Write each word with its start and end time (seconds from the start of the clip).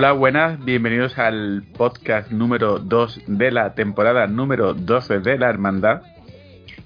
Hola, 0.00 0.12
buenas, 0.12 0.64
bienvenidos 0.64 1.18
al 1.18 1.64
podcast 1.76 2.30
número 2.30 2.78
2 2.78 3.22
de 3.26 3.50
la 3.50 3.74
temporada 3.74 4.28
número 4.28 4.72
12 4.72 5.18
de 5.18 5.36
la 5.36 5.50
Hermandad. 5.50 6.02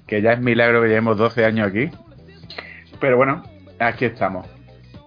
Que 0.07 0.23
ya 0.23 0.31
es 0.31 0.39
milagro 0.41 0.81
que 0.81 0.87
llevemos 0.87 1.15
12 1.19 1.45
años 1.45 1.67
aquí. 1.67 1.91
Pero 2.99 3.17
bueno, 3.17 3.43
aquí 3.77 4.05
estamos. 4.05 4.47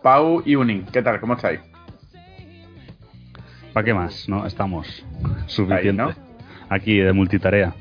Pau 0.04 0.40
y 0.46 0.54
Unin, 0.54 0.86
¿qué 0.92 1.02
tal? 1.02 1.18
¿Cómo 1.18 1.34
estáis? 1.34 1.58
¿Para 3.72 3.84
qué 3.84 3.92
más? 3.92 4.28
No, 4.28 4.46
estamos. 4.46 5.04
Suficiente. 5.46 5.92
¿no? 6.00 6.12
Aquí, 6.68 6.98
de 7.00 7.12
multitarea, 7.12 7.74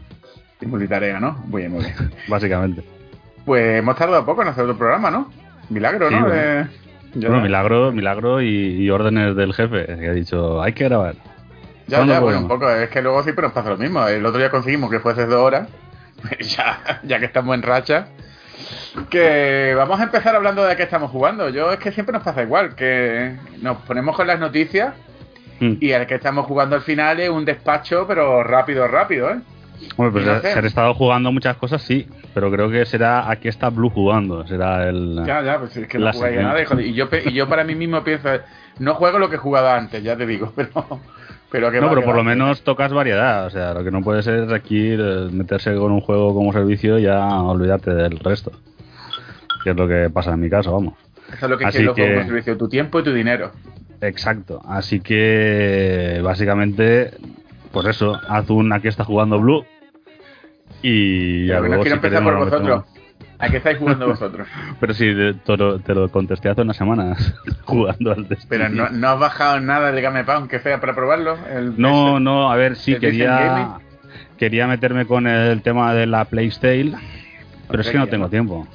Y 0.60 0.66
multitarea, 0.66 1.20
¿no? 1.20 1.34
Muy 1.46 1.62
bien, 1.62 1.72
muy 1.74 1.84
bien. 1.84 1.94
básicamente. 2.28 2.84
Pues 3.46 3.78
hemos 3.78 3.96
tardado 3.96 4.26
poco 4.26 4.42
en 4.42 4.48
hacer 4.48 4.64
otro 4.64 4.76
programa, 4.76 5.12
¿no? 5.12 5.30
Milagro, 5.70 6.10
Sí, 6.10 6.16
¿no? 6.16 6.22
bueno. 6.22 6.34
De- 6.36 6.85
ya- 7.16 7.28
Bueno, 7.30 7.44
milagro, 7.44 7.92
milagro 7.92 8.42
y, 8.42 8.48
y 8.84 8.90
órdenes 8.90 9.36
del 9.36 9.54
jefe, 9.54 9.86
que 9.86 10.08
ha 10.08 10.14
dicho, 10.14 10.62
hay 10.62 10.74
que 10.74 10.84
grabar. 10.86 11.16
Ya, 11.88 11.98
¿Cuándo 11.98 12.14
ya, 12.14 12.20
bueno, 12.20 12.40
un 12.40 12.48
poco. 12.48 12.70
Es 12.70 12.90
que 12.90 13.02
luego 13.02 13.22
siempre 13.24 13.44
nos 13.44 13.52
pasa 13.54 13.70
lo 13.72 13.78
mismo. 13.78 14.08
El 14.08 14.26
otro 14.26 14.40
día 14.40 14.50
conseguimos 14.50 14.90
que 14.90 15.00
fuese 15.00 15.26
dos 15.26 15.42
horas. 15.42 15.68
ya, 16.40 17.00
ya 17.04 17.20
que 17.20 17.26
estamos 17.26 17.54
en 17.56 17.62
racha. 17.62 18.08
Que 19.10 19.74
vamos 19.76 20.00
a 20.00 20.04
empezar 20.04 20.36
hablando 20.36 20.64
de 20.66 20.76
qué 20.76 20.84
estamos 20.84 21.12
jugando. 21.12 21.50
Yo 21.50 21.72
es 21.72 21.80
que 21.80 21.92
siempre 21.92 22.14
nos 22.14 22.24
pasa 22.24 22.42
igual. 22.44 22.76
Que 22.76 23.36
nos 23.62 23.78
ponemos 23.80 24.16
con 24.16 24.28
las 24.28 24.40
noticias 24.40 24.94
Mm. 25.58 25.76
y 25.80 25.92
el 25.92 26.06
que 26.06 26.16
estamos 26.16 26.46
jugando 26.48 26.76
al 26.76 26.82
final 26.82 27.18
es 27.22 27.30
un 27.30 27.46
despacho, 27.46 28.06
pero 28.06 28.44
rápido, 28.44 28.86
rápido, 28.90 29.30
¿eh? 29.30 29.38
Bueno, 29.96 30.12
pues 30.12 30.26
y 30.26 30.28
no 30.28 30.42
sé. 30.42 30.52
se 30.52 30.60
han 30.60 30.66
estado 30.66 30.94
jugando 30.96 31.32
muchas 31.32 31.56
cosas, 31.56 31.82
sí, 31.82 32.06
pero 32.36 32.52
creo 32.52 32.70
que 32.70 32.86
será 32.86 33.32
aquí 33.32 33.48
está 33.48 33.70
Blue 33.70 33.90
jugando, 33.90 34.46
será 34.46 34.88
el... 34.90 35.24
Ya, 35.26 35.42
ya, 35.42 35.58
pues 35.58 35.76
es 35.78 35.88
que 35.88 35.98
no 35.98 36.12
jugáis 36.14 36.38
nada. 36.40 36.64
joder, 36.66 36.86
Y 36.86 36.94
yo, 36.94 37.08
y 37.26 37.34
yo 37.34 37.50
para 37.50 37.64
mí 37.64 37.74
mismo 37.74 38.04
pienso, 38.04 38.30
no 38.78 38.94
juego 38.94 39.18
lo 39.18 39.30
que 39.30 39.38
jugaba 39.38 39.76
antes, 39.76 40.04
ya 40.04 40.16
te 40.16 40.28
digo, 40.28 40.54
pero. 40.56 41.00
Pero, 41.52 41.72
No, 41.72 41.84
va, 41.84 41.90
pero 41.90 42.02
por 42.02 42.14
va. 42.16 42.18
lo 42.18 42.24
menos 42.26 42.64
tocas 42.64 42.92
variedad, 42.92 43.46
o 43.46 43.50
sea, 43.50 43.74
lo 43.74 43.84
que 43.84 43.90
no 43.92 44.02
puede 44.02 44.22
ser 44.24 44.54
aquí 44.54 44.90
eh, 44.92 45.30
meterse 45.32 45.74
con 45.76 45.92
un 45.94 46.02
juego 46.02 46.34
como 46.34 46.52
servicio 46.52 47.00
y 47.00 47.04
ya 47.04 47.26
olvidarte 47.42 47.94
del 47.94 48.20
resto. 48.20 48.52
Que 49.64 49.70
es 49.70 49.76
lo 49.78 49.88
que 49.88 50.10
pasa 50.12 50.34
en 50.34 50.42
mi 50.42 50.50
caso, 50.50 50.74
vamos. 50.74 50.96
Eso 51.32 51.46
es 51.46 51.50
lo 51.50 51.58
que 51.58 51.66
Así 51.66 51.78
que- 51.80 51.86
como 52.14 52.26
servicio, 52.26 52.58
tu 52.58 52.68
tiempo 52.68 53.00
y 53.00 53.04
tu 53.04 53.14
dinero. 53.14 53.52
Exacto. 54.02 54.62
Así 54.68 55.00
que 55.00 56.20
básicamente, 56.24 57.12
pues 57.72 57.88
eso, 57.88 58.20
haz 58.28 58.50
un 58.50 58.74
aquí 58.74 58.90
está 58.90 59.06
jugando 59.06 59.40
Blue. 59.40 59.64
Y 60.88 61.48
ya 61.48 61.60
luego, 61.60 61.82
quiero 61.82 61.96
si 62.00 62.06
empezar 62.06 62.24
por 62.24 62.36
vosotros. 62.38 62.84
¿A 63.38 63.50
qué 63.50 63.58
estáis 63.58 63.78
jugando 63.80 64.08
vosotros? 64.10 64.48
Pero 64.80 64.94
si 64.94 65.14
de- 65.14 65.34
te, 65.34 65.58
lo, 65.58 65.80
te 65.80 65.94
lo 65.94 66.10
contesté 66.10 66.50
hace 66.50 66.62
unas 66.62 66.78
semanas 66.78 67.34
jugando 67.66 68.12
al 68.12 68.28
Destiny. 68.28 68.48
Pero 68.50 68.70
no, 68.70 68.90
no 68.90 69.10
has 69.10 69.20
bajado 69.20 69.60
nada 69.60 69.92
del 69.92 70.02
Game 70.02 70.24
Pass, 70.24 70.38
aunque 70.38 70.60
sea 70.60 70.80
para 70.80 70.94
probarlo. 70.96 71.38
El- 71.52 71.74
No, 71.78 72.12
ese- 72.16 72.20
no, 72.24 72.52
a 72.52 72.56
ver, 72.56 72.76
sí, 72.76 72.94
¿El 72.94 73.02
Decent 73.02 73.20
quería, 73.20 73.78
quería 74.38 74.68
meterme 74.68 75.06
con 75.06 75.28
el 75.28 75.62
tema 75.64 75.94
de 75.94 76.06
la 76.06 76.26
Playstyle, 76.26 76.96
pero 77.70 77.82
es 77.82 77.90
que 77.90 77.98
no 77.98 78.08
tengo 78.08 78.30
tiempo. 78.30 78.68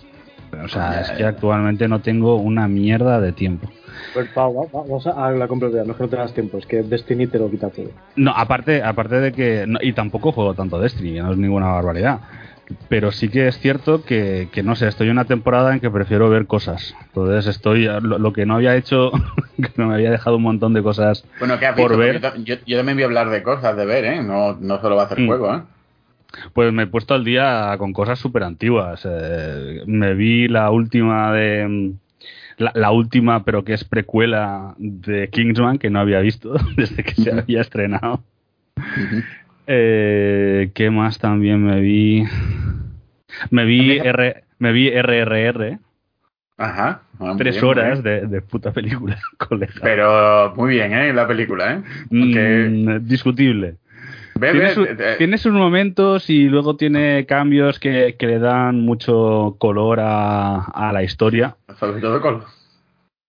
O 0.62 0.68
sea, 0.68 1.00
es 1.02 1.10
que 1.12 1.24
actualmente 1.24 1.86
no 1.86 2.00
tengo 2.00 2.36
una 2.36 2.66
mierda 2.66 3.20
de 3.20 3.32
tiempo. 3.32 3.70
Pues 4.12 4.28
Pau, 4.28 4.54
va- 4.54 4.64
va- 4.64 4.84
vamos 4.86 5.06
a 5.06 5.30
la 5.30 5.46
compra 5.48 5.68
no 5.68 5.92
es 5.92 5.96
que 5.96 6.02
no 6.02 6.08
tengas 6.08 6.34
tiempo, 6.34 6.58
es 6.58 6.66
que 6.66 6.82
Destiny 6.82 7.26
te 7.28 7.38
lo 7.38 7.50
quita 7.50 7.70
todo. 7.70 7.86
No, 8.16 8.32
aparte, 8.34 8.82
aparte 8.82 9.16
de 9.20 9.32
que. 9.32 9.64
no, 9.66 9.78
y 9.82 9.92
tampoco 9.92 10.32
juego 10.32 10.54
tanto 10.54 10.78
Destiny, 10.80 11.20
no 11.20 11.32
es 11.32 11.38
ninguna 11.38 11.66
barbaridad. 11.72 12.20
Pero 12.88 13.10
sí 13.10 13.28
que 13.28 13.48
es 13.48 13.58
cierto 13.58 14.04
que, 14.04 14.48
que 14.52 14.62
no 14.62 14.76
sé, 14.76 14.86
estoy 14.86 15.06
en 15.08 15.12
una 15.14 15.24
temporada 15.24 15.72
en 15.74 15.80
que 15.80 15.90
prefiero 15.90 16.30
ver 16.30 16.46
cosas. 16.46 16.94
Entonces 17.06 17.46
estoy. 17.48 17.84
Lo, 17.84 18.18
lo 18.18 18.32
que 18.32 18.46
no 18.46 18.54
había 18.54 18.76
hecho, 18.76 19.10
que 19.56 19.70
no 19.76 19.88
me 19.88 19.94
había 19.94 20.10
dejado 20.12 20.36
un 20.36 20.42
montón 20.44 20.72
de 20.72 20.82
cosas 20.82 21.24
Bueno, 21.40 21.58
¿qué 21.58 21.66
has 21.66 21.76
por 21.76 21.96
visto? 21.96 21.98
ver. 21.98 22.20
Yo- 22.44 22.54
yo 22.64 22.76
también 22.76 22.96
voy 22.96 23.02
a 23.02 23.06
hablar 23.06 23.30
de 23.30 23.42
cosas 23.42 23.76
de 23.76 23.84
ver, 23.86 24.04
¿eh? 24.04 24.22
No, 24.22 24.56
no 24.60 24.80
solo 24.80 24.94
va 24.96 25.02
a 25.02 25.06
hacer 25.06 25.18
Mm. 25.20 25.26
juego, 25.26 25.54
¿eh? 25.54 25.62
Pues 26.52 26.72
me 26.72 26.84
he 26.84 26.86
puesto 26.86 27.14
al 27.14 27.24
día 27.24 27.74
con 27.78 27.92
cosas 27.92 28.18
súper 28.20 28.44
antiguas. 28.44 29.02
Eh, 29.04 29.82
me 29.86 30.14
vi 30.14 30.46
la 30.46 30.70
última 30.70 31.32
de. 31.32 31.92
La, 32.60 32.72
la 32.74 32.90
última, 32.90 33.42
pero 33.42 33.64
que 33.64 33.72
es 33.72 33.84
precuela 33.84 34.74
de 34.78 35.28
Kingsman, 35.30 35.78
que 35.78 35.88
no 35.88 35.98
había 35.98 36.20
visto 36.20 36.54
desde 36.76 37.02
que 37.02 37.14
se 37.14 37.32
había 37.32 37.62
estrenado. 37.62 38.22
Eh, 39.66 40.70
¿Qué 40.74 40.90
más 40.90 41.18
también 41.18 41.64
me 41.64 41.80
vi? 41.80 42.24
Me 43.50 43.64
vi, 43.64 43.98
R, 43.98 44.44
me 44.58 44.72
vi 44.72 44.90
RRR, 44.90 45.78
Ajá. 46.60 47.00
Ah, 47.18 47.34
tres 47.38 47.54
bien, 47.54 47.64
horas 47.64 48.02
de, 48.02 48.26
de 48.26 48.42
puta 48.42 48.70
película, 48.70 49.18
colega. 49.38 49.72
Pero 49.80 50.52
muy 50.56 50.74
bien, 50.74 50.92
¿eh? 50.92 51.12
La 51.14 51.26
película, 51.26 51.72
¿eh? 51.72 51.82
Porque. 52.10 52.68
Mm, 52.70 53.06
discutible. 53.06 53.76
Tiene, 54.38 54.58
ve, 54.60 54.74
su- 54.74 54.86
tiene 55.18 55.38
sus 55.38 55.52
momentos 55.52 56.30
y 56.30 56.44
luego 56.48 56.76
tiene 56.76 57.26
cambios 57.26 57.78
que, 57.78 58.16
que 58.18 58.26
le 58.26 58.38
dan 58.38 58.80
mucho 58.80 59.56
color 59.58 60.00
a, 60.00 60.64
a 60.64 60.92
la 60.92 61.02
historia. 61.02 61.56
sobre 61.78 62.00
todo 62.00 62.20
con. 62.20 62.44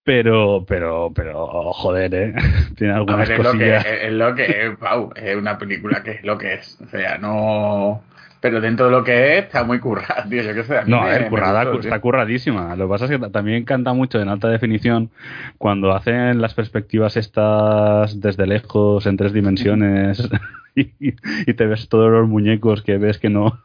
Pero, 0.04 0.64
pero, 0.66 1.12
pero, 1.14 1.46
joder, 1.74 2.14
¿eh? 2.14 2.34
Tiene 2.76 2.92
algunas 2.94 3.28
ver, 3.28 3.38
es 3.38 3.44
lo 3.44 3.52
que 3.52 3.58
cosillas. 3.58 3.86
es, 3.86 4.12
lo 4.12 4.34
que 4.34 4.44
es, 4.66 4.76
Pau. 4.78 5.12
Es 5.14 5.36
una 5.36 5.58
película 5.58 6.02
que 6.02 6.10
es 6.12 6.24
lo 6.24 6.36
que 6.38 6.54
es. 6.54 6.78
O 6.84 6.88
sea, 6.88 7.18
no. 7.18 8.02
Pero 8.40 8.60
dentro 8.60 8.86
de 8.86 8.90
lo 8.92 9.04
que 9.04 9.38
es, 9.38 9.44
está 9.44 9.62
muy 9.62 9.78
currada, 9.78 10.24
tío. 10.28 10.42
Yo 10.42 10.54
qué 10.54 10.64
sé. 10.64 10.78
a 10.78 10.82
mí 10.82 10.90
No, 10.90 11.02
me- 11.02 11.20
me 11.20 11.28
currada, 11.28 11.62
gustó, 11.64 11.78
está 11.80 11.96
tío. 11.96 12.00
curradísima. 12.00 12.74
Lo 12.74 12.86
que 12.86 12.90
pasa 12.90 13.04
es 13.04 13.10
que 13.12 13.18
ta- 13.20 13.30
también 13.30 13.64
canta 13.64 13.92
mucho 13.92 14.20
en 14.20 14.28
alta 14.28 14.48
definición 14.48 15.10
cuando 15.58 15.92
hacen 15.92 16.40
las 16.40 16.54
perspectivas 16.54 17.16
estas 17.16 18.18
desde 18.20 18.46
lejos, 18.48 19.06
en 19.06 19.16
tres 19.16 19.32
dimensiones, 19.32 20.28
y, 20.74 20.92
y 21.46 21.54
te 21.54 21.66
ves 21.66 21.88
todos 21.88 22.10
los 22.10 22.28
muñecos 22.28 22.82
que 22.82 22.98
ves 22.98 23.18
que 23.18 23.28
no. 23.30 23.58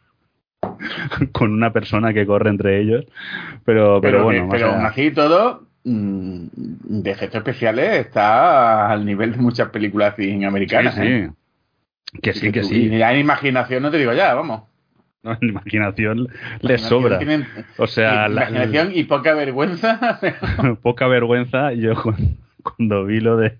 con 1.33 1.53
una 1.53 1.71
persona 1.71 2.13
que 2.13 2.25
corre 2.25 2.49
entre 2.49 2.79
ellos. 2.81 3.05
Pero, 3.65 3.99
pero, 4.01 4.01
Pero, 4.01 4.23
bueno, 4.23 4.45
que- 4.45 4.57
pero 4.57 4.73
aún 4.73 4.85
así 4.85 5.11
todo, 5.11 5.67
mm, 5.83 6.45
de 6.53 7.11
efectos 7.11 7.39
especiales 7.39 8.05
está 8.05 8.89
al 8.91 9.05
nivel 9.05 9.33
de 9.33 9.37
muchas 9.37 9.69
películas 9.69 10.13
así 10.13 10.45
americanas. 10.45 10.95
Sí, 10.95 11.01
sí. 11.01 11.07
¿eh? 11.07 11.31
Que 12.21 12.33
sí, 12.33 12.51
que 12.51 12.63
sí. 12.63 12.85
Y 12.85 12.97
ya 12.97 13.13
en 13.13 13.19
imaginación 13.19 13.83
no 13.83 13.91
te 13.91 13.97
digo 13.97 14.13
ya, 14.13 14.33
vamos. 14.33 14.63
No, 15.23 15.37
imaginación 15.41 16.27
les 16.61 16.81
sobra. 16.81 17.17
Tienen- 17.19 17.45
O 17.77 17.85
sea, 17.87 18.27
la- 18.29 18.49
imaginación 18.49 18.91
y 18.93 19.03
poca 19.03 19.33
vergüenza. 19.33 20.19
poca 20.81 21.07
vergüenza. 21.07 21.73
Yo 21.73 22.01
cu- 22.01 22.15
cuando 22.63 23.05
vi 23.05 23.19
lo 23.19 23.35
de 23.37 23.57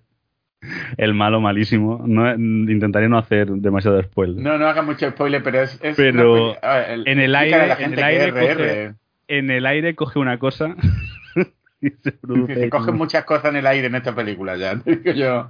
el 0.98 1.14
malo 1.14 1.40
malísimo, 1.42 2.02
no, 2.06 2.32
intentaría 2.34 3.10
no 3.10 3.18
hacer 3.18 3.48
demasiado 3.50 4.02
spoiler. 4.04 4.44
no, 4.44 4.58
no 4.58 4.68
haga 4.68 4.82
mucho 4.82 5.10
spoiler, 5.10 5.44
pero 5.44 5.62
es. 5.62 5.80
es 5.82 5.96
Pero 5.98 6.32
una 6.46 6.54
peli- 6.54 6.58
a 6.62 6.76
ver, 6.78 7.08
en 7.08 7.20
el 7.20 7.36
aire- 7.36 7.84
en 7.84 7.90
el 7.94 7.96
que 7.96 8.04
aire 8.04 8.34
coge- 8.34 8.96
En 9.30 9.52
el 9.52 9.66
aire 9.66 9.96
coge 9.96 10.20
una 10.20 10.40
cosa 10.40 10.76
y 11.82 11.90
se 11.90 12.12
produce. 12.14 12.56
Se 12.56 12.70
cogen 12.70 12.96
muchas 12.96 13.26
cosas 13.26 13.46
en 13.52 13.58
el 13.58 13.68
aire 13.68 13.88
en 13.88 13.96
esta 13.96 14.16
película, 14.16 14.56
ya. 14.58 14.76
digo 14.76 15.12
yo. 15.12 15.50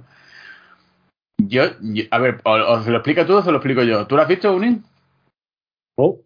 Yo, 1.40 1.62
yo- 1.80 2.04
a 2.10 2.18
ver, 2.18 2.40
o, 2.44 2.52
o 2.52 2.82
se 2.82 2.90
lo 2.90 2.96
explica 2.98 3.24
tú 3.26 3.34
o 3.36 3.42
se 3.42 3.50
lo 3.52 3.58
explico 3.58 3.82
yo. 3.84 4.06
¿Tú 4.06 4.16
lo 4.16 4.22
has 4.22 4.28
visto, 4.28 4.54
Unin? 4.54 4.82
Oh, 5.96 6.20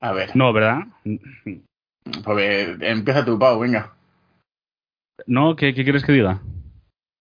A 0.00 0.12
ver, 0.12 0.30
No, 0.36 0.52
¿verdad? 0.52 0.80
pues 2.24 2.76
empieza 2.80 3.24
tú, 3.24 3.38
Pau, 3.38 3.58
venga. 3.60 3.92
No, 5.26 5.56
¿qué, 5.56 5.74
qué 5.74 5.82
quieres 5.82 6.04
que 6.04 6.12
diga? 6.12 6.40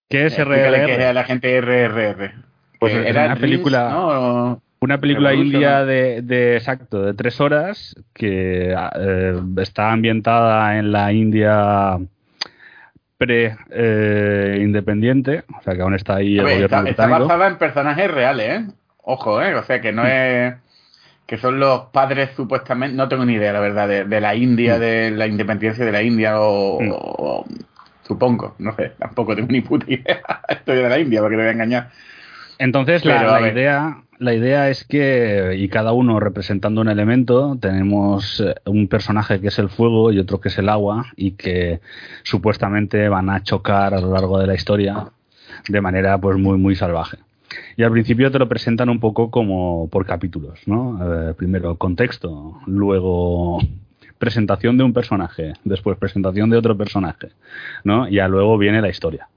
¿Qué 0.09 0.25
es 0.27 0.37
RRR? 0.37 0.85
qué 0.85 1.07
es 1.09 1.15
la 1.15 1.23
gente 1.23 1.59
RRR. 1.61 2.31
Pues 2.79 2.93
era 2.93 3.25
una 3.25 3.35
Dreams, 3.35 3.39
película- 3.41 3.89
¿no? 3.89 4.61
Una 4.81 4.99
película 4.99 5.29
Revolution, 5.29 5.55
india 5.55 5.85
de, 5.85 6.21
de 6.21 6.57
exacto, 6.57 7.01
de 7.03 7.13
tres 7.15 7.41
horas, 7.41 7.95
que 8.13 8.75
eh, 8.95 9.33
está 9.57 9.91
ambientada 9.91 10.77
en 10.77 10.91
la 10.91 11.11
India 11.11 11.97
pre-independiente, 13.17 15.43
o 15.57 15.61
sea 15.63 15.73
que 15.75 15.81
aún 15.81 15.95
está 15.95 16.15
ahí 16.17 16.37
el 16.37 16.45
ver, 16.45 16.53
gobierno 16.67 16.89
está, 16.89 17.05
está 17.05 17.19
basada 17.19 17.47
en 17.47 17.57
personajes 17.57 18.11
reales, 18.11 18.61
¿eh? 18.61 18.65
Ojo, 19.03 19.41
¿eh? 19.41 19.55
O 19.55 19.63
sea, 19.63 19.81
que 19.81 19.91
no 19.91 20.05
es... 20.05 20.53
Que 21.25 21.37
son 21.37 21.59
los 21.59 21.85
padres 21.91 22.29
supuestamente... 22.35 22.95
No 22.95 23.07
tengo 23.07 23.25
ni 23.25 23.33
idea, 23.33 23.51
la 23.53 23.59
verdad, 23.59 23.87
de, 23.87 24.03
de 24.05 24.21
la 24.21 24.35
India, 24.35 24.77
Mm. 24.77 24.79
de 24.79 25.11
la 25.11 25.27
independencia 25.27 25.83
de 25.85 25.91
la 25.91 26.01
India 26.03 26.39
o... 26.39 26.79
Mm. 26.81 26.89
o- 26.91 27.45
supongo, 28.07 28.55
no 28.59 28.75
sé, 28.75 28.93
tampoco 28.97 29.35
tengo 29.35 29.49
ni 29.51 29.61
puta 29.61 29.85
idea. 29.87 30.21
Estoy 30.47 30.77
de 30.77 30.89
la 30.89 30.99
India, 30.99 31.21
porque 31.21 31.35
te 31.35 31.41
voy 31.41 31.49
a 31.49 31.53
engañar. 31.53 31.89
Entonces 32.57 33.03
la, 33.03 33.19
Pero, 33.19 33.47
idea, 33.47 33.97
la 34.19 34.33
idea 34.33 34.69
es 34.69 34.85
que, 34.85 35.55
y 35.57 35.67
cada 35.67 35.91
uno 35.91 36.19
representando 36.19 36.81
un 36.81 36.87
elemento, 36.87 37.57
tenemos 37.59 38.39
eh, 38.39 38.55
un 38.65 38.87
personaje 38.87 39.41
que 39.41 39.49
es 39.49 39.59
el 39.59 39.69
fuego 39.69 40.11
y 40.11 40.19
otro 40.19 40.39
que 40.39 40.47
es 40.49 40.57
el 40.57 40.69
agua, 40.69 41.07
y 41.17 41.31
que 41.31 41.81
supuestamente 42.23 43.09
van 43.09 43.29
a 43.29 43.43
chocar 43.43 43.93
a 43.93 43.99
lo 43.99 44.13
largo 44.13 44.39
de 44.39 44.47
la 44.47 44.55
historia 44.55 45.07
de 45.67 45.81
manera 45.81 46.17
pues 46.19 46.37
muy 46.37 46.57
muy 46.57 46.75
salvaje. 46.75 47.17
Y 47.77 47.83
al 47.83 47.91
principio 47.91 48.31
te 48.31 48.39
lo 48.39 48.47
presentan 48.49 48.89
un 48.89 48.99
poco 48.99 49.31
como 49.31 49.89
por 49.89 50.05
capítulos, 50.05 50.59
¿no? 50.65 50.99
Eh, 51.01 51.33
primero 51.33 51.75
contexto, 51.77 52.59
luego 52.65 53.59
presentación 54.17 54.77
de 54.77 54.83
un 54.83 54.93
personaje, 54.93 55.53
después 55.63 55.97
presentación 55.97 56.49
de 56.49 56.57
otro 56.57 56.77
personaje, 56.77 57.29
¿no? 57.83 58.07
Y 58.07 58.15
ya 58.15 58.27
luego 58.27 58.57
viene 58.57 58.81
la 58.81 58.89
historia. 58.89 59.27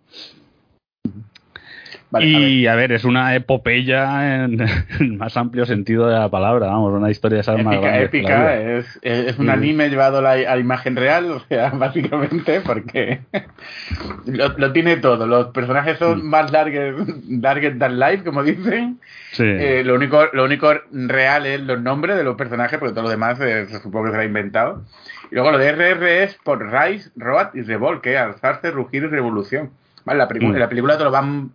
Vale, 2.11 2.35
a 2.35 2.39
ver. 2.39 2.49
y 2.49 2.67
a 2.67 2.75
ver. 2.75 2.93
es 2.93 3.05
una 3.05 3.35
epopeya 3.35 4.45
en 4.45 4.61
el 5.01 5.13
más 5.15 5.37
amplio 5.37 5.67
sentido 5.67 6.07
de 6.07 6.15
la 6.19 6.31
palabra, 6.31 6.69
vamos, 6.69 6.93
una 6.93 7.11
historia 7.11 7.37
de 7.37 7.41
esas 7.43 7.63
más 7.63 7.75
épica, 7.75 8.01
épica, 8.01 8.61
es, 8.61 8.99
es, 9.03 9.39
un 9.39 9.51
anime 9.51 9.91
llevado 9.91 10.19
a 10.19 10.23
la, 10.23 10.31
a 10.31 10.59
imagen 10.59 10.97
real, 10.97 11.31
o 11.31 11.41
sea, 11.41 11.71
básicamente, 11.71 12.61
porque 12.63 13.21
lo, 14.27 14.49
lo 14.57 14.73
tiene 14.73 14.97
todo. 14.97 15.27
Los 15.27 15.49
personajes 15.49 15.99
son 15.99 16.27
más 16.27 16.51
larger, 16.51 16.95
larger 17.29 17.79
than 17.79 17.99
life, 17.99 18.25
como 18.25 18.43
dicen. 18.43 19.01
Sí. 19.33 19.45
Eh, 19.45 19.83
lo 19.85 19.95
único 19.95 20.25
lo 20.33 20.45
único 20.45 20.73
real 20.91 21.45
es 21.47 21.61
los 21.61 21.81
nombres 21.81 22.17
de 22.17 22.25
los 22.25 22.37
personajes, 22.37 22.79
porque 22.79 22.95
todo 22.95 23.05
lo 23.05 23.11
demás 23.11 23.39
eh, 23.41 23.67
se 23.69 23.81
supongo 23.81 24.07
que 24.07 24.13
será 24.13 24.25
inventado. 24.25 24.83
Y 25.31 25.35
luego 25.35 25.51
lo 25.51 25.59
de 25.59 25.73
RR 25.73 26.23
es 26.25 26.35
por 26.43 26.59
Rise, 26.73 27.11
Road 27.17 27.51
y 27.55 27.61
Revolt, 27.63 28.01
que 28.01 28.15
es 28.15 28.19
alzarse, 28.19 28.71
rugir 28.71 29.03
y 29.03 29.07
revolución. 29.09 29.71
Vale, 30.05 30.19
la, 30.19 30.27
Mm. 30.27 30.57
la 30.57 30.69
película 30.71 30.97
te 30.97 31.05
lo 31.05 31.11
van, 31.11 31.51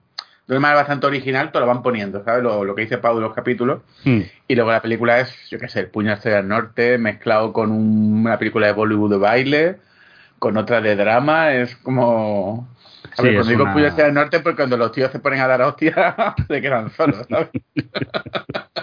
de 0.47 0.53
una 0.55 0.59
manera 0.59 0.81
bastante 0.81 1.07
original, 1.07 1.51
te 1.51 1.59
lo 1.59 1.65
van 1.67 1.81
poniendo, 1.81 2.23
¿sabes? 2.23 2.43
Lo, 2.43 2.63
lo 2.65 2.75
que 2.75 2.81
dice 2.83 2.97
Pau 2.97 3.15
de 3.15 3.21
los 3.21 3.33
capítulos. 3.33 3.81
Mm. 4.03 4.19
Y 4.47 4.55
luego 4.55 4.71
la 4.71 4.81
película 4.81 5.19
es, 5.19 5.33
yo 5.49 5.57
qué 5.59 5.69
sé, 5.69 5.79
el 5.81 5.87
puño 5.87 6.11
hacia 6.13 6.39
el 6.39 6.47
norte, 6.47 6.97
mezclado 6.97 7.53
con 7.53 7.71
un- 7.71 8.21
una 8.25 8.37
película 8.37 8.67
de 8.67 8.73
Bollywood 8.73 9.11
de 9.11 9.17
baile, 9.17 9.77
con 10.39 10.57
otra 10.57 10.81
de 10.81 10.95
drama, 10.95 11.53
es 11.53 11.75
como... 11.77 12.67
A 13.11 13.15
Sí, 13.17 13.23
ver, 13.23 13.31
es 13.33 13.37
cuando 13.37 13.49
digo 13.51 13.63
una- 13.63 13.73
puño 13.73 13.87
hacia 13.87 14.07
el 14.07 14.13
norte, 14.13 14.39
porque 14.41 14.57
cuando 14.57 14.75
los 14.77 14.91
tíos 14.91 15.11
se 15.11 15.19
ponen 15.19 15.39
a 15.39 15.47
dar 15.47 15.61
hostias, 15.61 15.95
se 16.47 16.61
quedan 16.61 16.89
solos, 16.91 17.25
¿sabes? 17.29 17.49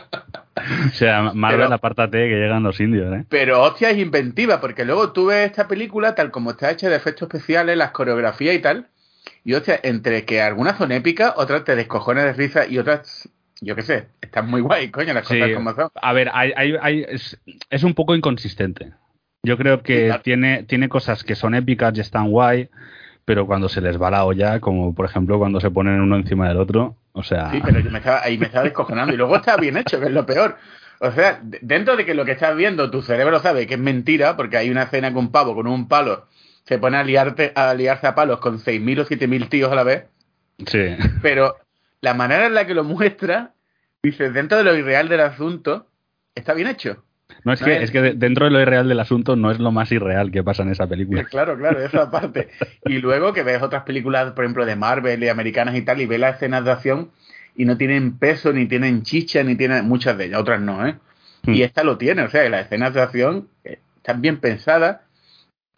O 0.87 0.93
sea, 0.95 1.23
Marvel, 1.35 1.61
Pero- 1.62 1.75
apártate 1.75 2.29
que 2.29 2.35
llegan 2.37 2.62
los 2.62 2.79
indios, 2.81 3.12
¿eh? 3.15 3.25
Pero 3.29 3.62
hostia 3.62 3.91
es 3.91 3.99
inventiva, 3.99 4.61
porque 4.61 4.85
luego 4.85 5.11
tú 5.12 5.27
ves 5.27 5.47
esta 5.51 5.67
película 5.67 6.15
tal 6.15 6.31
como 6.31 6.51
está 6.51 6.71
hecha 6.71 6.89
de 6.89 6.97
efectos 6.97 7.23
especiales, 7.29 7.77
las 7.77 7.91
coreografías 7.93 8.55
y 8.55 8.59
tal, 8.61 8.87
y 9.44 9.55
hostia, 9.55 9.78
entre 9.82 10.25
que 10.25 10.40
algunas 10.43 10.78
son 10.78 10.93
épicas, 10.93 11.32
otras 11.37 11.64
te 11.64 11.76
descojones 11.76 12.25
de 12.25 12.32
risa 12.32 12.67
y 12.67 12.78
otras, 12.78 13.28
yo 13.61 13.75
qué 13.76 13.82
sé, 13.82 14.08
están 14.20 14.49
muy 14.49 14.61
guay, 14.61 14.90
coño, 14.90 15.12
las 15.14 15.26
Sí. 15.26 15.38
cosas 15.38 15.55
como 15.55 15.75
son. 15.75 15.90
A 15.94 16.12
ver, 16.12 16.31
hay, 16.32 16.52
hay, 16.56 16.75
hay- 16.81 17.06
es, 17.08 17.38
es 17.70 17.82
un 17.84 17.94
poco 17.94 18.14
inconsistente. 18.14 18.93
Yo 19.43 19.56
creo 19.56 19.82
que 19.82 19.96
Sí, 20.00 20.05
claro. 20.06 20.22
tiene, 20.22 20.62
tiene 20.64 20.88
cosas 20.88 21.25
que 21.25 21.34
son 21.34 21.55
épicas 21.55 21.93
y 21.96 22.00
están 22.00 22.31
guay, 22.31 22.69
pero 23.25 23.46
cuando 23.46 23.69
se 23.69 23.81
les 23.81 24.00
va 24.00 24.11
la 24.11 24.25
olla, 24.25 24.61
como 24.61 24.94
por 24.94 25.06
ejemplo 25.06 25.38
cuando 25.38 25.61
se 25.61 25.70
ponen 25.70 26.00
uno 26.00 26.16
encima 26.16 26.49
del 26.49 26.58
otro, 26.58 26.96
o 27.12 27.23
sea... 27.23 27.50
Sí, 27.50 27.61
pero 27.64 27.81
yo 27.81 27.90
me 27.90 27.99
estaba, 27.99 28.23
ahí 28.23 28.37
me 28.38 28.46
estaba 28.46 28.64
descojonando. 28.64 29.14
Y 29.14 29.16
luego 29.16 29.37
está 29.37 29.56
bien 29.56 29.76
hecho, 29.76 29.99
que 30.00 30.06
es 30.06 30.12
lo 30.12 30.26
peor. 30.26 30.56
O 31.00 31.11
sea, 31.12 31.40
de- 31.43 31.58
dentro 31.62 31.96
de 31.96 32.05
que 32.05 32.12
lo 32.14 32.25
que 32.26 32.32
estás 32.32 32.55
viendo, 32.55 32.90
tu 32.90 33.00
cerebro 33.00 33.40
sabe 33.40 33.66
que 33.66 33.75
es 33.75 33.81
mentira, 33.81 34.37
porque 34.37 34.58
hay 34.58 34.69
una 34.69 34.82
escena 34.82 35.12
con 35.12 35.25
un 35.26 35.32
pavo 35.32 35.55
con 35.55 35.66
un 35.66 35.88
palo, 35.88 36.26
se 36.70 36.78
pone 36.78 36.96
a, 36.96 37.02
liarte, 37.02 37.50
a 37.56 37.75
liarse 37.75 38.06
a 38.06 38.14
palos 38.14 38.38
con 38.38 38.61
6.000 38.61 39.00
o 39.00 39.05
7.000 39.05 39.49
tíos 39.49 39.72
a 39.72 39.75
la 39.75 39.82
vez. 39.82 40.05
Sí. 40.67 40.96
Pero 41.20 41.56
la 42.00 42.14
manera 42.14 42.46
en 42.46 42.55
la 42.55 42.64
que 42.64 42.75
lo 42.75 42.84
muestra, 42.84 43.55
dices, 44.05 44.32
dentro 44.32 44.56
de 44.56 44.62
lo 44.62 44.76
irreal 44.76 45.08
del 45.08 45.20
asunto, 45.20 45.88
está 46.32 46.55
bien 46.55 46.69
hecho. 46.69 47.02
No, 47.44 47.52
es 47.52 47.61
No 47.61 47.67
que, 47.67 47.76
es- 47.78 47.82
es 47.82 47.90
que 47.90 48.00
de- 48.02 48.12
dentro 48.14 48.44
de 48.44 48.52
lo 48.52 48.61
irreal 48.61 48.88
del 48.88 49.00
asunto 49.00 49.34
no 49.34 49.50
es 49.50 49.58
lo 49.58 49.72
más 49.72 49.90
irreal 49.90 50.31
que 50.31 50.44
pasa 50.44 50.62
en 50.62 50.70
esa 50.70 50.87
película. 50.87 51.25
Claro, 51.31 51.58
claro, 51.58 51.82
esa 51.84 52.08
parte. 52.08 52.50
Y 52.84 52.99
luego 52.99 53.32
que 53.32 53.43
ves 53.43 53.61
otras 53.62 53.82
películas, 53.82 54.31
por 54.32 54.44
ejemplo, 54.44 54.64
de 54.64 54.76
Marvel 54.76 55.25
y 55.25 55.28
americanas 55.28 55.75
y 55.75 55.82
tal, 55.82 56.00
y 56.00 56.06
ves 56.06 56.20
las 56.20 56.37
escenas 56.37 56.64
de 56.64 56.70
acción 56.70 57.11
y 57.56 57.64
no 57.64 57.76
tienen 57.76 58.16
peso, 58.16 58.52
ni 58.52 58.66
tienen 58.66 59.02
chicha, 59.02 59.43
ni 59.43 59.56
tienen 59.56 59.87
muchas 59.88 60.16
de 60.16 60.26
ellas, 60.26 60.40
otras 60.40 60.61
no, 60.61 60.87
¿eh? 60.87 60.94
Hmm. 61.43 61.52
Y 61.52 61.62
esta 61.62 61.82
lo 61.82 61.99
tiene, 61.99 62.23
o 62.23 62.31
sea, 62.31 62.44
que 62.44 62.50
las 62.50 62.66
escenas 62.66 62.94
de 62.94 63.00
acción 63.02 63.49
eh, 63.64 63.81
están 63.96 64.20
bien 64.23 64.38
pensadas, 64.38 64.99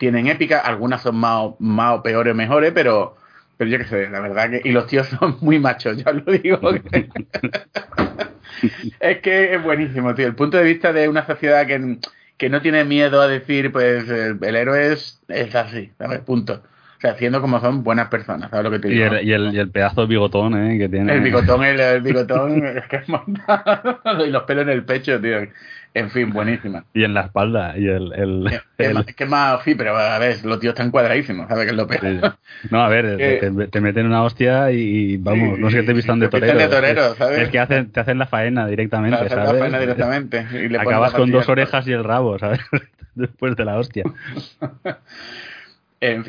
tienen 0.02 0.26
épica, 0.26 0.58
algunas 0.58 1.00
son 1.02 1.14
más, 1.16 1.36
o- 1.42 1.56
más 1.60 1.98
o 1.98 2.02
peores 2.02 2.32
o 2.32 2.34
mejores, 2.34 2.72
pero, 2.74 3.16
pero 3.56 3.70
yo 3.70 3.78
qué 3.78 3.84
sé, 3.84 4.10
la 4.10 4.18
verdad 4.20 4.50
que... 4.50 4.60
Y 4.64 4.72
los 4.72 4.86
tíos 4.88 5.06
son 5.06 5.36
muy 5.40 5.60
machos, 5.60 5.96
ya 5.96 6.10
os 6.10 6.16
lo 6.26 6.32
digo. 6.32 6.58
es 9.00 9.18
que 9.20 9.54
es 9.54 9.62
buenísimo, 9.62 10.14
tío. 10.14 10.26
El 10.26 10.34
punto 10.34 10.56
de 10.56 10.64
vista 10.64 10.92
de 10.92 11.08
una 11.08 11.26
sociedad 11.26 11.66
que, 11.66 11.98
que 12.36 12.50
no 12.50 12.60
tiene 12.62 12.84
miedo 12.84 13.20
a 13.20 13.28
decir, 13.28 13.72
pues 13.72 14.08
el, 14.08 14.38
el 14.42 14.56
héroe 14.56 14.92
es, 14.92 15.20
es 15.28 15.54
así, 15.54 15.90
¿sabes? 15.98 16.20
Punto. 16.20 16.62
O 16.98 17.00
sea, 17.00 17.16
siendo 17.16 17.40
como 17.40 17.60
son 17.60 17.82
buenas 17.82 18.08
personas, 18.08 18.50
¿sabes 18.50 18.64
lo 18.64 18.70
que 18.70 18.78
te 18.78 18.94
Y 18.94 19.02
el, 19.02 19.26
y, 19.26 19.32
el, 19.32 19.54
y 19.54 19.58
el 19.58 19.70
pedazo 19.70 20.02
de 20.02 20.06
bigotón 20.06 20.54
¿eh? 20.56 20.78
que 20.78 20.88
tiene. 20.88 21.12
El 21.14 21.20
bigotón, 21.20 21.64
el, 21.64 21.80
el 21.80 22.02
bigotón, 22.02 22.64
es 22.64 22.86
que 22.86 22.96
es 22.96 23.08
montado. 23.08 24.00
y 24.26 24.30
los 24.30 24.44
pelos 24.44 24.62
en 24.64 24.70
el 24.70 24.84
pecho, 24.84 25.20
tío. 25.20 25.38
En 25.94 26.10
fin, 26.10 26.30
buenísima. 26.32 26.84
Y 26.94 27.04
en 27.04 27.12
la 27.12 27.22
espalda. 27.22 27.76
Y 27.76 27.86
el, 27.86 28.12
el- 28.14 28.46
Es 28.46 28.62
que 28.78 28.86
el- 28.86 29.04
es 29.06 29.14
que 29.14 29.26
más, 29.26 29.62
sí, 29.62 29.74
pero 29.74 29.94
a 29.96 30.18
ver, 30.18 30.42
los 30.44 30.58
tíos 30.58 30.72
están 30.72 30.90
cuadradísimos, 30.90 31.46
¿sabes 31.48 31.64
qué 31.66 31.70
es 31.72 31.76
lo 31.76 31.86
peor? 31.86 32.00
Sí. 32.00 32.20
No, 32.70 32.80
a 32.82 32.88
ver, 32.88 33.16
te, 33.40 33.66
te 33.68 33.80
meten 33.80 34.06
una 34.06 34.22
hostia 34.22 34.70
y 34.70 35.18
vamos, 35.18 35.58
no 35.58 35.70
sé 35.70 35.80
qué 35.80 35.82
te 35.82 35.92
vistan 35.92 36.18
de 36.18 36.28
Te 36.28 36.40
torero. 36.40 36.58
de 36.58 36.68
torero, 36.68 37.12
es, 37.12 37.18
¿sabes? 37.18 37.38
es 37.40 37.48
que 37.50 37.58
hacen, 37.58 37.92
te 37.92 38.00
hacen 38.00 38.18
la 38.18 38.26
faena 38.26 38.66
directamente, 38.66 39.16
hacer 39.18 39.36
la 39.36 39.44
¿sabes? 39.46 39.60
faena 39.60 39.78
directamente. 39.80 40.46
y 40.52 40.68
le 40.68 40.78
Acabas 40.78 41.12
la 41.12 41.18
con 41.18 41.30
dos 41.30 41.48
orejas 41.48 41.86
y 41.86 41.92
el 41.92 42.04
rabo, 42.04 42.38
¿sabes? 42.38 42.60
Después 43.14 43.54
de 43.56 43.64
la 43.66 43.76
hostia. 43.78 44.04
En 46.04 46.24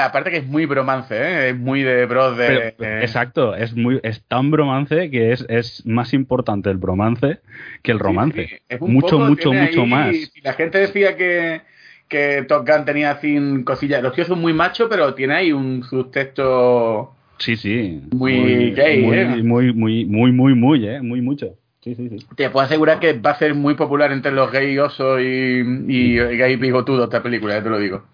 aparte 0.00 0.30
que 0.30 0.36
es 0.36 0.46
muy 0.46 0.66
bromance, 0.66 1.16
¿eh? 1.16 1.48
Es 1.50 1.56
muy 1.58 1.82
de 1.82 2.06
bros 2.06 2.36
de... 2.36 2.46
Pero, 2.46 2.90
eh, 2.90 3.00
exacto, 3.02 3.56
es 3.56 3.74
muy 3.74 3.98
es 4.04 4.22
tan 4.28 4.52
bromance 4.52 5.10
que 5.10 5.32
es, 5.32 5.44
es 5.48 5.84
más 5.84 6.14
importante 6.14 6.70
el 6.70 6.76
bromance 6.76 7.40
que 7.82 7.90
el 7.90 7.98
romance. 7.98 8.42
Sí, 8.46 8.54
sí, 8.54 8.62
es 8.68 8.80
un 8.80 8.92
mucho, 8.92 9.18
mucho, 9.18 9.52
mucho 9.52 9.82
ahí- 9.82 9.88
más. 9.88 10.16
Si 10.32 10.40
la 10.42 10.52
gente 10.52 10.78
decía 10.78 11.16
que, 11.16 11.62
que 12.06 12.44
Top 12.46 12.64
Gun 12.64 12.84
tenía 12.84 13.16
sin 13.16 13.64
cosillas, 13.64 14.00
los 14.00 14.14
tíos 14.14 14.28
son 14.28 14.40
muy 14.40 14.52
machos, 14.52 14.86
pero 14.88 15.12
tiene 15.12 15.34
ahí 15.34 15.52
un 15.52 15.82
subtexto 15.82 17.16
Sí, 17.38 17.56
sí. 17.56 18.02
Muy 18.12 18.70
gay, 18.74 19.02
muy, 19.02 19.16
¿eh? 19.16 19.24
muy, 19.24 19.72
muy, 19.72 20.04
muy, 20.04 20.30
muy, 20.30 20.54
muy, 20.54 20.86
¿eh? 20.86 21.00
Muy 21.00 21.20
mucho. 21.20 21.56
Sí, 21.82 21.96
sí, 21.96 22.10
sí. 22.10 22.26
Te 22.36 22.48
puedo 22.50 22.64
asegurar 22.64 23.00
que 23.00 23.14
va 23.14 23.30
a 23.30 23.38
ser 23.38 23.54
muy 23.54 23.74
popular 23.74 24.12
entre 24.12 24.30
los 24.30 24.52
gay 24.52 24.78
osos 24.78 25.20
y, 25.20 25.62
y 25.88 26.16
gay 26.16 26.54
bigotudos 26.56 27.04
esta 27.04 27.22
película, 27.24 27.54
ya 27.54 27.62
te 27.64 27.70
lo 27.70 27.78
digo. 27.80 28.04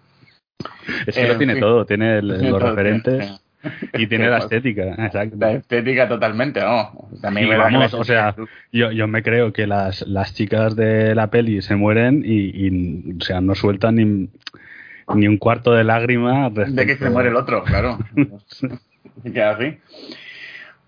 Es 1.05 1.15
que 1.15 1.27
lo 1.27 1.37
tiene 1.37 1.53
fin. 1.53 1.61
todo, 1.61 1.85
tiene 1.85 2.17
el- 2.19 2.27
los 2.27 2.39
todo, 2.41 2.59
referentes. 2.69 3.41
y 3.93 4.07
tiene 4.07 4.29
la 4.29 4.37
estética, 4.39 4.83
exacto. 5.05 5.35
La 5.39 5.51
estética 5.53 6.07
totalmente, 6.07 6.61
¿no? 6.61 7.09
También 7.21 7.47
Y 7.47 7.55
vamos, 7.55 7.93
o 7.93 8.03
sea, 8.03 8.35
yo, 8.71 8.91
yo 8.91 9.07
me 9.07 9.23
creo 9.23 9.51
que 9.51 9.67
las, 9.67 10.01
las 10.07 10.33
chicas 10.33 10.75
de 10.75 11.13
la 11.15 11.27
peli 11.29 11.61
se 11.61 11.75
mueren 11.75 12.23
y, 12.25 12.51
y, 12.67 13.17
o 13.19 13.23
sea, 13.23 13.41
no 13.41 13.55
sueltan 13.55 13.95
ni, 13.95 14.29
ni 15.15 15.27
un 15.27 15.37
cuarto 15.37 15.73
de 15.73 15.83
lágrima. 15.83 16.49
de 16.49 16.85
que 16.85 16.97
se 16.97 17.09
muere 17.09 17.29
el 17.29 17.35
otro, 17.35 17.63
claro. 17.63 17.97
Queda 19.23 19.51
así. 19.51 19.77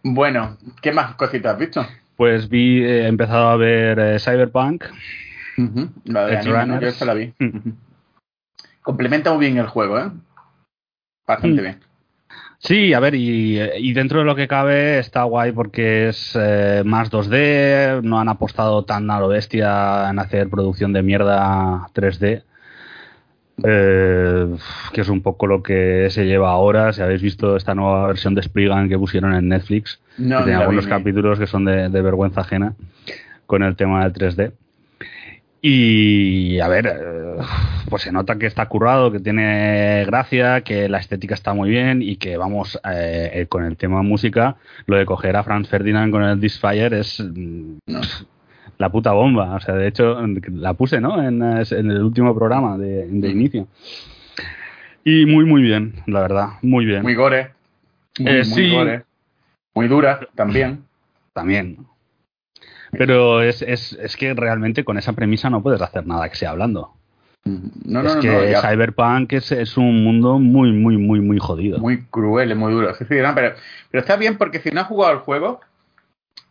Bueno, 0.04 0.58
¿qué 0.82 0.92
más 0.94 1.16
cositas 1.16 1.54
has 1.54 1.60
visto? 1.60 1.86
Pues 2.16 2.48
vi, 2.50 2.82
eh, 2.84 3.04
he 3.04 3.08
empezado 3.08 3.50
a 3.50 3.58
ver 3.58 4.00
eh, 4.00 4.20
Cyberpunk. 4.20 4.86
Ujú, 5.58 5.90
La 6.06 6.26
de 6.28 6.34
Edge 6.36 6.40
anime, 6.42 6.54
¿no? 6.54 6.62
Runners. 6.62 6.82
Yo 6.82 6.88
esta 6.88 7.06
la 7.06 7.14
vi. 7.16 7.34
Complementa 8.82 9.32
muy 9.32 9.46
bien 9.46 9.58
el 9.58 9.68
juego, 9.68 10.00
¿eh? 10.00 10.10
Bastante 11.28 11.62
Mm. 11.62 11.64
bien. 11.64 11.80
Sí, 12.60 12.94
a 12.94 13.00
ver, 13.00 13.16
y, 13.16 13.58
y 13.62 13.94
dentro 13.94 14.20
de 14.20 14.26
lo 14.26 14.36
que 14.36 14.48
cabe 14.50 15.00
está 15.00 15.24
guay 15.24 15.54
porque 15.54 16.10
es 16.10 16.38
eh, 16.38 16.84
más 16.86 17.10
2D, 17.10 18.02
no 18.04 18.20
han 18.20 18.28
apostado 18.28 18.84
tan 18.84 19.10
a 19.12 19.20
lo 19.20 19.30
bestia 19.30 20.10
en 20.10 20.20
hacer 20.20 20.50
producción 20.50 20.92
de 20.92 21.02
mierda 21.02 21.88
3D, 21.94 22.44
eh, 23.64 24.56
que 24.92 25.02
es 25.02 25.10
un 25.10 25.22
poco 25.22 25.48
lo 25.48 25.64
que 25.64 26.10
se 26.10 26.26
lleva 26.26 26.50
ahora. 26.52 26.92
Si 26.92 27.02
habéis 27.02 27.22
visto 27.22 27.56
esta 27.56 27.76
nueva 27.76 28.08
versión 28.08 28.36
de 28.36 28.44
Spriggan 28.44 28.90
que 28.90 28.98
pusieron 28.98 29.34
en 29.36 29.48
Netflix, 29.48 30.02
No, 30.18 30.40
que 30.40 30.44
tiene 30.44 30.60
algunos 30.60 30.86
vi, 30.86 30.90
capítulos 30.90 31.40
que 31.40 31.48
son 31.48 31.64
de, 31.64 31.88
de 31.90 32.02
vergüenza 32.02 32.42
ajena 32.42 32.74
con 33.46 33.64
el 33.64 33.76
tema 33.78 34.04
del 34.08 34.14
3D. 34.14 34.52
Y 35.62 36.60
a 36.60 36.68
ver, 36.70 36.88
eh, 36.88 37.44
pues 37.90 38.04
se 38.04 38.12
nota 38.14 38.38
que 38.38 38.46
está 38.46 38.66
currado, 38.68 39.12
que 39.12 39.20
tiene 39.20 40.06
gracia, 40.06 40.62
que 40.62 40.88
la 40.88 41.00
estética 41.00 41.34
está 41.34 41.54
muy 41.54 41.70
bien 41.70 42.02
y 42.02 42.16
que 42.16 42.38
vamos 42.38 42.80
eh, 42.90 43.30
eh, 43.34 43.46
con 43.48 43.66
el 43.66 43.76
tema 43.76 44.02
música, 44.02 44.56
lo 44.86 44.96
de 44.96 45.06
coger 45.06 45.36
a 45.36 45.44
Franz 45.44 45.68
Ferdinand 45.68 46.12
con 46.12 46.24
el 46.24 46.40
Disfire 46.40 47.00
es 47.00 47.20
mm, 47.20 47.78
No. 47.88 48.00
la 48.78 48.90
puta 48.90 49.12
bomba. 49.12 49.56
O 49.56 49.60
sea, 49.60 49.76
de 49.76 49.88
hecho, 49.90 50.18
la 50.54 50.74
puse, 50.76 51.02
¿no? 51.02 51.22
En, 51.22 51.42
en 51.44 51.92
el 51.92 52.04
último 52.04 52.34
programa 52.34 52.78
de, 52.78 53.08
de 53.08 53.28
Mm. 53.28 53.32
inicio. 53.32 53.68
Y 55.04 55.26
muy, 55.26 55.44
muy 55.46 55.62
bien, 55.62 55.96
la 56.08 56.22
verdad, 56.22 56.48
muy 56.62 56.86
bien. 56.86 57.02
Muy 57.02 57.16
gore. 57.16 57.52
Muy, 58.20 58.32
Eh, 58.32 58.36
muy 58.38 58.44
sí. 58.46 58.72
gore. 58.72 59.04
Muy 59.76 59.88
dura 59.90 60.20
también. 60.36 60.84
También. 61.34 61.78
Pero 62.92 63.42
es, 63.42 63.62
es, 63.62 63.94
es 63.94 64.18
que 64.18 64.34
realmente 64.34 64.84
con 64.84 64.98
esa 64.98 65.14
premisa 65.14 65.50
no 65.50 65.62
puedes 65.62 65.82
hacer 65.82 66.06
nada 66.08 66.28
que 66.30 66.36
sea 66.36 66.52
hablando. 66.52 66.94
No, 67.46 68.04
no, 68.04 68.10
es 68.10 68.16
no, 68.16 68.22
que 68.22 68.28
no, 68.28 68.44
ya. 68.46 68.62
Cyberpunk 68.62 69.34
es, 69.34 69.52
es 69.52 69.78
un 69.78 70.04
mundo 70.04 70.40
muy, 70.40 70.72
muy, 70.74 70.98
muy, 70.98 71.20
muy 71.22 71.40
jodido. 71.40 71.80
Muy 71.80 72.04
cruel, 72.06 72.52
es 72.52 72.58
muy 72.58 72.74
duro. 72.74 72.94
Sí, 72.96 73.06
sí, 73.08 73.16
no, 73.16 73.34
pero, 73.34 73.56
pero 73.92 74.02
está 74.02 74.16
bien 74.18 74.38
porque 74.38 74.60
si 74.60 74.72
no 74.72 74.82
has 74.82 74.88
jugado 74.88 75.14
el 75.14 75.20
juego, 75.20 75.62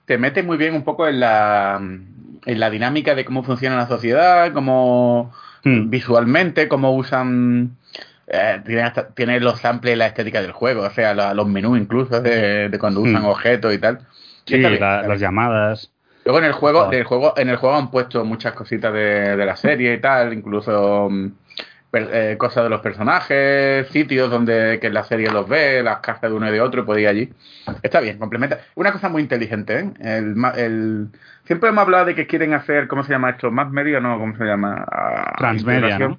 te 0.06 0.16
mete 0.18 0.42
muy 0.42 0.56
bien 0.56 0.74
un 0.74 0.82
poco 0.84 1.06
en 1.06 1.20
la, 1.20 1.76
en 2.46 2.60
la 2.60 2.70
dinámica 2.70 3.14
de 3.14 3.24
cómo 3.24 3.42
funciona 3.42 3.76
la 3.76 3.86
sociedad, 3.88 4.52
cómo 4.52 5.32
Hmm. 5.64 5.90
visualmente, 5.90 6.68
cómo 6.68 6.94
usan. 6.94 7.76
eh, 8.30 8.60
tiene, 8.64 8.82
hasta- 8.82 9.08
tiene 9.08 9.40
los 9.40 9.58
samples 9.58 9.94
y 9.94 9.96
la 9.96 10.06
estética 10.06 10.40
del 10.42 10.52
juego, 10.52 10.82
o 10.82 10.90
sea, 10.90 11.14
la- 11.14 11.32
los 11.34 11.48
menús 11.48 11.78
incluso 11.78 12.20
de, 12.20 12.68
de 12.68 12.78
cuando 12.78 13.00
usan 13.00 13.22
Hmm. 13.22 13.26
objetos 13.26 13.74
y 13.74 13.78
tal. 13.78 14.00
Sí, 14.46 14.54
Está 14.56 14.68
bien, 14.68 14.80
la- 14.80 14.96
está 14.96 15.08
las 15.08 15.20
llamadas. 15.20 15.90
Luego 16.28 16.40
en 16.40 16.44
el 16.44 16.52
juego, 16.52 16.84
Joder. 16.84 16.98
el 16.98 17.04
juego, 17.06 17.32
en 17.38 17.48
el 17.48 17.56
juego 17.56 17.74
han 17.74 17.90
puesto 17.90 18.22
muchas 18.22 18.52
cositas 18.52 18.92
de, 18.92 19.34
de 19.34 19.46
la 19.46 19.56
serie 19.56 19.94
y 19.94 19.98
tal, 19.98 20.34
incluso 20.34 21.08
mm, 21.10 21.28
per- 21.90 22.10
eh, 22.12 22.36
cosas 22.36 22.64
de 22.64 22.68
los 22.68 22.82
personajes, 22.82 23.88
sitios 23.88 24.30
donde 24.30 24.76
que 24.78 24.88
en 24.88 24.92
la 24.92 25.04
serie 25.04 25.30
los 25.30 25.48
ve, 25.48 25.82
las 25.82 26.00
casas 26.00 26.30
de 26.30 26.36
uno 26.36 26.46
y 26.46 26.52
de 26.52 26.60
otro, 26.60 26.84
ir 26.98 27.08
allí. 27.08 27.32
Está 27.82 28.00
bien, 28.00 28.18
complementa. 28.18 28.58
Una 28.74 28.92
cosa 28.92 29.08
muy 29.08 29.22
inteligente, 29.22 29.78
¿eh? 29.78 29.90
El, 30.00 30.34
el- 30.58 31.08
siempre 31.46 31.70
hemos 31.70 31.80
hablado 31.80 32.04
de 32.04 32.14
que 32.14 32.26
quieren 32.26 32.52
hacer, 32.52 32.88
¿cómo 32.88 33.04
se 33.04 33.12
llama 33.12 33.30
esto? 33.30 33.50
¿Más 33.50 33.70
media? 33.70 33.98
No, 33.98 34.18
¿cómo 34.18 34.36
se 34.36 34.44
llama? 34.44 34.84
Ah, 34.86 35.34
Transmedia. 35.38 36.18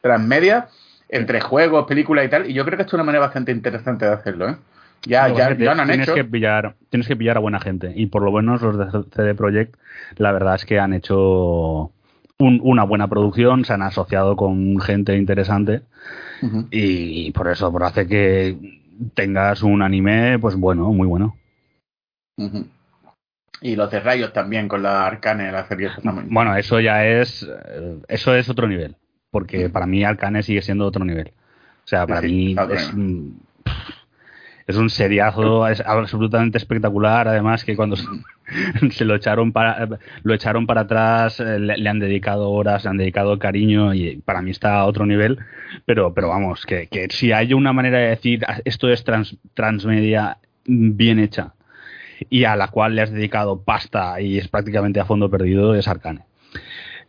Transmedia, 0.00 0.68
entre 1.10 1.42
juegos, 1.42 1.84
películas 1.86 2.24
y 2.24 2.28
tal, 2.28 2.48
y 2.48 2.54
yo 2.54 2.64
creo 2.64 2.78
que 2.78 2.84
esto 2.84 2.96
es 2.96 3.00
una 3.00 3.04
manera 3.04 3.26
bastante 3.26 3.52
interesante 3.52 4.06
de 4.06 4.12
hacerlo, 4.12 4.48
¿eh? 4.48 4.56
Ya, 5.06 5.28
ya, 5.28 5.54
ya 5.56 5.74
lo 5.74 5.82
han 5.82 5.88
tienes 5.88 6.08
hecho. 6.08 6.14
Que 6.14 6.24
pillar, 6.24 6.76
tienes 6.90 7.08
que 7.08 7.16
pillar 7.16 7.36
a 7.36 7.40
buena 7.40 7.60
gente. 7.60 7.92
Y 7.96 8.06
por 8.06 8.22
lo 8.22 8.32
menos 8.32 8.60
los 8.62 8.78
de 8.78 9.02
CD 9.10 9.34
Projekt, 9.34 9.76
la 10.16 10.32
verdad 10.32 10.54
es 10.56 10.64
que 10.66 10.78
han 10.78 10.92
hecho 10.92 11.92
un- 12.38 12.60
una 12.62 12.84
buena 12.84 13.08
producción, 13.08 13.64
se 13.64 13.72
han 13.72 13.82
asociado 13.82 14.36
con 14.36 14.78
gente 14.80 15.16
interesante. 15.16 15.82
Y 16.70 17.32
por 17.32 17.48
eso, 17.48 17.70
por 17.72 17.84
hace 17.84 18.06
que 18.06 18.56
tengas 19.14 19.62
un 19.62 19.82
anime, 19.82 20.38
pues 20.38 20.56
bueno, 20.56 20.92
muy 20.92 21.06
bueno. 21.06 21.36
Y 23.62 23.76
los 23.76 23.90
de 23.90 24.00
rayos 24.00 24.32
también 24.32 24.68
con 24.68 24.82
la 24.82 25.06
arcane, 25.06 25.52
la 25.52 25.66
serie 25.66 25.90
muy 26.02 26.24
Bueno, 26.30 26.56
eso 26.56 26.80
ya 26.80 27.06
es. 27.06 27.42
eh, 27.42 27.98
Eso 28.08 28.34
es 28.34 28.48
otro 28.48 28.66
nivel. 28.66 28.96
Porque 29.30 29.68
para 29.68 29.86
mí 29.86 30.02
Arcane 30.02 30.42
sigue 30.42 30.62
siendo 30.62 30.86
otro 30.86 31.04
nivel. 31.04 31.32
O 31.84 31.88
sea, 31.90 32.06
para 32.06 32.20
sí, 32.22 32.26
mí 32.28 32.56
es. 32.72 32.92
Es 34.70 34.76
un 34.76 34.90
seriazo, 34.90 35.68
es 35.68 35.80
absolutamente 35.80 36.58
espectacular. 36.58 37.28
Además, 37.28 37.64
que 37.64 37.76
cuando 37.76 37.96
se 38.90 39.04
lo 39.04 39.14
echaron 39.14 39.52
para 39.52 39.86
lo 40.22 40.34
echaron 40.34 40.66
para 40.66 40.82
atrás, 40.82 41.38
eh, 41.40 41.58
le, 41.60 41.76
le 41.76 41.88
han 41.88 41.98
dedicado 41.98 42.50
horas, 42.50 42.84
le 42.84 42.90
han 42.90 42.96
dedicado 42.96 43.38
cariño 43.38 43.92
y 43.94 44.16
para 44.24 44.42
mí 44.42 44.50
está 44.50 44.76
a 44.80 44.86
otro 44.86 45.06
nivel. 45.06 45.38
Pero, 45.86 46.14
pero 46.14 46.28
vamos, 46.28 46.64
que, 46.66 46.86
que 46.88 47.06
si 47.10 47.32
hay 47.32 47.52
una 47.54 47.72
manera 47.72 47.98
de 47.98 48.08
decir 48.08 48.44
"Ah, 48.48 48.58
esto 48.64 48.88
es 48.88 49.04
trans, 49.04 49.36
transmedia 49.54 50.38
bien 50.64 51.18
hecha 51.18 51.52
y 52.28 52.44
a 52.44 52.56
la 52.56 52.68
cual 52.68 52.94
le 52.96 53.02
has 53.02 53.10
dedicado 53.12 53.62
pasta 53.62 54.20
y 54.20 54.38
es 54.38 54.48
prácticamente 54.48 55.00
a 55.00 55.04
fondo 55.04 55.30
perdido, 55.30 55.74
es 55.74 55.88
Arcane. 55.88 56.20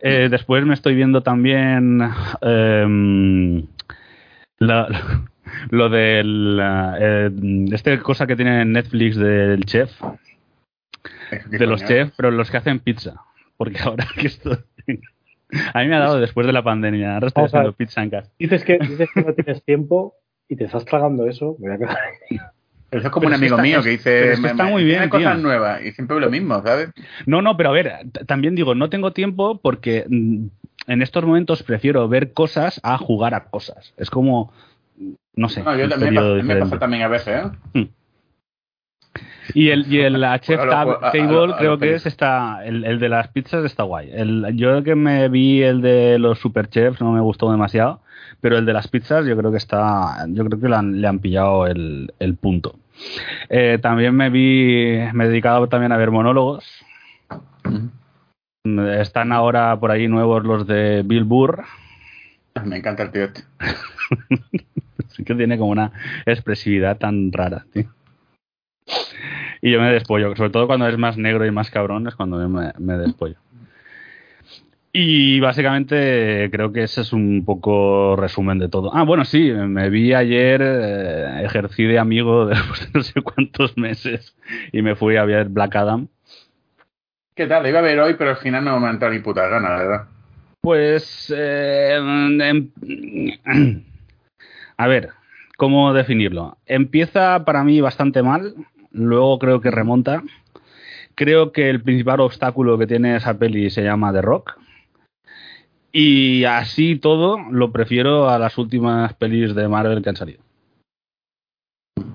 Eh, 0.00 0.28
después 0.30 0.64
me 0.64 0.74
estoy 0.74 0.94
viendo 0.94 1.22
también 1.22 2.00
em, 2.40 3.66
la- 4.58 4.88
lo 5.70 5.88
del 5.88 6.58
eh, 6.62 7.30
este 7.72 7.98
cosa 8.00 8.26
que 8.26 8.36
tiene 8.36 8.62
en 8.62 8.72
Netflix 8.72 9.16
del 9.16 9.64
chef, 9.64 9.90
¿Qué 11.30 11.58
de 11.58 11.66
los 11.66 11.84
chefs, 11.84 12.12
pero 12.16 12.30
los 12.30 12.50
que 12.50 12.56
hacen 12.58 12.78
pizza, 12.80 13.14
porque 13.56 13.78
ahora 13.80 14.06
que 14.18 14.26
estoy 14.28 14.58
a 15.74 15.80
mí 15.82 15.88
me 15.88 15.96
ha 15.96 16.00
dado 16.00 16.18
después 16.20 16.46
de 16.46 16.52
la 16.52 16.62
pandemia, 16.62 17.14
ahora 17.14 17.28
estoy 17.28 17.44
haciendo 17.44 17.72
pizza 17.74 18.02
en 18.02 18.10
casa. 18.10 18.30
Dices 18.38 18.64
que, 18.64 18.78
dices 18.78 19.08
que 19.14 19.22
no 19.22 19.34
tienes 19.34 19.62
tiempo 19.64 20.14
y 20.48 20.56
te 20.56 20.64
estás 20.64 20.84
tragando 20.86 21.26
eso. 21.28 21.56
Me 21.58 21.68
voy 21.68 21.76
a 21.76 21.78
quedar 21.78 21.98
ahí. 22.30 22.38
Eso 22.90 23.06
es 23.06 23.10
como 23.10 23.20
Pero 23.24 23.28
un 23.28 23.34
amigo 23.34 23.56
está- 23.56 23.62
mío 23.62 23.82
que 23.82 23.88
dice, 23.90 24.32
es 24.32 24.40
que 24.40 24.46
está 24.46 24.64
muy 24.64 24.84
bien, 24.84 25.08
cosas 25.10 25.34
tío. 25.34 25.42
nuevas 25.42 25.82
y 25.84 25.92
siempre 25.92 26.20
lo 26.20 26.30
mismo, 26.30 26.62
¿sabes? 26.62 26.90
No, 27.26 27.40
no, 27.42 27.56
pero 27.56 27.68
a 27.70 27.72
ver, 27.72 27.92
también 28.26 28.54
digo, 28.54 28.74
no 28.74 28.88
tengo 28.90 29.12
tiempo 29.12 29.60
porque 29.62 30.04
mm, 30.08 30.46
en 30.88 31.02
estos 31.02 31.24
momentos 31.24 31.62
prefiero 31.62 32.06
ver 32.08 32.32
cosas 32.32 32.80
a 32.82 32.96
jugar 32.98 33.34
a 33.34 33.44
cosas. 33.44 33.92
Es 33.98 34.08
como, 34.10 34.52
no 35.34 35.48
sé, 35.48 35.62
No, 35.62 35.76
yo 35.76 35.88
también 35.88 36.14
me 36.14 36.42
me 36.42 36.56
pasa 36.56 36.78
también 36.78 37.02
a 37.02 37.08
veces, 37.08 37.42
¿eh? 37.74 37.88
Y 39.54 39.68
el, 39.70 39.92
y 39.92 40.00
el 40.00 40.24
Chef 40.40 40.60
Tab- 40.60 41.12
Table 41.12 41.54
creo 41.58 41.76
que 41.78 41.94
es 41.94 42.06
está, 42.06 42.64
el, 42.64 42.84
el 42.84 42.98
de 43.00 43.08
las 43.08 43.28
pizzas 43.28 43.64
está 43.64 43.82
guay. 43.82 44.10
El, 44.12 44.46
yo 44.54 44.82
que 44.82 44.94
me 44.94 45.28
vi 45.28 45.62
el 45.62 45.82
de 45.82 46.18
los 46.18 46.38
super 46.38 46.68
chefs 46.68 47.00
no 47.00 47.12
me 47.12 47.20
gustó 47.20 47.50
demasiado, 47.50 48.00
pero 48.40 48.56
el 48.56 48.64
de 48.64 48.72
las 48.72 48.88
pizzas 48.88 49.26
yo 49.26 49.36
creo 49.36 49.50
que 49.50 49.58
está, 49.58 50.26
yo 50.28 50.44
creo 50.46 50.60
que 50.60 50.68
le 50.68 50.76
han, 50.76 51.00
le 51.00 51.08
han 51.08 51.18
pillado 51.18 51.66
el, 51.66 52.14
el 52.18 52.36
punto. 52.36 52.76
Eh, 53.48 53.78
también 53.82 54.14
me 54.14 54.30
vi, 54.30 54.98
me 55.12 55.24
he 55.24 55.28
dedicado 55.28 55.68
también 55.68 55.92
a 55.92 55.96
ver 55.96 56.10
monólogos. 56.10 56.64
Están 58.64 59.32
ahora 59.32 59.78
por 59.78 59.90
ahí 59.90 60.06
nuevos 60.08 60.44
los 60.44 60.66
de 60.66 61.02
Bill 61.04 61.24
Burr. 61.24 61.64
Me 62.64 62.76
encanta 62.76 63.02
el 63.02 63.10
tío 63.10 63.24
este. 63.24 63.42
Sí 65.14 65.24
que 65.24 65.34
tiene 65.34 65.58
como 65.58 65.70
una 65.70 65.92
expresividad 66.26 66.98
tan 66.98 67.32
rara, 67.32 67.64
tío. 67.72 67.92
Y 69.60 69.70
yo 69.70 69.80
me 69.80 69.92
despollo, 69.92 70.34
sobre 70.34 70.50
todo 70.50 70.66
cuando 70.66 70.88
es 70.88 70.98
más 70.98 71.16
negro 71.16 71.46
y 71.46 71.50
más 71.50 71.70
cabrón, 71.70 72.08
es 72.08 72.14
cuando 72.16 72.36
me, 72.48 72.72
me 72.78 72.98
despollo. 72.98 73.36
Y 74.94 75.40
básicamente 75.40 76.50
creo 76.52 76.70
que 76.70 76.82
ese 76.82 77.00
es 77.00 77.14
un 77.14 77.44
poco 77.46 78.14
resumen 78.14 78.58
de 78.58 78.68
todo. 78.68 78.94
Ah, 78.94 79.04
bueno, 79.04 79.24
sí, 79.24 79.50
me 79.50 79.88
vi 79.88 80.12
ayer, 80.12 80.60
eh, 80.62 81.44
ejercí 81.44 81.84
de 81.84 81.98
amigo 81.98 82.44
después 82.46 82.80
de 82.80 82.98
no 82.98 83.02
sé 83.02 83.22
cuántos 83.22 83.78
meses 83.78 84.36
y 84.70 84.82
me 84.82 84.94
fui 84.94 85.16
a 85.16 85.24
ver 85.24 85.48
Black 85.48 85.76
Adam. 85.76 86.08
¿Qué 87.34 87.46
tal? 87.46 87.66
Iba 87.66 87.78
a 87.78 87.82
ver 87.82 88.00
hoy, 88.00 88.14
pero 88.18 88.30
al 88.30 88.36
final 88.36 88.64
no 88.64 88.78
me 88.78 88.88
ha 88.88 88.90
entrado 88.90 89.14
ni 89.14 89.20
puta 89.20 89.48
gana, 89.48 89.70
la 89.70 89.78
verdad. 89.78 90.08
Pues, 90.60 91.32
eh, 91.34 91.98
a 94.82 94.88
ver, 94.88 95.10
¿cómo 95.56 95.92
definirlo? 95.92 96.58
Empieza 96.66 97.44
para 97.44 97.62
mí 97.62 97.80
bastante 97.80 98.20
mal, 98.20 98.54
luego 98.90 99.38
creo 99.38 99.60
que 99.60 99.70
remonta. 99.70 100.24
Creo 101.14 101.52
que 101.52 101.70
el 101.70 101.80
principal 101.80 102.18
obstáculo 102.20 102.76
que 102.78 102.88
tiene 102.88 103.14
esa 103.14 103.38
peli 103.38 103.70
se 103.70 103.84
llama 103.84 104.12
The 104.12 104.22
Rock. 104.22 104.58
Y 105.92 106.42
así 106.44 106.96
todo 106.96 107.38
lo 107.50 107.70
prefiero 107.70 108.28
a 108.28 108.40
las 108.40 108.58
últimas 108.58 109.14
pelis 109.14 109.54
de 109.54 109.68
Marvel 109.68 110.02
que 110.02 110.08
han 110.08 110.16
salido. 110.16 110.42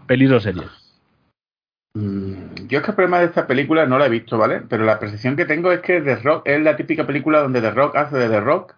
¿Pelis 0.07 0.31
o 0.31 0.39
series? 0.41 0.67
Mm, 1.93 2.67
Yo 2.67 2.79
es 2.79 2.83
que 2.83 2.91
el 2.91 2.95
problema 2.95 3.19
de 3.19 3.27
esta 3.27 3.47
película 3.47 3.85
no 3.85 3.97
la 3.97 4.07
he 4.07 4.09
visto, 4.09 4.37
¿vale? 4.37 4.61
Pero 4.67 4.83
la 4.83 4.99
percepción 4.99 5.37
que 5.37 5.45
tengo 5.45 5.71
es 5.71 5.79
que 5.79 6.01
The 6.01 6.17
Rock 6.17 6.47
es 6.47 6.61
la 6.61 6.75
típica 6.75 7.07
película 7.07 7.39
donde 7.39 7.61
The 7.61 7.71
Rock 7.71 7.95
hace 7.95 8.17
de 8.17 8.27
The 8.27 8.41
Rock. 8.41 8.76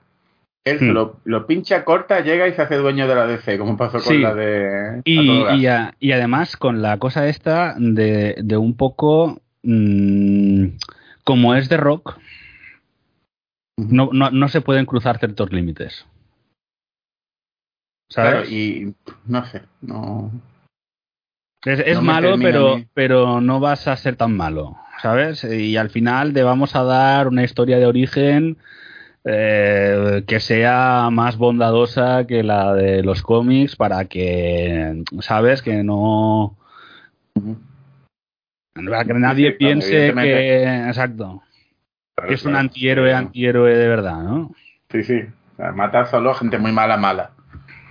Él 0.71 0.79
Hmm. 0.79 0.91
lo, 0.91 1.19
lo 1.25 1.45
pincha, 1.47 1.83
corta, 1.85 2.19
llega 2.21 2.47
y 2.47 2.53
se 2.53 2.61
hace 2.61 2.75
dueño 2.75 3.07
de 3.07 3.15
la 3.15 3.25
DC, 3.27 3.57
como 3.57 3.77
pasó 3.77 3.99
con 4.03 4.15
Sí. 4.15 4.21
la 4.21 4.33
de... 4.33 5.01
Y, 5.05 5.45
y, 5.55 5.65
a- 5.67 5.95
y 5.99 6.11
además 6.11 6.57
con 6.57 6.81
la 6.81 6.97
cosa 6.97 7.27
esta 7.27 7.75
de, 7.77 8.35
de 8.41 8.57
un 8.57 8.75
poco 8.75 9.41
mm, 9.63 10.65
como 11.23 11.55
es 11.55 11.69
de 11.69 11.77
rock, 11.77 12.17
no, 13.77 14.09
no, 14.11 14.29
no 14.31 14.47
se 14.49 14.61
pueden 14.61 14.85
cruzar 14.85 15.19
ciertos 15.19 15.51
límites. 15.51 16.05
¿Sabes? 18.09 18.31
Claro, 18.31 18.49
y 18.49 18.93
no 19.25 19.45
sé, 19.45 19.61
no... 19.81 20.31
Es, 21.65 21.79
es 21.85 21.95
No 21.95 22.01
malo, 22.03 22.35
pero, 22.41 22.81
pero 22.93 23.41
no 23.41 23.59
vas 23.59 23.87
a 23.87 23.95
ser 23.97 24.15
tan 24.15 24.35
malo, 24.35 24.77
¿sabes? 25.01 25.43
Y 25.43 25.75
al 25.77 25.89
final 25.89 26.33
te 26.33 26.41
vamos 26.41 26.75
a 26.75 26.83
dar 26.83 27.27
una 27.27 27.43
historia 27.43 27.77
de 27.79 27.85
origen 27.85 28.57
eh, 29.25 30.23
que 30.27 30.39
sea 30.39 31.09
más 31.11 31.37
bondadosa 31.37 32.25
que 32.25 32.43
la 32.43 32.73
de 32.73 33.03
los 33.03 33.21
cómics 33.21 33.75
para 33.75 34.05
que, 34.05 35.03
¿sabes? 35.19 35.61
Que 35.61 35.83
no... 35.83 36.57
Para 38.73 39.03
que 39.05 39.13
nadie 39.13 39.51
Sí, 39.51 39.57
piense 39.57 40.13
que... 40.13 40.63
Exacto. 40.87 41.43
Claro, 42.15 42.29
Que 42.29 42.35
es 42.35 42.45
un 42.45 42.55
antihéroe, 42.55 43.13
antihéroe 43.13 43.75
de 43.75 43.87
verdad, 43.87 44.23
¿no? 44.23 44.55
Sí, 44.89 45.03
sí. 45.03 45.21
O 45.53 45.55
sea, 45.57 45.71
mata 45.73 46.05
solo 46.05 46.33
gente 46.33 46.57
muy 46.57 46.71
mala, 46.71 46.97
mala. 46.97 47.31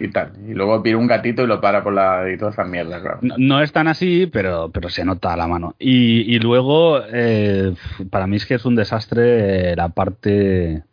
Y 0.00 0.08
tal. 0.08 0.32
Y 0.48 0.54
luego 0.54 0.82
pide 0.82 0.94
un 0.94 1.08
gatito 1.08 1.42
y 1.42 1.46
lo 1.46 1.60
para 1.60 1.82
por 1.82 1.92
la... 1.92 2.30
y 2.32 2.38
todas 2.38 2.54
esas 2.54 2.68
mierdas, 2.68 3.02
claro. 3.02 3.18
No, 3.20 3.34
no 3.36 3.60
es 3.62 3.72
tan 3.72 3.88
así, 3.88 4.26
pero, 4.32 4.70
pero 4.72 4.88
se 4.88 5.04
nota 5.04 5.32
a 5.32 5.36
la 5.36 5.48
mano. 5.48 5.74
Y, 5.78 6.34
y 6.34 6.38
luego, 6.38 7.00
eh, 7.12 7.74
para 8.08 8.26
mí 8.26 8.36
es 8.36 8.46
que 8.46 8.54
es 8.54 8.64
un 8.64 8.76
desastre 8.76 9.72
eh, 9.72 9.76
la 9.76 9.88
parte 9.90 10.84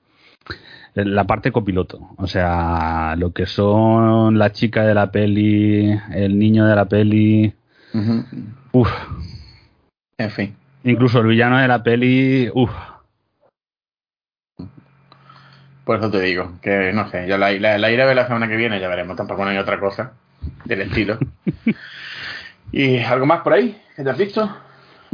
la 0.96 1.25
parte 1.25 1.52
copiloto. 1.52 2.00
O 2.18 2.28
sea, 2.28 3.16
lo 3.18 3.32
que 3.34 3.46
son 3.46 4.38
la 4.38 4.52
chica 4.52 4.84
de 4.84 4.94
la 4.94 5.12
peli, 5.12 5.92
el 6.14 6.40
niño 6.40 6.66
de 6.66 6.75
la 6.75 6.86
peli, 6.86 7.54
uff, 8.72 8.90
En 10.18 10.32
fin. 10.32 10.56
incluso 10.84 11.20
el 11.20 11.28
villano 11.28 11.58
de 11.58 11.68
la 11.68 11.84
peli, 11.84 12.50
uff. 12.54 12.72
Por 15.84 16.00
eso 16.00 16.10
te 16.10 16.20
digo, 16.22 16.54
que 16.62 16.92
no 16.94 17.08
sé, 17.10 17.28
yo 17.28 17.38
la, 17.38 17.52
la, 17.52 17.78
la 17.78 17.92
iré 17.92 18.02
a 18.02 18.08
ver 18.08 18.16
la 18.16 18.25
semana 18.25 18.48
que 18.48 18.56
viene, 18.56 18.80
ya 18.80 18.88
veremos, 18.88 19.16
tampoco 19.16 19.44
no 19.44 19.52
hay 19.52 19.58
otra 19.58 19.80
cosa 19.80 20.14
del 20.64 20.82
estilo. 20.82 21.20
¿Y 22.72 22.98
algo 23.00 23.25
más 23.28 23.42
por 23.42 23.54
ahí 23.54 23.80
que 23.96 24.04
te 24.04 24.10
has 24.10 24.18
visto? 24.18 24.50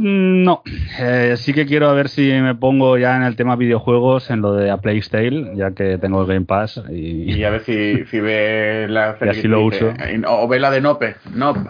Mm, 0.02 0.42
No, 0.42 0.62
eh, 0.98 1.34
sí 1.36 1.52
que 1.52 1.64
quiero 1.64 1.88
a 1.88 1.92
ver 1.92 2.08
si 2.08 2.22
me 2.40 2.54
pongo 2.56 2.98
ya 2.98 3.16
en 3.16 3.22
el 3.22 3.36
tema 3.36 3.54
videojuegos, 3.54 4.30
en 4.30 4.40
lo 4.40 4.52
de 4.54 4.70
A 4.70 4.78
Plague 4.78 5.02
Tale, 5.08 5.52
ya 5.54 5.70
que 5.70 5.96
tengo 5.98 6.22
el 6.22 6.26
Game 6.26 6.44
Pass. 6.46 6.82
Y, 6.90 7.32
Y 7.34 7.44
a 7.44 7.50
ver 7.50 7.60
si, 7.62 8.04
si 8.06 8.18
ve 8.20 8.86
la 8.88 9.16
serie 9.18 9.30
así 9.38 9.46
lo 9.48 9.64
uso. 9.64 9.90
eh, 9.90 10.20
O 10.26 10.48
ve 10.48 10.58
la 10.58 10.70
de 10.72 10.80
Nope. 10.80 11.14
Nope. 11.32 11.60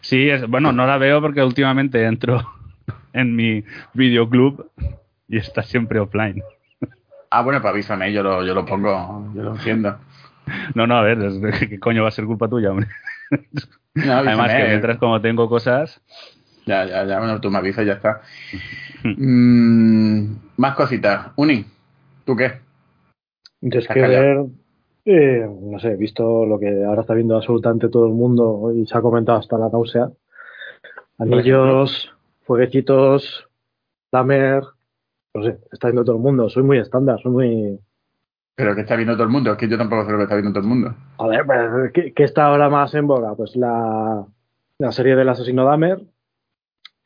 Sí, 0.00 0.28
es, 0.28 0.46
bueno, 0.48 0.72
no 0.72 0.86
la 0.86 0.98
veo 0.98 1.20
porque 1.20 1.42
últimamente 1.42 2.04
entro 2.04 2.42
en 3.12 3.34
mi 3.36 3.62
videoclub 3.94 4.68
y 5.28 5.36
está 5.38 5.62
siempre 5.62 6.00
offline. 6.00 6.42
Ah, 7.30 7.42
bueno, 7.42 7.62
pues 7.62 7.70
avísame, 7.72 8.12
yo 8.12 8.22
lo, 8.22 8.44
yo 8.44 8.54
lo 8.54 8.66
pongo, 8.66 9.32
yo 9.34 9.42
lo 9.42 9.52
entiendo. 9.54 9.98
No, 10.74 10.88
no, 10.88 10.96
a 10.96 11.02
ver, 11.02 11.18
¿qué 11.68 11.78
coño 11.78 12.02
va 12.02 12.08
a 12.08 12.10
ser 12.10 12.24
culpa 12.24 12.48
tuya, 12.48 12.72
hombre? 12.72 12.88
No, 13.94 14.12
Además 14.14 14.52
que 14.52 14.64
mientras 14.64 14.98
como 14.98 15.20
tengo 15.20 15.48
cosas... 15.48 16.02
Ya, 16.66 16.84
ya, 16.86 17.04
ya, 17.04 17.18
bueno, 17.18 17.40
tú 17.40 17.50
me 17.50 17.58
avisas 17.58 17.84
y 17.84 17.86
ya 17.88 17.94
está. 17.94 18.20
Mm, 19.04 20.36
más 20.58 20.76
cositas. 20.76 21.32
Uni, 21.34 21.64
¿tú 22.24 22.36
qué? 22.36 22.60
Yo 23.60 23.80
es 23.80 23.88
que 23.88 24.00
ver, 24.00 24.46
eh, 25.04 25.44
no 25.60 25.78
sé, 25.80 25.88
he 25.88 25.96
visto 25.96 26.46
lo 26.46 26.58
que 26.60 26.84
ahora 26.84 27.00
está 27.00 27.14
viendo 27.14 27.36
absolutamente 27.36 27.88
todo 27.88 28.06
el 28.06 28.12
mundo 28.12 28.72
y 28.72 28.86
se 28.86 28.96
ha 28.96 29.00
comentado 29.00 29.38
hasta 29.38 29.58
la 29.58 29.68
náusea. 29.68 30.10
Anillos, 31.18 32.12
fueguecitos, 32.42 33.48
Tamer, 34.10 34.62
no 35.34 35.42
sé, 35.42 35.58
está 35.72 35.88
viendo 35.88 36.04
todo 36.04 36.16
el 36.16 36.22
mundo. 36.22 36.48
Soy 36.48 36.62
muy 36.62 36.78
estándar, 36.78 37.18
soy 37.20 37.32
muy... 37.32 37.80
Pero 38.54 38.74
que 38.74 38.82
está 38.82 38.96
viendo 38.96 39.14
todo 39.14 39.24
el 39.24 39.30
mundo, 39.30 39.52
es 39.52 39.58
que 39.58 39.68
yo 39.68 39.78
tampoco 39.78 40.04
sé 40.04 40.12
lo 40.12 40.18
que 40.18 40.24
está 40.24 40.36
viendo 40.36 40.52
todo 40.52 40.62
el 40.62 40.68
mundo. 40.68 40.94
A 41.18 41.26
ver, 41.26 41.44
pues, 41.44 41.92
¿qué, 41.92 42.12
qué 42.12 42.24
está 42.24 42.46
ahora 42.46 42.68
más 42.68 42.94
en 42.94 43.06
boga? 43.06 43.34
Pues 43.34 43.56
la, 43.56 44.24
la 44.78 44.92
serie 44.92 45.16
del 45.16 45.28
asesino 45.28 45.64
Dahmer. 45.64 46.02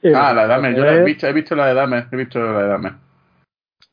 Eh, 0.03 0.13
Ah, 0.15 0.33
la 0.33 0.43
de 0.43 0.49
Dahmer, 0.49 0.75
yo 0.77 0.81
la 0.85 0.87
he 0.87 0.91
Poder, 0.93 1.05
visto, 1.07 1.27
he 1.27 1.33
visto 1.33 1.55
la 1.57 1.67
de 1.69 1.75
Dahmer, 1.75 2.07
he 2.13 2.17
visto 2.17 2.39
la 2.39 2.63
de 2.63 2.69
Dahmer. 2.69 2.93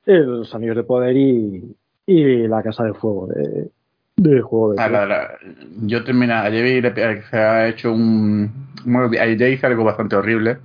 eh, 0.06 0.20
Los 0.20 0.54
anillos 0.54 0.76
de 0.76 0.84
poder 0.84 1.16
y, 1.16 1.76
y 2.06 2.48
la 2.48 2.62
casa 2.62 2.84
de 2.84 2.94
fuego 2.94 3.28
de, 3.28 3.70
de 4.18 4.42
juego 4.42 4.74
de 4.74 4.82
Ah, 4.82 4.90
la- 4.90 5.06
la- 5.06 5.38
yo 5.82 6.04
terminé, 6.04 6.34
ayer 6.34 7.24
se 7.30 7.38
ha 7.38 7.68
hecho 7.68 7.92
un... 7.94 8.52
Bueno, 8.86 9.10
ayer 9.20 9.54
hice 9.54 9.66
algo 9.66 9.84
bastante 9.84 10.16
horrible. 10.16 10.58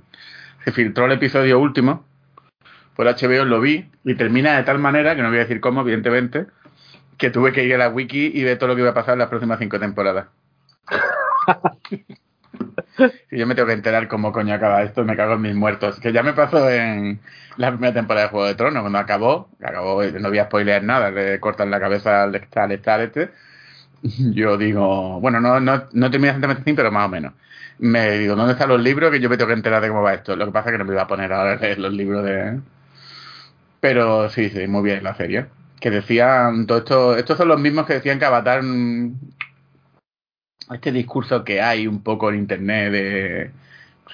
Se 0.65 0.71
filtró 0.73 1.05
el 1.05 1.13
episodio 1.13 1.57
último, 1.59 2.03
por 2.95 3.07
HBO 3.07 3.45
lo 3.45 3.61
vi, 3.61 3.89
y 4.03 4.15
termina 4.15 4.57
de 4.57 4.63
tal 4.63 4.77
manera, 4.77 5.15
que 5.15 5.21
no 5.21 5.29
voy 5.29 5.37
a 5.37 5.41
decir 5.41 5.61
cómo, 5.61 5.81
evidentemente, 5.81 6.47
que 7.17 7.29
tuve 7.29 7.53
que 7.53 7.63
ir 7.63 7.75
a 7.75 7.77
la 7.77 7.89
wiki 7.89 8.31
y 8.35 8.43
ver 8.43 8.57
todo 8.57 8.67
lo 8.69 8.75
que 8.75 8.81
iba 8.81 8.91
a 8.91 8.93
pasar 8.93 9.13
en 9.13 9.19
las 9.19 9.29
próximas 9.29 9.57
cinco 9.59 9.79
temporadas. 9.79 10.27
Si 13.29 13.37
yo 13.37 13.47
me 13.47 13.55
tengo 13.55 13.67
que 13.67 13.73
enterar 13.73 14.07
cómo 14.07 14.31
coño 14.31 14.53
acaba 14.53 14.83
esto, 14.83 15.03
me 15.03 15.15
cago 15.15 15.33
en 15.33 15.41
mis 15.41 15.55
muertos. 15.55 15.99
Que 15.99 16.11
ya 16.11 16.23
me 16.23 16.33
pasó 16.33 16.69
en 16.69 17.19
la 17.57 17.71
primera 17.71 17.93
temporada 17.93 18.25
de 18.27 18.31
Juego 18.31 18.45
de 18.47 18.55
Tronos, 18.55 18.81
cuando 18.81 18.99
acabó, 18.99 19.49
acabó, 19.61 20.03
no 20.03 20.29
voy 20.29 20.39
a 20.39 20.45
spoilear 20.45 20.83
nada, 20.83 21.11
le 21.11 21.39
cortan 21.39 21.71
la 21.71 21.79
cabeza 21.79 22.23
al 22.23 22.47
tal, 22.49 22.79
tal, 22.81 23.01
este. 23.01 23.31
Yo 24.33 24.57
digo, 24.57 25.19
bueno, 25.19 25.39
no, 25.41 25.59
no, 25.59 25.83
no 25.91 26.11
termina 26.11 26.31
exactamente 26.31 26.61
así, 26.63 26.73
pero 26.73 26.91
más 26.91 27.05
o 27.07 27.09
menos. 27.09 27.33
Me 27.79 28.17
digo, 28.19 28.35
¿dónde 28.35 28.53
están 28.53 28.69
los 28.69 28.81
libros? 28.81 29.11
Que 29.11 29.21
yo 29.21 29.29
me 29.29 29.37
tengo 29.37 29.47
que 29.47 29.53
enterar 29.53 29.81
de 29.81 29.87
cómo 29.87 30.01
va 30.01 30.13
esto. 30.13 30.35
Lo 30.35 30.45
que 30.45 30.51
pasa 30.51 30.69
es 30.69 30.73
que 30.73 30.77
no 30.79 30.85
me 30.85 30.93
iba 30.93 31.03
a 31.03 31.07
poner 31.07 31.31
ahora 31.31 31.53
a 31.53 31.55
leer 31.55 31.79
los 31.79 31.93
libros 31.93 32.25
de. 32.25 32.59
Pero 33.79 34.29
sí, 34.29 34.49
sí, 34.49 34.67
muy 34.67 34.83
bien 34.83 35.03
la 35.03 35.15
serie. 35.15 35.47
Que 35.79 35.89
decían, 35.89 36.67
todo 36.67 36.79
esto, 36.79 37.15
estos 37.17 37.37
son 37.37 37.47
los 37.47 37.59
mismos 37.59 37.85
que 37.85 37.93
decían 37.93 38.19
que 38.19 38.25
Avatar 38.25 38.61
este 40.73 40.91
discurso 40.91 41.43
que 41.43 41.61
hay 41.61 41.87
un 41.87 42.01
poco 42.03 42.29
en 42.29 42.37
internet 42.37 42.91
de 42.91 43.51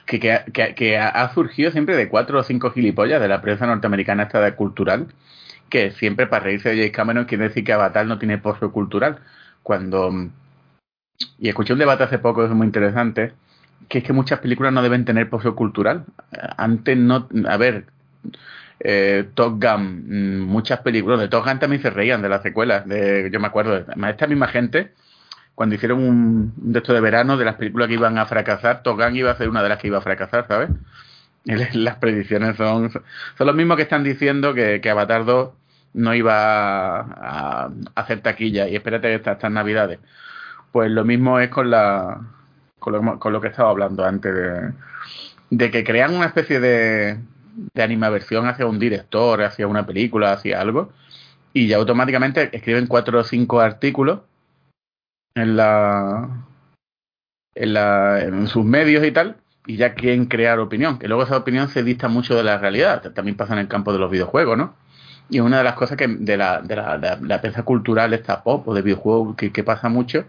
que, 0.06 0.20
que, 0.20 0.76
que, 0.76 0.98
ha 0.98 1.34
surgido 1.34 1.72
siempre 1.72 1.96
de 1.96 2.10
cuatro 2.10 2.40
o 2.40 2.44
cinco 2.44 2.72
gilipollas 2.72 3.22
de 3.22 3.28
la 3.28 3.42
prensa 3.42 3.66
norteamericana 3.66 4.24
esta 4.24 4.42
de 4.42 4.56
cultural 4.56 5.08
que 5.70 5.92
siempre 5.92 6.28
para 6.28 6.44
reírse 6.44 6.70
de 6.70 6.76
James 6.78 6.92
Cameron 6.92 7.26
quiere 7.26 7.50
decir 7.50 7.64
que 7.64 7.74
Avatar 7.74 8.06
no 8.06 8.20
tiene 8.20 8.38
pozo 8.38 8.72
cultural. 8.72 9.20
Cuando 9.64 10.12
y 11.40 11.50
escuché 11.50 11.74
un 11.74 11.80
debate 11.80 12.04
hace 12.04 12.20
poco 12.20 12.46
es 12.46 12.52
muy 12.52 12.68
interesante 12.68 13.34
que 13.90 14.00
es 14.00 14.04
que 14.04 14.14
muchas 14.14 14.40
películas 14.40 14.74
no 14.74 14.82
deben 14.82 15.06
tener 15.06 15.30
pozo 15.30 15.56
cultural. 15.56 16.06
Antes 16.58 16.98
no 16.98 17.28
a 17.48 17.58
ver 17.58 17.86
eh, 18.80 19.30
Top 19.34 19.62
Gun, 19.62 20.40
mm, 20.40 20.46
muchas 20.46 20.80
películas 20.80 21.20
de 21.20 21.28
Top 21.28 21.46
Gun 21.46 21.60
también 21.60 21.82
se 21.82 21.90
reían 21.90 22.22
de 22.22 22.30
las 22.30 22.42
secuelas 22.44 22.88
de, 22.88 23.30
yo 23.32 23.40
me 23.40 23.48
acuerdo, 23.48 23.74
además 23.88 24.12
esta 24.12 24.28
misma 24.28 24.48
gente 24.48 24.94
cuando 25.56 25.76
hicieron 25.76 26.00
un, 26.00 26.54
un 26.62 26.74
de 26.74 26.80
esto 26.80 26.94
de 26.94 27.00
verano 27.02 27.38
de 27.38 27.46
las 27.46 27.56
películas 27.56 27.88
que 27.88 27.96
iban 27.96 28.18
a 28.18 28.26
fracasar, 28.26 28.84
Top 28.84 29.00
Gun 29.00 29.16
iba 29.16 29.32
a 29.32 29.38
ser 29.38 29.50
una 29.50 29.64
de 29.64 29.70
las 29.70 29.80
que 29.80 29.88
iba 29.88 29.98
a 29.98 30.02
fracasar, 30.02 30.48
¿sabes? 30.48 30.70
Las 31.74 31.98
predicciones 31.98 32.58
son, 32.58 32.92
son 32.92 33.48
los 33.48 33.56
mismos 33.56 33.78
que 33.78 33.84
están 33.84 34.04
diciendo 34.04 34.54
que, 34.54 34.82
Avatar 34.90 35.26
2 35.26 35.50
no 35.94 36.14
iba 36.14 37.00
a, 37.00 37.70
hacer 37.96 38.22
taquilla 38.22 38.68
y 38.68 38.76
espérate 38.76 39.08
que 39.08 39.16
estas, 39.16 39.52
navidades. 39.52 40.00
Pues 40.72 40.92
lo 40.92 41.06
mismo 41.06 41.40
es 41.40 41.50
con 41.50 41.70
la 41.70 42.22
con 42.80 42.94
lo, 42.94 43.20
con 43.20 43.34
lo 43.34 43.42
que 43.42 43.48
estaba 43.48 43.70
hablando 43.70 44.06
antes 44.06 44.34
de, 44.34 44.74
de 45.50 45.72
que 45.72 45.84
crean 45.84 46.14
una 46.14 46.28
especie 46.28 46.60
de, 46.60 47.20
de 47.74 47.84
animaversión 47.84 48.48
hacia 48.48 48.66
un 48.66 48.80
director, 48.80 49.42
hacia 49.44 49.68
una 49.68 49.86
película, 49.86 50.34
hacia 50.34 50.60
algo, 50.62 50.92
y 51.54 51.68
ya 51.68 51.78
automáticamente 51.78 52.50
escriben 52.56 52.88
cuatro 52.88 53.20
o 53.20 53.24
cinco 53.24 53.62
artículos 53.62 54.22
en 55.36 55.58
la, 55.58 56.46
en 57.54 57.74
la 57.74 58.22
en 58.22 58.48
sus 58.48 58.66
medios 58.66 59.06
y 59.06 59.12
tal 59.12 59.38
y 59.68 59.78
ya 59.78 59.94
quieren 59.94 60.26
crear 60.26 60.60
opinión. 60.60 60.98
Que 61.00 61.08
luego 61.08 61.24
esa 61.24 61.38
opinión 61.38 61.70
se 61.70 61.84
dista 61.84 62.08
mucho 62.08 62.36
de 62.36 62.44
la 62.44 62.58
realidad. 62.58 63.12
También 63.14 63.38
pasa 63.38 63.54
en 63.54 63.60
el 63.60 63.68
campo 63.68 63.94
de 63.94 64.00
los 64.00 64.12
videojuegos 64.12 64.58
no 64.58 64.76
y 65.30 65.40
una 65.40 65.58
de 65.58 65.64
las 65.64 65.74
cosas 65.74 65.98
que 65.98 66.08
de 66.08 66.38
la 66.38 66.62
de 66.62 66.76
la, 66.76 66.98
de 66.98 67.10
la, 67.10 67.20
la 67.22 67.42
prensa 67.42 67.64
cultural 67.64 68.14
esta 68.14 68.44
pop 68.44 68.68
o 68.68 68.74
de 68.74 68.82
videojuegos 68.82 69.36
que, 69.36 69.52
que 69.52 69.64
pasa 69.64 69.90
mucho 69.90 70.26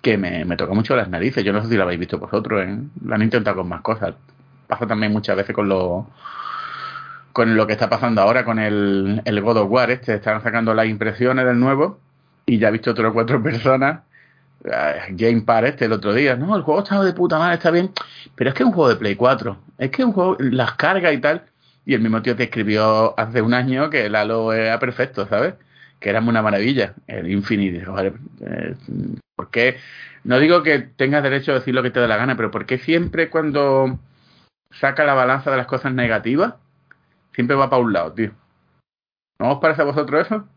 que 0.00 0.16
me, 0.18 0.44
me 0.44 0.56
toca 0.56 0.74
mucho 0.74 0.96
las 0.96 1.08
narices. 1.08 1.44
Yo 1.44 1.52
no 1.52 1.62
sé 1.62 1.68
si 1.68 1.76
lo 1.76 1.84
habéis 1.84 2.00
visto 2.00 2.18
vosotros 2.18 2.64
¿eh? 2.66 2.78
lo 3.04 3.14
han 3.14 3.22
intentado 3.22 3.58
con 3.58 3.68
más 3.68 3.82
cosas. 3.82 4.14
Pasa 4.66 4.86
también 4.86 5.12
muchas 5.12 5.36
veces 5.36 5.54
con 5.54 5.68
lo 5.68 6.06
con 7.32 7.56
lo 7.56 7.66
que 7.66 7.72
está 7.72 7.88
pasando 7.88 8.20
ahora 8.20 8.44
con 8.44 8.58
el, 8.58 9.22
el 9.24 9.40
God 9.40 9.58
of 9.58 9.70
War 9.70 9.90
este. 9.90 10.14
Están 10.14 10.42
sacando 10.42 10.74
las 10.74 10.86
impresiones 10.86 11.44
del 11.46 11.58
nuevo 11.60 11.98
y 12.46 12.58
ya 12.58 12.68
he 12.68 12.72
visto 12.72 12.94
tres 12.94 13.08
o 13.10 13.12
cuatro 13.12 13.42
personas 13.42 14.00
Game 14.64 15.42
Par 15.42 15.64
este 15.64 15.86
el 15.86 15.92
otro 15.92 16.14
día, 16.14 16.36
no, 16.36 16.54
el 16.56 16.62
juego 16.62 16.82
está 16.82 17.02
de 17.02 17.12
puta 17.12 17.38
madre, 17.38 17.54
está 17.54 17.70
bien, 17.70 17.90
pero 18.36 18.50
es 18.50 18.54
que 18.54 18.62
es 18.62 18.66
un 18.66 18.72
juego 18.72 18.90
de 18.90 18.96
Play 18.96 19.16
4, 19.16 19.58
es 19.78 19.90
que 19.90 20.02
es 20.02 20.06
un 20.06 20.12
juego, 20.12 20.36
las 20.38 20.74
cargas 20.74 21.12
y 21.12 21.18
tal, 21.18 21.44
y 21.84 21.94
el 21.94 22.00
mismo 22.00 22.22
tío 22.22 22.36
te 22.36 22.44
escribió 22.44 23.18
hace 23.18 23.42
un 23.42 23.54
año 23.54 23.90
que 23.90 24.06
el 24.06 24.14
Halo 24.14 24.52
era 24.52 24.78
perfecto, 24.78 25.26
¿sabes? 25.26 25.54
Que 25.98 26.10
era 26.10 26.20
una 26.20 26.42
maravilla, 26.42 26.94
el 27.06 27.30
Infinite. 27.30 27.84
Vale, 27.86 28.12
eh, 28.40 28.74
¿Por 29.34 29.50
qué? 29.50 29.78
No 30.24 30.38
digo 30.38 30.62
que 30.62 30.78
tengas 30.78 31.22
derecho 31.22 31.52
a 31.52 31.56
decir 31.56 31.74
lo 31.74 31.82
que 31.82 31.90
te 31.90 32.00
da 32.00 32.06
la 32.06 32.16
gana, 32.16 32.36
pero 32.36 32.50
¿por 32.50 32.66
qué 32.66 32.78
siempre 32.78 33.30
cuando 33.30 33.98
saca 34.70 35.04
la 35.04 35.14
balanza 35.14 35.50
de 35.50 35.56
las 35.56 35.66
cosas 35.66 35.92
negativas, 35.92 36.54
siempre 37.34 37.56
va 37.56 37.70
para 37.70 37.82
un 37.82 37.92
lado, 37.92 38.12
tío? 38.12 38.32
¿No 39.38 39.52
os 39.52 39.60
parece 39.60 39.82
a 39.82 39.86
vosotros 39.86 40.26
eso? 40.26 40.48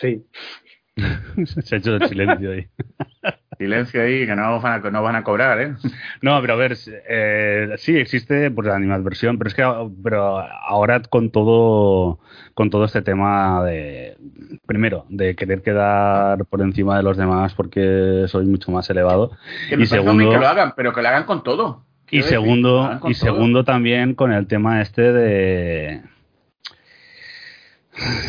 Sí. 0.00 0.24
Se 1.62 1.74
ha 1.74 1.78
hecho 1.78 1.96
el 1.96 2.08
silencio 2.08 2.52
ahí. 2.52 2.66
Silencio 3.58 4.02
ahí, 4.02 4.24
que 4.24 4.34
no 4.34 4.58
van 4.58 4.86
a, 4.86 4.90
no 4.90 5.02
van 5.02 5.16
a 5.16 5.22
cobrar, 5.22 5.60
¿eh? 5.60 5.74
No, 6.22 6.40
pero 6.40 6.54
a 6.54 6.56
ver, 6.56 6.76
eh, 7.08 7.74
sí 7.76 7.94
existe 7.96 8.50
pues, 8.50 8.66
la 8.66 8.76
animadversión, 8.76 9.36
pero 9.36 9.48
es 9.48 9.54
que 9.54 9.62
pero 10.02 10.38
ahora 10.38 11.02
con 11.02 11.30
todo 11.30 12.20
con 12.54 12.70
todo 12.70 12.86
este 12.86 13.02
tema 13.02 13.62
de 13.64 14.16
primero 14.66 15.04
de 15.10 15.36
querer 15.36 15.62
quedar 15.62 16.46
por 16.46 16.62
encima 16.62 16.96
de 16.96 17.02
los 17.02 17.18
demás 17.18 17.54
porque 17.54 18.24
soy 18.28 18.46
mucho 18.46 18.70
más 18.70 18.88
elevado 18.88 19.30
Que 19.68 19.76
me 19.76 19.84
y 19.84 19.88
parece 19.88 20.08
a 20.08 20.12
mí 20.12 20.24
segundo 20.24 20.30
que 20.30 20.38
lo 20.38 20.48
hagan, 20.48 20.72
pero 20.74 20.94
que 20.94 21.02
lo 21.02 21.08
hagan 21.08 21.24
con 21.24 21.42
todo. 21.42 21.84
y 22.10 22.22
segundo 22.22 22.92
y 22.94 22.98
todo. 22.98 23.14
segundo 23.14 23.64
también 23.64 24.14
con 24.14 24.32
el 24.32 24.46
tema 24.46 24.80
este 24.80 25.12
de 25.12 26.02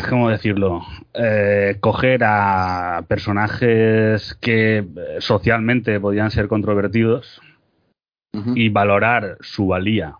¿Cómo 0.08 0.28
decirlo? 0.28 0.82
Eh, 1.14 1.76
coger 1.80 2.22
a 2.24 3.04
personajes 3.08 4.34
que 4.40 4.78
eh, 4.78 4.84
socialmente 5.18 6.00
podían 6.00 6.30
ser 6.30 6.48
controvertidos 6.48 7.40
y 8.54 8.70
valorar 8.70 9.36
su 9.40 9.66
valía 9.66 10.16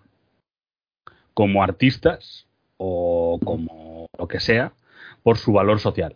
como 1.32 1.62
artistas 1.62 2.46
o 2.76 3.40
como 3.42 4.06
lo 4.18 4.28
que 4.28 4.38
sea 4.38 4.72
por 5.22 5.38
su 5.38 5.52
valor 5.52 5.80
social. 5.80 6.14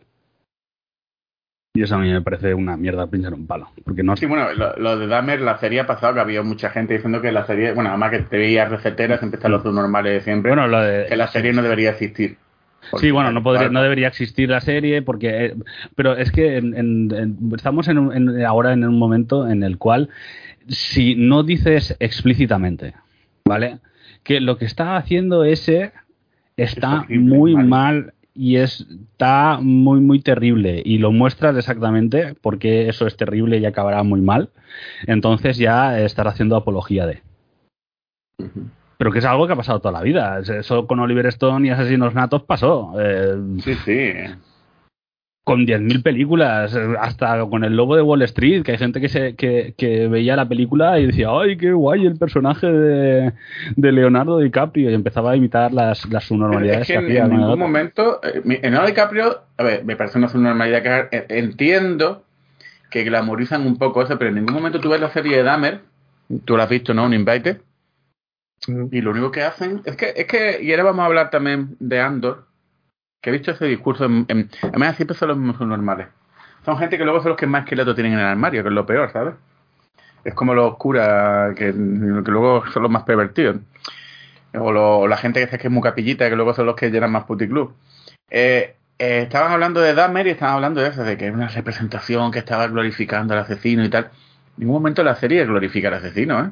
Y 1.74 1.82
eso 1.82 1.94
a 1.94 1.98
mí 1.98 2.10
me 2.10 2.22
parece 2.22 2.54
una 2.54 2.76
mierda 2.76 3.06
pinchar 3.06 3.34
un 3.34 3.46
palo. 3.46 3.68
Porque 3.84 4.02
no 4.02 4.16
Sí, 4.16 4.26
bueno, 4.26 4.52
lo, 4.54 4.76
lo 4.76 4.98
de 4.98 5.06
Dahmer, 5.06 5.40
la 5.40 5.58
serie 5.58 5.80
ha 5.80 5.86
pasado 5.86 6.14
que 6.14 6.20
había 6.20 6.42
mucha 6.42 6.70
gente 6.70 6.94
diciendo 6.94 7.20
que 7.20 7.32
la 7.32 7.46
serie, 7.46 7.72
bueno, 7.72 7.90
además 7.90 8.10
que 8.10 8.20
te 8.20 8.38
veías 8.38 8.70
receteras, 8.70 9.18
siempre 9.20 9.36
están 9.36 9.52
los 9.52 9.64
normales 9.64 10.12
de 10.12 10.20
siempre, 10.22 10.50
bueno, 10.50 10.68
lo 10.68 10.80
de, 10.80 11.06
que 11.06 11.16
la 11.16 11.28
serie 11.28 11.52
no 11.52 11.62
debería 11.62 11.90
existir. 11.90 12.38
Sí, 13.00 13.10
bueno, 13.10 13.32
no, 13.32 13.42
podría, 13.42 13.68
no 13.68 13.82
debería 13.82 14.08
existir 14.08 14.48
la 14.48 14.60
serie 14.60 15.02
porque... 15.02 15.46
eh, 15.46 15.54
pero 15.94 16.16
es 16.16 16.30
que 16.30 16.56
en- 16.58 17.36
estamos 17.54 17.88
en 17.88 18.12
en- 18.12 18.44
ahora 18.44 18.72
en 18.72 18.84
un 18.84 18.98
momento 18.98 19.48
en 19.48 19.62
el 19.62 19.78
cual 19.78 20.08
si 20.68 21.14
no 21.14 21.42
dices 21.42 21.96
explícitamente, 22.00 22.94
¿vale? 23.44 23.78
Que 24.22 24.40
lo 24.40 24.58
que 24.58 24.64
está 24.64 24.96
haciendo 24.96 25.44
ese 25.44 25.92
está 26.56 26.96
Es 26.96 27.02
horrible, 27.04 27.36
muy 27.36 27.54
mal. 27.54 27.66
mal 27.66 28.12
y 28.34 28.56
es- 28.56 28.86
está 29.12 29.58
muy, 29.60 30.00
muy 30.00 30.20
terrible 30.20 30.82
y 30.84 30.98
lo 30.98 31.10
muestras 31.12 31.56
exactamente 31.56 32.34
porque 32.42 32.88
eso 32.88 33.06
es 33.06 33.16
terrible 33.16 33.58
y 33.58 33.64
acabará 33.66 34.02
muy 34.02 34.20
mal. 34.20 34.50
Entonces 35.06 35.56
ya 35.56 36.00
estar 36.00 36.28
haciendo 36.28 36.56
apología 36.56 37.06
de. 37.06 37.22
Pero 38.98 39.10
que 39.12 39.18
es 39.20 39.24
algo 39.24 39.46
que 39.46 39.52
ha 39.52 39.56
pasado 39.56 39.80
toda 39.80 39.92
la 39.92 40.02
vida. 40.02 40.38
Eso 40.40 40.86
con 40.86 41.00
Oliver 41.00 41.26
Stone 41.26 41.66
y 41.66 41.70
Asesinos 41.70 42.14
Natos 42.14 42.42
pasó. 42.42 42.94
Eh, 42.98 43.34
Sí, 43.60 43.74
sí. 43.84 44.12
con 45.44 45.64
10.000 45.64 46.02
películas, 46.02 46.74
eh, 46.74 46.94
hasta 46.98 47.44
con 47.46 47.62
el 47.62 47.76
lobo 47.76 47.94
de 47.94 48.02
Wall 48.02 48.22
Street, 48.22 48.64
que 48.64 48.72
hay 48.72 48.78
gente 48.78 49.00
que, 49.00 49.08
se, 49.08 49.36
que, 49.36 49.74
que 49.78 50.08
veía 50.08 50.34
la 50.34 50.48
película 50.48 50.98
y 50.98 51.06
decía, 51.06 51.28
¡ay, 51.30 51.56
qué 51.56 51.72
guay 51.72 52.04
el 52.04 52.18
personaje 52.18 52.66
de, 52.66 53.32
de 53.76 53.92
Leonardo 53.92 54.38
DiCaprio! 54.40 54.90
Y 54.90 54.94
empezaba 54.94 55.30
a 55.30 55.36
imitar 55.36 55.72
las, 55.72 56.04
las 56.10 56.24
Es 56.24 56.28
subnormalidades 56.28 56.86
que 56.88 56.94
que, 56.94 56.98
en, 56.98 57.04
hacía. 57.06 57.24
en 57.26 57.30
ningún 57.30 57.58
momento, 57.60 58.18
eh, 58.24 58.42
Leonardo 58.44 58.88
DiCaprio, 58.88 59.38
a 59.56 59.62
ver, 59.62 59.84
me 59.84 59.94
parece 59.94 60.18
una 60.18 60.26
normalidad 60.34 60.82
que 61.10 61.26
entiendo 61.28 62.24
que 62.90 63.04
glamorizan 63.04 63.64
un 63.66 63.76
poco 63.78 64.02
eso, 64.02 64.18
pero 64.18 64.30
en 64.30 64.36
ningún 64.36 64.54
momento 64.54 64.80
tú 64.80 64.88
ves 64.90 65.00
la 65.00 65.10
serie 65.10 65.36
de 65.36 65.42
Dahmer, 65.44 65.80
tú 66.44 66.56
la 66.56 66.64
has 66.64 66.70
visto, 66.70 66.92
¿no? 66.92 67.04
Un 67.04 67.14
Invited, 67.14 67.58
Mm. 67.58 67.65
Y 68.90 69.00
lo 69.00 69.10
único 69.12 69.30
que 69.30 69.42
hacen 69.42 69.82
es 69.84 69.96
que, 69.96 70.12
es 70.16 70.26
que, 70.26 70.58
y 70.62 70.70
ahora 70.72 70.84
vamos 70.84 71.02
a 71.02 71.06
hablar 71.06 71.30
también 71.30 71.76
de 71.78 72.00
Andor, 72.00 72.46
que 73.22 73.30
he 73.30 73.32
visto 73.32 73.50
ese 73.52 73.66
discurso, 73.66 74.04
en, 74.06 74.24
en- 74.28 74.50
además 74.62 74.96
siempre 74.96 75.16
son 75.16 75.28
los 75.28 75.36
mismos 75.38 75.60
normales. 75.60 76.08
Son 76.64 76.78
gente 76.78 76.98
que 76.98 77.04
luego 77.04 77.20
son 77.20 77.30
los 77.30 77.38
que 77.38 77.46
más 77.46 77.62
esqueleto 77.64 77.94
tienen 77.94 78.14
en 78.14 78.18
el 78.20 78.24
armario, 78.26 78.62
que 78.62 78.68
es 78.68 78.74
lo 78.74 78.86
peor, 78.86 79.10
¿sabes? 79.12 79.34
Es 80.24 80.34
como 80.34 80.54
los 80.54 80.76
curas, 80.76 81.54
que, 81.54 81.66
que 81.72 82.30
luego 82.30 82.66
son 82.72 82.82
los 82.82 82.90
más 82.90 83.04
pervertidos. 83.04 83.56
O, 84.58 84.72
lo- 84.72 85.06
la 85.06 85.16
gente 85.16 85.46
que 85.46 85.58
que 85.58 85.66
es 85.68 85.72
muy 85.72 85.82
capillita, 85.82 86.28
que 86.28 86.36
luego 86.36 86.54
son 86.54 86.66
los 86.66 86.76
que 86.76 86.90
llenan 86.90 87.12
más 87.12 87.24
puticlub. 87.24 87.74
Eh, 88.30 88.74
eh, 88.98 89.20
estaban 89.22 89.52
hablando 89.52 89.80
de 89.80 89.94
Dahmer 89.94 90.26
y 90.26 90.30
estaban 90.30 90.54
hablando 90.54 90.80
de 90.80 90.88
eso, 90.88 91.04
de 91.04 91.16
que 91.16 91.26
era 91.26 91.34
una 91.36 91.48
representación 91.48 92.32
que 92.32 92.38
estaba 92.38 92.66
glorificando 92.68 93.34
al 93.34 93.40
asesino 93.40 93.84
y 93.84 93.90
tal. 93.90 94.04
En 94.06 94.10
ningún 94.58 94.76
momento 94.76 95.02
la 95.04 95.14
serie 95.16 95.44
glorifica 95.44 95.88
al 95.88 95.94
asesino, 95.94 96.40
¿eh? 96.44 96.50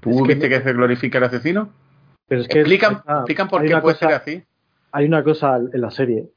¿Tú 0.00 0.10
Es 0.10 0.16
que- 0.22 0.28
viste 0.28 0.48
que 0.48 0.60
se 0.60 0.72
glorifica 0.72 1.18
al 1.18 1.24
asesino? 1.24 1.70
Pero 2.28 2.40
es 2.42 2.48
que 2.48 2.60
explican, 2.60 3.02
ah, 3.06 3.16
explican 3.18 3.48
por 3.48 3.60
hay 3.62 3.68
qué 3.68 3.74
una 3.74 3.82
puede 3.82 3.94
cosa- 3.96 4.06
ser 4.08 4.14
así. 4.16 4.42
hay 4.92 5.06
una 5.06 5.22
cosa 5.22 5.56
en 5.56 5.80
la 5.80 5.90
serie, 5.90 6.28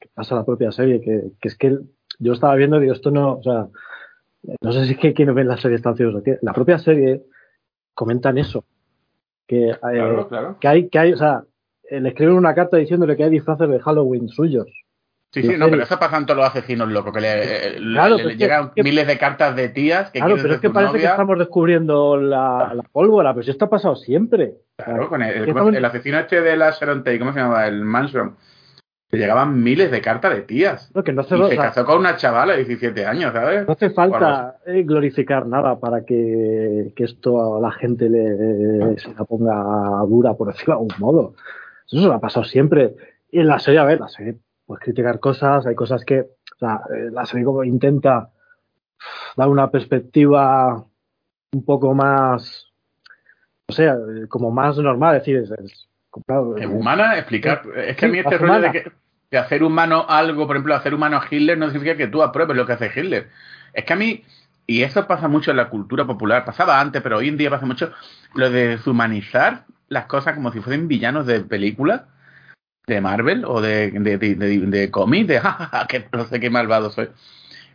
que 0.00 0.08
pasa 0.14 0.34
en 0.34 0.38
la 0.40 0.44
propia 0.46 0.72
serie, 0.72 1.00
que, 1.00 1.30
que 1.40 1.48
es 1.48 1.56
que 1.56 1.68
el- 1.68 1.90
yo 2.18 2.32
estaba 2.32 2.54
viendo 2.56 2.76
y 2.78 2.82
digo, 2.82 2.92
esto 2.94 3.10
no, 3.10 3.36
o 3.36 3.42
sea, 3.42 3.66
no 4.60 4.72
sé 4.72 4.84
si 4.86 4.92
es 4.92 4.98
que 4.98 5.14
quienes 5.14 5.34
ven 5.34 5.48
la 5.48 5.56
serie 5.56 5.76
están 5.76 5.96
ciegos 5.96 6.14
o 6.16 6.22
qué. 6.22 6.38
La 6.42 6.52
propia 6.52 6.78
serie 6.78 7.22
comentan 7.94 8.38
eso. 8.38 8.64
Que, 9.46 9.70
eh, 9.70 9.76
Claro, 9.80 10.28
claro. 10.28 10.56
que 10.60 10.68
hay, 10.68 10.88
que 10.88 10.98
hay, 10.98 11.12
o 11.12 11.16
sea, 11.16 11.42
le 11.90 12.08
escriben 12.10 12.34
una 12.34 12.54
carta 12.54 12.76
diciéndole 12.76 13.16
que 13.16 13.24
hay 13.24 13.30
disfraces 13.30 13.68
de 13.68 13.80
Halloween 13.80 14.28
suyos. 14.28 14.66
Sí, 15.30 15.42
sí, 15.42 15.54
no, 15.58 15.68
pero 15.68 15.82
eso 15.82 15.98
pasa 15.98 16.16
en 16.16 16.24
todos 16.24 16.38
los 16.38 16.46
asesinos 16.48 16.88
locos, 16.90 17.12
que 17.12 17.20
le, 17.20 17.28
eh, 17.32 17.76
Claro, 17.76 18.16
le- 18.16 18.16
pero 18.16 18.28
le 18.28 18.32
es 18.32 18.38
que- 18.38 18.44
llegan 18.44 18.70
que- 18.74 18.82
miles 18.82 19.06
de 19.06 19.18
cartas 19.18 19.54
de 19.54 19.68
tías 19.68 20.10
que 20.10 20.20
claro, 20.20 20.36
pero 20.40 20.54
es 20.54 20.60
que 20.60 20.70
parece 20.70 20.98
que 20.98 21.04
estamos 21.04 21.38
descubriendo 21.38 22.16
la, 22.16 22.72
la 22.74 22.82
pólvora, 22.82 23.34
pero 23.34 23.50
esto 23.50 23.64
ha 23.66 23.70
pasado 23.70 23.94
siempre. 23.96 24.54
Claro, 24.76 25.08
con 25.10 25.22
el, 25.22 25.28
Es 25.30 25.36
el, 25.36 25.44
que 25.44 25.50
estamos- 25.50 25.74
el 25.74 25.84
asesino 25.84 26.18
este 26.18 26.40
de 26.40 26.56
la 26.56 26.70
Sharon 26.70 27.04
Tate, 27.04 27.18
¿cómo 27.18 27.32
se 27.34 27.40
llama? 27.40 27.66
El 27.66 27.84
Manson. 27.84 28.36
Le 29.10 29.18
llegaban 29.18 29.62
miles 29.62 29.90
de 29.90 30.00
cartas 30.02 30.34
de 30.34 30.42
tías. 30.42 30.90
No, 30.94 31.02
que 31.02 31.12
no 31.14 31.22
hace, 31.22 31.36
Y 31.36 31.40
o 31.40 31.48
se 31.48 31.54
sea, 31.54 31.62
casó 31.64 31.84
con 31.86 31.98
una 31.98 32.16
chavala 32.16 32.52
de 32.52 32.58
17 32.64 33.06
años, 33.06 33.32
¿sabes? 33.32 33.66
no 33.66 33.72
hace 33.72 33.88
falta 33.90 34.56
eh, 34.66 34.82
glorificar 34.82 35.46
nada 35.46 35.78
para 35.78 36.04
que, 36.04 36.92
que 36.94 37.04
esto 37.04 37.56
a 37.56 37.60
la 37.60 37.70
gente 37.72 38.08
le, 38.10 38.98
se 38.98 39.14
la 39.14 39.24
ponga 39.24 39.54
dura, 40.06 40.34
por 40.34 40.48
decirlo 40.48 40.74
de 40.74 40.80
algún 40.80 40.94
modo. 40.98 41.34
Eso 41.86 42.00
se 42.02 42.06
lo 42.06 42.12
ha 42.14 42.20
pasado 42.20 42.44
siempre. 42.44 42.94
Y 43.30 43.40
en 43.40 43.46
la 43.46 43.58
serie, 43.58 43.80
a 43.80 43.84
ver, 43.84 43.98
la 44.00 44.08
serie, 44.08 44.36
pues 44.68 44.80
criticar 44.80 45.18
cosas, 45.18 45.66
hay 45.66 45.74
cosas 45.74 46.04
que, 46.04 46.20
o 46.20 46.58
sea, 46.60 46.82
eh, 46.94 47.08
la 47.10 47.24
serie 47.24 47.44
como 47.46 47.64
intenta 47.64 48.28
dar 49.34 49.48
una 49.48 49.70
perspectiva 49.70 50.84
un 51.52 51.64
poco 51.64 51.94
más, 51.94 52.66
o 53.66 53.72
sea, 53.72 53.94
eh, 53.94 54.26
como 54.28 54.50
más 54.50 54.76
normal, 54.76 55.16
es 55.16 55.22
decir, 55.22 55.36
es, 55.38 55.50
es- 55.52 55.88
Es 56.58 56.66
humana, 56.66 57.16
explicar. 57.18 57.62
Es 57.76 57.96
que 57.96 58.06
a 58.06 58.08
mí 58.08 58.18
este 58.18 58.34
es 58.34 58.40
rollo 58.40 58.60
de, 58.60 58.72
que, 58.72 58.92
de 59.30 59.38
hacer 59.38 59.62
humano 59.62 60.04
algo, 60.08 60.46
por 60.46 60.56
ejemplo, 60.56 60.74
hacer 60.74 60.92
humano 60.94 61.16
a 61.16 61.24
Hitler 61.30 61.56
no 61.56 61.66
significa 61.70 61.96
que 61.96 62.08
tú 62.08 62.22
apruebes 62.22 62.56
lo 62.56 62.66
que 62.66 62.72
hace 62.72 62.90
Hitler. 62.94 63.28
Es 63.72 63.84
que 63.84 63.92
a 63.94 63.96
mí, 63.96 64.22
y 64.66 64.82
eso 64.82 65.06
pasa 65.06 65.28
mucho 65.28 65.50
en 65.50 65.56
la 65.58 65.70
cultura 65.70 66.06
popular, 66.06 66.44
pasaba 66.44 66.78
antes, 66.80 67.00
pero 67.02 67.18
hoy 67.18 67.28
en 67.28 67.36
día 67.38 67.48
pasa 67.50 67.64
mucho, 67.66 67.92
lo 68.34 68.50
de 68.50 68.68
deshumanizar 68.68 69.64
las 69.88 70.04
cosas 70.06 70.34
como 70.34 70.52
si 70.52 70.60
fuesen 70.60 70.88
villanos 70.88 71.26
de 71.26 71.40
películas 71.40 72.02
de 72.94 73.00
Marvel 73.00 73.44
o 73.44 73.60
de, 73.60 73.90
de, 73.92 74.18
de, 74.18 74.34
de, 74.34 74.58
de 74.58 74.90
cómic, 74.90 75.26
de 75.26 75.40
jajaja, 75.40 75.86
que 75.86 76.06
no 76.12 76.24
sé 76.24 76.40
qué 76.40 76.50
malvado 76.50 76.90
soy. 76.90 77.08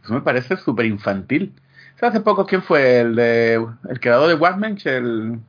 Eso 0.04 0.13
me 0.13 0.21
parece 0.21 0.58
súper 0.58 0.86
infantil. 0.86 1.54
¿Sabes 1.95 2.15
hace 2.15 2.23
poco 2.23 2.45
quién 2.45 2.62
fue 2.62 2.99
el 2.99 3.15
de 3.15 3.65
el 3.89 3.99
creador 3.99 4.28
de 4.28 4.36
Watchmen? 4.36 4.78
El, 4.86 5.39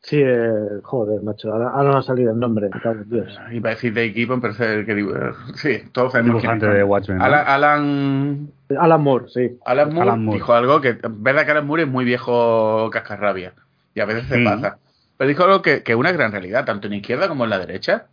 Sí, 0.00 0.22
eh, 0.24 0.80
joder, 0.84 1.22
macho, 1.22 1.52
ahora, 1.52 1.70
ahora 1.70 1.90
no 1.90 1.98
ha 1.98 2.02
salido 2.02 2.32
el 2.32 2.38
nombre, 2.38 2.70
en 2.72 3.10
Dios. 3.10 3.38
Iba 3.50 3.70
a 3.70 3.74
decir 3.74 3.92
de 3.92 4.04
equipo, 4.04 4.40
pero 4.40 4.52
es 4.52 4.60
el 4.60 4.86
que 4.86 4.94
digo. 4.94 5.12
Sí, 5.54 5.82
todos 5.92 6.12
sabemos 6.12 6.40
quién 6.40 6.52
Dibujante 6.52 6.66
es. 6.66 6.74
de 6.74 6.84
Watchmen. 6.84 7.18
¿no? 7.18 7.24
Alan, 7.24 7.44
Alan, 7.46 8.52
Alan 8.78 9.02
Moore, 9.02 9.26
sí. 9.28 9.58
Alan 9.66 9.92
Moore 9.92 10.10
Alan 10.10 10.24
Moore. 10.24 10.38
dijo 10.38 10.52
algo 10.54 10.80
que. 10.80 10.90
Es 10.90 10.98
verdad 11.02 11.44
que 11.44 11.50
Alan 11.50 11.66
Moore 11.66 11.82
es 11.82 11.88
muy 11.88 12.04
viejo 12.04 12.88
cascarrabia. 12.92 13.54
Y 13.94 14.00
a 14.00 14.04
veces 14.06 14.26
se 14.28 14.42
pasa. 14.44 14.78
Pero 15.16 15.28
dijo 15.28 15.44
algo 15.44 15.62
que 15.62 15.82
que 15.82 15.92
es 15.92 15.98
una 15.98 16.12
gran 16.12 16.30
realidad, 16.30 16.64
tanto 16.64 16.86
en 16.86 16.94
izquierda 16.94 17.28
como 17.28 17.44
en 17.44 17.50
la 17.50 17.58
derecha. 17.58 18.06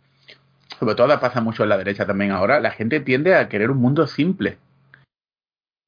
Sobre 0.78 0.94
todo 0.94 1.20
pasa 1.20 1.40
mucho 1.40 1.62
en 1.62 1.70
la 1.70 1.78
derecha 1.78 2.06
también 2.06 2.32
ahora. 2.32 2.60
La 2.60 2.70
gente 2.70 3.00
tiende 3.00 3.34
a 3.34 3.48
querer 3.48 3.70
un 3.70 3.78
mundo 3.78 4.06
simple. 4.06 4.58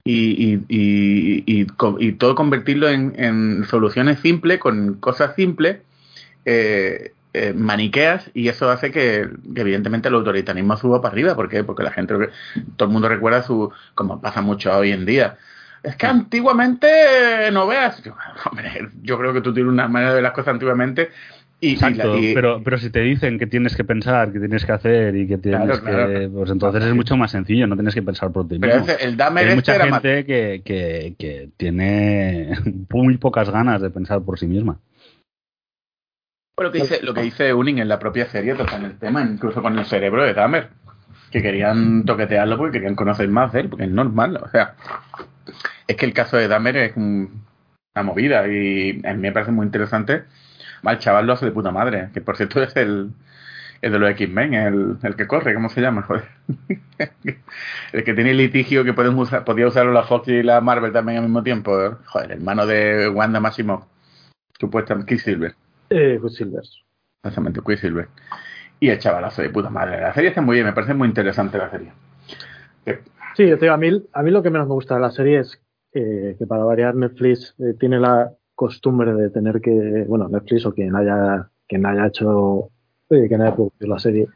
Y, 0.05 0.55
y, 0.55 1.44
y, 1.46 1.66
y, 1.98 2.12
todo 2.12 2.35
convertirlo 2.35 2.88
en, 2.88 3.12
en 3.18 3.64
soluciones 3.66 4.20
simples, 4.20 4.59
con 4.59 4.94
cosas 4.94 5.35
simples. 5.35 5.79
eh, 6.44 7.12
eh, 7.35 7.53
maniqueas 7.53 8.31
y 8.33 8.48
eso 8.48 8.70
hace 8.70 8.90
que, 8.90 9.29
evidentemente 9.55 10.09
el 10.09 10.14
autoritarismo 10.14 10.77
suba 10.79 11.03
para 11.03 11.12
arriba. 11.12 11.35
¿Por 11.35 11.48
qué? 11.48 11.62
Porque 11.62 11.83
la 11.83 11.90
gente, 11.92 12.14
todo 12.77 12.88
el 12.88 12.92
mundo 12.92 13.09
recuerda 13.09 13.42
su, 13.42 13.70
como 13.94 14.20
pasa 14.20 14.40
mucho 14.40 14.74
hoy 14.77 14.92
en 14.92 15.05
día. 15.05 15.37
Es 15.83 15.94
que 15.96 16.07
antiguamente 16.07 16.88
no 17.53 17.66
veas. 17.66 18.03
Yo, 18.03 18.16
yo 19.03 19.18
creo 19.18 19.33
que 19.35 19.42
tú 19.42 19.53
tienes 19.53 19.70
una 19.72 19.88
manera 19.88 20.11
de 20.11 20.14
ver 20.16 20.22
las 20.24 20.33
cosas 20.33 20.55
antiguamente 20.55 21.11
y, 21.61 21.73
Exacto, 21.73 22.16
y- 22.18 22.27
y- 22.31 22.35
pero, 22.35 22.62
pero 22.62 22.79
si 22.79 22.88
te 22.90 23.01
dicen 23.01 23.38
que 23.38 23.47
tienes 23.47 23.75
que 23.77 23.83
pensar, 23.85 24.33
que 24.33 24.38
tienes 24.38 24.64
que 24.64 24.73
hacer 24.73 25.16
y 25.16 25.27
que 25.27 25.38
tienes 25.38 25.61
Claro, 25.81 25.85
que... 25.85 25.90
claro. 25.90 26.31
Pues 26.33 26.51
entonces 26.51 26.85
es 26.85 26.94
mucho 26.94 27.16
más 27.16 27.31
sencillo, 27.33 27.66
no 27.66 27.75
tienes 27.75 27.94
que 27.94 28.03
pensar 28.03 28.31
por 28.31 28.47
ti 28.49 28.59
pero 28.61 28.77
mismo. 28.77 28.92
ese- 28.92 29.05
el 29.05 29.16
Dahmer 29.16 29.44
Hay 29.49 29.59
este 29.59 29.73
mucha 29.73 29.87
más- 29.87 30.03
gente 30.03 30.25
que, 30.25 30.62
que, 30.64 31.14
que 31.18 31.49
tiene 31.57 32.51
muy 32.90 33.16
pocas 33.18 33.51
ganas 33.51 33.83
de 33.83 33.90
pensar 33.90 34.23
por 34.23 34.38
sí 34.38 34.47
misma. 34.47 34.79
Lo 36.61 36.73
que 36.73 36.81
dice, 36.81 37.01
lo 37.03 37.14
que 37.14 37.23
dice 37.23 37.55
Uning 37.55 37.79
en 37.79 37.88
la 37.88 37.99
propia 38.01 38.27
serie 38.27 38.55
toca 38.55 38.77
en 38.77 38.85
el 38.85 38.99
tema, 38.99 39.23
incluso 39.23 39.62
con 39.62 39.79
el 39.79 39.85
cerebro 39.85 40.25
de 40.25 40.35
Dahmer, 40.35 40.71
que 41.31 41.40
querían 41.40 42.05
toquetearlo 42.05 42.57
porque 42.57 42.79
querían 42.79 42.97
conocer 42.97 43.29
más 43.29 43.53
de 43.53 43.61
él, 43.61 43.68
porque 43.68 43.85
es 43.85 43.90
normal, 43.90 44.40
o 44.42 44.49
sea, 44.49 44.75
es 45.87 45.97
que 45.97 46.05
el 46.05 46.12
caso 46.12 46.37
de 46.37 46.49
Dahmer 46.49 46.77
es 46.77 46.97
un- 46.97 47.44
una 47.94 48.03
movida 48.03 48.47
y 48.49 49.01
a 49.07 49.14
mí 49.14 49.21
me 49.21 49.33
parece 49.33 49.53
muy 49.53 49.66
interesante. 49.66 50.25
Va, 50.87 50.93
El 50.93 50.99
chaval 50.99 51.27
lo 51.27 51.33
hace 51.35 51.47
de 51.47 51.53
puta 51.53 51.71
madre, 51.71 52.11
que 52.12 52.21
por 52.21 52.37
cierto 52.37 52.62
es 52.62 52.75
el, 52.77 53.11
el 53.83 53.93
de 53.93 53.99
los 53.99 54.11
X-Men, 54.11 54.55
el, 54.55 54.97
el 55.03 55.17
que 55.17 55.27
corre, 55.27 55.55
¿cómo 55.55 55.69
se 55.69 55.81
llama? 55.81 56.03
Joder. 56.03 56.25
el 57.93 58.05
que 58.05 58.14
tiene 58.14 58.35
litigio 58.35 58.85
que 58.85 58.93
pueden 58.93 59.17
usar, 59.19 59.45
podía 59.45 59.67
usarlo 59.69 59.93
la 59.93 60.05
Fox 60.05 60.29
y 60.29 60.43
la 60.43 60.61
Marvel 60.61 60.93
también 60.93 61.19
al 61.19 61.25
mismo 61.25 61.43
tiempo. 61.43 61.73
Joder, 62.07 62.33
el 62.33 62.38
hermano 62.38 62.67
de 62.67 63.09
Wanda 63.09 63.41
Maximoff, 63.41 63.85
supuestamente 64.59 65.14
Quicksilver. 65.14 65.55
Eh, 65.91 66.19
Quicksilver. 66.23 66.62
Exactamente, 67.23 67.61
Quicksilver. 67.64 68.09
Y 68.81 68.91
el 68.91 68.99
chavalazo 68.99 69.43
de 69.43 69.51
puta 69.51 69.71
madre. 69.71 70.01
La 70.01 70.14
serie 70.14 70.29
está 70.31 70.41
muy 70.41 70.55
bien, 70.55 70.67
me 70.67 70.73
parece 70.73 70.95
muy 70.95 71.09
interesante 71.09 71.59
la 71.59 71.71
serie. 71.71 71.93
Eh, 72.87 73.01
Sí, 73.38 73.47
yo 73.47 73.57
te 73.57 73.67
digo, 73.67 73.75
a 73.75 73.79
mí, 73.79 74.05
a 74.12 74.23
mí 74.25 74.33
lo 74.33 74.43
que 74.43 74.51
menos 74.51 74.67
me 74.67 74.75
gusta 74.75 74.97
de 74.97 75.01
la 75.01 75.12
serie 75.12 75.38
es 75.38 75.62
eh, 75.93 76.35
que 76.37 76.45
para 76.45 76.64
variar 76.64 76.97
Netflix 76.97 77.55
eh, 77.61 77.75
tiene 77.79 78.01
la 78.01 78.33
costumbre 78.59 79.14
de 79.14 79.31
tener 79.31 79.61
que, 79.61 80.05
bueno, 80.09 80.29
Netflix 80.29 80.66
o 80.66 80.75
quien 80.75 80.97
haya, 80.97 81.49
quien 81.68 81.87
haya 81.87 82.09
hecho, 82.09 82.71
quien 83.09 83.40
haya 83.40 83.55
producido 83.55 83.88
la 83.88 84.01
serie, 84.01 84.27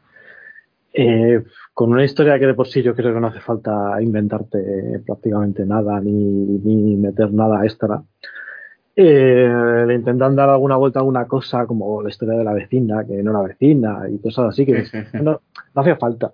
eh, 0.93 1.43
con 1.73 1.91
una 1.91 2.05
historia 2.05 2.39
que 2.39 2.47
de 2.47 2.53
por 2.53 2.67
sí 2.67 2.81
yo 2.81 2.95
creo 2.95 3.13
que 3.13 3.19
no 3.19 3.27
hace 3.27 3.41
falta 3.41 4.01
inventarte 4.01 5.01
prácticamente 5.05 5.65
nada 5.65 5.99
ni, 5.99 6.13
ni 6.13 6.95
meter 6.95 7.33
nada 7.33 7.65
extra. 7.65 8.01
Eh, 8.95 9.83
le 9.87 9.93
intentan 9.93 10.37
dar 10.37 10.49
alguna 10.49 10.77
vuelta 10.77 10.99
a 10.99 11.01
alguna 11.01 11.27
cosa 11.27 11.65
como 11.65 12.01
la 12.01 12.09
historia 12.09 12.37
de 12.37 12.45
la 12.45 12.53
vecina, 12.53 13.05
que 13.05 13.21
no 13.23 13.31
era 13.31 13.41
vecina 13.41 14.07
y 14.09 14.19
cosas 14.19 14.45
así 14.51 14.65
que. 14.65 14.85
No, 15.21 15.41
no 15.75 15.81
hacía 15.81 15.97
falta 15.97 16.31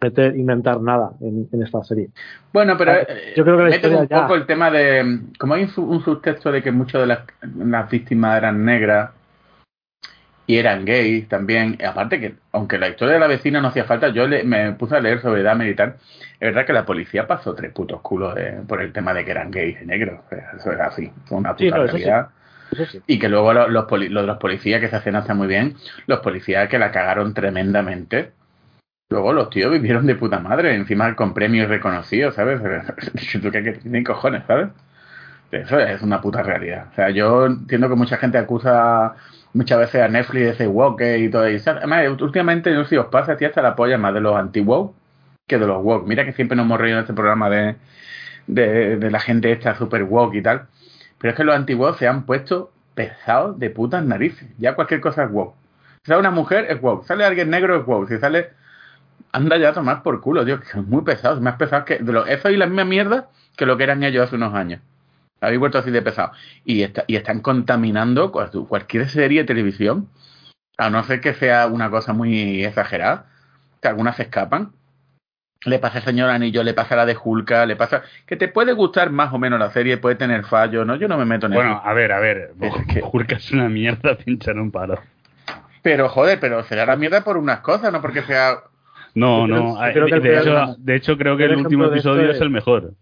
meter, 0.00 0.36
inventar 0.36 0.80
nada 0.80 1.12
en, 1.20 1.48
en 1.52 1.62
esta 1.62 1.82
serie. 1.84 2.08
Bueno, 2.52 2.76
pero 2.76 2.92
eh, 2.92 3.34
yo 3.36 3.44
creo 3.44 3.56
que 3.56 3.86
un 3.88 4.08
ya- 4.08 4.22
poco 4.22 4.34
el 4.34 4.46
tema 4.46 4.70
de. 4.70 5.20
Como 5.38 5.54
hay 5.54 5.64
un, 5.64 5.84
un 5.84 6.04
subtexto 6.04 6.50
de 6.52 6.62
que 6.62 6.72
muchas 6.72 7.00
de 7.02 7.06
las, 7.06 7.20
las 7.56 7.90
víctimas 7.90 8.36
eran 8.38 8.64
negras 8.64 9.10
y 10.46 10.56
eran 10.56 10.84
gays 10.84 11.28
también. 11.28 11.76
y 11.78 11.84
aparte 11.84 12.18
que, 12.20 12.34
aunque 12.52 12.76
la 12.78 12.88
historia 12.88 13.14
de 13.14 13.20
la 13.20 13.28
vecina 13.28 13.60
no 13.60 13.68
hacía 13.68 13.84
falta, 13.84 14.08
yo 14.08 14.26
le- 14.26 14.42
me 14.42 14.72
puse 14.72 14.96
a 14.96 15.00
leer 15.00 15.20
sobre 15.22 15.42
y 15.42 15.74
tal. 15.74 15.94
Es 16.34 16.40
verdad 16.40 16.66
que 16.66 16.72
la 16.72 16.84
policía 16.86 17.26
pasó 17.26 17.54
tres 17.54 17.72
putos 17.72 18.00
culos 18.00 18.34
de- 18.34 18.62
por 18.66 18.80
el 18.82 18.92
tema 18.92 19.14
de 19.14 19.24
que 19.24 19.30
eran 19.30 19.50
gays 19.50 19.80
y 19.82 19.86
negros. 19.86 20.20
Eso 20.56 20.72
era 20.72 20.86
así, 20.86 21.10
fue 21.26 21.38
una 21.38 21.52
puta 21.52 21.64
Sí, 21.64 21.70
no, 21.70 21.84
eso 21.84 21.96
sí. 21.96 22.02
realidad. 22.04 22.28
Sí. 22.90 23.00
Y 23.06 23.18
que 23.18 23.28
luego 23.28 23.52
los, 23.52 23.68
los, 23.68 23.84
los 23.90 24.22
de 24.22 24.26
los 24.26 24.38
policías 24.38 24.80
que 24.80 24.88
se 24.88 24.94
hacen 24.96 25.16
hasta 25.16 25.34
muy 25.34 25.48
bien, 25.48 25.74
los 26.06 26.20
policías 26.20 26.68
que 26.68 26.78
la 26.78 26.92
cagaron 26.92 27.34
tremendamente. 27.34 28.32
Luego 29.10 29.32
los 29.32 29.50
tíos 29.50 29.72
vivieron 29.72 30.06
de 30.06 30.14
puta 30.14 30.38
madre, 30.38 30.72
encima 30.72 31.16
con 31.16 31.34
premios 31.34 31.68
reconocidos, 31.68 32.36
¿sabes? 32.36 32.60
¿Tú 33.42 33.50
qué, 33.50 33.60
tienen 33.72 34.04
cojones, 34.04 34.44
¿sabes? 34.46 34.68
Eso 35.50 35.80
es 35.80 36.00
una 36.02 36.20
puta 36.20 36.44
realidad. 36.44 36.86
O 36.92 36.94
sea, 36.94 37.10
yo 37.10 37.46
entiendo 37.46 37.88
que 37.88 37.96
mucha 37.96 38.18
gente 38.18 38.38
acusa 38.38 39.16
muchas 39.52 39.80
veces 39.80 40.02
a 40.02 40.08
Netflix 40.08 40.44
de 40.44 40.50
ese 40.50 40.66
woke 40.68 41.02
y 41.18 41.28
todo 41.28 41.44
eso. 41.46 41.72
Además, 41.72 42.06
últimamente, 42.20 42.72
no 42.72 42.84
sé 42.84 42.90
si 42.90 42.96
os 42.98 43.06
pasa, 43.06 43.36
tía, 43.36 43.48
hasta 43.48 43.62
la 43.62 43.74
polla 43.74 43.98
más 43.98 44.14
de 44.14 44.20
los 44.20 44.36
anti-woke 44.36 44.94
que 45.48 45.58
de 45.58 45.66
los 45.66 45.82
woke. 45.82 46.06
Mira 46.06 46.24
que 46.24 46.32
siempre 46.32 46.56
nos 46.56 46.66
hemos 46.66 46.78
reído 46.80 46.98
en 46.98 47.02
este 47.02 47.14
programa 47.14 47.50
de, 47.50 47.76
de, 48.46 49.10
la 49.10 49.18
gente 49.18 49.50
esta 49.50 49.74
super 49.74 50.04
woke 50.04 50.36
y 50.36 50.42
tal. 50.42 50.68
Pero 51.18 51.32
es 51.32 51.36
que 51.36 51.44
los 51.44 51.56
anti-woke 51.56 51.98
se 51.98 52.06
han 52.06 52.26
puesto 52.26 52.72
pesados 52.94 53.58
de 53.58 53.70
putas 53.70 54.04
narices. 54.04 54.48
Ya 54.58 54.76
cualquier 54.76 55.00
cosa 55.00 55.24
es 55.24 55.32
woke. 55.32 55.56
Si 56.04 56.08
sale 56.08 56.20
una 56.20 56.30
mujer, 56.30 56.66
es 56.70 56.80
woke. 56.80 57.06
Sale 57.06 57.24
alguien 57.24 57.50
negro, 57.50 57.76
es 57.80 57.84
woke. 57.84 58.08
Si 58.08 58.18
sale... 58.18 58.59
Anda 59.32 59.56
ya 59.58 59.70
a 59.70 59.72
tomar 59.72 60.02
por 60.02 60.20
culo, 60.20 60.44
tío, 60.44 60.60
que 60.60 60.66
son 60.66 60.88
muy 60.88 61.02
pesados. 61.02 61.40
Más 61.40 61.56
pesados 61.56 61.84
que... 61.84 61.98
De 61.98 62.12
lo, 62.12 62.26
eso 62.26 62.50
y 62.50 62.56
la 62.56 62.66
misma 62.66 62.84
mierda 62.84 63.28
que 63.56 63.66
lo 63.66 63.76
que 63.76 63.84
eran 63.84 64.02
ellos 64.02 64.26
hace 64.26 64.36
unos 64.36 64.54
años. 64.54 64.80
Habéis 65.40 65.60
vuelto 65.60 65.78
así 65.78 65.90
de 65.90 66.02
pesado. 66.02 66.32
Y, 66.64 66.82
está, 66.82 67.04
y 67.06 67.16
están 67.16 67.40
contaminando 67.40 68.30
cual- 68.32 68.50
cualquier 68.68 69.08
serie 69.08 69.40
de 69.42 69.46
televisión. 69.46 70.08
A 70.78 70.90
no 70.90 71.02
ser 71.04 71.20
que 71.20 71.34
sea 71.34 71.66
una 71.66 71.90
cosa 71.90 72.12
muy 72.12 72.64
exagerada. 72.64 73.26
Que 73.80 73.88
algunas 73.88 74.16
se 74.16 74.22
escapan. 74.24 74.72
Le 75.64 75.78
pasa 75.78 75.98
al 75.98 76.04
señor 76.04 76.30
Anillo, 76.30 76.62
le 76.62 76.72
pasa 76.72 76.94
a 76.94 76.98
la 76.98 77.06
de 77.06 77.16
Hulka, 77.22 77.66
le 77.66 77.76
pasa... 77.76 78.02
Que 78.26 78.36
te 78.36 78.48
puede 78.48 78.72
gustar 78.72 79.10
más 79.10 79.32
o 79.34 79.38
menos 79.38 79.58
la 79.60 79.70
serie, 79.70 79.98
puede 79.98 80.16
tener 80.16 80.44
fallos, 80.44 80.86
¿no? 80.86 80.96
Yo 80.96 81.06
no 81.06 81.18
me 81.18 81.26
meto 81.26 81.46
en 81.46 81.52
Bueno, 81.52 81.72
eso. 81.72 81.82
a 81.86 81.92
ver, 81.92 82.12
a 82.12 82.18
ver. 82.20 82.52
Es 82.60 82.72
que- 82.86 83.34
es 83.34 83.52
una 83.52 83.68
mierda 83.68 84.16
pinchar 84.24 84.56
un 84.58 84.70
paro. 84.70 84.98
Pero, 85.82 86.08
joder, 86.08 86.40
pero 86.40 86.62
será 86.64 86.84
la 86.86 86.96
mierda 86.96 87.22
por 87.22 87.36
unas 87.36 87.60
cosas, 87.60 87.92
no 87.92 88.00
porque 88.00 88.22
sea... 88.22 88.56
No, 89.14 89.44
creo- 89.46 89.56
no. 89.58 89.78
creo 89.92 90.06
que 90.06 90.20
de, 90.20 90.38
hecho, 90.38 90.76
de 90.78 90.94
hecho, 90.96 91.18
creo 91.18 91.36
que 91.36 91.44
el 91.44 91.52
el 91.52 91.56
último 91.58 91.86
episodio 91.86 92.30
es- 92.30 92.36
es 92.36 92.42
el 92.42 92.50
mejor. 92.50 92.94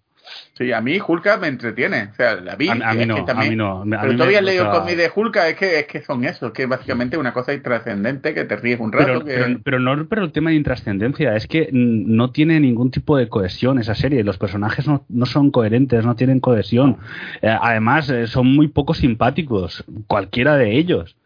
Sí, 0.59 0.73
a 0.73 0.81
mí 0.81 0.99
Hulka 1.01 1.39
me 1.39 1.47
entretiene. 1.47 2.09
O 2.13 2.15
sea, 2.15 2.35
la 2.41 2.55
vi. 2.57 2.69
A, 2.69 2.73
a 2.73 2.93
mí 2.93 3.03
es 3.03 3.07
no, 3.07 3.15
que 3.15 3.21
a 3.21 3.25
también- 3.25 3.51
mí 3.51 3.57
no. 3.57 3.81
A 3.81 3.85
mí 3.85 3.91
Pero 3.99 4.13
me- 4.13 4.17
tú 4.19 4.23
habías 4.25 4.43
o 4.43 4.45
leído 4.45 4.65
sea, 4.65 4.73
cómic 4.81 4.97
de 4.97 5.11
Hulka, 5.15 5.49
es 5.49 5.57
que, 5.57 5.79
es 5.79 5.87
que 5.87 6.03
son 6.03 6.25
eso, 6.25 6.53
que 6.53 6.65
es 6.65 6.69
básicamente 6.69 7.17
una 7.17 7.33
cosa 7.33 7.55
intrascendente 7.55 8.35
que 8.35 8.45
te 8.45 8.57
ríes 8.57 8.81
un 8.81 8.93
rato. 8.93 9.07
Pero, 9.07 9.25
que... 9.25 9.33
pero, 9.35 9.61
pero 9.63 9.79
no 9.79 10.07
pero 10.09 10.25
el 10.25 10.33
tema 10.33 10.51
de 10.51 10.57
intrascendencia, 10.57 11.35
es 11.37 11.47
que 11.47 11.69
no 11.73 12.31
tiene 12.33 12.59
ningún 12.61 12.91
tipo 12.91 13.17
de 13.17 13.29
cohesión 13.29 13.79
esa 13.79 13.95
serie. 13.95 14.25
Los 14.25 14.37
personajes 14.37 14.87
no, 14.89 15.05
no 15.09 15.25
son 15.27 15.51
coherentes, 15.51 16.05
no 16.05 16.17
tienen 16.17 16.41
cohesión. 16.41 16.99
Eh, 17.41 17.57
además, 17.61 18.11
eh, 18.11 18.27
son 18.27 18.49
muy 18.55 18.69
poco 18.69 18.93
simpáticos, 18.95 19.85
cualquiera 20.09 20.57
de 20.57 20.77
ellos. 20.77 21.17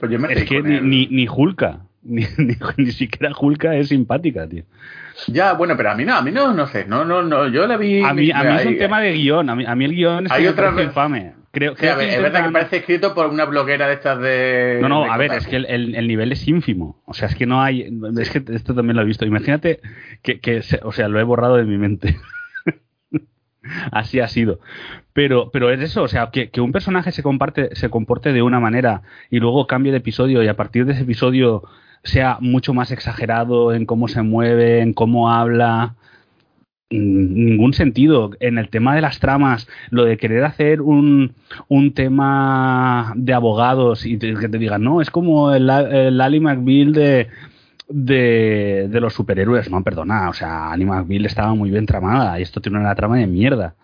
Pues 0.00 0.10
yo 0.10 0.18
me 0.18 0.32
Es 0.32 0.44
que 0.44 0.62
ni, 0.62 0.80
ni, 0.80 1.06
ni 1.08 1.28
Hulka, 1.28 1.80
ni, 2.04 2.22
ni, 2.38 2.56
ni 2.76 2.92
siquiera 2.92 3.34
Hulka 3.38 3.74
es 3.76 3.88
simpática, 3.88 4.46
tío. 4.48 4.64
Ya, 5.28 5.52
bueno, 5.54 5.76
pero 5.76 5.90
a 5.90 5.94
mí 5.94 6.04
no, 6.04 6.14
a 6.16 6.22
mí 6.22 6.30
no, 6.32 6.52
no 6.52 6.66
sé, 6.66 6.86
no, 6.86 7.04
no, 7.04 7.22
no, 7.22 7.48
yo 7.48 7.66
la 7.66 7.76
vi... 7.76 8.02
A 8.02 8.12
mí, 8.14 8.30
a 8.32 8.42
mí 8.42 8.56
es 8.60 8.66
un 8.66 8.78
tema 8.78 9.00
de 9.00 9.12
guion, 9.12 9.48
a 9.48 9.54
mí, 9.56 9.64
a 9.66 9.74
mí 9.74 9.84
el 9.84 9.94
guion 9.94 10.26
es 10.26 10.32
Hay 10.32 10.46
otra 10.46 10.70
infame. 10.82 11.34
Creo, 11.52 11.72
Sí, 11.72 11.78
creo 11.82 11.96
ver, 11.96 12.08
que 12.08 12.14
es 12.16 12.20
verdad 12.22 12.46
que 12.46 12.50
parece 12.52 12.76
escrito 12.78 13.14
por 13.14 13.26
una 13.28 13.44
bloguera 13.44 13.86
de 13.86 13.94
estas 13.94 14.18
de... 14.18 14.78
No, 14.82 14.88
no, 14.88 15.04
de 15.04 15.10
a 15.10 15.16
ver, 15.16 15.32
es 15.34 15.46
que 15.46 15.54
el, 15.54 15.66
el- 15.66 15.94
el 15.94 16.08
nivel 16.08 16.32
es 16.32 16.48
ínfimo. 16.48 17.00
O 17.06 17.14
sea, 17.14 17.28
es 17.28 17.36
que 17.36 17.46
no 17.46 17.62
hay. 17.62 17.96
Es 18.18 18.30
que 18.30 18.42
esto 18.52 18.74
también 18.74 18.96
lo 18.96 19.02
he 19.02 19.04
visto. 19.04 19.24
Imagínate 19.24 19.80
que, 20.22 20.40
que 20.40 20.62
o 20.82 20.90
sea, 20.90 21.06
lo 21.06 21.20
he 21.20 21.22
borrado 21.22 21.54
de 21.54 21.62
mi 21.62 21.78
mente. 21.78 22.16
Así 23.92 24.20
ha 24.20 24.28
sido. 24.28 24.60
Pero, 25.12 25.50
pero 25.52 25.70
es 25.70 25.80
eso, 25.80 26.02
o 26.02 26.08
sea, 26.08 26.30
que, 26.32 26.50
que 26.50 26.60
un 26.60 26.72
personaje 26.72 27.12
se, 27.12 27.22
comparte, 27.22 27.74
se 27.76 27.88
comporte 27.88 28.32
de 28.32 28.42
una 28.42 28.60
manera 28.60 29.02
y 29.30 29.38
luego 29.38 29.66
cambie 29.66 29.92
de 29.92 29.98
episodio 29.98 30.42
y 30.42 30.48
a 30.48 30.56
partir 30.56 30.84
de 30.86 30.92
ese 30.92 31.02
episodio 31.02 31.62
sea 32.04 32.38
mucho 32.40 32.74
más 32.74 32.90
exagerado 32.92 33.72
en 33.74 33.86
cómo 33.86 34.08
se 34.08 34.22
mueve, 34.22 34.80
en 34.80 34.92
cómo 34.92 35.30
habla. 35.30 35.96
Ningún 36.90 37.72
sentido. 37.72 38.30
En 38.38 38.58
el 38.58 38.68
tema 38.68 38.94
de 38.94 39.00
las 39.00 39.18
tramas, 39.18 39.66
lo 39.90 40.04
de 40.04 40.16
querer 40.16 40.44
hacer 40.44 40.80
un, 40.80 41.34
un 41.66 41.92
tema 41.92 43.12
de 43.16 43.32
abogados 43.32 44.06
y 44.06 44.18
que 44.18 44.48
te 44.48 44.58
digan, 44.58 44.84
no, 44.84 45.00
es 45.00 45.10
como 45.10 45.52
el, 45.52 45.68
el 45.68 46.20
Ali 46.20 46.38
McBeal 46.38 46.92
de, 46.92 47.28
de, 47.88 48.86
de 48.88 49.00
los 49.00 49.14
superhéroes. 49.14 49.70
No, 49.70 49.82
perdona, 49.82 50.28
o 50.28 50.34
sea, 50.34 50.70
Ali 50.70 50.84
McBeal 50.84 51.26
estaba 51.26 51.54
muy 51.54 51.70
bien 51.70 51.86
tramada 51.86 52.38
y 52.38 52.42
esto 52.42 52.60
tiene 52.60 52.78
una 52.78 52.94
trama 52.94 53.16
de 53.16 53.26
mierda. 53.26 53.74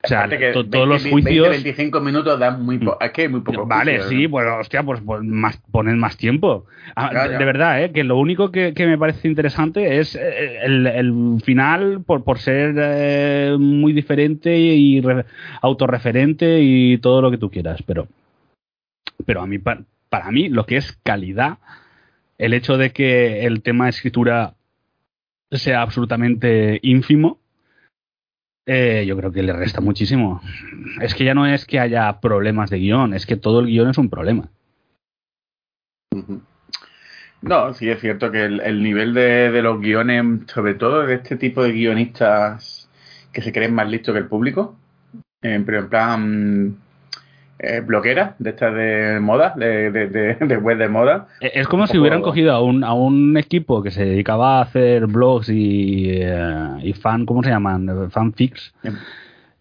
O 0.00 0.06
sea, 0.06 0.18
Aparte 0.20 0.38
que 0.38 0.52
to- 0.52 0.60
20, 0.60 0.76
todos 0.76 0.88
los 0.88 1.02
20, 1.02 1.10
juicios... 1.22 1.50
25 1.50 2.00
minutos 2.00 2.38
dan 2.38 2.62
muy. 2.64 2.78
Es 3.00 3.10
que 3.10 3.28
muy 3.28 3.40
poco 3.40 3.66
Vale, 3.66 3.94
juicio, 3.98 4.08
sí, 4.08 4.24
¿no? 4.24 4.30
pues 4.30 4.46
hostia, 4.60 4.82
pues, 4.84 5.00
pues 5.04 5.22
más, 5.24 5.56
poned 5.72 5.94
más 5.96 6.16
tiempo. 6.16 6.66
Ah, 6.94 7.26
de, 7.26 7.44
verdad, 7.44 7.82
¿eh? 7.82 7.90
que 7.90 8.04
lo 8.04 8.16
único 8.16 8.52
que, 8.52 8.74
que 8.74 8.86
me 8.86 8.96
parece 8.96 9.26
interesante 9.26 9.98
es 9.98 10.14
eh, 10.14 10.58
el, 10.62 10.86
el 10.86 11.42
final 11.44 12.02
por, 12.06 12.22
por 12.22 12.38
ser 12.38 12.76
eh, 12.78 13.56
muy 13.58 13.92
diferente 13.92 14.56
y 14.56 15.00
re- 15.00 15.24
autorreferente 15.62 16.60
y 16.62 16.98
todo 16.98 17.20
lo 17.20 17.32
que 17.32 17.38
tú 17.38 17.50
quieras, 17.50 17.82
pero, 17.82 18.06
pero 19.26 19.40
a 19.40 19.46
mí, 19.48 19.58
pa- 19.58 19.82
para 20.08 20.30
mí, 20.30 20.48
lo 20.48 20.64
que 20.64 20.76
es 20.76 20.92
calidad, 21.02 21.58
el 22.38 22.54
hecho 22.54 22.76
de 22.78 22.90
que 22.92 23.46
el 23.46 23.62
tema 23.62 23.84
de 23.86 23.90
escritura 23.90 24.54
sea 25.50 25.82
absolutamente 25.82 26.78
ínfimo, 26.82 27.38
eh, 28.70 29.06
yo 29.06 29.16
creo 29.16 29.32
que 29.32 29.42
le 29.42 29.54
resta 29.54 29.80
muchísimo. 29.80 30.42
Es 31.00 31.14
que 31.14 31.24
ya 31.24 31.32
no 31.32 31.46
es 31.46 31.64
que 31.64 31.80
haya 31.80 32.20
problemas 32.20 32.68
de 32.68 32.78
guion, 32.78 33.14
es 33.14 33.24
que 33.24 33.36
todo 33.36 33.60
el 33.60 33.66
guion 33.66 33.88
es 33.88 33.96
un 33.96 34.10
problema. 34.10 34.50
No, 37.40 37.72
sí 37.72 37.88
es 37.88 37.98
cierto 37.98 38.30
que 38.30 38.44
el, 38.44 38.60
el 38.60 38.82
nivel 38.82 39.14
de, 39.14 39.50
de 39.50 39.62
los 39.62 39.80
guiones, 39.80 40.42
sobre 40.52 40.74
todo 40.74 41.06
de 41.06 41.14
este 41.14 41.36
tipo 41.36 41.62
de 41.62 41.72
guionistas 41.72 42.90
que 43.32 43.40
se 43.40 43.52
creen 43.52 43.74
más 43.74 43.88
listos 43.88 44.12
que 44.12 44.20
el 44.20 44.26
público, 44.26 44.76
eh, 45.40 45.62
pero 45.64 45.78
en 45.78 45.88
plan 45.88 46.76
eh, 47.58 47.80
bloquera, 47.80 48.34
de 48.38 48.50
estas 48.50 48.74
de 48.74 49.18
moda, 49.20 49.54
de, 49.56 49.90
de, 49.90 50.06
de, 50.08 50.34
de 50.34 50.56
web 50.56 50.78
de 50.78 50.88
moda. 50.88 51.28
Eh, 51.40 51.50
Es 51.54 51.66
como 51.68 51.82
Un 51.82 51.88
si 51.88 51.98
hubieran 51.98 52.22
cogido 52.22 52.52
a 52.52 52.62
un, 52.62 52.84
a 52.84 52.92
un 52.94 53.36
equipo 53.36 53.82
que 53.82 53.90
se 53.90 54.04
dedicaba 54.04 54.58
a 54.58 54.62
hacer 54.62 55.06
blogs 55.06 55.48
y, 55.48 56.10
eh, 56.10 56.78
y 56.82 56.92
fan, 56.92 57.26
¿cómo 57.26 57.42
se 57.42 57.50
llaman? 57.50 57.88
Eh, 57.88 58.10
Fanfics. 58.10 58.74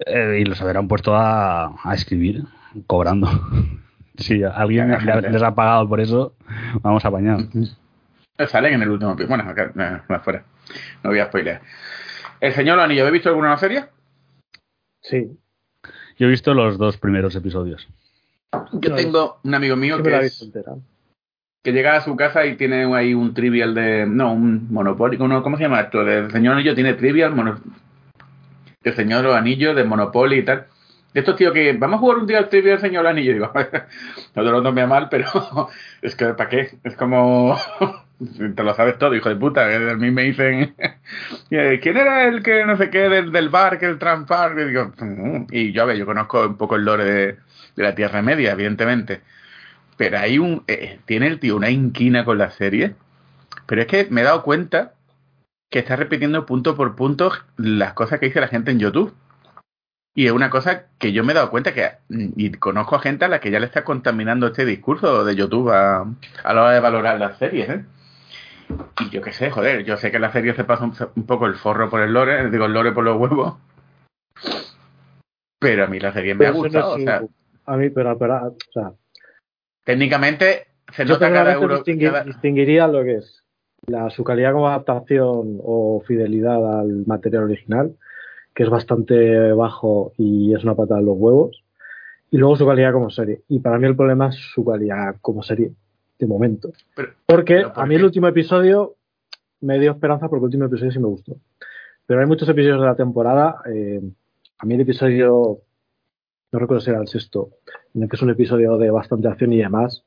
eh, 0.05 0.37
y 0.41 0.45
los 0.45 0.61
hubieran 0.61 0.87
puesto 0.87 1.15
a, 1.15 1.73
a 1.83 1.93
escribir, 1.93 2.43
cobrando. 2.85 3.27
Si 4.19 4.41
alguien 4.43 4.89
les 5.31 5.43
ha 5.43 5.53
pagado 5.53 5.87
por 5.87 5.99
eso, 6.01 6.33
vamos 6.81 7.05
a 7.05 7.09
apañar. 7.09 7.37
Salen 8.47 8.73
en 8.73 8.81
el 8.81 8.89
último 8.89 9.11
episodio. 9.11 9.27
Bueno, 9.37 9.47
acá, 9.47 9.71
eh, 9.77 10.01
más 10.09 10.23
fuera. 10.23 10.43
No 11.03 11.11
voy 11.11 11.19
a 11.19 11.27
spoiler. 11.27 11.59
El 12.41 12.51
señor 12.53 12.79
Anillo, 12.79 13.01
¿habéis 13.01 13.13
visto 13.13 13.29
alguna 13.29 13.55
serie? 13.57 13.83
Sí. 15.01 15.37
Yo 16.17 16.27
he 16.27 16.29
visto 16.29 16.53
los 16.53 16.77
dos 16.77 16.97
primeros 16.97 17.35
episodios. 17.35 17.87
Yo 18.73 18.89
tengo 18.95 19.39
un 19.43 19.53
amigo 19.55 19.75
mío 19.75 19.97
que, 20.03 20.09
es- 20.25 20.39
que 21.63 21.71
llega 21.73 21.95
a 21.97 22.01
su 22.01 22.15
casa 22.15 22.45
y 22.45 22.55
tiene 22.55 22.85
ahí 22.95 23.13
un 23.13 23.33
trivial 23.33 23.73
de. 23.75 24.05
No, 24.05 24.33
un 24.33 24.71
monopólico, 24.71 25.27
no, 25.27 25.43
¿cómo 25.43 25.57
se 25.57 25.63
llama 25.63 25.81
esto? 25.81 26.01
El 26.01 26.31
señor 26.31 26.55
Anillo 26.55 26.73
tiene 26.75 26.93
trivial, 26.93 27.35
mono, 27.35 27.59
el 28.83 28.95
señor 28.95 29.25
Anillo 29.27 29.75
de 29.75 29.83
Monopoly 29.83 30.39
y 30.39 30.43
tal. 30.45 30.67
De 31.13 31.21
estos 31.21 31.35
tíos 31.35 31.53
que 31.53 31.73
vamos 31.73 31.97
a 31.97 31.99
jugar 31.99 32.17
un 32.19 32.27
día 32.27 32.37
al 32.37 32.49
trivial 32.49 32.79
señor 32.79 33.05
Anillo. 33.05 33.31
Y 33.31 33.33
digo, 33.35 33.51
no 34.35 34.43
te 34.43 34.49
lo 34.51 34.63
tomé 34.63 34.81
a 34.81 34.87
mal, 34.87 35.09
pero 35.09 35.27
es 36.01 36.15
que 36.15 36.25
¿para 36.33 36.49
qué? 36.49 36.77
Es 36.83 36.95
como. 36.95 37.57
Te 38.55 38.63
lo 38.63 38.73
sabes 38.73 38.97
todo, 38.97 39.13
hijo 39.15 39.29
de 39.29 39.35
puta. 39.35 39.65
A 39.91 39.95
mí 39.95 40.09
me 40.09 40.23
dicen, 40.23 40.75
eh, 41.51 41.79
¿quién 41.81 41.97
era 41.97 42.25
el 42.27 42.41
que 42.41 42.65
no 42.65 42.75
sé 42.75 42.89
qué 42.89 43.09
del, 43.09 43.31
del 43.31 43.49
bar, 43.49 43.77
que 43.77 43.85
el 43.85 43.99
Trampar? 43.99 44.53
Y 44.59 45.03
"Mm". 45.03 45.47
y 45.51 45.71
yo, 45.71 45.83
a 45.83 45.85
ver, 45.85 45.97
yo 45.97 46.05
conozco 46.05 46.45
un 46.47 46.57
poco 46.57 46.75
el 46.75 46.85
lore 46.85 47.03
de, 47.05 47.25
de 47.75 47.83
la 47.83 47.93
Tierra 47.93 48.21
Media, 48.23 48.53
evidentemente. 48.53 49.21
Pero 49.97 50.19
hay 50.19 50.39
un. 50.39 50.63
eh, 50.67 50.99
tiene 51.05 51.27
el 51.27 51.39
tío 51.39 51.57
una 51.57 51.69
inquina 51.71 52.25
con 52.25 52.37
la 52.39 52.51
serie. 52.51 52.95
Pero 53.67 53.81
es 53.81 53.87
que 53.87 54.07
me 54.11 54.21
he 54.21 54.25
dado 54.25 54.43
cuenta 54.43 54.93
que 55.71 55.79
está 55.79 55.95
repitiendo 55.97 56.45
punto 56.45 56.75
por 56.75 56.95
punto 56.95 57.31
las 57.57 57.93
cosas 57.93 58.19
que 58.19 58.27
dice 58.27 58.41
la 58.41 58.47
gente 58.49 58.71
en 58.71 58.79
YouTube. 58.79 59.15
Y 60.15 60.25
es 60.25 60.31
una 60.31 60.49
cosa 60.49 60.87
que 60.97 61.13
yo 61.13 61.23
me 61.23 61.31
he 61.33 61.35
dado 61.35 61.51
cuenta 61.51 61.73
que. 61.73 61.91
Y 62.09 62.51
conozco 62.53 62.95
a 62.95 62.99
gente 63.01 63.25
a 63.25 63.27
la 63.27 63.39
que 63.39 63.51
ya 63.51 63.59
le 63.59 63.67
está 63.67 63.83
contaminando 63.83 64.47
este 64.47 64.65
discurso 64.65 65.23
de 65.23 65.35
YouTube 65.35 65.69
a, 65.71 66.01
a 66.43 66.53
la 66.53 66.61
hora 66.63 66.71
de 66.71 66.79
valorar 66.79 67.19
las 67.19 67.37
series, 67.37 67.69
¿eh? 67.69 67.85
Y 68.99 69.09
yo 69.09 69.21
qué 69.21 69.31
sé, 69.31 69.49
joder, 69.49 69.83
yo 69.85 69.97
sé 69.97 70.11
que 70.11 70.19
la 70.19 70.31
serie 70.31 70.53
se 70.53 70.63
pasa 70.63 70.83
un, 70.85 70.93
un 71.15 71.25
poco 71.25 71.45
el 71.45 71.55
forro 71.55 71.89
por 71.89 72.01
el 72.01 72.11
lore, 72.13 72.49
digo 72.49 72.65
el 72.65 72.73
lore 72.73 72.91
por 72.91 73.03
los 73.03 73.17
huevos. 73.19 73.57
Pero 75.59 75.85
a 75.85 75.87
mí 75.87 75.99
la 75.99 76.13
serie 76.13 76.35
me 76.35 76.45
ha 76.45 76.51
no 76.51 76.57
gustado, 76.57 76.95
o 76.95 76.99
sea, 76.99 77.23
a 77.65 77.77
mí, 77.77 77.89
pero, 77.89 78.17
pero, 78.17 78.47
o 78.47 78.55
sea, 78.73 78.93
técnicamente 79.83 80.67
se 80.93 81.05
yo 81.05 81.13
nota 81.13 81.31
cada 81.31 81.45
personalmente 81.53 81.63
euro. 81.63 81.83
distingui- 81.83 82.11
cada- 82.11 82.23
distinguiría 82.23 82.87
lo 82.87 83.03
que 83.03 83.15
es 83.15 83.43
la, 83.87 84.09
su 84.09 84.23
calidad 84.23 84.51
como 84.53 84.67
adaptación 84.67 85.59
o 85.63 86.03
fidelidad 86.05 86.79
al 86.79 87.05
material 87.07 87.43
original, 87.43 87.95
que 88.53 88.63
es 88.63 88.69
bastante 88.69 89.51
bajo 89.53 90.13
y 90.17 90.53
es 90.53 90.63
una 90.63 90.75
patada 90.75 90.99
en 90.99 91.05
los 91.07 91.17
huevos, 91.17 91.63
y 92.29 92.37
luego 92.37 92.55
su 92.55 92.67
calidad 92.67 92.91
como 92.93 93.09
serie. 93.09 93.41
Y 93.47 93.59
para 93.59 93.79
mí 93.79 93.87
el 93.87 93.95
problema 93.95 94.29
es 94.29 94.35
su 94.35 94.63
calidad 94.65 95.15
como 95.21 95.41
serie, 95.43 95.71
de 96.19 96.27
momento. 96.27 96.71
Pero- 96.95 97.09
Porque 97.25 97.55
pero 97.55 97.73
¿por 97.73 97.83
a 97.83 97.85
mí 97.87 97.95
el 97.95 98.03
último 98.05 98.27
episodio 98.27 98.95
me 99.61 99.79
dio 99.79 99.91
esperanza 99.91 100.27
porque 100.29 100.41
el 100.41 100.45
último 100.45 100.65
episodio 100.65 100.91
sí 100.91 100.99
me 100.99 101.07
gustó. 101.07 101.35
Pero 102.05 102.19
hay 102.21 102.25
muchos 102.25 102.47
episodios 102.49 102.79
de 102.79 102.85
la 102.87 102.95
temporada. 102.95 103.57
eh, 103.71 104.01
a 104.59 104.65
mí 104.65 104.73
el 104.75 104.81
episodio, 104.81 105.59
no 106.51 106.59
recuerdo 106.59 106.81
si 106.81 106.89
era 106.89 106.99
el 106.99 107.07
sexto, 107.07 107.49
en 107.93 108.03
el 108.03 108.09
que 108.09 108.15
es 108.15 108.21
un 108.21 108.29
episodio 108.31 108.77
de 108.77 108.89
bastante 108.89 109.27
acción 109.27 109.53
y 109.53 109.57
demás. 109.57 110.03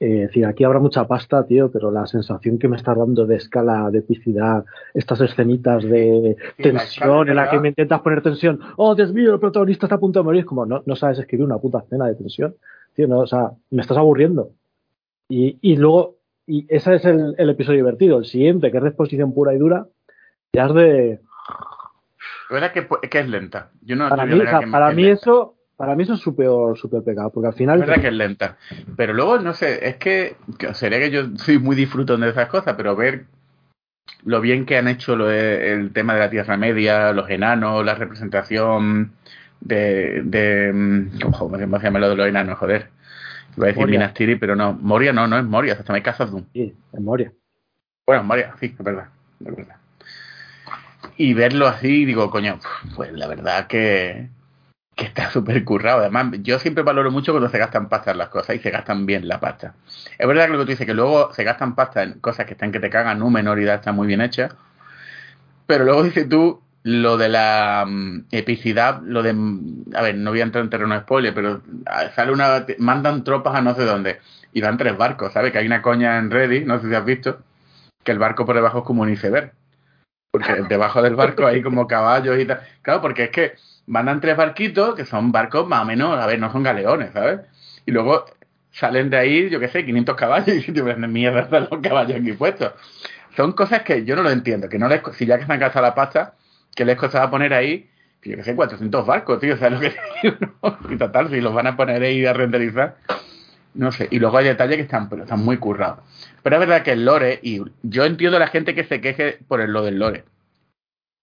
Eh, 0.00 0.22
es 0.22 0.28
decir, 0.28 0.44
aquí 0.46 0.64
habrá 0.64 0.80
mucha 0.80 1.06
pasta, 1.06 1.46
tío, 1.46 1.70
pero 1.70 1.90
la 1.90 2.06
sensación 2.06 2.58
que 2.58 2.66
me 2.68 2.76
está 2.76 2.94
dando 2.94 3.26
de 3.26 3.36
escala, 3.36 3.90
de 3.90 3.98
epicidad, 4.00 4.64
estas 4.92 5.20
escenitas 5.20 5.84
de 5.84 6.36
la 6.58 6.62
tensión 6.62 7.28
en 7.28 7.36
la 7.36 7.48
que 7.50 7.58
me 7.60 7.68
intentas 7.68 8.00
poner 8.00 8.20
tensión. 8.22 8.58
Oh, 8.76 8.94
Dios 8.94 9.12
mío, 9.12 9.34
el 9.34 9.40
protagonista 9.40 9.86
está 9.86 9.96
a 9.96 10.00
punto 10.00 10.18
de 10.20 10.24
morir. 10.24 10.40
Es 10.40 10.46
como, 10.46 10.66
no, 10.66 10.82
no 10.84 10.96
sabes 10.96 11.18
escribir 11.20 11.46
una 11.46 11.58
puta 11.58 11.78
escena 11.78 12.06
de 12.06 12.14
tensión. 12.16 12.54
Tío, 12.94 13.06
no, 13.06 13.20
o 13.20 13.26
sea, 13.26 13.50
me 13.70 13.82
estás 13.82 13.96
aburriendo. 13.96 14.50
Y, 15.28 15.58
y 15.62 15.76
luego, 15.76 16.16
y 16.46 16.66
ese 16.68 16.94
es 16.96 17.04
el, 17.04 17.34
el 17.38 17.50
episodio 17.50 17.78
divertido. 17.78 18.18
El 18.18 18.24
siguiente, 18.26 18.70
que 18.70 18.76
es 18.76 18.82
de 18.82 18.88
exposición 18.90 19.32
pura 19.34 19.54
y 19.54 19.58
dura, 19.58 19.86
ya 20.52 20.66
es 20.66 20.74
de. 20.74 21.20
La 22.50 22.54
verdad 22.60 22.72
es 22.74 22.86
que, 23.00 23.08
que 23.08 23.18
es 23.20 23.28
lenta. 23.28 23.70
Yo 23.82 23.96
no 23.96 24.08
Para 24.08 24.26
mí, 24.26 24.38
o 24.38 24.42
sea, 24.42 24.58
que- 24.60 24.66
para 24.66 24.90
es 24.90 24.96
mí 24.96 25.06
eso, 25.06 25.56
para 25.76 25.94
mí 25.96 26.02
eso 26.02 26.14
es 26.14 26.20
su 26.20 26.36
peor, 26.36 26.76
su 26.78 26.90
peor 26.90 27.02
pecado, 27.04 27.30
porque 27.32 27.48
al 27.48 27.54
final. 27.54 27.80
Es 27.80 27.86
verdad 27.86 28.02
que 28.02 28.08
es 28.08 28.14
lenta. 28.14 28.56
Pero 28.96 29.14
luego, 29.14 29.38
no 29.38 29.54
sé, 29.54 29.88
es 29.88 29.96
que, 29.96 30.36
que 30.58 30.74
sería 30.74 30.98
que 31.00 31.10
yo 31.10 31.24
soy 31.36 31.58
muy 31.58 31.74
disfrutón 31.74 32.20
de 32.20 32.28
esas 32.30 32.48
cosas, 32.48 32.74
pero 32.76 32.94
ver 32.94 33.24
lo 34.24 34.40
bien 34.42 34.66
que 34.66 34.76
han 34.76 34.88
hecho 34.88 35.16
lo 35.16 35.26
de- 35.26 35.72
el 35.72 35.92
tema 35.92 36.14
de 36.14 36.20
la 36.20 36.30
Tierra 36.30 36.56
Media, 36.58 37.12
los 37.12 37.28
enanos, 37.30 37.84
la 37.84 37.94
representación 37.94 39.12
de... 39.60 40.22
de 40.24 40.72
mm, 40.72 41.10
¿Cómo 41.38 41.56
se 41.56 41.66
llama 41.84 41.98
lo 41.98 42.10
de 42.10 42.16
los 42.16 42.28
enanos? 42.28 42.58
Joder. 42.58 42.90
Iba 43.56 43.66
a 43.66 43.68
decir 43.68 43.82
Moria. 43.82 43.98
Minas 43.98 44.14
Tirith, 44.14 44.40
pero 44.40 44.56
no. 44.56 44.72
Moria 44.72 45.12
no, 45.12 45.26
no 45.26 45.38
es 45.38 45.44
Moria, 45.44 45.74
hasta 45.74 45.92
me 45.92 46.02
casas 46.02 46.30
Doom. 46.30 46.44
Sí, 46.52 46.74
memoria. 46.92 47.32
Bueno, 48.06 48.24
Moria, 48.24 48.54
sí, 48.60 48.74
es 48.78 48.84
verdad. 48.84 49.08
Es 49.40 49.56
verdad. 49.56 49.76
Y 51.16 51.34
verlo 51.34 51.68
así, 51.68 52.04
digo, 52.04 52.30
coño, 52.30 52.58
pues 52.96 53.12
la 53.12 53.26
verdad 53.28 53.66
que, 53.66 54.30
que 54.96 55.04
está 55.04 55.30
súper 55.30 55.64
currado. 55.64 56.00
Además, 56.00 56.26
yo 56.42 56.58
siempre 56.58 56.82
valoro 56.82 57.10
mucho 57.10 57.32
cuando 57.32 57.48
se 57.48 57.58
gastan 57.58 57.88
pasta 57.88 58.10
en 58.10 58.18
las 58.18 58.28
cosas 58.28 58.56
y 58.56 58.58
se 58.58 58.70
gastan 58.70 59.06
bien 59.06 59.28
la 59.28 59.38
pasta. 59.38 59.74
Es 60.18 60.26
verdad 60.26 60.46
que 60.46 60.52
lo 60.52 60.58
que 60.58 60.64
tú 60.64 60.70
dices, 60.70 60.86
que 60.86 60.94
luego 60.94 61.32
se 61.32 61.44
gastan 61.44 61.74
pasta 61.74 62.02
en 62.02 62.20
cosas 62.20 62.46
que 62.46 62.52
están 62.54 62.72
que 62.72 62.80
te 62.80 62.90
cagan, 62.90 63.22
un 63.22 63.32
menoridad 63.32 63.76
está 63.76 63.92
muy 63.92 64.06
bien 64.06 64.20
hecha. 64.20 64.48
Pero 65.66 65.84
luego 65.84 66.02
dices 66.02 66.28
tú, 66.28 66.60
lo 66.84 67.16
de 67.16 67.30
la 67.30 67.84
mm, 67.86 68.26
epicidad, 68.30 69.00
lo 69.02 69.22
de. 69.22 69.34
A 69.94 70.02
ver, 70.02 70.16
no 70.16 70.30
voy 70.30 70.40
a 70.40 70.44
entrar 70.44 70.62
en 70.62 70.70
terreno 70.70 70.94
de 70.94 71.00
spoiler, 71.00 71.34
pero 71.34 71.62
ah, 71.86 72.10
sale 72.14 72.30
una. 72.30 72.64
Mandan 72.78 73.24
tropas 73.24 73.56
a 73.56 73.62
no 73.62 73.74
sé 73.74 73.84
dónde 73.84 74.20
y 74.52 74.60
van 74.60 74.76
tres 74.76 74.96
barcos, 74.96 75.32
¿sabes? 75.32 75.50
Que 75.50 75.58
hay 75.58 75.66
una 75.66 75.82
coña 75.82 76.18
en 76.18 76.30
Reddit, 76.30 76.66
no 76.66 76.80
sé 76.80 76.88
si 76.88 76.94
has 76.94 77.04
visto, 77.04 77.40
que 78.04 78.12
el 78.12 78.18
barco 78.18 78.46
por 78.46 78.54
debajo 78.54 78.78
es 78.80 78.84
como 78.84 79.02
un 79.02 79.10
iceberg. 79.10 79.52
Porque 80.30 80.62
debajo 80.68 81.00
del 81.00 81.16
barco 81.16 81.46
hay 81.46 81.62
como 81.62 81.86
caballos 81.86 82.38
y 82.38 82.44
tal. 82.44 82.60
Claro, 82.82 83.00
porque 83.00 83.24
es 83.24 83.30
que 83.30 83.54
mandan 83.86 84.20
tres 84.20 84.36
barquitos 84.36 84.94
que 84.94 85.06
son 85.06 85.32
barcos 85.32 85.66
más 85.66 85.82
o 85.82 85.84
menos, 85.86 86.18
a 86.18 86.26
ver, 86.26 86.38
no 86.38 86.52
son 86.52 86.62
galeones, 86.62 87.12
¿sabes? 87.12 87.40
Y 87.86 87.92
luego 87.92 88.26
salen 88.72 89.08
de 89.10 89.16
ahí, 89.16 89.48
yo 89.48 89.58
qué 89.58 89.68
sé, 89.68 89.84
500 89.86 90.16
caballos 90.16 90.48
y 90.68 90.72
te 90.72 90.82
de 90.82 91.08
mierda 91.08 91.40
están 91.40 91.68
los 91.70 91.80
caballos 91.80 92.20
aquí 92.20 92.32
puestos. 92.32 92.72
Son 93.36 93.52
cosas 93.52 93.82
que 93.82 94.04
yo 94.04 94.16
no 94.16 94.22
lo 94.22 94.30
entiendo, 94.30 94.68
que 94.68 94.78
no 94.78 94.88
les, 94.88 95.00
si 95.16 95.24
ya 95.26 95.38
que 95.38 95.46
se 95.46 95.52
han 95.52 95.58
gastado 95.58 95.86
la 95.86 95.94
pasta, 95.94 96.34
que 96.74 96.84
les 96.84 96.96
costaba 96.96 97.30
poner 97.30 97.54
ahí, 97.54 97.88
yo 98.22 98.36
qué 98.36 98.42
sé, 98.42 98.56
400 98.56 99.06
barcos, 99.06 99.40
tío, 99.40 99.56
¿sabes 99.56 99.72
lo 99.72 99.80
que? 99.80 99.94
Y 100.90 100.96
total, 100.98 101.30
si 101.30 101.40
los 101.40 101.54
van 101.54 101.66
a 101.66 101.76
poner 101.76 102.02
ahí 102.02 102.24
a 102.24 102.32
renderizar, 102.32 102.96
no 103.74 103.92
sé. 103.92 104.08
Y 104.10 104.18
luego 104.18 104.38
hay 104.38 104.46
detalles 104.46 104.76
que 104.76 104.82
están, 104.82 105.08
pero 105.08 105.24
están 105.24 105.44
muy 105.44 105.58
currados. 105.58 106.00
Pero 106.42 106.56
es 106.56 106.60
verdad 106.60 106.82
que 106.82 106.92
el 106.92 107.04
lore, 107.04 107.40
y 107.42 107.60
yo 107.82 108.04
entiendo 108.04 108.36
a 108.36 108.40
la 108.40 108.48
gente 108.48 108.74
que 108.74 108.84
se 108.84 109.00
queje 109.00 109.38
por 109.46 109.66
lo 109.68 109.82
del 109.82 109.98
lore. 109.98 110.24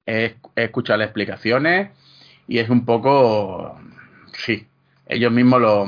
He, 0.05 0.35
he 0.55 0.63
escuchado 0.63 0.99
las 0.99 1.07
explicaciones 1.07 1.91
y 2.47 2.59
es 2.59 2.69
un 2.69 2.85
poco. 2.85 3.79
Sí, 4.33 4.67
ellos 5.07 5.31
mismos 5.31 5.61
lo. 5.61 5.85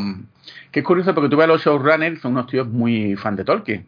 Que 0.71 0.80
es 0.80 0.86
curioso 0.86 1.13
porque 1.13 1.30
tú 1.30 1.38
ves 1.38 1.45
a 1.45 1.47
los 1.47 1.63
showrunners, 1.63 2.21
son 2.21 2.34
unos 2.34 2.47
tíos 2.47 2.67
muy 2.67 3.15
fan 3.15 3.36
de 3.36 3.43
Tolkien. 3.43 3.88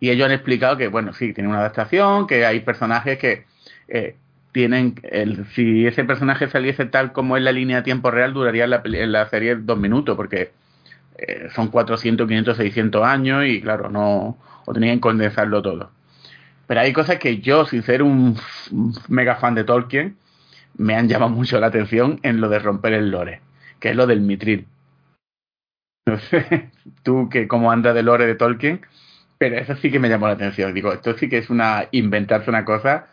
Y 0.00 0.10
ellos 0.10 0.26
han 0.26 0.32
explicado 0.32 0.76
que, 0.76 0.88
bueno, 0.88 1.12
sí, 1.12 1.32
tiene 1.32 1.48
una 1.48 1.58
adaptación, 1.58 2.26
que 2.26 2.44
hay 2.44 2.60
personajes 2.60 3.18
que 3.18 3.46
eh, 3.88 4.16
tienen. 4.56 4.94
El, 5.02 5.44
si 5.48 5.86
ese 5.86 6.02
personaje 6.04 6.48
saliese 6.48 6.86
tal 6.86 7.12
como 7.12 7.36
en 7.36 7.44
la 7.44 7.52
línea 7.52 7.76
de 7.76 7.82
tiempo 7.82 8.10
real, 8.10 8.32
duraría 8.32 8.66
la, 8.66 8.80
la 8.82 9.28
serie 9.28 9.54
dos 9.56 9.78
minutos, 9.78 10.16
porque 10.16 10.52
eh, 11.18 11.48
son 11.54 11.68
400, 11.68 12.26
500, 12.26 12.56
600 12.56 13.04
años 13.04 13.44
y, 13.44 13.60
claro, 13.60 13.90
no. 13.90 14.38
O 14.64 14.72
tenían 14.72 14.96
que 14.96 15.02
condensarlo 15.02 15.60
todo. 15.60 15.90
Pero 16.66 16.80
hay 16.80 16.94
cosas 16.94 17.18
que 17.18 17.38
yo, 17.40 17.66
sin 17.66 17.82
ser 17.82 18.02
un 18.02 18.38
mega 19.08 19.36
fan 19.36 19.54
de 19.54 19.64
Tolkien, 19.64 20.16
me 20.78 20.96
han 20.96 21.06
llamado 21.06 21.32
mucho 21.32 21.60
la 21.60 21.66
atención 21.66 22.18
en 22.22 22.40
lo 22.40 22.48
de 22.48 22.58
romper 22.58 22.94
el 22.94 23.10
lore, 23.10 23.42
que 23.78 23.90
es 23.90 23.96
lo 23.96 24.06
del 24.06 24.22
mitril. 24.22 24.66
No 26.06 26.18
sé, 26.18 26.70
tú 27.02 27.28
que 27.28 27.46
como 27.46 27.70
andas 27.70 27.94
de 27.94 28.02
lore 28.02 28.24
de 28.26 28.36
Tolkien, 28.36 28.80
pero 29.36 29.58
eso 29.58 29.76
sí 29.76 29.90
que 29.90 29.98
me 29.98 30.08
llamó 30.08 30.28
la 30.28 30.32
atención. 30.32 30.72
Digo, 30.72 30.94
esto 30.94 31.12
sí 31.18 31.28
que 31.28 31.36
es 31.36 31.50
una 31.50 31.88
inventarse 31.90 32.48
una 32.48 32.64
cosa, 32.64 33.08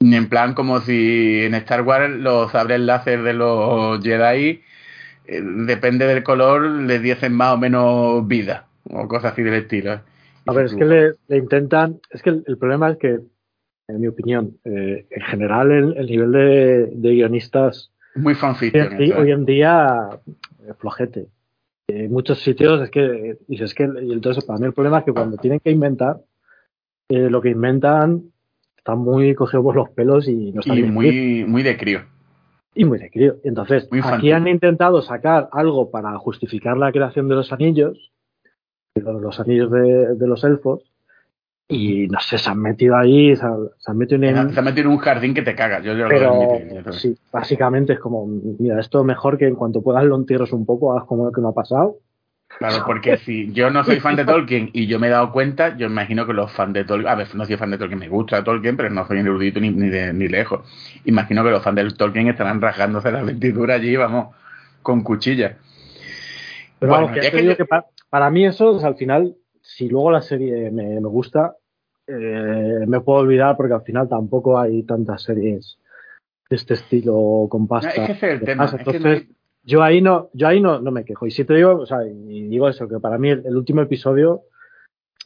en 0.00 0.28
plan 0.28 0.54
como 0.54 0.80
si 0.80 1.42
en 1.44 1.54
Star 1.54 1.82
Wars 1.82 2.10
los 2.10 2.52
sables 2.52 2.80
láser 2.80 3.22
de 3.22 3.32
los 3.32 4.02
Jedi, 4.02 4.60
eh, 5.26 5.40
depende 5.42 6.06
del 6.06 6.22
color, 6.22 6.62
les 6.62 7.00
diesen 7.02 7.32
más 7.32 7.54
o 7.54 7.58
menos 7.58 8.26
vida. 8.28 8.66
o 8.90 9.08
cosas 9.08 9.32
así 9.32 9.42
del 9.42 9.54
estilo. 9.54 10.00
A 10.46 10.52
ver, 10.52 10.66
es 10.66 10.74
que 10.74 10.84
le, 10.84 11.14
le 11.28 11.38
intentan. 11.38 12.00
Es 12.10 12.20
que 12.22 12.30
el, 12.30 12.44
el 12.46 12.58
problema 12.58 12.90
es 12.90 12.98
que, 12.98 13.18
en 13.88 14.00
mi 14.00 14.06
opinión, 14.08 14.58
eh, 14.64 15.06
en 15.10 15.22
general 15.22 15.70
el, 15.70 15.96
el 15.96 16.06
nivel 16.06 16.32
de, 16.32 16.86
de 16.92 17.14
guionistas 17.14 17.90
Muy 18.14 18.34
fanfiction. 18.34 18.94
hoy 18.94 19.30
¿eh? 19.30 19.32
en 19.32 19.46
día 19.46 20.10
eh, 20.66 20.72
flojete. 20.78 21.28
En 21.88 22.12
muchos 22.12 22.42
sitios 22.42 22.82
es 22.82 22.90
que, 22.90 23.38
dices 23.48 23.72
que, 23.74 23.84
y 24.02 24.12
entonces 24.12 24.44
para 24.44 24.58
mí 24.58 24.66
el 24.66 24.72
problema 24.74 24.98
es 24.98 25.04
que 25.04 25.12
cuando 25.12 25.36
tienen 25.38 25.60
que 25.60 25.70
inventar, 25.70 26.20
eh, 27.08 27.28
lo 27.30 27.40
que 27.40 27.50
inventan 27.50 28.32
está 28.84 28.94
muy 28.96 29.34
cogido 29.34 29.62
por 29.62 29.76
los 29.76 29.88
pelos 29.90 30.28
y 30.28 30.52
no 30.52 30.60
está 30.60 30.74
Y 30.74 30.82
bien 30.82 30.92
muy, 30.92 31.44
muy 31.48 31.62
de 31.62 31.74
crío. 31.78 32.00
y 32.74 32.84
muy 32.84 32.98
de 32.98 33.08
crío. 33.10 33.36
Entonces, 33.42 33.88
aquí 34.18 34.30
han 34.32 34.46
intentado 34.46 35.00
sacar 35.00 35.48
algo 35.52 35.90
para 35.90 36.18
justificar 36.18 36.76
la 36.76 36.92
creación 36.92 37.26
de 37.28 37.34
los 37.34 37.50
anillos, 37.50 38.12
de 38.94 39.00
los, 39.02 39.22
los 39.22 39.40
anillos 39.40 39.70
de, 39.70 40.14
de 40.16 40.26
los 40.26 40.44
elfos, 40.44 40.82
y 41.66 42.08
no 42.08 42.20
sé, 42.20 42.36
se 42.36 42.50
han 42.50 42.60
metido 42.60 42.94
ahí, 42.94 43.34
se 43.34 43.42
han, 43.46 43.56
se 43.78 43.90
han 43.90 43.96
metido 43.96 44.22
en... 44.22 44.52
Se 44.52 44.60
ha 44.60 44.62
metido 44.62 44.88
en 44.88 44.92
un 44.92 44.98
jardín 44.98 45.32
que 45.32 45.40
te 45.40 45.54
cagas. 45.54 45.82
Yo, 45.82 45.94
yo 45.94 46.06
lo 46.06 46.14
admito, 46.34 46.82
yo- 46.84 46.92
sí, 46.92 47.16
básicamente 47.32 47.94
es 47.94 48.00
como, 48.00 48.26
mira, 48.26 48.78
esto 48.80 49.02
mejor 49.02 49.38
que 49.38 49.46
en 49.46 49.54
cuanto 49.54 49.80
puedas 49.82 50.04
lo 50.04 50.14
entierres 50.16 50.52
un 50.52 50.66
poco, 50.66 50.94
haz 50.94 51.04
como 51.06 51.32
que 51.32 51.40
no 51.40 51.48
ha 51.48 51.54
pasado. 51.54 51.96
Claro, 52.58 52.84
porque 52.86 53.16
si 53.18 53.52
yo 53.52 53.68
no 53.70 53.82
soy 53.84 54.00
fan 54.00 54.16
de 54.16 54.24
Tolkien 54.24 54.70
y 54.72 54.86
yo 54.86 54.98
me 54.98 55.08
he 55.08 55.10
dado 55.10 55.32
cuenta, 55.32 55.76
yo 55.76 55.86
imagino 55.86 56.24
que 56.26 56.32
los 56.32 56.52
fans 56.52 56.72
de 56.72 56.84
Tolkien, 56.84 57.08
a 57.10 57.14
ver, 57.16 57.34
no 57.34 57.44
soy 57.44 57.56
fan 57.56 57.70
de 57.70 57.78
Tolkien, 57.78 57.98
me 57.98 58.08
gusta 58.08 58.44
Tolkien, 58.44 58.76
pero 58.76 58.90
no 58.90 59.06
soy 59.06 59.16
ni 59.22 59.28
erudito 59.28 59.60
ni, 59.60 59.70
ni, 59.70 59.88
de- 59.88 60.12
ni 60.12 60.28
lejos. 60.28 60.60
Imagino 61.04 61.42
que 61.44 61.50
los 61.50 61.62
fans 61.62 61.76
del 61.76 61.96
Tolkien 61.96 62.28
estarán 62.28 62.60
rasgándose 62.60 63.10
las 63.10 63.26
vestiduras 63.26 63.80
allí, 63.80 63.96
vamos, 63.96 64.34
con 64.82 65.02
cuchillas. 65.02 65.56
Pero 66.78 66.90
Bueno, 66.92 67.06
vamos, 67.06 67.10
que 67.20 67.26
es 67.26 67.30
que 67.34 67.44
yo- 67.44 67.56
que 67.56 67.64
pa- 67.64 67.86
para 68.08 68.30
mí 68.30 68.46
eso, 68.46 68.78
al 68.84 68.96
final, 68.96 69.34
si 69.60 69.88
luego 69.88 70.10
la 70.12 70.22
serie 70.22 70.70
me, 70.70 71.00
me 71.00 71.08
gusta, 71.08 71.56
eh, 72.06 72.84
me 72.86 73.00
puedo 73.00 73.20
olvidar 73.20 73.56
porque 73.56 73.74
al 73.74 73.82
final 73.82 74.08
tampoco 74.08 74.58
hay 74.58 74.82
tantas 74.84 75.22
series 75.22 75.78
de 76.48 76.56
este 76.56 76.74
estilo 76.74 77.46
con 77.50 77.66
No, 77.68 77.78
es 77.80 77.94
que 77.94 78.02
ese 78.02 78.12
es 78.12 78.22
el 78.22 78.40
de 78.40 78.46
tema. 78.46 78.64
es 78.66 78.72
Entonces, 78.74 79.24
yo 79.64 79.82
ahí 79.82 80.00
no, 80.00 80.28
yo 80.32 80.46
ahí 80.46 80.60
no, 80.60 80.80
no 80.80 80.90
me 80.90 81.04
quejo. 81.04 81.26
Y 81.26 81.30
si 81.30 81.44
te 81.44 81.54
digo, 81.54 81.76
o 81.76 81.86
sea, 81.86 82.06
y 82.06 82.48
digo 82.48 82.68
eso, 82.68 82.88
que 82.88 83.00
para 83.00 83.18
mí 83.18 83.30
el, 83.30 83.56
último 83.56 83.80
episodio 83.80 84.42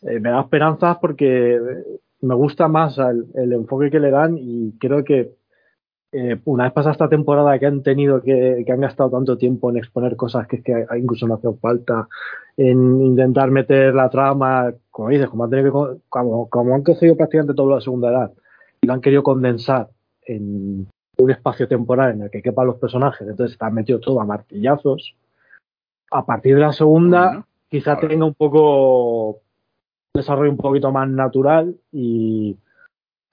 eh, 0.02 0.20
me 0.20 0.30
da 0.30 0.40
esperanzas 0.40 0.98
porque 0.98 1.56
eh, 1.56 1.60
me 2.20 2.34
gusta 2.34 2.68
más 2.68 2.98
el, 2.98 3.52
enfoque 3.52 3.90
que 3.90 4.00
le 4.00 4.10
dan 4.10 4.36
y 4.38 4.72
creo 4.78 5.04
que 5.04 5.32
eh, 6.12 6.40
una 6.46 6.64
vez 6.64 6.72
pasada 6.72 6.92
esta 6.92 7.08
temporada 7.08 7.58
que 7.58 7.66
han 7.66 7.82
tenido 7.82 8.22
que, 8.22 8.62
que 8.64 8.72
han 8.72 8.80
gastado 8.80 9.10
tanto 9.10 9.36
tiempo 9.36 9.68
en 9.70 9.76
exponer 9.76 10.16
cosas 10.16 10.46
que 10.46 10.56
es 10.56 10.64
que 10.64 10.86
incluso 10.98 11.26
no 11.26 11.34
hacen 11.34 11.58
falta, 11.58 12.08
en 12.56 13.02
intentar 13.02 13.50
meter 13.50 13.94
la 13.94 14.08
trama, 14.08 14.72
como 14.90 15.10
dices, 15.10 15.28
como 15.28 15.44
han 15.44 15.50
tenido 15.50 15.66
que, 15.66 15.72
co- 15.72 16.00
como, 16.08 16.48
como 16.48 16.74
han 16.74 16.82
cogido 16.82 17.16
prácticamente 17.16 17.54
todo 17.54 17.74
la 17.74 17.80
segunda 17.80 18.10
edad 18.10 18.32
y 18.80 18.86
lo 18.86 18.94
han 18.94 19.00
querido 19.00 19.22
condensar 19.22 19.88
en 20.22 20.88
un 21.18 21.30
espacio 21.30 21.66
temporal 21.68 22.12
en 22.12 22.22
el 22.22 22.30
que 22.30 22.42
quepan 22.42 22.66
los 22.66 22.76
personajes, 22.76 23.26
entonces 23.28 23.52
está 23.52 23.68
metido 23.70 23.98
todo 24.00 24.20
a 24.20 24.24
martillazos. 24.24 25.14
A 26.10 26.24
partir 26.24 26.54
de 26.54 26.60
la 26.62 26.72
segunda, 26.72 27.26
Bueno, 27.26 27.46
quizá 27.68 27.94
ahora. 27.94 28.08
tenga 28.08 28.24
un 28.24 28.34
poco 28.34 29.40
desarrollo 30.14 30.50
un 30.50 30.56
poquito 30.56 30.90
más 30.92 31.08
natural 31.08 31.74
y 31.92 32.56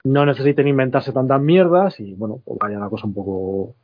no 0.04 0.26
necesiten 0.26 0.68
inventarse 0.68 1.12
tantas 1.12 1.40
mierdas 1.40 1.98
y 2.00 2.14
bueno, 2.14 2.40
pues 2.44 2.58
vaya 2.60 2.78
la 2.78 2.88
cosa 2.88 3.06
un 3.06 3.14
poco 3.14 3.32
un 3.32 3.74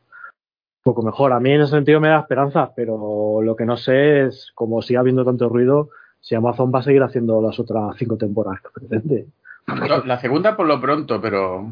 poco 0.84 1.02
mejor. 1.02 1.32
A 1.32 1.40
mí 1.40 1.50
en 1.52 1.62
ese 1.62 1.70
sentido 1.70 2.00
me 2.00 2.08
da 2.08 2.18
esperanza, 2.20 2.72
pero 2.74 3.40
lo 3.40 3.54
que 3.56 3.64
no 3.64 3.76
sé 3.76 4.26
es 4.26 4.50
como 4.54 4.82
siga 4.82 5.00
habiendo 5.00 5.24
tanto 5.24 5.48
ruido, 5.48 5.90
si 6.20 6.34
Amazon 6.34 6.72
va 6.74 6.80
a 6.80 6.82
seguir 6.82 7.02
haciendo 7.02 7.40
las 7.40 7.58
otras 7.60 7.96
cinco 7.98 8.16
temporadas 8.16 8.60
que 8.62 8.68
pretende. 8.80 9.26
la 10.06 10.20
segunda 10.20 10.56
por 10.56 10.66
lo 10.66 10.80
pronto, 10.80 11.20
pero 11.20 11.66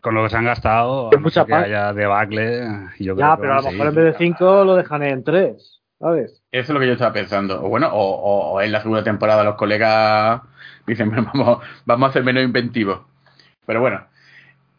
Con 0.00 0.14
lo 0.14 0.22
que 0.24 0.30
se 0.30 0.36
han 0.36 0.44
gastado, 0.44 1.10
no 1.12 1.20
mucha 1.20 1.44
que 1.44 1.52
paz. 1.52 1.64
haya 1.66 1.92
debacle, 1.92 2.62
yo 2.98 3.14
creo 3.14 3.28
Ya, 3.28 3.36
que 3.36 3.42
pero 3.42 3.52
a 3.52 3.56
lo 3.56 3.70
mejor 3.70 3.86
en 3.88 3.94
vez 3.94 4.04
de 4.12 4.18
cinco 4.18 4.64
lo 4.64 4.76
dejan 4.76 5.02
en 5.02 5.24
tres, 5.24 5.80
¿sabes? 5.98 6.42
Eso 6.52 6.72
es 6.72 6.74
lo 6.74 6.80
que 6.80 6.86
yo 6.86 6.92
estaba 6.94 7.12
pensando. 7.12 7.62
O 7.64 7.68
bueno, 7.68 7.88
o, 7.92 8.00
o- 8.00 8.52
o 8.54 8.60
en 8.60 8.72
la 8.72 8.80
segunda 8.80 9.04
temporada 9.04 9.44
los 9.44 9.54
colegas 9.56 10.40
dicen, 10.86 11.08
"Bueno, 11.10 11.30
vamos, 11.34 11.58
vamos 11.84 12.10
a 12.10 12.12
ser 12.12 12.24
menos 12.24 12.42
inventivos. 12.42 13.00
Pero 13.66 13.80
bueno. 13.80 14.04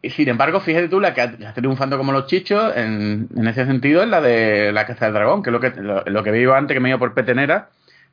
Y 0.02 0.10
Sin 0.10 0.28
embargo, 0.28 0.60
fíjate 0.60 0.88
tú, 0.88 1.00
la 1.00 1.14
que 1.14 1.20
ha- 1.22 1.24
está 1.26 1.54
triunfando 1.54 1.98
como 1.98 2.12
los 2.12 2.26
chichos 2.26 2.76
en, 2.76 3.28
en 3.36 3.46
ese 3.48 3.66
sentido 3.66 4.02
es 4.02 4.08
la 4.08 4.20
de 4.20 4.72
la 4.72 4.86
Caza 4.86 5.06
del 5.06 5.14
Dragón, 5.14 5.42
que 5.42 5.50
es 5.50 5.52
lo 5.52 5.60
que, 5.60 5.70
lo, 5.70 6.02
lo 6.06 6.22
que 6.24 6.32
vivo 6.32 6.54
antes, 6.54 6.74
que 6.74 6.80
me 6.80 6.90
iba 6.90 6.98
por 6.98 7.14
petenera, 7.14 7.70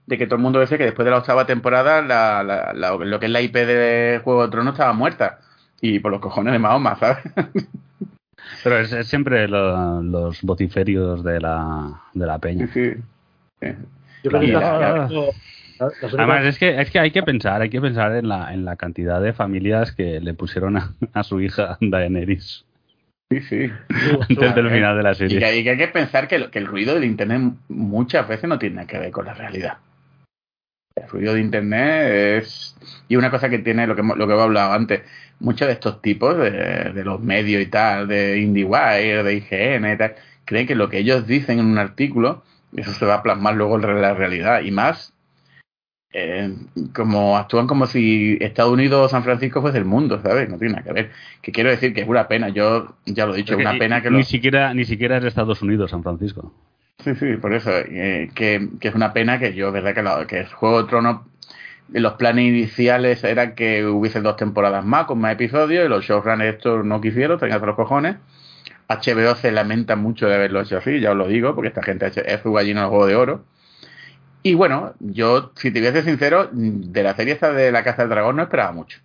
de 0.07 0.17
que 0.17 0.25
todo 0.27 0.35
el 0.37 0.41
mundo 0.43 0.59
decía 0.59 0.77
que 0.77 0.85
después 0.85 1.05
de 1.05 1.11
la 1.11 1.17
octava 1.19 1.45
temporada 1.47 2.01
la, 2.03 2.43
la- 2.43 2.73
la- 2.73 2.91
lo 2.97 3.19
que 3.19 3.25
es 3.27 3.31
la 3.31 3.41
IP 3.41 3.65
de 3.65 4.21
Juego 4.23 4.43
de 4.45 4.51
Tronos 4.51 4.73
estaba 4.73 4.93
muerta. 4.93 5.39
Y 5.81 5.99
por 5.99 6.11
los 6.11 6.21
cojones 6.21 6.53
de 6.53 6.59
Mahoma, 6.59 6.97
¿sabes? 6.97 7.17
Pero 8.63 8.79
es, 8.79 8.91
es 8.91 9.07
siempre 9.07 9.47
lo- 9.47 10.01
los 10.01 10.41
vociferios 10.41 11.23
de 11.23 11.39
la, 11.39 12.01
de 12.13 12.25
la 12.25 12.39
peña. 12.39 12.67
sí. 12.67 12.93
Sí. 13.61 13.67
Yo 14.23 14.31
creo 14.31 14.41
que 14.41 14.47
la- 14.47 15.09
Además, 16.17 16.43
es 16.45 16.57
que, 16.59 16.81
es 16.81 16.91
que 16.91 16.99
hay 16.99 17.11
que 17.11 17.23
pensar, 17.23 17.61
hay 17.61 17.69
que 17.69 17.79
pensar 17.79 18.13
en 18.15 18.27
la, 18.27 18.53
en 18.53 18.65
la 18.65 18.75
cantidad 18.75 19.21
de 19.21 19.31
familias 19.31 19.93
que 19.93 20.19
le 20.19 20.33
pusieron 20.33 20.75
a, 20.77 20.93
a 21.13 21.23
su 21.23 21.39
hija 21.39 21.77
Daenerys 21.81 22.65
Sí, 23.31 23.41
sí. 23.41 23.71
antes 24.27 24.55
del 24.55 24.69
final 24.71 24.97
de 24.97 25.03
la 25.03 25.11
Y 25.11 25.15
serie. 25.15 25.39
que, 25.39 25.57
y 25.59 25.63
que 25.63 25.69
hay 25.69 25.77
que 25.77 25.87
pensar 25.87 26.27
que, 26.27 26.39
lo- 26.39 26.51
que 26.51 26.59
el 26.59 26.65
ruido 26.65 26.95
del 26.95 27.03
Internet 27.05 27.53
muchas 27.69 28.27
veces 28.27 28.49
no 28.49 28.57
tiene 28.59 28.75
nada 28.77 28.87
que 28.87 28.97
ver 28.97 29.11
con 29.11 29.25
la 29.25 29.33
realidad. 29.35 29.77
El 30.95 31.07
ruido 31.07 31.33
de 31.35 31.41
Internet 31.41 32.41
es... 32.43 32.75
Y 33.07 33.15
una 33.17 33.29
cosa 33.31 33.47
que 33.49 33.59
tiene, 33.59 33.85
lo 33.87 33.95
que, 33.95 34.01
hemos- 34.01 34.17
lo 34.17 34.27
que 34.27 34.33
he 34.33 34.41
hablado 34.41 34.73
antes, 34.73 35.01
muchos 35.39 35.67
de 35.67 35.73
estos 35.73 36.01
tipos 36.01 36.37
de, 36.37 36.51
de 36.93 37.03
los 37.03 37.19
medios 37.21 37.61
y 37.61 37.67
tal, 37.67 38.07
de 38.07 38.39
IndieWire, 38.39 39.23
de 39.23 39.35
IGN 39.35 39.93
y 39.93 39.97
tal, 39.97 40.15
creen 40.45 40.67
que 40.67 40.75
lo 40.75 40.89
que 40.89 40.99
ellos 40.99 41.25
dicen 41.27 41.59
en 41.59 41.65
un 41.65 41.77
artículo, 41.77 42.43
eso 42.75 42.91
se 42.93 43.05
va 43.05 43.15
a 43.15 43.23
plasmar 43.23 43.55
luego 43.55 43.75
en 43.77 44.01
la 44.01 44.13
realidad. 44.13 44.61
Y 44.61 44.71
más, 44.71 45.13
eh, 46.11 46.51
como 46.95 47.37
actúan 47.37 47.67
como 47.67 47.85
si 47.85 48.37
Estados 48.41 48.73
Unidos 48.73 49.05
o 49.05 49.09
San 49.09 49.23
Francisco 49.23 49.61
fuese 49.61 49.77
el 49.77 49.85
mundo, 49.85 50.19
¿sabes? 50.23 50.49
No 50.49 50.57
tiene 50.57 50.73
nada 50.73 50.83
que 50.83 50.93
ver. 50.93 51.11
Que 51.41 51.51
quiero 51.51 51.69
decir 51.69 51.93
que 51.93 52.01
es 52.01 52.07
una 52.07 52.27
pena, 52.27 52.49
yo 52.49 52.95
ya 53.05 53.25
lo 53.25 53.33
he 53.33 53.37
dicho, 53.37 53.53
es 53.53 53.59
una 53.59 53.77
pena 53.77 54.01
que 54.01 54.09
ni 54.09 54.17
los... 54.19 54.27
siquiera 54.27 54.73
ni 54.73 54.85
siquiera 54.85 55.17
es 55.17 55.23
Estados 55.23 55.61
Unidos, 55.61 55.91
San 55.91 56.01
Francisco. 56.03 56.53
Sí, 57.03 57.15
sí, 57.15 57.37
por 57.37 57.53
eso. 57.53 57.71
eh, 57.71 58.29
que, 58.35 58.69
que 58.79 58.87
es 58.89 58.95
una 58.95 59.13
pena 59.13 59.39
que 59.39 59.53
yo, 59.53 59.71
verdad, 59.71 59.93
que, 59.93 60.03
la- 60.03 60.25
que 60.27 60.39
el 60.39 60.47
Juego 60.47 60.81
de 60.83 60.89
Tronos, 60.89 61.21
los 61.93 62.13
planes 62.13 62.45
iniciales 62.45 63.23
eran 63.23 63.55
que 63.55 63.85
hubiese 63.85 64.21
dos 64.21 64.35
temporadas 64.35 64.85
más, 64.85 65.05
con 65.05 65.19
más 65.19 65.33
episodios, 65.33 65.85
y 65.85 65.89
los 65.89 66.05
showrunners 66.05 66.55
estos 66.55 66.85
no 66.85 67.01
quisieron, 67.01 67.41
hasta 67.41 67.65
los 67.65 67.75
cojones. 67.75 68.17
HBO 68.87 69.35
se 69.35 69.51
lamenta 69.51 69.95
mucho 69.95 70.27
de 70.27 70.35
haberlo 70.35 70.61
hecho 70.61 70.77
así, 70.77 70.99
ya 70.99 71.11
os 71.11 71.17
lo 71.17 71.27
digo, 71.27 71.55
porque 71.55 71.69
esta 71.69 71.83
gente 71.83 72.07
es 72.07 72.43
gallino 72.43 72.81
el 72.81 72.87
Juego 72.89 73.05
de 73.05 73.15
Oro. 73.15 73.45
Y 74.41 74.53
bueno, 74.55 74.93
yo, 74.99 75.51
si 75.55 75.71
te 75.71 75.91
voy 75.91 76.01
sincero, 76.01 76.49
de 76.51 77.03
la 77.03 77.15
serie 77.15 77.33
esta 77.33 77.51
de 77.51 77.71
La 77.71 77.83
Casa 77.83 78.03
del 78.03 78.09
Dragón 78.09 78.37
no 78.37 78.43
esperaba 78.43 78.71
mucho. 78.71 78.99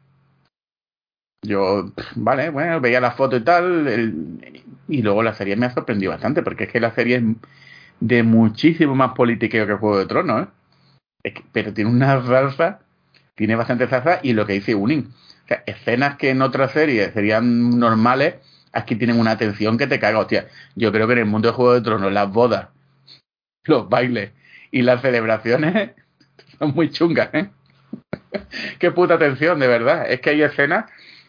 Yo, 1.43 1.93
vale, 2.15 2.51
bueno, 2.51 2.81
veía 2.81 3.01
la 3.01 3.11
foto 3.13 3.37
y 3.37 3.45
tal, 3.45 4.41
y 4.89 5.03
luego 5.03 5.23
la 5.23 5.35
serie 5.35 5.57
me 5.57 5.67
ha 5.67 5.75
sorprendido 5.75 6.13
bastante, 6.13 6.43
porque 6.43 6.65
es 6.65 6.73
que 6.73 6.81
la 6.81 6.95
serie 6.95 7.17
es 7.17 7.23
de 8.01 8.23
muchísimo 8.23 8.95
más 8.95 9.13
politiqueo 9.13 9.67
que 9.67 9.75
Juego 9.75 9.99
de 9.99 10.07
Tronos, 10.07 10.43
¿eh? 10.45 10.47
Es 11.25 11.35
que- 11.35 11.45
pero 11.53 11.73
tiene 11.73 11.91
una 11.91 12.25
salsa, 12.25 12.81
tiene 13.35 13.57
bastante 13.57 13.89
salsa, 13.89 14.21
y 14.23 14.35
lo 14.35 14.47
que 14.47 14.53
dice 14.53 14.75
Unin, 14.75 15.09
o 15.45 15.49
sea, 15.49 15.65
escenas 15.67 16.17
que 16.17 16.31
en 16.31 16.43
otras 16.43 16.71
series 16.73 17.13
serían 17.13 17.79
normales, 17.79 18.37
aquí 18.73 18.95
tienen 18.97 19.19
una 19.19 19.33
atención 19.33 19.79
que 19.79 19.87
te 19.87 19.99
caga, 19.99 20.21
hostia. 20.21 20.47
Yo 20.77 20.93
creo 20.93 21.07
que 21.07 21.15
en 21.15 21.21
el 21.21 21.27
mundo 21.27 21.49
de 21.49 21.55
Juego 21.55 21.75
de 21.75 21.81
Tronos, 21.81 22.13
las 22.13 22.31
bodas, 22.31 22.69
los 23.65 23.89
bailes 23.89 24.33
y 24.71 24.83
las 24.83 25.01
celebraciones 25.01 25.93
son 26.59 26.75
muy 26.75 26.91
chungas, 26.91 27.31
¿eh? 27.33 27.49
Qué 28.79 28.91
puta 28.91 29.15
atención, 29.15 29.59
de 29.59 29.67
verdad. 29.67 30.11
Es 30.11 30.21
que 30.21 30.31
hay 30.31 30.43
escenas 30.43 30.85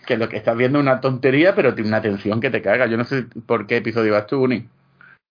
que 0.06 0.18
lo 0.18 0.30
que 0.30 0.38
estás 0.38 0.58
viendo 0.58 0.78
es 0.80 0.84
una 0.84 1.02
tontería, 1.02 1.56
pero 1.56 1.74
tiene 1.74 1.88
una 1.88 1.98
atención 1.98 2.42
que 2.42 2.50
te 2.50 2.62
caga. 2.62 2.86
Yo 2.88 2.98
no 2.98 3.06
sé 3.06 3.26
por 3.46 3.66
qué 3.66 3.78
episodio 3.78 4.14
vas 4.14 4.28
tú, 4.28 4.44
Unin. 4.44 4.70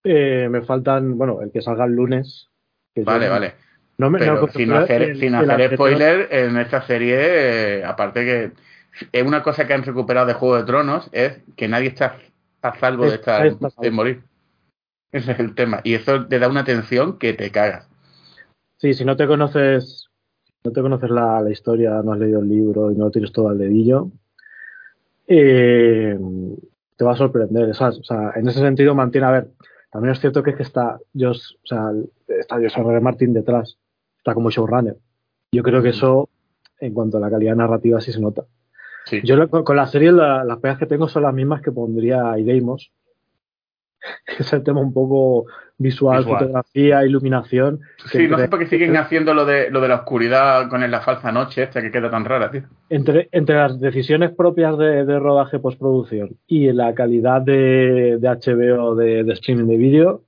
Eh, 0.05 0.49
me 0.51 0.63
faltan, 0.63 1.17
bueno, 1.17 1.41
el 1.43 1.51
que 1.53 1.63
salga 1.63 1.85
el 1.85 1.93
lunes. 1.93 2.49
que 2.95 3.03
Vale, 3.03 3.29
vale. 3.29 3.55
No 3.99 4.11
me, 4.11 4.19
Pero 4.19 4.41
no, 4.41 4.49
sin 4.49 4.73
hacer, 4.73 5.03
el- 5.03 5.21
sin 5.21 5.35
hacer 5.35 5.75
spoiler, 5.75 6.29
en 6.33 6.57
esta 6.57 6.83
serie, 6.83 7.17
eh, 7.79 7.85
aparte 7.85 8.25
que 8.25 8.53
es 9.13 9.23
una 9.27 9.43
cosa 9.43 9.67
que 9.67 9.75
han 9.75 9.85
recuperado 9.85 10.27
de 10.27 10.35
Juego 10.35 10.57
de 10.57 10.65
Tronos, 10.65 11.09
es 11.13 11.39
que 11.57 11.69
nadie 11.69 11.89
está 11.89 12.19
a 12.63 12.79
salvo 12.79 13.05
de, 13.05 13.15
Es- 13.15 13.21
estar, 13.21 13.57
de 13.81 13.91
morir. 13.91 14.23
Ese 15.13 15.33
es 15.33 15.39
el 15.39 15.55
tema. 15.55 15.81
Y 15.85 15.95
eso 15.95 16.27
te 16.27 16.39
da 16.41 16.49
una 16.49 16.61
atención 16.61 17.19
que 17.19 17.35
te 17.35 17.51
cagas. 17.51 17.89
Sí, 18.79 18.95
si 18.95 19.05
no 19.05 19.17
te 19.17 19.29
conoces, 19.29 20.09
no 20.65 20.73
te 20.73 20.83
conoces 20.83 21.11
la, 21.11 21.41
la 21.41 21.51
historia, 21.51 22.03
no 22.03 22.13
has 22.13 22.19
leído 22.19 22.41
el 22.41 22.49
libro 22.49 22.91
y 22.91 22.97
no 22.97 23.05
lo 23.05 23.11
tienes 23.13 23.31
todo 23.33 23.49
al 23.49 23.59
dedillo, 23.59 24.11
eh, 25.27 26.19
te 26.97 27.05
va 27.05 27.13
a 27.13 27.17
sorprender. 27.17 27.71
O 27.71 27.75
sea, 27.75 28.33
en 28.35 28.49
ese 28.49 28.61
sentido 28.61 28.95
mantiene, 28.95 29.27
a 29.27 29.31
ver, 29.31 29.49
también 29.91 30.13
es 30.13 30.21
cierto 30.21 30.43
que 30.43 30.51
es 30.51 30.57
que 30.57 30.63
está 30.65 30.99
Josh, 31.17 31.55
o 31.63 31.67
sea, 31.67 31.93
está. 32.29 32.57
R. 32.61 33.01
Martin 33.01 33.33
detrás, 33.33 33.79
está 34.25 34.33
como 34.33 34.51
showrunner. 34.51 34.97
Yo 35.53 35.63
creo 35.63 35.83
que 35.83 35.91
eso, 35.91 36.31
en 36.81 36.95
cuanto 36.95 37.19
a 37.19 37.21
la 37.21 37.31
calidad 37.31 37.55
narrativa, 37.55 38.01
sí 38.01 38.11
se 38.11 38.21
nota. 38.21 38.45
Sí. 39.05 39.21
Yo 39.23 39.49
con, 39.51 39.77
la 39.77 39.87
serie 39.87 40.13
la- 40.13 40.45
las 40.45 40.59
pegas 40.61 40.79
que 40.79 40.87
tengo 40.87 41.09
son 41.09 41.25
las 41.25 41.35
mismas 41.35 41.61
que 41.61 41.71
pondría 41.71 42.39
Ideimos. 42.39 42.91
Es 44.39 44.53
el 44.53 44.63
tema 44.63 44.81
un 44.81 44.93
poco 44.95 45.47
visual, 45.79 46.19
Visual. 46.25 46.39
fotografía, 46.41 47.05
iluminación. 47.05 47.81
Sí, 48.07 48.27
no 48.29 48.39
sé 48.39 48.49
por 48.49 48.59
qué 48.61 48.67
siguen 48.67 48.97
haciendo 48.97 49.35
lo 49.35 49.45
de, 49.45 49.71
lo 49.71 49.81
de 49.81 49.89
la 49.89 49.97
oscuridad 49.97 50.69
con 50.71 50.89
la 50.91 51.01
falsa 51.01 51.33
noche 51.33 51.65
esta 51.65 51.81
que 51.83 51.91
queda 51.91 52.11
tan 52.11 52.25
rara, 52.25 52.51
tío. 52.51 52.63
entre, 52.89 53.29
entre 53.33 53.57
las 53.57 53.79
decisiones 53.81 54.31
propias 54.33 54.77
de, 54.79 55.05
de 55.05 55.19
rodaje 55.19 55.59
postproducción 55.59 56.37
y 56.47 56.71
la 56.73 56.95
calidad 56.95 57.41
de, 57.43 58.19
de 58.21 58.29
HBO 58.29 58.95
de, 58.95 59.25
de 59.25 59.33
streaming 59.35 59.67
de 59.67 59.77
vídeo, 59.77 60.23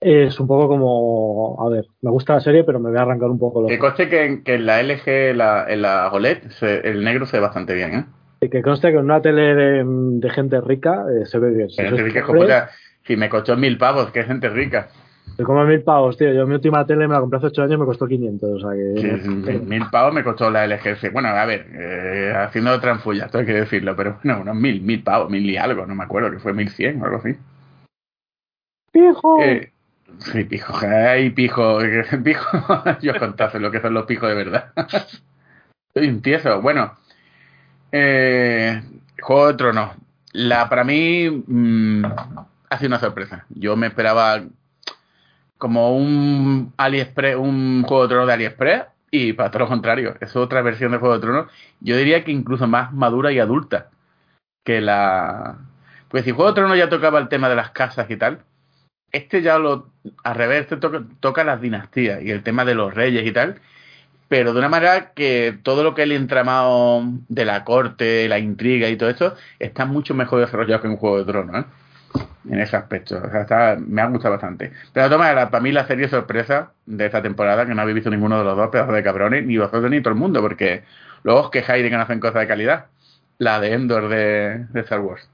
es 0.00 0.40
un 0.40 0.46
poco 0.46 0.68
como, 0.68 1.56
a 1.64 1.68
ver, 1.68 1.86
me 2.00 2.10
gusta 2.10 2.34
la 2.34 2.40
serie, 2.40 2.64
pero 2.64 2.80
me 2.80 2.88
voy 2.90 2.98
a 2.98 3.02
arrancar 3.02 3.28
un 3.28 3.38
poco 3.38 3.60
los 3.62 3.68
Que 3.70 3.78
conste 3.78 4.08
que, 4.08 4.24
en- 4.24 4.42
que 4.44 4.54
en 4.54 4.66
la 4.66 4.80
LG, 4.80 5.34
la, 5.36 5.66
en 5.68 5.82
la 5.82 6.10
OLED, 6.10 6.48
se- 6.50 6.88
el 6.88 7.04
negro 7.04 7.26
se 7.26 7.36
ve 7.36 7.42
bastante 7.42 7.74
bien, 7.74 7.94
¿eh? 7.94 8.48
Que 8.50 8.62
conste 8.62 8.90
que 8.90 8.96
en 8.98 9.04
una 9.04 9.20
tele 9.20 9.54
de, 9.54 9.84
de 9.84 10.30
gente 10.30 10.60
rica 10.62 11.04
eh, 11.14 11.26
se 11.26 11.38
ve 11.38 11.50
bien. 11.50 11.68
Si 11.68 11.82
joder, 12.22 12.68
si 13.06 13.16
me 13.16 13.28
costó 13.28 13.54
mil 13.56 13.76
pavos, 13.76 14.10
que 14.12 14.22
gente 14.24 14.48
rica. 14.48 14.88
te 15.36 15.44
como 15.44 15.62
mil 15.64 15.82
pavos, 15.82 16.16
tío. 16.16 16.32
Yo 16.32 16.46
mi 16.46 16.54
última 16.54 16.86
tele 16.86 17.06
me 17.06 17.12
la 17.12 17.20
compré 17.20 17.36
hace 17.36 17.48
8 17.48 17.62
años 17.62 17.74
y 17.74 17.80
me 17.80 17.84
costó 17.84 18.06
500. 18.06 18.50
O 18.50 18.58
sea 18.60 18.70
que. 18.78 19.00
Sí, 19.20 19.28
mil, 19.28 19.60
mil 19.66 19.82
pavos 19.90 20.14
me 20.14 20.24
costó 20.24 20.50
la 20.50 20.64
LG. 20.64 20.96
Sí, 20.96 21.08
Bueno, 21.10 21.28
a 21.28 21.44
ver, 21.44 21.66
eh, 21.74 22.32
haciendo 22.34 22.80
tranfulla, 22.80 23.28
todo 23.28 23.40
hay 23.40 23.46
que 23.46 23.52
decirlo, 23.52 23.94
pero 23.94 24.18
bueno, 24.24 24.40
unos 24.40 24.56
mil, 24.56 24.80
mil 24.80 25.02
pavos, 25.02 25.28
mil 25.28 25.44
y 25.48 25.58
algo, 25.58 25.84
no 25.84 25.94
me 25.94 26.04
acuerdo, 26.04 26.30
que 26.30 26.38
fue 26.38 26.54
mil 26.54 26.70
cien 26.70 27.02
o 27.02 27.04
algo 27.04 27.18
así. 27.18 27.36
¡Pijo! 28.92 29.42
Eh, 29.42 29.70
sí, 30.18 30.44
pijo, 30.44 30.74
ay, 30.82 31.30
pijo, 31.30 31.78
yo 33.02 33.18
contaste 33.18 33.60
lo 33.60 33.70
que 33.70 33.80
son 33.80 33.94
los 33.94 34.06
pijos 34.06 34.28
de 34.28 34.34
verdad. 34.34 34.72
Soy 35.94 36.08
un. 36.08 36.22
Bueno, 36.62 36.96
eh, 37.90 38.82
Juego 39.20 39.48
de 39.48 39.54
Tronos. 39.54 39.90
La, 40.32 40.68
para 40.68 40.84
mí 40.84 41.28
mm, 41.46 42.04
ha 42.68 42.78
sido 42.78 42.88
una 42.88 43.00
sorpresa. 43.00 43.44
Yo 43.48 43.76
me 43.76 43.88
esperaba 43.88 44.42
como 45.58 45.96
un 45.96 46.72
AliExpress, 46.76 47.36
un 47.36 47.82
Juego 47.82 48.04
de 48.04 48.08
Tronos 48.08 48.26
de 48.28 48.32
AliExpress 48.34 48.84
y 49.10 49.32
para 49.32 49.50
todo 49.50 49.60
lo 49.60 49.68
contrario, 49.68 50.14
es 50.20 50.36
otra 50.36 50.62
versión 50.62 50.92
de 50.92 50.98
Juego 50.98 51.14
de 51.14 51.20
Tronos. 51.20 51.52
Yo 51.80 51.96
diría 51.96 52.24
que 52.24 52.30
incluso 52.30 52.66
más 52.66 52.92
madura 52.92 53.32
y 53.32 53.40
adulta 53.40 53.90
que 54.64 54.80
la... 54.80 55.58
Pues 56.08 56.24
si 56.24 56.30
Juego 56.30 56.50
de 56.50 56.54
Tronos 56.54 56.78
ya 56.78 56.88
tocaba 56.88 57.18
el 57.18 57.28
tema 57.28 57.48
de 57.48 57.56
las 57.56 57.70
casas 57.70 58.08
y 58.10 58.16
tal, 58.16 58.44
este 59.12 59.42
ya 59.42 59.58
lo 59.58 59.88
al 60.24 60.34
revés, 60.34 60.62
este 60.62 60.76
toca, 60.76 61.02
toca 61.20 61.44
las 61.44 61.60
dinastías 61.60 62.22
y 62.22 62.30
el 62.30 62.42
tema 62.42 62.64
de 62.64 62.74
los 62.74 62.94
reyes 62.94 63.26
y 63.26 63.32
tal, 63.32 63.60
pero 64.28 64.52
de 64.52 64.60
una 64.60 64.68
manera 64.68 65.12
que 65.12 65.58
todo 65.62 65.82
lo 65.82 65.94
que 65.94 66.04
el 66.04 66.12
entramado 66.12 67.02
de 67.28 67.44
la 67.44 67.64
corte, 67.64 68.28
la 68.28 68.38
intriga 68.38 68.88
y 68.88 68.96
todo 68.96 69.10
eso 69.10 69.34
está 69.58 69.84
mucho 69.86 70.14
mejor 70.14 70.40
desarrollado 70.40 70.82
que 70.82 70.88
en 70.88 70.96
Juego 70.96 71.18
de 71.18 71.24
Tronos, 71.24 71.64
¿eh? 71.64 71.68
En 72.48 72.58
ese 72.60 72.76
aspecto. 72.76 73.20
O 73.24 73.30
sea, 73.30 73.42
está- 73.42 73.76
me 73.78 74.00
ha 74.02 74.06
gustado 74.06 74.32
bastante. 74.34 74.72
Pero 74.92 75.18
maneras, 75.18 75.50
para 75.50 75.62
mí 75.62 75.72
la 75.72 75.86
serie 75.86 76.08
sorpresa 76.08 76.72
de 76.86 77.06
esta 77.06 77.22
temporada, 77.22 77.66
que 77.66 77.74
no 77.74 77.82
habéis 77.82 77.96
visto 77.96 78.10
ninguno 78.10 78.38
de 78.38 78.44
los 78.44 78.56
dos 78.56 78.68
pedazos 78.70 78.94
de 78.94 79.02
cabrones, 79.02 79.44
ni 79.44 79.58
vosotros 79.58 79.90
ni 79.90 80.00
todo 80.00 80.14
el 80.14 80.18
mundo, 80.20 80.40
porque 80.40 80.82
luego 81.22 81.40
os 81.42 81.50
quejáis 81.50 81.82
de 81.82 81.90
que 81.90 81.96
no 81.96 82.02
hacen 82.02 82.20
cosas 82.20 82.40
de 82.40 82.46
calidad. 82.48 82.86
La 83.38 83.60
de 83.60 83.74
Endor 83.74 84.08
de 84.08 84.66
Star 84.74 85.00
Wars. 85.00 85.28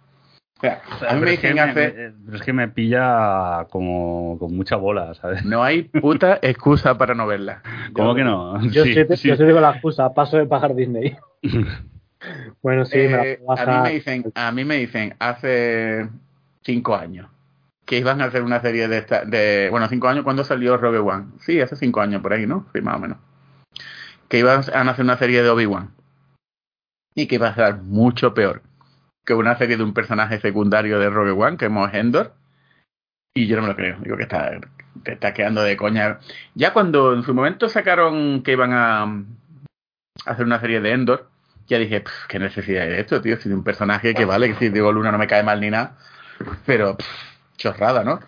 O 0.58 0.60
sea, 0.60 1.10
a 1.10 1.14
mí 1.14 1.20
Pero 1.20 1.20
me 1.20 1.32
es, 1.34 1.40
que 1.40 1.48
dicen 1.48 1.54
me, 1.54 1.60
hace... 1.60 1.92
me- 1.92 2.12
pero 2.24 2.36
es 2.36 2.42
que 2.42 2.52
me 2.52 2.68
pilla 2.68 3.66
como 3.70 4.38
con 4.38 4.56
mucha 4.56 4.76
bola, 4.76 5.14
¿sabes? 5.14 5.44
No 5.44 5.62
hay 5.62 5.82
puta 5.82 6.38
excusa 6.40 6.96
para 6.96 7.14
no 7.14 7.26
verla. 7.26 7.62
¿Cómo 7.92 8.14
que 8.14 8.24
no? 8.24 8.60
yo, 8.70 8.84
Sí, 8.84 8.94
sí, 8.94 9.04
te- 9.04 9.16
sí. 9.16 9.28
yo 9.28 9.36
sí 9.36 9.44
digo 9.44 9.60
la 9.60 9.70
excusa, 9.72 10.12
paso 10.14 10.38
de 10.38 10.46
pagar 10.46 10.74
Disney. 10.74 11.16
bueno, 12.62 12.84
sí, 12.86 12.96
me 12.98 13.08
la 13.10 13.22
Eh, 13.24 13.40
a 13.48 13.66
mí 13.66 13.78
me 13.82 13.90
dicen, 13.92 14.32
a 14.34 14.52
mí 14.52 14.64
me 14.64 14.76
dicen 14.76 15.14
hace 15.18 16.08
cinco 16.62 16.96
años 16.96 17.28
que 17.84 17.98
iban 17.98 18.20
a 18.20 18.24
hacer 18.24 18.42
una 18.42 18.60
serie 18.60 18.88
de 18.88 18.98
esta, 18.98 19.24
de, 19.24 19.68
bueno, 19.70 19.86
cinco 19.88 20.08
años 20.08 20.24
cuando 20.24 20.42
salió 20.42 20.76
Rogue 20.76 20.98
One. 20.98 21.26
Sí, 21.40 21.60
hace 21.60 21.76
cinco 21.76 22.00
años 22.00 22.20
por 22.22 22.32
ahí, 22.32 22.46
¿no? 22.46 22.66
Sí, 22.74 22.80
más 22.80 22.96
o 22.96 22.98
menos. 22.98 23.18
Que 24.28 24.38
iban 24.40 24.56
a 24.58 24.90
hacer 24.90 25.04
una 25.04 25.16
serie 25.18 25.42
de 25.42 25.50
Obi-Wan. 25.50 25.90
Y 27.14 27.26
que 27.28 27.36
iba 27.36 27.46
a 27.48 27.54
ser 27.54 27.76
mucho 27.76 28.34
peor 28.34 28.62
que 29.26 29.34
una 29.34 29.58
serie 29.58 29.76
de 29.76 29.82
un 29.82 29.92
personaje 29.92 30.40
secundario 30.40 30.98
de 30.98 31.10
Rogue 31.10 31.32
One, 31.32 31.56
que 31.56 31.66
es 31.66 31.94
Endor. 31.94 32.34
Y 33.34 33.46
yo 33.46 33.56
no 33.56 33.62
me 33.62 33.68
lo 33.68 33.76
creo. 33.76 33.98
Digo 34.00 34.16
que 34.16 34.22
está, 34.22 34.52
te 35.02 35.12
está 35.12 35.34
quedando 35.34 35.62
de 35.62 35.76
coña. 35.76 36.20
Ya 36.54 36.72
cuando 36.72 37.12
en 37.12 37.22
su 37.22 37.34
momento 37.34 37.68
sacaron 37.68 38.42
que 38.42 38.52
iban 38.52 38.72
a, 38.72 39.24
hacer 40.24 40.46
una 40.46 40.60
serie 40.60 40.80
de 40.80 40.92
Endor, 40.92 41.28
ya 41.66 41.78
dije, 41.78 42.00
"Pff, 42.00 42.26
qué 42.28 42.38
necesidad 42.38 42.86
de 42.86 43.00
esto, 43.00 43.20
tío. 43.20 43.36
Si 43.36 43.48
de 43.48 43.54
un 43.54 43.64
personaje 43.64 44.14
que 44.14 44.24
vale, 44.24 44.48
que 44.48 44.54
si 44.54 44.68
digo 44.70 44.92
Luna 44.92 45.12
no 45.12 45.18
me 45.18 45.26
cae 45.26 45.42
mal 45.42 45.60
ni 45.60 45.70
nada, 45.70 45.98
pero 46.64 46.96
chorrada, 47.56 48.04
¿no? 48.04 48.20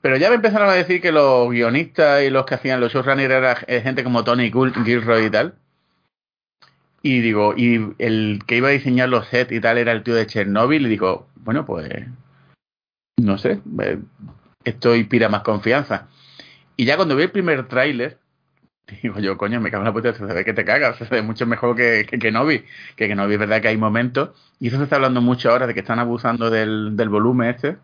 Pero 0.00 0.16
ya 0.16 0.30
me 0.30 0.36
empezaron 0.36 0.68
a 0.70 0.72
decir 0.74 1.02
que 1.02 1.12
los 1.12 1.50
guionistas 1.50 2.22
y 2.22 2.30
los 2.30 2.46
que 2.46 2.54
hacían 2.54 2.80
los 2.80 2.92
showrunners 2.92 3.30
eran 3.30 3.56
eh, 3.66 3.80
gente 3.82 4.04
como 4.04 4.24
Tony 4.24 4.50
Gil- 4.50 4.72
Gilroy 4.84 5.26
y 5.26 5.30
tal. 5.30 5.54
Y 7.02 7.20
digo, 7.20 7.54
y 7.56 7.94
el 7.98 8.40
que 8.46 8.56
iba 8.56 8.68
a 8.68 8.72
diseñar 8.72 9.08
los 9.08 9.26
sets 9.28 9.52
y 9.52 9.60
tal 9.60 9.78
era 9.78 9.92
el 9.92 10.02
tío 10.02 10.14
de 10.14 10.26
Chernobyl. 10.26 10.86
Y 10.86 10.88
digo, 10.88 11.28
bueno, 11.36 11.64
pues 11.64 11.88
no 13.20 13.38
sé, 13.38 13.60
esto 14.64 14.94
inspira 14.94 15.28
más 15.28 15.42
confianza. 15.42 16.08
Y 16.76 16.84
ya 16.84 16.96
cuando 16.96 17.16
vi 17.16 17.24
el 17.24 17.30
primer 17.30 17.68
tráiler, 17.68 18.18
digo 19.02 19.18
yo, 19.20 19.36
coño, 19.36 19.60
me 19.60 19.70
cago 19.70 19.82
en 19.82 19.86
la 19.86 19.92
puta, 19.92 20.14
se 20.14 20.24
ve 20.24 20.44
que 20.44 20.52
te 20.52 20.64
cagas, 20.64 20.96
se 20.96 21.04
ve 21.04 21.22
mucho 21.22 21.46
mejor 21.46 21.76
que, 21.76 22.06
que 22.08 22.18
Kenobi. 22.18 22.64
Que 22.96 23.08
Kenobi 23.08 23.34
es 23.34 23.40
verdad 23.40 23.60
que 23.60 23.68
hay 23.68 23.76
momentos, 23.76 24.30
y 24.58 24.68
eso 24.68 24.78
se 24.78 24.84
está 24.84 24.96
hablando 24.96 25.20
mucho 25.20 25.50
ahora 25.50 25.66
de 25.66 25.74
que 25.74 25.80
están 25.80 25.98
abusando 25.98 26.50
del, 26.50 26.96
del 26.96 27.08
volumen 27.08 27.50
este. 27.50 27.76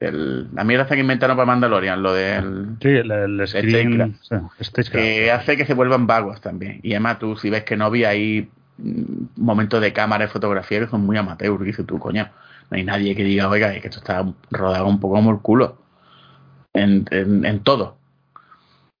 Del- 0.00 0.48
la 0.54 0.62
mierda 0.64 0.84
esta 0.84 0.94
que 0.94 1.00
inventaron 1.00 1.36
para 1.36 1.46
Mandalorian, 1.46 2.02
lo 2.02 2.12
del 2.12 2.76
Sí, 2.80 2.88
el, 2.88 3.10
el 3.10 3.48
screen. 3.48 4.16
Stagecraft. 4.60 4.90
que 4.92 5.32
hace 5.32 5.56
que 5.56 5.66
se 5.66 5.74
vuelvan 5.74 6.06
vagos 6.06 6.40
también. 6.40 6.78
Y 6.84 6.92
además 6.92 7.18
tú, 7.18 7.36
si 7.36 7.50
ves 7.50 7.64
que 7.64 7.76
no 7.76 7.90
vi 7.90 8.04
ahí 8.04 8.48
mm, 8.76 9.02
momentos 9.36 9.80
de 9.80 9.92
cámara 9.92 10.26
y 10.26 10.28
fotografía 10.28 10.80
que 10.80 10.86
son 10.86 11.04
muy 11.04 11.16
amateur, 11.16 11.60
dices 11.64 11.84
tú, 11.84 11.98
coño, 11.98 12.28
no 12.70 12.76
hay 12.76 12.84
nadie 12.84 13.16
que 13.16 13.24
diga, 13.24 13.48
oiga, 13.48 13.74
es 13.74 13.80
que 13.82 13.88
esto 13.88 13.98
está 13.98 14.24
rodado 14.50 14.86
un 14.86 15.00
poco 15.00 15.14
como 15.16 15.32
el 15.32 15.38
culo. 15.40 15.78
En, 16.74 17.06
en, 17.10 17.44
en 17.44 17.60
todo. 17.60 17.96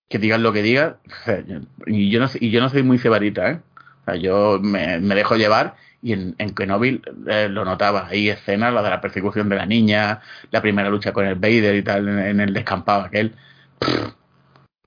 Que 0.08 0.18
digan 0.18 0.42
lo 0.42 0.52
que 0.52 0.62
digan. 0.62 0.96
y, 1.86 2.10
yo 2.10 2.18
no, 2.18 2.26
y 2.40 2.50
yo 2.50 2.60
no 2.60 2.70
soy 2.70 2.82
muy 2.82 2.98
cebarita, 2.98 3.50
¿eh? 3.52 3.60
O 4.08 4.10
sea, 4.10 4.20
yo 4.20 4.58
me, 4.62 4.98
dejo 5.00 5.36
llevar 5.36 5.76
y 6.02 6.12
en, 6.12 6.34
en 6.38 6.54
Kenobi 6.54 7.02
eh, 7.26 7.48
lo 7.50 7.64
notaba. 7.64 8.06
Hay 8.08 8.30
escenas, 8.30 8.72
la 8.72 8.82
de 8.82 8.90
la 8.90 9.00
persecución 9.00 9.48
de 9.48 9.56
la 9.56 9.66
niña, 9.66 10.20
la 10.50 10.62
primera 10.62 10.88
lucha 10.90 11.12
con 11.12 11.26
el 11.26 11.34
Vader 11.34 11.74
y 11.76 11.82
tal, 11.82 12.08
en, 12.08 12.40
el 12.40 12.52
descampado 12.54 13.02
aquel. 13.04 13.34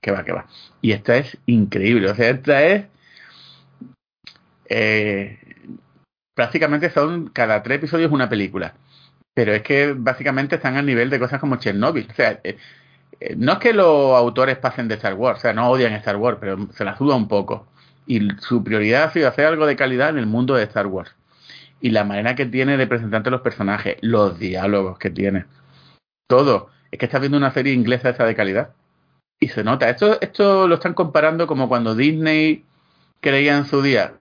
Que 0.00 0.10
va, 0.10 0.24
que 0.24 0.32
va. 0.32 0.46
Y 0.80 0.92
esta 0.92 1.16
es 1.16 1.38
increíble. 1.46 2.10
O 2.10 2.14
sea, 2.14 2.30
esta 2.30 2.62
es. 2.64 2.86
eh, 4.68 5.38
prácticamente 6.34 6.90
son 6.90 7.28
cada 7.28 7.62
tres 7.62 7.78
episodios 7.78 8.10
una 8.12 8.28
película. 8.28 8.74
Pero 9.34 9.52
es 9.54 9.62
que 9.62 9.92
básicamente 9.96 10.56
están 10.56 10.76
al 10.76 10.86
nivel 10.86 11.10
de 11.10 11.18
cosas 11.18 11.40
como 11.40 11.56
Chernobyl. 11.56 12.08
O 12.10 12.14
sea, 12.14 12.40
eh, 12.44 12.58
eh, 13.20 13.34
no 13.36 13.52
es 13.52 13.58
que 13.58 13.72
los 13.72 14.16
autores 14.16 14.58
pasen 14.58 14.88
de 14.88 14.96
Star 14.96 15.14
Wars, 15.14 15.38
o 15.38 15.42
sea, 15.42 15.52
no 15.52 15.70
odian 15.70 15.92
Star 15.94 16.16
Wars, 16.16 16.38
pero 16.40 16.68
se 16.72 16.84
la 16.84 16.96
suda 16.96 17.14
un 17.16 17.28
poco. 17.28 17.68
Y 18.06 18.28
su 18.40 18.64
prioridad 18.64 19.04
ha 19.04 19.10
sido 19.10 19.28
hacer 19.28 19.46
algo 19.46 19.66
de 19.66 19.76
calidad 19.76 20.10
en 20.10 20.18
el 20.18 20.26
mundo 20.26 20.54
de 20.54 20.64
Star 20.64 20.86
Wars. 20.86 21.14
Y 21.80 21.90
la 21.90 22.04
manera 22.04 22.34
que 22.34 22.46
tiene 22.46 22.76
de 22.76 22.86
presentarte 22.86 23.30
los 23.30 23.40
personajes, 23.40 23.96
los 24.02 24.38
diálogos 24.38 24.98
que 24.98 25.10
tiene, 25.10 25.46
todo. 26.28 26.70
Es 26.90 26.98
que 26.98 27.06
estás 27.06 27.20
viendo 27.20 27.38
una 27.38 27.52
serie 27.52 27.72
inglesa 27.72 28.10
esa 28.10 28.24
de 28.24 28.34
calidad. 28.34 28.70
Y 29.40 29.48
se 29.48 29.64
nota. 29.64 29.88
Esto, 29.88 30.20
esto 30.20 30.68
lo 30.68 30.76
están 30.76 30.94
comparando 30.94 31.46
como 31.46 31.68
cuando 31.68 31.94
Disney 31.96 32.64
creía 33.20 33.56
en 33.56 33.64
su 33.66 33.82
día. 33.82 34.14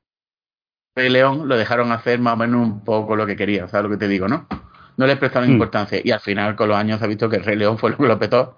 Rey 0.96 1.10
León 1.10 1.48
lo 1.48 1.58
dejaron 1.58 1.92
hacer 1.92 2.20
más 2.20 2.34
o 2.34 2.38
menos 2.38 2.62
un 2.66 2.84
poco 2.84 3.16
lo 3.16 3.26
que 3.26 3.36
quería, 3.36 3.68
¿sabes 3.68 3.84
lo 3.86 3.90
que 3.90 3.98
te 3.98 4.08
digo, 4.08 4.28
no? 4.28 4.48
No 4.98 5.08
le 5.08 5.16
prestaron 5.16 5.50
Mm. 5.50 5.54
importancia. 5.54 6.02
Y 6.04 6.12
al 6.12 6.20
final, 6.20 6.56
con 6.56 6.68
los 6.70 6.78
años, 6.78 7.00
se 7.00 7.06
ha 7.06 7.08
visto 7.08 7.30
que 7.30 7.38
el 7.38 7.44
Rey 7.44 7.56
León 7.56 7.78
fue 7.78 7.92
lo 7.92 7.98
que 7.98 8.08
lo 8.08 8.20
petó. 8.20 8.58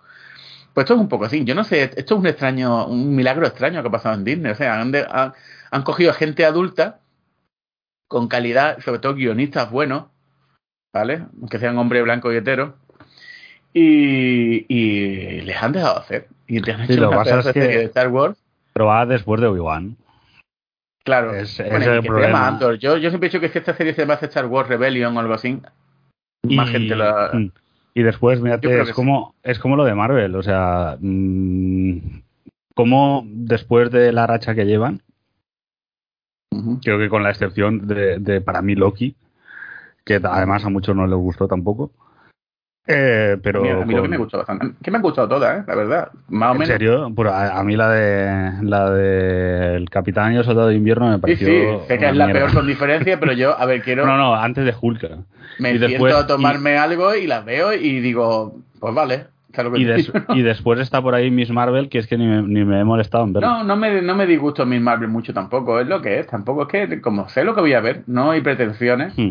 Pues 0.74 0.86
esto 0.86 0.96
es 0.96 1.00
un 1.00 1.10
poco 1.10 1.26
así. 1.26 1.44
Yo 1.46 1.54
no 1.56 1.64
sé, 1.64 1.84
esto 1.84 2.16
es 2.16 2.20
un 2.20 2.26
extraño, 2.28 2.88
un 2.88 3.16
milagro 3.16 3.46
extraño 3.46 3.82
que 3.82 3.88
ha 3.88 3.92
pasado 3.92 4.16
en 4.16 4.24
Disney. 4.24 4.52
O 4.52 4.56
sea, 4.56 4.80
han, 4.82 4.92
de- 4.92 5.06
han, 5.10 5.34
han 5.72 5.84
cogido 5.84 6.12
a 6.12 6.16
gente 6.16 6.46
adulta 6.46 7.00
con 8.08 8.28
calidad, 8.28 8.80
sobre 8.82 9.00
todo 9.00 9.14
guionistas 9.16 9.70
buenos, 9.72 10.06
¿vale? 10.94 11.26
Aunque 11.40 11.60
sean 11.60 11.78
hombre 11.78 12.02
blanco 12.02 12.32
y 12.34 12.38
hetero. 12.38 12.76
Y, 13.74 14.66
y 14.68 15.42
les 15.42 15.62
han 15.62 15.72
dejado 15.74 15.98
hacer. 16.00 16.28
Y 16.48 16.62
te 16.62 16.72
han 16.74 16.86
Sí, 16.88 16.94
hecho 16.94 17.10
que 17.10 17.16
una 17.18 17.22
es 17.40 17.46
que- 17.48 17.54
serie 17.54 17.78
de 17.80 17.84
Star 17.86 18.08
Wars. 18.10 18.38
Pero 18.74 18.88
va 18.88 19.06
después 19.06 19.40
de 19.42 19.48
Obi-Wan. 19.48 19.96
Claro, 21.04 21.34
Es- 21.36 21.58
Bueno, 21.58 21.78
es 21.80 21.88
el 21.88 22.02
que 22.02 22.08
problema. 22.08 22.48
Andor. 22.48 22.78
Yo, 22.80 22.98
yo 22.98 23.10
siempre 23.10 23.28
he 23.28 23.30
dicho 23.30 23.40
que 23.40 23.50
si 23.50 23.58
esta 23.60 23.76
serie 23.76 23.94
se 23.94 24.02
llama 24.02 24.16
Star 24.22 24.46
Wars 24.46 24.70
Rebellion 24.70 25.16
o 25.16 25.20
algo 25.20 25.34
así, 25.34 25.60
más 26.44 26.70
gente 26.70 26.96
la. 26.96 27.32
Y 27.94 28.02
después, 28.04 28.42
mírate, 28.42 28.82
es 28.82 28.88
que 28.88 28.94
como, 28.94 29.36
es 29.44 29.60
como 29.60 29.76
lo 29.76 29.84
de 29.86 29.94
Marvel, 29.94 30.36
o 30.36 30.42
sea, 30.42 30.98
mm, 31.00 31.98
cómo 32.74 33.24
después 33.26 33.92
de 33.92 34.12
la 34.12 34.26
racha 34.26 34.56
que 34.56 34.66
llevan, 34.66 35.02
creo 36.82 36.98
que 36.98 37.10
con 37.10 37.24
la 37.24 37.30
excepción 37.30 37.88
de, 37.88 38.18
de, 38.20 38.42
para 38.42 38.62
mí 38.62 38.76
Loki, 38.76 39.16
que 40.06 40.20
además 40.24 40.66
a 40.66 40.70
muchos 40.70 40.96
no 40.96 41.08
les 41.08 41.18
gustó 41.18 41.48
tampoco. 41.48 41.92
Eh, 42.86 43.38
pero 43.42 43.62
Mira, 43.62 43.82
a 43.82 43.86
mí 43.86 43.94
lo 43.94 44.02
que 44.02 44.10
me 44.10 44.18
gustó 44.18 44.38
bastante. 44.40 44.72
Que 44.84 44.92
me 44.92 44.98
han 44.98 45.02
gustado 45.04 45.30
todas, 45.30 45.60
¿eh? 45.60 45.64
La 45.66 45.76
verdad. 45.76 46.10
Más 46.28 46.50
o 46.50 46.54
¿En 46.54 46.60
menos. 46.60 46.68
serio? 46.74 47.12
Pero 47.16 47.32
a, 47.32 47.58
a 47.60 47.64
mí 47.64 47.78
la 47.78 47.90
de 47.90 48.52
la 48.62 48.90
de 48.92 49.76
El 49.76 49.90
Capitán 49.90 50.34
y 50.34 50.38
el 50.38 50.44
Soldado 50.44 50.68
de 50.68 50.76
Invierno 50.76 51.08
me 51.08 51.16
Sí, 51.16 51.22
pareció 51.22 51.48
sí, 51.48 51.86
sé 51.88 51.98
que 51.98 52.10
es 52.10 52.16
la 52.16 52.26
mierda. 52.26 52.42
peor 52.42 52.54
con 52.54 52.68
diferencia, 52.68 53.20
pero 53.22 53.32
yo, 53.32 53.58
a 53.58 53.66
ver, 53.66 53.82
quiero. 53.84 54.06
No, 54.06 54.18
no, 54.18 54.36
antes 54.36 54.66
de 54.66 54.74
Hulk. 54.80 55.02
me 55.60 55.70
y 55.72 55.78
siento 55.78 55.88
después- 55.88 56.14
a 56.14 56.28
tomarme 56.28 56.78
algo 56.78 57.16
y 57.16 57.26
las 57.26 57.46
veo 57.46 57.72
y 57.74 58.02
digo, 58.02 58.58
pues 58.80 58.94
vale. 58.94 59.28
¿sabes 59.56 59.72
lo 59.72 59.78
que 59.78 59.82
Y, 59.84 59.86
des- 59.86 60.12
después 60.44 60.80
está 60.80 61.00
por 61.02 61.14
ahí 61.14 61.30
Miss 61.30 61.52
Marvel, 61.52 61.88
que 61.88 62.00
es 62.00 62.08
que 62.08 62.18
ni 62.18 62.26
me, 62.28 62.42
ni 62.42 62.66
me 62.66 62.80
he 62.80 62.84
molestado 62.84 63.24
en 63.24 63.34
verla. 63.34 63.48
No, 63.50 63.64
no 63.64 63.76
me, 63.78 64.02
no 64.02 64.16
me 64.16 64.26
disgusto 64.26 64.66
Miss 64.66 64.82
Marvel 64.82 65.10
mucho 65.10 65.32
tampoco, 65.32 65.80
es 65.80 65.88
lo 65.88 66.02
que 66.02 66.20
es. 66.20 66.28
Tampoco 66.28 66.64
es 66.64 66.68
que, 66.70 67.00
como 67.02 67.30
sé 67.30 67.44
lo 67.46 67.54
que 67.56 67.62
voy 67.62 67.74
a 67.74 67.80
ver, 67.80 68.02
no 68.08 68.32
hay 68.32 68.42
pretensiones. 68.42 69.14
Hmm. 69.16 69.30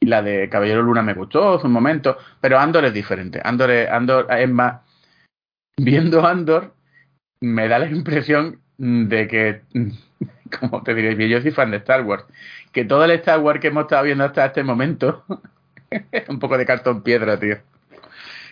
Y 0.00 0.06
la 0.06 0.22
de 0.22 0.48
Caballero 0.48 0.82
Luna 0.82 1.02
me 1.02 1.14
gustó 1.14 1.54
hace 1.54 1.66
un 1.66 1.72
momento, 1.72 2.16
pero 2.40 2.58
Andor 2.58 2.84
es 2.84 2.92
diferente. 2.92 3.40
Andor 3.42 3.70
es, 3.70 3.90
Andor 3.90 4.26
es 4.30 4.50
más. 4.50 4.80
Viendo 5.76 6.26
Andor, 6.26 6.74
me 7.40 7.68
da 7.68 7.78
la 7.78 7.86
impresión 7.86 8.60
de 8.78 9.28
que, 9.28 9.62
como 10.60 10.82
te 10.82 10.94
diré, 10.94 11.28
yo 11.28 11.40
soy 11.40 11.50
fan 11.50 11.70
de 11.70 11.78
Star 11.78 12.02
Wars, 12.02 12.24
que 12.72 12.84
todo 12.84 13.04
el 13.04 13.12
Star 13.12 13.40
Wars 13.40 13.60
que 13.60 13.68
hemos 13.68 13.84
estado 13.84 14.04
viendo 14.04 14.24
hasta 14.24 14.46
este 14.46 14.62
momento 14.62 15.24
es 15.90 16.28
un 16.28 16.38
poco 16.38 16.58
de 16.58 16.66
cartón 16.66 17.02
piedra, 17.02 17.38
tío. 17.38 17.58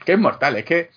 Que 0.05 0.12
es 0.12 0.18
mortal, 0.18 0.57
es 0.57 0.64
que, 0.64 0.90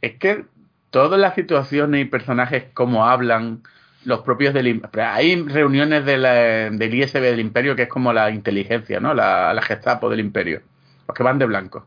es 0.00 0.16
que 0.18 0.44
todas 0.90 1.18
las 1.18 1.34
situaciones 1.34 2.02
y 2.02 2.04
personajes 2.08 2.64
como 2.74 3.06
hablan, 3.06 3.62
los 4.04 4.20
propios 4.20 4.54
del 4.54 4.82
hay 4.94 5.42
reuniones 5.42 6.04
de 6.04 6.16
la- 6.18 6.70
del 6.70 6.94
ISB 6.94 7.20
del 7.20 7.40
imperio 7.40 7.76
que 7.76 7.82
es 7.82 7.88
como 7.88 8.12
la 8.12 8.30
inteligencia, 8.30 9.00
¿no? 9.00 9.14
La, 9.14 9.52
la 9.54 9.62
Gestapo 9.62 10.08
del 10.10 10.20
imperio, 10.20 10.62
los 11.06 11.14
que 11.16 11.22
van 11.22 11.38
de 11.38 11.46
blanco. 11.46 11.86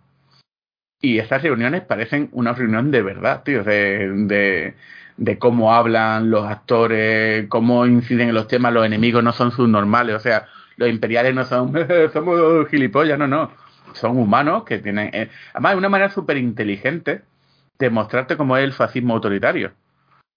Y 1.02 1.20
esas 1.20 1.42
reuniones 1.44 1.82
parecen 1.82 2.30
una 2.32 2.54
reunión 2.54 2.90
de 2.92 3.02
verdad, 3.02 3.44
tío, 3.44 3.64
de, 3.64 4.10
de, 4.26 4.76
de 5.18 5.38
cómo 5.40 5.74
hablan 5.74 6.30
los 6.32 6.46
actores, 6.48 7.48
cómo 7.50 7.86
inciden 7.86 8.30
en 8.30 8.36
los 8.36 8.48
temas, 8.48 8.74
los 8.74 8.86
enemigos 8.86 9.24
no 9.24 9.34
son 9.34 9.52
subnormales, 9.52 10.16
o 10.16 10.20
sea, 10.20 10.48
los 10.78 10.90
imperiales 10.90 11.36
no 11.36 11.44
son, 11.44 11.74
somos 12.14 12.70
gilipollas, 12.70 13.20
no, 13.20 13.28
no, 13.28 13.52
son 13.94 14.18
humanos 14.18 14.64
que 14.64 14.80
tienen, 14.80 15.10
eh, 15.14 15.30
además 15.54 15.74
de 15.74 15.78
una 15.80 15.90
manera 15.90 16.10
súper 16.10 16.38
inteligente 16.38 17.22
de 17.80 17.90
mostrarte 17.90 18.38
cómo 18.38 18.56
es 18.58 18.64
el 18.64 18.74
fascismo 18.74 19.14
autoritario 19.16 19.74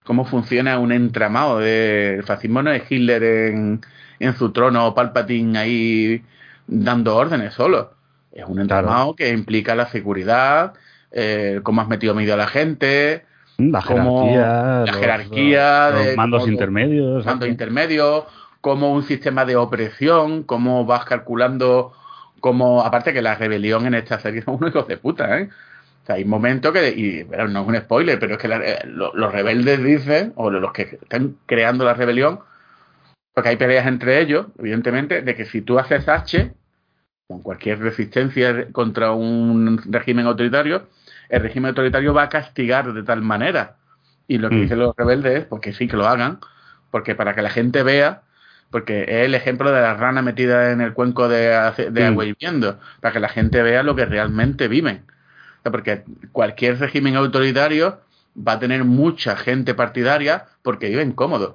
cómo 0.06 0.24
funciona 0.24 0.78
un 0.78 0.92
entramado 0.92 1.58
de 1.60 2.16
el 2.16 2.24
fascismo 2.24 2.62
no 2.62 2.72
es 2.72 2.84
Hitler 2.90 3.22
en, 3.24 3.80
en 4.20 4.36
su 4.36 4.52
trono 4.52 4.86
o 4.86 4.94
Palpatine 4.94 5.58
ahí 5.58 6.24
dando 6.66 7.16
órdenes 7.16 7.54
solo 7.54 7.92
es 8.32 8.44
un 8.46 8.60
entramado 8.60 9.14
que 9.16 9.30
implica 9.30 9.74
la 9.74 9.86
seguridad 9.86 10.74
eh, 11.12 11.60
cómo 11.62 11.80
has 11.82 11.88
metido 11.88 12.14
medio 12.14 12.34
a 12.34 12.36
la 12.36 12.46
gente 12.48 13.24
La 13.58 13.82
jerarquía, 13.82 14.82
la 14.84 14.92
jerarquía 14.92 15.90
los, 15.90 16.04
de- 16.06 16.16
mandos 16.16 16.48
intermedios. 16.48 17.24
mando 17.24 17.46
exacto. 17.46 17.46
intermedio 17.46 18.26
como 18.60 18.92
un 18.92 19.02
sistema 19.04 19.44
de 19.44 19.56
opresión 19.56 20.42
cómo 20.44 20.84
vas 20.84 21.04
calculando 21.04 21.92
como 22.40 22.82
aparte 22.82 23.12
que 23.12 23.22
la 23.22 23.34
rebelión 23.34 23.86
en 23.86 23.94
esta 23.94 24.18
serie 24.20 24.42
son 24.42 24.56
unos 24.56 24.70
hijos 24.70 24.86
de 24.88 24.96
puta 24.98 25.38
¿eh? 25.40 25.48
O 26.06 26.08
sea, 26.08 26.14
hay 26.16 26.24
momentos 26.24 26.72
que, 26.72 26.88
y 26.90 27.24
bueno, 27.24 27.48
no 27.48 27.62
es 27.62 27.66
un 27.66 27.76
spoiler, 27.78 28.16
pero 28.20 28.34
es 28.34 28.38
que 28.38 28.46
la- 28.46 28.64
eh, 28.64 28.78
lo- 28.86 29.12
los 29.16 29.32
rebeldes 29.32 29.82
dicen, 29.82 30.32
o 30.36 30.50
los 30.52 30.72
que 30.72 30.82
están 30.82 31.34
creando 31.46 31.84
la 31.84 31.94
rebelión, 31.94 32.38
porque 33.34 33.48
hay 33.48 33.56
peleas 33.56 33.88
entre 33.88 34.20
ellos, 34.20 34.46
evidentemente, 34.56 35.22
de 35.22 35.34
que 35.34 35.46
si 35.46 35.62
tú 35.62 35.80
haces 35.80 36.08
H, 36.08 36.52
con 37.26 37.42
cualquier 37.42 37.80
resistencia 37.80 38.70
contra 38.70 39.10
un 39.10 39.82
régimen 39.90 40.26
autoritario, 40.26 40.86
el 41.28 41.42
régimen 41.42 41.70
autoritario 41.70 42.14
va 42.14 42.22
a 42.22 42.28
castigar 42.28 42.92
de 42.92 43.02
tal 43.02 43.20
manera. 43.22 43.78
Y 44.28 44.38
lo 44.38 44.48
que 44.48 44.54
Mm. 44.58 44.60
dicen 44.60 44.78
los 44.78 44.94
rebeldes 44.96 45.40
es, 45.40 45.44
porque 45.44 45.72
sí 45.72 45.88
que 45.88 45.96
lo 45.96 46.06
hagan, 46.06 46.38
porque 46.92 47.16
para 47.16 47.34
que 47.34 47.42
la 47.42 47.50
gente 47.50 47.82
vea, 47.82 48.22
porque 48.70 49.02
es 49.08 49.26
el 49.26 49.34
ejemplo 49.34 49.72
de 49.72 49.80
la 49.80 49.94
rana 49.94 50.22
metida 50.22 50.70
en 50.70 50.80
el 50.82 50.92
cuenco 50.92 51.28
de, 51.28 51.48
de 51.90 52.00
Mm. 52.04 52.06
agua 52.06 52.24
hirviendo, 52.26 52.78
para 53.00 53.12
que 53.12 53.18
la 53.18 53.28
gente 53.28 53.60
vea 53.60 53.82
lo 53.82 53.96
que 53.96 54.04
realmente 54.06 54.68
viven. 54.68 55.02
Porque 55.70 56.04
cualquier 56.32 56.78
régimen 56.78 57.16
autoritario 57.16 58.00
va 58.36 58.52
a 58.52 58.58
tener 58.58 58.84
mucha 58.84 59.36
gente 59.36 59.74
partidaria 59.74 60.46
porque 60.62 60.88
viven 60.88 61.12
cómodos 61.12 61.54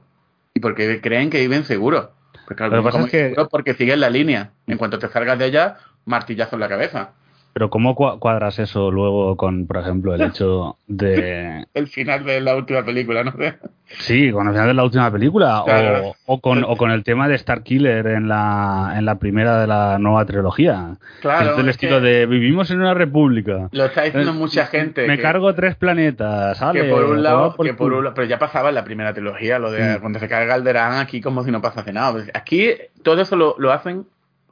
y 0.53 0.59
porque 0.59 0.99
creen 1.01 1.29
que 1.29 1.39
viven 1.39 1.63
seguros. 1.63 2.09
Porque, 2.45 2.55
claro, 2.55 2.83
que 2.83 3.29
es 3.29 3.35
que- 3.35 3.45
porque 3.49 3.73
siguen 3.73 3.99
la 3.99 4.09
línea. 4.09 4.51
En 4.67 4.77
cuanto 4.77 4.99
te 4.99 5.07
salgas 5.07 5.37
de 5.39 5.45
ella, 5.45 5.77
martillazo 6.05 6.55
en 6.55 6.59
la 6.59 6.69
cabeza. 6.69 7.11
Pero 7.53 7.69
¿cómo 7.69 7.95
cua- 7.95 8.17
cuadras 8.17 8.59
eso 8.59 8.91
luego 8.91 9.35
con, 9.35 9.67
por 9.67 9.77
ejemplo, 9.77 10.15
el 10.15 10.21
hecho 10.21 10.77
de... 10.87 11.65
El 11.73 11.87
final 11.87 12.23
de 12.23 12.39
la 12.39 12.55
última 12.55 12.83
película, 12.85 13.23
no 13.23 13.31
sé. 13.33 13.55
Sí, 13.99 14.31
con 14.31 14.47
el 14.47 14.53
final 14.53 14.67
de 14.69 14.73
la 14.73 14.85
última 14.85 15.11
película 15.11 15.63
Claro. 15.65 16.11
o, 16.25 16.35
o 16.35 16.39
con, 16.39 16.63
o 16.63 16.77
con 16.77 16.91
el 16.91 17.03
tema 17.03 17.27
de 17.27 17.35
Star 17.35 17.61
Killer 17.61 18.07
en 18.07 18.29
la, 18.29 18.93
en 18.95 19.03
la 19.03 19.19
primera 19.19 19.59
de 19.59 19.67
la 19.67 19.97
nueva 19.99 20.25
trilogía. 20.25 20.95
Claro, 21.19 21.49
es 21.51 21.57
del 21.57 21.67
es 21.67 21.75
estilo 21.75 21.99
que- 21.99 22.05
de 22.07 22.25
vivimos 22.25 22.71
en 22.71 22.79
una 22.79 22.93
república. 22.93 23.67
Lo 23.73 23.83
está 23.83 24.03
diciendo 24.03 24.31
Eh, 24.31 24.35
mucha 24.35 24.65
gente. 24.67 25.05
Me 25.07 25.17
que- 25.17 25.21
cargo 25.21 25.53
tres 25.53 25.75
planetas, 25.75 26.53
que 26.53 26.59
¿sale? 26.59 26.83
por 26.85 27.03
un 27.03 27.21
lado, 27.21 27.53
por 27.53 27.65
que 27.65 27.73
por 27.73 27.91
un 27.91 28.05
lado- 28.05 28.15
pero 28.15 28.27
ya 28.29 28.39
pasaba 28.39 28.69
en 28.69 28.75
la 28.75 28.85
primera 28.85 29.13
trilogía, 29.13 29.59
lo 29.59 29.69
de 29.71 29.99
cuando 29.99 30.19
se 30.19 30.29
carga 30.29 30.53
Alderaan 30.53 30.97
aquí 30.99 31.19
como 31.19 31.43
si 31.43 31.51
no 31.51 31.61
pasase 31.61 31.91
nada. 31.91 32.23
Aquí 32.33 32.69
todo 33.03 33.19
eso 33.21 33.35
lo, 33.35 33.55
lo 33.57 33.73
hacen 33.73 34.05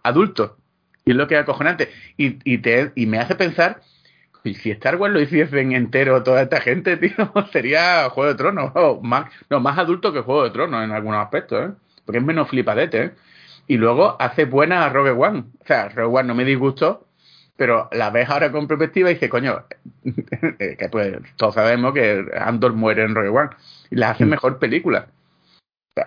adultos. 0.04 0.52
Y 1.10 1.12
es 1.12 1.18
lo 1.18 1.28
que 1.28 1.34
es 1.34 1.42
acojonante. 1.42 1.90
Y, 2.18 2.38
y, 2.44 2.60
te, 2.60 2.92
y 2.94 3.08
me 3.08 3.18
hace 3.18 3.34
pensar, 3.34 3.82
y 4.44 4.54
si 4.54 4.70
Star 4.70 4.96
Wars 4.98 5.12
lo 5.12 5.20
hiciesen 5.20 5.72
entero 5.72 6.22
toda 6.22 6.44
esta 6.44 6.62
gente, 6.62 6.98
tío, 6.98 7.34
sería 7.52 8.08
Juego 8.12 8.30
de 8.30 8.38
Tronos. 8.38 8.72
o 8.76 9.02
más, 9.02 9.32
no, 9.50 9.60
más 9.60 9.80
adulto 9.80 10.14
que 10.14 10.22
Juego 10.22 10.44
de 10.44 10.52
Tronos 10.52 10.84
en 10.84 10.92
algunos 10.92 11.20
aspectos, 11.20 11.68
¿eh? 11.68 11.74
Porque 12.06 12.20
es 12.20 12.24
menos 12.24 12.48
flipadete, 12.48 13.04
¿eh? 13.04 13.12
Y 13.66 13.78
luego 13.78 14.18
hace 14.22 14.46
buena 14.46 14.86
a 14.86 14.90
Rogue 14.90 15.10
One. 15.10 15.46
O 15.60 15.66
sea, 15.66 15.90
Rogue 15.90 16.20
One 16.20 16.28
no 16.28 16.36
me 16.36 16.46
disgustó, 16.46 17.08
pero 17.58 17.90
la 17.92 18.12
ves 18.12 18.30
ahora 18.30 18.52
con 18.52 18.68
perspectiva 18.68 19.10
y 19.10 19.16
dices, 19.16 19.32
coño, 19.32 19.66
eh, 20.60 20.76
que 20.78 20.90
pues 20.90 21.18
todos 21.38 21.56
sabemos 21.56 21.92
que 21.96 22.24
Andor 22.40 22.74
muere 22.74 23.02
en 23.02 23.16
Rogue 23.16 23.30
One 23.30 23.50
y 23.90 23.96
la 23.96 24.12
hace 24.12 24.26
mejor 24.28 24.60
película. 24.60 25.08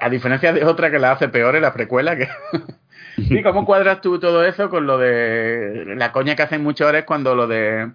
A 0.01 0.09
diferencia 0.09 0.53
de 0.53 0.65
otra 0.65 0.93
que 0.93 1.01
la 1.01 1.11
hace 1.11 1.29
peor 1.29 1.57
en 1.57 1.63
la 1.63 1.73
precuela, 1.73 2.17
que... 2.17 2.29
¿Y 3.17 3.43
cómo 3.43 3.65
cuadras 3.65 4.01
tú 4.01 4.19
todo 4.19 4.45
eso 4.45 4.71
con 4.71 4.87
lo 4.87 4.99
de... 4.99 5.95
La 5.97 6.13
coña 6.13 6.35
que 6.35 6.43
hacen 6.43 6.63
muchas 6.63 6.89
horas 6.89 7.05
cuando 7.05 7.35
lo 7.35 7.47
de... 7.47 7.91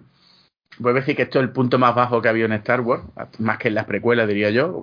Voy 0.78 0.92
a 0.92 0.94
decir 0.94 1.16
que 1.16 1.22
esto 1.22 1.38
es 1.38 1.44
el 1.44 1.50
punto 1.52 1.78
más 1.78 1.94
bajo 1.94 2.22
que 2.22 2.28
ha 2.28 2.30
habido 2.30 2.46
en 2.46 2.52
Star 2.52 2.80
Wars, 2.82 3.02
más 3.38 3.58
que 3.58 3.68
en 3.68 3.74
las 3.74 3.84
precuelas, 3.86 4.28
diría 4.28 4.50
yo. 4.50 4.80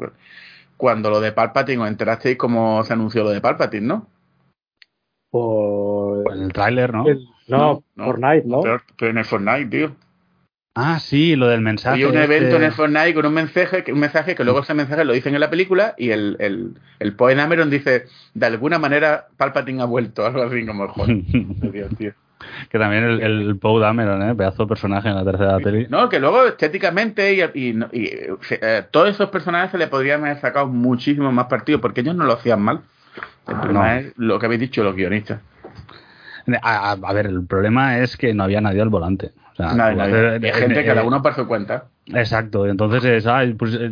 Cuando 0.78 1.10
lo 1.10 1.22
de 1.22 1.32
Palpatine, 1.32 1.82
os 1.84 1.88
enterasteis 1.88 2.38
cómo 2.38 2.84
se 2.84 2.94
anunció 2.94 3.24
lo 3.24 3.30
de 3.30 3.40
Palpatine, 3.40 3.88
¿no? 3.88 4.08
Por... 5.30 6.34
En 6.34 6.44
el 6.44 6.54
tráiler, 6.54 6.94
¿no? 6.94 7.08
el- 7.08 7.26
no, 7.48 7.84
Fortnite, 7.96 8.44
¿no? 8.48 8.62
Pero, 8.62 8.82
pero 8.98 9.12
en 9.12 9.18
el 9.20 9.26
Fortnite, 9.26 9.66
tío. 9.68 9.96
Ah, 10.78 11.00
sí, 11.00 11.38
lo 11.38 11.48
del 11.48 11.62
mensaje. 11.62 11.94
Había 11.94 12.10
un 12.10 12.18
este- 12.18 12.36
evento 12.36 12.58
en 12.58 12.64
el 12.64 12.72
Fortnite 12.74 13.14
con 13.14 13.26
un 13.26 13.34
mensaje, 13.34 13.84
que- 13.86 13.94
un 13.94 14.00
mensaje 14.00 14.36
que 14.36 14.44
luego 14.44 14.60
ese 14.60 14.74
mensaje 14.74 15.06
lo 15.06 15.14
dicen 15.14 15.34
en 15.34 15.40
la 15.40 15.50
película 15.50 15.96
y 15.98 16.10
el, 16.10 16.36
el, 16.40 16.74
el 17.00 17.14
Poe 17.14 17.34
Dameron 17.34 17.70
dice, 17.70 18.06
de 18.34 18.46
alguna 18.46 18.78
manera 18.78 19.28
Palpatine 19.38 19.82
ha 19.82 19.86
vuelto, 19.86 20.26
algo 20.26 20.44
así 20.44 20.66
como, 20.66 20.88
joder, 20.90 21.16
Dios, 21.72 21.90
tío. 21.98 22.12
que 22.70 22.78
también 22.78 23.06
el, 23.06 23.22
el 23.22 23.56
Poe 23.58 23.80
Dameron, 23.82 24.22
¿eh? 24.30 24.36
Pedazo 24.36 24.64
de 24.64 24.68
personaje 24.70 25.08
en 25.08 25.16
la 25.16 25.24
tercera 25.24 25.58
peli. 25.60 25.88
No, 25.90 26.10
que 26.10 26.20
luego 26.20 26.46
estéticamente 26.46 27.34
y, 27.34 27.42
y, 27.58 27.80
y, 27.94 28.10
eh, 28.50 28.84
todos 28.92 29.10
esos 29.10 29.30
personajes 29.30 29.72
se 29.72 29.78
le 29.78 29.88
podrían 29.88 30.26
haber 30.26 30.42
sacado 30.42 30.68
muchísimo 30.68 31.32
más 31.32 31.46
partido 31.46 31.80
porque 31.80 32.02
ellos 32.02 32.16
no 32.18 32.26
lo 32.26 32.34
hacían 32.34 32.62
mal. 32.62 32.82
El 33.48 33.56
problema 33.62 33.94
No. 33.94 34.00
es 34.02 34.14
lo 34.18 34.40
que 34.40 34.46
habéis 34.48 34.60
dicho 34.60 34.84
los 34.84 34.94
guionistas. 34.94 35.40
A 36.62 37.14
ver, 37.14 37.28
el 37.28 37.46
problema 37.48 38.00
es 38.00 38.18
que 38.18 38.34
no 38.34 38.44
había 38.44 38.60
nadie 38.60 38.82
al 38.82 38.90
volante. 38.90 39.32
O 39.56 39.58
sea, 39.58 39.74
Nadie, 39.74 39.96
nadie. 39.96 40.52
Hay 40.52 40.60
gente, 40.60 40.82
eh, 40.82 40.86
cada 40.86 41.02
eh, 41.02 41.08
uno 41.08 41.22
por 41.22 41.34
su 41.34 41.48
cuenta. 41.48 41.86
Exacto, 42.08 42.68
entonces 42.68 43.06
es, 43.06 43.26
ay, 43.26 43.54
pues, 43.54 43.74
eh, 43.80 43.92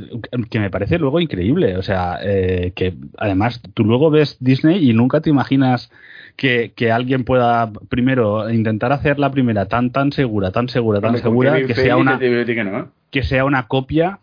que 0.49 0.59
me 0.59 0.69
parece 0.69 0.99
luego 0.99 1.21
increíble, 1.21 1.77
o 1.77 1.81
sea, 1.81 2.19
eh, 2.21 2.73
que 2.75 2.93
además 3.17 3.61
tú 3.73 3.85
luego 3.85 4.11
ves 4.11 4.37
Disney 4.41 4.89
y 4.89 4.93
nunca 4.93 5.21
te 5.21 5.29
imaginas 5.29 5.89
que, 6.35 6.73
que 6.75 6.91
alguien 6.91 7.23
pueda 7.23 7.71
primero 7.87 8.49
intentar 8.49 8.91
hacer 8.91 9.19
la 9.19 9.31
primera 9.31 9.67
tan 9.67 9.91
tan 9.91 10.11
segura, 10.11 10.51
tan 10.51 10.67
segura, 10.67 10.99
tan 10.99 11.17
segura 11.17 11.65
que 11.65 11.75
sea 11.75 11.95
una 11.95 12.19
no. 12.19 12.91
que 13.09 13.23
sea 13.23 13.45
una 13.45 13.67
copia 13.67 14.19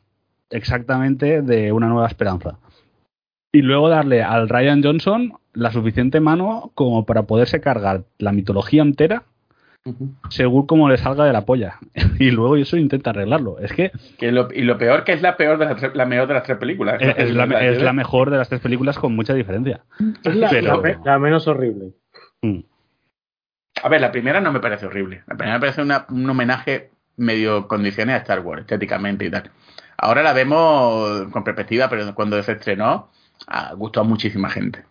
exactamente 0.51 1.41
de 1.41 1.73
una 1.73 1.89
nueva 1.89 2.07
esperanza. 2.07 2.59
Y 3.53 3.63
luego 3.63 3.89
darle 3.89 4.23
al 4.23 4.49
Ryan 4.49 4.83
Johnson 4.83 5.33
la 5.55 5.73
suficiente 5.73 6.21
mano 6.21 6.71
como 6.75 7.07
para 7.07 7.23
poderse 7.23 7.61
cargar 7.61 8.05
la 8.19 8.31
mitología 8.31 8.83
entera 8.83 9.25
según 10.29 10.67
como 10.67 10.89
le 10.89 10.99
salga 10.99 11.25
de 11.25 11.33
la 11.33 11.45
polla. 11.45 11.79
y 12.19 12.31
luego 12.31 12.57
eso 12.57 12.77
intenta 12.77 13.11
arreglarlo. 13.11 13.59
Es 13.59 13.73
que 13.73 13.93
Que 14.19 14.33
lo- 14.33 14.53
y 14.53 14.63
lo 14.63 14.79
peor 14.79 15.05
que 15.05 15.13
es 15.13 15.23
la 15.23 15.37
peor 15.37 15.59
de 15.59 15.65
las 15.67 15.77
tres, 15.77 15.95
la 15.95 16.07
mejor 16.07 16.29
de 16.29 16.35
las 16.35 16.43
tres 16.45 16.59
películas. 16.59 17.01
es, 17.01 17.15
es 17.17 17.35
la, 17.35 17.45
es 17.45 17.95
mejor 17.95 18.31
de 18.31 18.39
las 18.39 18.49
tres 18.49 18.61
películas 18.61 18.99
con 18.99 19.15
mucha 19.15 19.35
diferencia. 19.35 19.83
Es 20.25 20.35
la, 20.37 20.51
Pero- 20.51 20.77
la 20.77 20.83
me- 20.83 20.99
la 21.05 21.19
menos 21.19 21.47
horrible. 21.49 21.93
Mm. 22.43 22.61
A 23.83 23.89
ver, 23.89 24.01
la 24.01 24.13
primera 24.13 24.41
no 24.41 24.53
me 24.53 24.61
parece 24.61 24.87
horrible. 24.87 25.23
La 25.27 25.37
primera 25.37 25.57
me 25.57 25.61
parece 25.61 25.83
una- 25.83 26.07
un 26.11 26.29
homenaje 26.29 26.91
medio 27.17 27.67
condiciones 27.69 28.15
a 28.15 28.19
Star 28.19 28.41
Wars, 28.41 28.63
estéticamente 28.63 29.25
y 29.27 29.31
tal. 29.31 29.51
Ahora 29.97 30.23
la 30.23 30.33
vemos 30.33 31.29
con 31.31 31.45
perspectiva, 31.45 31.89
pero 31.89 32.15
cuando 32.15 32.43
se 32.43 32.53
estrenó, 32.53 33.11
ah, 33.47 33.73
gustó 33.77 34.01
a 34.01 34.05
muchísima 34.05 34.49
gente. 34.49 34.85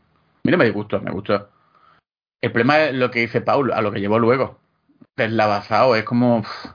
Mira, 0.44 0.58
me 0.58 0.70
gustó, 0.72 1.02
me 1.02 1.12
gustó. 1.12 1.50
El 2.42 2.52
problema 2.52 2.80
es 2.86 2.94
lo 2.96 3.10
que 3.12 3.20
dice 3.22 3.42
Paul, 3.42 3.72
a 3.74 3.82
lo 3.82 3.92
que 3.92 4.00
llevó 4.00 4.18
luego. 4.20 4.60
Deslavazado, 5.16 5.96
es 5.96 6.04
como... 6.04 6.42
pff, 6.42 6.66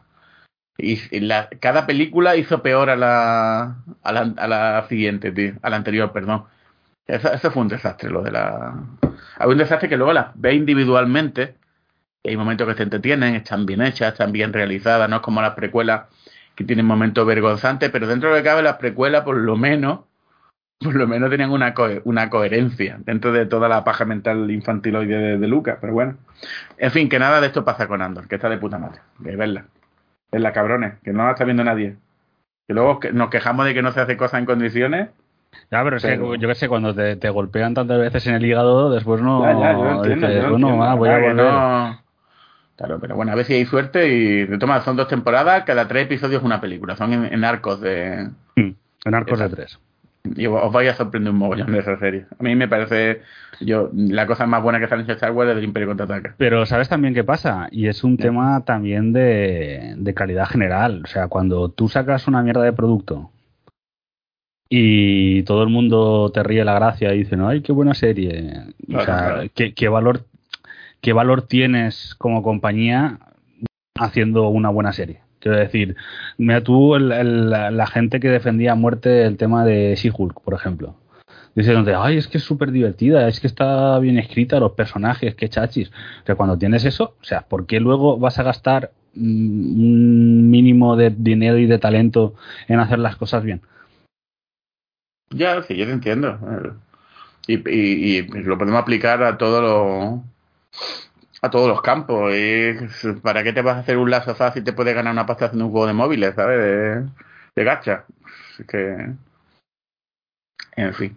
y, 0.76 1.20
la- 1.20 1.48
cada 1.60 1.86
película 1.86 2.36
hizo 2.36 2.62
peor 2.62 2.90
a 2.90 2.96
la, 2.96 3.76
a 4.02 4.12
la, 4.12 4.34
a 4.36 4.48
la 4.48 4.86
siguiente, 4.88 5.32
tío, 5.32 5.54
a 5.62 5.70
la 5.70 5.76
anterior, 5.76 6.12
perdón. 6.12 6.44
Eso, 7.06 7.32
eso 7.32 7.50
fue 7.50 7.62
un 7.62 7.68
desastre, 7.68 8.10
lo 8.10 8.22
de 8.22 8.32
la... 8.32 8.74
Hay 9.38 9.48
un 9.48 9.58
desastre 9.58 9.88
que 9.88 9.96
luego 9.96 10.12
las 10.12 10.28
ve 10.34 10.54
individualmente 10.54 11.56
y 12.22 12.30
hay 12.30 12.36
momentos 12.36 12.66
que 12.66 12.74
se 12.74 12.82
entretienen, 12.84 13.34
están 13.34 13.66
bien 13.66 13.82
hechas, 13.82 14.12
están 14.12 14.32
bien 14.32 14.52
realizadas, 14.52 15.08
no 15.08 15.16
es 15.16 15.22
como 15.22 15.42
las 15.42 15.54
precuelas 15.54 16.04
que 16.54 16.64
tienen 16.64 16.86
momentos 16.86 17.26
vergonzantes, 17.26 17.90
pero 17.90 18.06
dentro 18.06 18.30
de 18.30 18.36
lo 18.36 18.42
que 18.42 18.48
cabe 18.48 18.62
las 18.62 18.76
precuelas 18.76 19.22
por 19.24 19.36
lo 19.36 19.56
menos, 19.56 20.00
por 20.84 20.94
lo 20.94 21.06
menos 21.08 21.30
tenían 21.30 21.50
una, 21.50 21.74
co- 21.74 21.88
una 22.04 22.30
coherencia 22.30 22.98
dentro 23.04 23.32
de 23.32 23.46
toda 23.46 23.68
la 23.68 23.82
paja 23.84 24.04
mental 24.04 24.50
infantiloide 24.50 25.16
de, 25.18 25.38
de 25.38 25.48
Lucas, 25.48 25.78
pero 25.80 25.92
bueno. 25.92 26.16
En 26.78 26.90
fin, 26.90 27.08
que 27.08 27.18
nada 27.18 27.40
de 27.40 27.48
esto 27.48 27.64
pasa 27.64 27.88
con 27.88 28.02
Andor, 28.02 28.28
que 28.28 28.36
está 28.36 28.48
de 28.48 28.58
puta 28.58 28.78
madre, 28.78 29.00
que 29.22 29.34
verla. 29.36 29.64
Verla, 30.30 30.52
cabrones, 30.52 30.94
que 31.02 31.12
no 31.12 31.24
la 31.24 31.32
está 31.32 31.44
viendo 31.44 31.64
nadie. 31.64 31.96
Que 32.68 32.74
luego 32.74 33.00
que- 33.00 33.12
nos 33.12 33.30
quejamos 33.30 33.66
de 33.66 33.74
que 33.74 33.82
no 33.82 33.90
se 33.92 34.00
hace 34.00 34.16
cosas 34.16 34.38
en 34.40 34.46
condiciones. 34.46 35.08
Ya, 35.70 35.84
pero, 35.84 35.96
es 35.96 36.02
que, 36.02 36.08
Pero- 36.10 36.34
yo 36.34 36.48
qué 36.48 36.54
sé, 36.56 36.68
cuando 36.68 36.94
te, 36.94 37.16
te 37.16 37.30
golpean 37.30 37.74
tantas 37.74 37.98
veces 37.98 38.26
en 38.26 38.34
el 38.34 38.44
hígado, 38.44 38.90
después 38.92 39.20
no. 39.22 39.42
Ya, 39.44 39.52
ya, 39.52 39.72
yo 39.72 39.94
entiendo, 39.94 40.26
dices, 40.26 40.42
yo 40.42 40.50
bueno, 40.50 40.66
entiendo, 40.68 40.78
va, 40.84 40.94
voy 40.94 41.08
a 41.08 41.12
¿verdad? 41.12 41.26
Que 41.28 41.34
volver. 41.42 41.52
no- 41.52 42.04
Claro, 42.76 42.98
pero 43.00 43.14
bueno, 43.14 43.30
a 43.30 43.36
ver 43.36 43.44
si 43.44 43.54
hay 43.54 43.64
suerte 43.66 44.08
y 44.08 44.46
de 44.46 44.58
toma, 44.58 44.80
son 44.80 44.96
dos 44.96 45.06
temporadas, 45.06 45.62
cada 45.62 45.86
tres 45.86 46.06
episodios 46.06 46.42
una 46.42 46.60
película, 46.60 46.96
son 46.96 47.12
en, 47.12 47.24
en 47.32 47.44
arcos 47.44 47.80
de... 47.80 48.28
Mm, 48.56 48.70
En 49.04 49.14
arcos 49.14 49.38
de 49.38 49.48
tres. 49.48 49.78
Y 50.36 50.46
os 50.46 50.72
vais 50.72 50.90
a 50.90 50.94
sorprender 50.94 51.32
un 51.32 51.38
mogollón 51.38 51.70
de 51.70 51.80
esa 51.80 51.98
serie. 51.98 52.26
A 52.38 52.42
mí 52.42 52.54
me 52.54 52.66
parece 52.66 53.20
yo 53.60 53.90
la 53.94 54.26
cosa 54.26 54.46
más 54.46 54.62
buena 54.62 54.80
que 54.80 54.88
sale 54.88 55.02
en 55.02 55.10
Star 55.10 55.32
Wars 55.32 55.50
es 55.50 55.56
del 55.56 55.64
Imperio 55.64 55.88
Contraataca. 55.88 56.34
Pero 56.38 56.64
¿sabes 56.64 56.88
también 56.88 57.14
qué 57.14 57.24
pasa? 57.24 57.68
Y 57.70 57.88
es 57.88 58.02
un 58.04 58.16
tema 58.16 58.64
también 58.64 59.12
de, 59.12 59.94
de 59.96 60.14
calidad 60.14 60.46
general. 60.46 61.02
O 61.04 61.06
sea, 61.06 61.28
cuando 61.28 61.68
tú 61.68 61.88
sacas 61.88 62.26
una 62.26 62.42
mierda 62.42 62.62
de 62.62 62.72
producto 62.72 63.30
y 64.68 65.42
todo 65.42 65.62
el 65.62 65.68
mundo 65.68 66.30
te 66.32 66.42
ríe 66.42 66.64
la 66.64 66.74
gracia 66.74 67.14
y 67.14 67.18
dicen, 67.18 67.42
ay, 67.42 67.60
qué 67.60 67.72
buena 67.72 67.94
serie. 67.94 68.62
O 68.88 69.00
sea, 69.00 69.04
claro. 69.04 69.42
¿qué, 69.54 69.74
qué 69.74 69.88
valor, 69.88 70.24
¿qué 71.00 71.12
valor 71.12 71.42
tienes 71.42 72.14
como 72.16 72.42
compañía 72.42 73.18
haciendo 73.94 74.48
una 74.48 74.70
buena 74.70 74.92
serie? 74.92 75.23
Quiero 75.44 75.58
decir, 75.58 75.94
mira 76.38 76.62
tú, 76.62 76.96
la, 76.98 77.86
gente 77.86 78.18
que 78.18 78.30
defendía 78.30 78.72
a 78.72 78.76
muerte 78.76 79.26
el 79.26 79.36
tema 79.36 79.62
de 79.62 79.94
She-Hulk, 79.94 80.40
por 80.40 80.54
ejemplo. 80.54 80.94
Diciéndote, 81.54 81.94
ay, 81.94 82.16
es 82.16 82.28
que 82.28 82.38
es 82.38 82.44
súper 82.44 82.70
divertida, 82.70 83.28
es 83.28 83.40
que 83.40 83.46
está 83.46 83.98
bien 83.98 84.16
escrita, 84.16 84.58
los 84.58 84.72
personajes, 84.72 85.34
qué 85.34 85.50
chachis. 85.50 85.90
O 85.90 86.24
sea, 86.24 86.34
cuando 86.34 86.56
tienes 86.56 86.86
eso, 86.86 87.16
o 87.20 87.24
sea, 87.24 87.42
¿por 87.42 87.66
qué 87.66 87.78
luego 87.78 88.16
vas 88.16 88.38
a 88.38 88.42
gastar 88.42 88.92
mm, 89.12 89.80
un 89.82 90.50
mínimo 90.50 90.96
de 90.96 91.10
dinero 91.10 91.58
y 91.58 91.66
de 91.66 91.78
talento 91.78 92.32
en 92.66 92.80
hacer 92.80 92.98
las 92.98 93.16
cosas 93.16 93.44
bien? 93.44 93.60
Ya, 95.28 95.62
sí, 95.62 95.76
yo 95.76 95.84
te 95.84 95.92
entiendo. 95.92 96.38
Y, 97.46 97.68
y- 97.68 98.22
lo 98.22 98.56
podemos 98.56 98.80
aplicar 98.80 99.22
a 99.22 99.36
todos 99.36 99.62
los 99.62 100.22
a 101.44 101.50
todos 101.50 101.68
los 101.68 101.82
campos. 101.82 102.32
Y 102.34 102.74
¿Para 103.22 103.42
qué 103.42 103.52
te 103.52 103.62
vas 103.62 103.76
a 103.76 103.80
hacer 103.80 103.96
un 103.98 104.10
lazo 104.10 104.34
fácil 104.34 104.62
si 104.62 104.64
te 104.64 104.72
puedes 104.72 104.94
ganar 104.94 105.12
una 105.12 105.26
pasta 105.26 105.46
haciendo 105.46 105.66
un 105.66 105.70
juego 105.72 105.86
de 105.86 105.92
móviles, 105.92 106.34
¿sabes? 106.34 106.58
De, 106.58 107.08
de 107.56 107.64
gacha. 107.64 108.04
Es 108.58 108.66
que... 108.66 109.10
En 110.76 110.94
fin. 110.94 111.16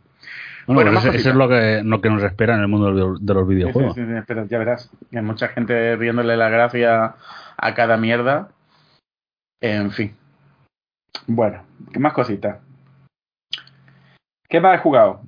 Bueno, 0.68 0.92
Bueno, 0.92 1.00
eso, 1.00 1.12
es 1.12 1.36
lo 1.36 1.48
que, 1.48 1.82
lo 1.84 2.02
que 2.02 2.10
nos 2.10 2.22
espera 2.24 2.56
en 2.56 2.62
el 2.62 2.68
mundo 2.68 3.18
de 3.20 3.34
los- 3.34 3.48
videojuegos. 3.48 3.96
sí, 3.96 4.02
sí, 4.06 4.08
sí, 4.08 4.22
pero 4.28 4.46
ya 4.46 4.58
verás. 4.60 4.92
Hay 5.14 5.22
mucha 5.22 5.48
gente 5.48 5.96
riéndole 5.96 6.36
la 6.36 6.50
gracia 6.50 7.16
a 7.58 7.74
cada 7.74 7.96
mierda. 7.98 8.50
En 9.62 9.92
fin. 9.92 10.16
Bueno, 11.26 11.64
¿qué 11.94 12.00
más 12.00 12.14
cositas? 12.14 12.60
¿Qué 14.50 14.60
más 14.60 14.76
he 14.76 14.82
jugado? 14.82 15.22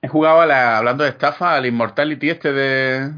He 0.00 0.08
jugado 0.08 0.40
a 0.40 0.46
la, 0.46 0.78
hablando 0.78 1.04
de 1.04 1.10
estafa, 1.10 1.54
al 1.54 1.66
Immortality 1.66 2.30
este 2.30 2.52
de... 2.52 3.10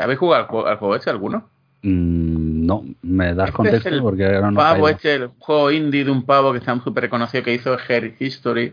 ¿Habéis 0.00 0.18
jugado 0.18 0.66
al 0.66 0.76
juego, 0.76 0.96
este 0.96 1.10
alguno? 1.10 1.48
Mm, 1.82 2.66
no, 2.66 2.84
me 3.02 3.34
das 3.34 3.48
Este 3.48 3.56
contexto 3.56 3.88
es 3.88 3.94
el 3.94 4.02
porque 4.02 4.24
ahora 4.24 4.50
no 4.50 4.56
pavo 4.56 4.88
este, 4.88 5.14
el 5.14 5.28
juego 5.38 5.70
indie 5.70 6.04
de 6.04 6.10
un 6.10 6.24
pavo 6.24 6.52
que 6.52 6.58
está 6.58 6.78
súper 6.80 7.04
reconocido 7.04 7.44
que 7.44 7.54
hizo 7.54 7.76
Her 7.88 8.14
History. 8.18 8.72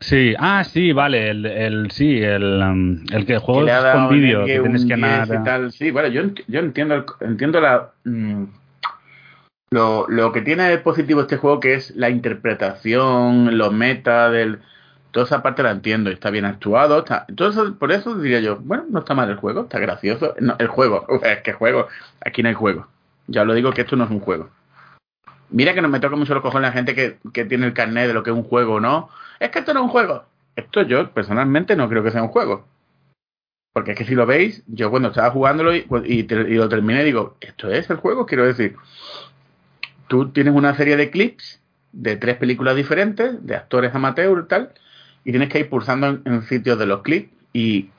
Sí, 0.00 0.34
ah, 0.38 0.64
sí, 0.64 0.92
vale, 0.92 1.30
el, 1.30 1.46
el 1.46 1.90
sí, 1.92 2.20
el, 2.20 2.60
um, 2.60 3.04
el 3.12 3.24
que 3.24 3.38
juego 3.38 3.64
que 3.64 3.72
con 3.92 4.08
vídeo, 4.10 4.40
un 4.40 4.46
que 4.46 4.60
tienes 4.60 4.82
un 4.82 4.88
que 4.88 4.96
10 4.96 5.08
narrar. 5.08 5.40
y 5.40 5.44
tal. 5.44 5.72
Sí, 5.72 5.90
bueno, 5.90 6.08
yo, 6.08 6.22
yo 6.48 6.60
entiendo 6.60 7.06
entiendo 7.20 7.60
la 7.60 7.92
mm, 8.04 8.44
lo, 9.70 10.06
lo 10.08 10.32
que 10.32 10.42
tiene 10.42 10.64
de 10.64 10.78
positivo 10.78 11.22
este 11.22 11.36
juego 11.36 11.60
que 11.60 11.74
es 11.74 11.94
la 11.96 12.10
interpretación, 12.10 13.56
los 13.56 13.72
meta 13.72 14.30
del 14.30 14.58
toda 15.12 15.26
esa 15.26 15.42
parte 15.42 15.62
la 15.62 15.70
entiendo, 15.70 16.10
y 16.10 16.14
está 16.14 16.30
bien 16.30 16.44
actuado, 16.44 16.98
está, 17.00 17.24
entonces 17.28 17.72
por 17.78 17.92
eso 17.92 18.16
diría 18.16 18.40
yo, 18.40 18.56
bueno, 18.56 18.84
no 18.90 18.98
está 19.00 19.14
mal 19.14 19.30
el 19.30 19.36
juego, 19.36 19.62
está 19.62 19.78
gracioso, 19.78 20.34
el 20.36 20.66
juego, 20.68 21.06
es 21.22 21.42
que 21.42 21.52
juego, 21.52 21.86
aquí 22.24 22.42
no 22.42 22.48
hay 22.48 22.54
juego. 22.54 22.88
Ya 23.28 23.44
lo 23.44 23.54
digo 23.54 23.72
que 23.72 23.82
esto 23.82 23.94
no 23.94 24.04
es 24.04 24.10
un 24.10 24.20
juego. 24.20 24.50
Mira 25.50 25.74
que 25.74 25.82
no 25.82 25.88
me 25.88 26.00
toca 26.00 26.16
mucho 26.16 26.34
los 26.34 26.42
cojones 26.42 26.68
la 26.70 26.72
gente 26.72 26.94
que, 26.94 27.18
que 27.32 27.44
tiene 27.44 27.66
el 27.66 27.74
carnet 27.74 28.08
de 28.08 28.14
lo 28.14 28.22
que 28.22 28.30
es 28.30 28.36
un 28.36 28.42
juego 28.42 28.80
no. 28.80 29.10
Es 29.38 29.50
que 29.50 29.60
esto 29.60 29.74
no 29.74 29.80
es 29.80 29.84
un 29.84 29.90
juego. 29.90 30.24
Esto 30.56 30.82
yo 30.82 31.10
personalmente 31.10 31.76
no 31.76 31.88
creo 31.88 32.02
que 32.02 32.10
sea 32.10 32.22
un 32.22 32.28
juego. 32.28 32.66
Porque 33.72 33.92
es 33.92 33.98
que 33.98 34.04
si 34.04 34.14
lo 34.14 34.26
veis, 34.26 34.62
yo 34.66 34.90
cuando 34.90 35.08
estaba 35.08 35.30
jugándolo 35.30 35.74
y, 35.74 35.86
y 36.04 36.24
te- 36.24 36.50
y 36.50 36.54
lo 36.54 36.68
terminé 36.68 37.04
digo, 37.04 37.36
¿esto 37.40 37.70
es 37.70 37.88
el 37.90 37.96
juego? 37.98 38.26
Quiero 38.26 38.44
decir, 38.44 38.76
tú 40.08 40.30
tienes 40.30 40.54
una 40.54 40.74
serie 40.74 40.96
de 40.96 41.10
clips 41.10 41.60
de 41.92 42.16
tres 42.16 42.36
películas 42.36 42.76
diferentes, 42.76 43.44
de 43.46 43.56
actores 43.56 43.94
amateur 43.94 44.42
y 44.44 44.48
tal, 44.48 44.72
y 45.24 45.30
tienes 45.30 45.48
que 45.48 45.60
ir 45.60 45.68
pulsando 45.68 46.20
en, 46.24 46.42
sitios 46.42 46.78
de 46.78 46.86
los 46.86 47.02
clips 47.02 47.30
y 47.52 47.90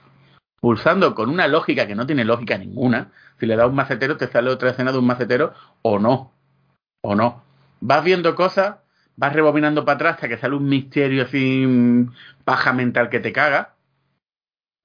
pulsando 0.60 1.16
con 1.16 1.30
una 1.30 1.48
lógica 1.48 1.88
que 1.88 1.96
no 1.96 2.06
tiene 2.06 2.26
lógica 2.26 2.58
ninguna. 2.58 3.12
Si 3.40 3.46
le 3.46 3.56
das 3.56 3.68
un 3.68 3.76
macetero, 3.76 4.18
te 4.18 4.28
sale 4.28 4.50
otra 4.50 4.72
escena 4.72 4.92
de 4.92 4.98
un 4.98 5.08
macetero 5.08 5.54
o 5.82 6.00
no. 6.00 6.32
O 7.02 7.16
no. 7.16 7.44
Vas 7.82 8.04
viendo 8.04 8.36
cosas, 8.36 8.78
vas 9.16 9.34
rebobinando 9.34 9.86
para 9.86 9.96
atrás 9.96 10.16
hasta 10.16 10.30
que 10.30 10.38
sale 10.38 10.56
un 10.56 10.68
misterio 10.68 11.24
así, 11.24 11.66
paja 12.44 12.74
mental 12.74 13.10
que 13.10 13.20
te 13.20 13.34
caga. 13.34 13.76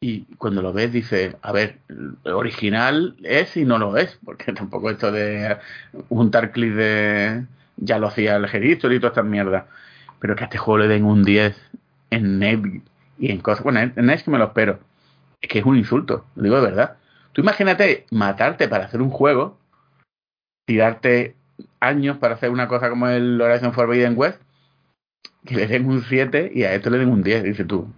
Y 0.01 0.22
cuando 0.36 0.62
lo 0.62 0.72
ves, 0.72 0.93
dices, 0.93 1.36
a 1.43 1.51
ver, 1.51 1.78
original 2.24 3.16
es 3.24 3.57
y 3.57 3.64
no 3.64 3.78
lo 3.78 3.97
es, 3.97 4.18
porque 4.24 4.53
tampoco 4.55 4.91
esto 4.91 5.11
de 5.11 5.59
juntar 6.09 6.53
clips 6.53 6.76
de. 6.76 7.47
Ya 7.76 7.99
lo 7.99 8.09
hacía 8.09 8.36
el 8.36 8.45
History 8.45 8.97
y 8.97 9.01
todas 9.01 9.12
estas 9.12 9.24
mierdas. 9.24 9.64
Pero 10.18 10.34
que 10.34 10.43
a 10.43 10.47
este 10.47 10.59
juego 10.59 10.78
le 10.78 10.89
den 10.89 11.05
un 11.05 11.22
10 11.22 11.57
en 12.11 12.38
net 12.38 12.61
y 13.18 13.30
en 13.30 13.40
cosas. 13.40 13.64
Bueno, 13.64 13.80
en 13.80 13.94
net 13.94 14.16
es 14.16 14.22
que 14.22 14.30
me 14.30 14.38
lo 14.38 14.46
espero. 14.46 14.78
Es 15.40 15.48
que 15.48 15.61
es 15.61 15.64
un 15.64 15.76
insulto, 15.76 16.24
lo 16.34 16.42
digo 16.42 16.56
de 16.56 16.62
verdad. 16.62 16.96
Tú 17.32 17.42
imagínate 17.42 18.06
matarte 18.11 18.68
para 18.68 18.86
hacer 18.86 19.00
un 19.00 19.11
juego, 19.11 19.59
tirarte 20.66 21.36
años 21.80 22.18
para 22.18 22.34
hacer 22.34 22.50
una 22.50 22.68
cosa 22.68 22.90
como 22.90 23.09
el 23.09 23.40
Horizon 23.40 23.72
Forbidden 23.72 24.14
West, 24.16 24.40
que 25.44 25.54
le 25.54 25.66
den 25.66 25.86
un 25.86 26.02
7 26.02 26.50
y 26.54 26.64
a 26.64 26.74
esto 26.74 26.90
le 26.90 26.98
den 26.98 27.11
un 27.11 27.22
10, 27.22 27.44
dices 27.44 27.66
tú. 27.66 27.88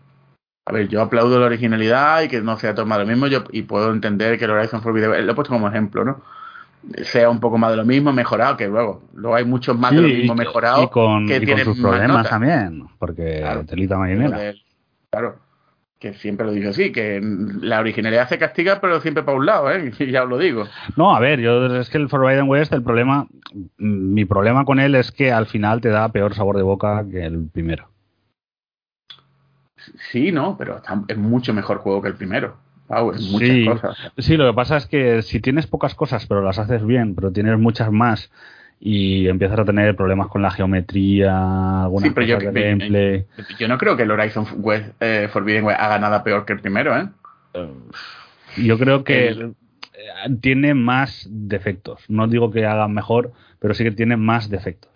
A 0.66 0.72
ver, 0.72 0.88
yo 0.88 1.02
aplaudo 1.02 1.40
la 1.40 1.46
originalidad 1.46 2.22
y 2.22 2.28
que 2.28 2.42
no 2.42 2.56
sea 2.58 2.74
tomado 2.74 3.02
lo 3.02 3.06
mismo, 3.06 3.26
yo 3.26 3.44
y 3.50 3.62
puedo 3.62 3.92
entender 3.92 4.38
que 4.38 4.44
el 4.44 4.50
Horizon 4.50 4.82
Forbidden 4.82 5.11
West, 5.11 5.24
lo 5.24 5.32
he 5.32 5.34
puesto 5.34 5.52
como 5.52 5.68
ejemplo, 5.68 6.04
¿no? 6.04 6.22
Sea 7.03 7.28
un 7.28 7.41
poco 7.41 7.59
más 7.59 7.70
de 7.70 7.76
lo 7.76 7.85
mismo, 7.85 8.12
mejorado, 8.12 8.57
que 8.57 8.66
luego, 8.66 9.03
luego 9.14 9.37
hay 9.37 9.45
muchos 9.45 9.78
más 9.78 9.91
de 9.93 10.01
lo 10.01 10.09
mismo 10.09 10.35
mejorado 10.35 10.85
y 10.85 10.89
con, 10.89 11.26
que 11.26 11.35
y 11.35 11.39
con 11.39 11.47
tienen 11.47 11.64
sus 11.64 11.78
problemas 11.78 12.28
también, 12.28 12.85
porque 12.99 13.41
Claro. 13.41 13.64
telita 13.64 13.99
marinera. 13.99 14.55
Claro, 15.11 15.37
que 15.99 16.14
siempre 16.14 16.47
lo 16.47 16.53
digo 16.53 16.70
así, 16.70 16.91
que 16.93 17.20
la 17.61 17.81
originalidad 17.81 18.26
se 18.28 18.39
castiga, 18.39 18.81
pero 18.81 19.01
siempre 19.03 19.22
para 19.22 19.37
un 19.37 19.45
lado, 19.45 19.70
¿eh? 19.70 19.93
Y 19.99 20.07
ya 20.11 20.22
os 20.24 20.31
lo 20.31 20.39
digo. 20.39 20.64
No, 20.97 21.14
a 21.14 21.20
ver, 21.20 21.41
yo 21.41 21.66
es 21.76 21.91
que 21.91 21.99
el 21.99 22.09
Forbidden 22.09 22.49
West, 22.49 22.72
el 22.72 22.83
problema, 22.83 23.26
mi 23.76 24.24
problema 24.24 24.64
con 24.64 24.81
él 24.81 24.95
es 24.95 25.12
que 25.12 25.31
al 25.31 25.47
final 25.47 25.83
te 25.83 25.91
da 25.91 26.09
peor 26.09 26.35
sabor 26.35 26.57
de 26.57 26.62
boca 26.62 27.05
que 27.11 27.26
el 27.26 27.47
primero. 27.53 27.91
Sí, 30.11 30.33
no, 30.33 30.57
pero 30.57 30.81
es 31.09 31.16
mucho 31.16 31.53
mejor 31.53 31.78
juego 31.78 32.01
que 32.03 32.09
el 32.09 32.14
primero. 32.14 32.57
Muchas 32.91 33.49
Sí. 33.49 33.64
cosas. 33.64 33.97
Sí, 34.18 34.36
lo 34.36 34.51
que 34.51 34.55
pasa 34.55 34.76
es 34.76 34.86
que 34.86 35.22
si 35.22 35.41
tienes 35.41 35.66
pocas 35.66 35.95
cosas, 35.95 36.26
pero 36.26 36.43
las 36.43 36.59
haces 36.59 36.84
bien, 36.84 37.14
pero 37.14 37.30
tienes 37.30 37.59
muchas 37.59 37.93
más 37.93 38.30
y 38.80 39.28
empiezas 39.28 39.61
a 39.61 39.64
tener 39.64 39.95
problemas 39.95 40.28
con 40.28 40.43
la 40.43 40.51
geometría, 40.51 41.82
algunas 41.84 42.09
Sí, 42.09 42.14
pero 42.14 42.26
yo, 42.26 42.38
de 42.38 42.62
gameplay. 42.62 43.26
yo 43.59 43.68
no 43.68 43.78
creo 43.78 43.97
que 43.97 44.03
el 44.03 44.11
Horizon 44.11 44.47
West, 44.59 44.88
eh, 45.01 45.28
Forbidden 45.32 45.64
West 45.64 45.80
haga 45.80 45.99
nada 45.99 46.24
peor 46.24 46.45
que 46.45 46.55
el 46.55 46.61
primero, 46.61 46.97
¿eh? 46.97 47.09
Yo 48.57 48.78
creo 48.78 49.05
que 49.05 49.28
El- 49.28 49.55
eh, 49.93 50.34
tiene 50.41 50.74
más 50.74 51.28
defectos. 51.30 52.03
No 52.09 52.26
digo 52.26 52.51
que 52.51 52.66
hagan 52.66 52.93
mejor, 52.93 53.32
pero 53.61 53.74
sí 53.74 53.84
que 53.84 53.93
tiene 53.93 54.16
más 54.16 54.51
defectos. 54.51 54.91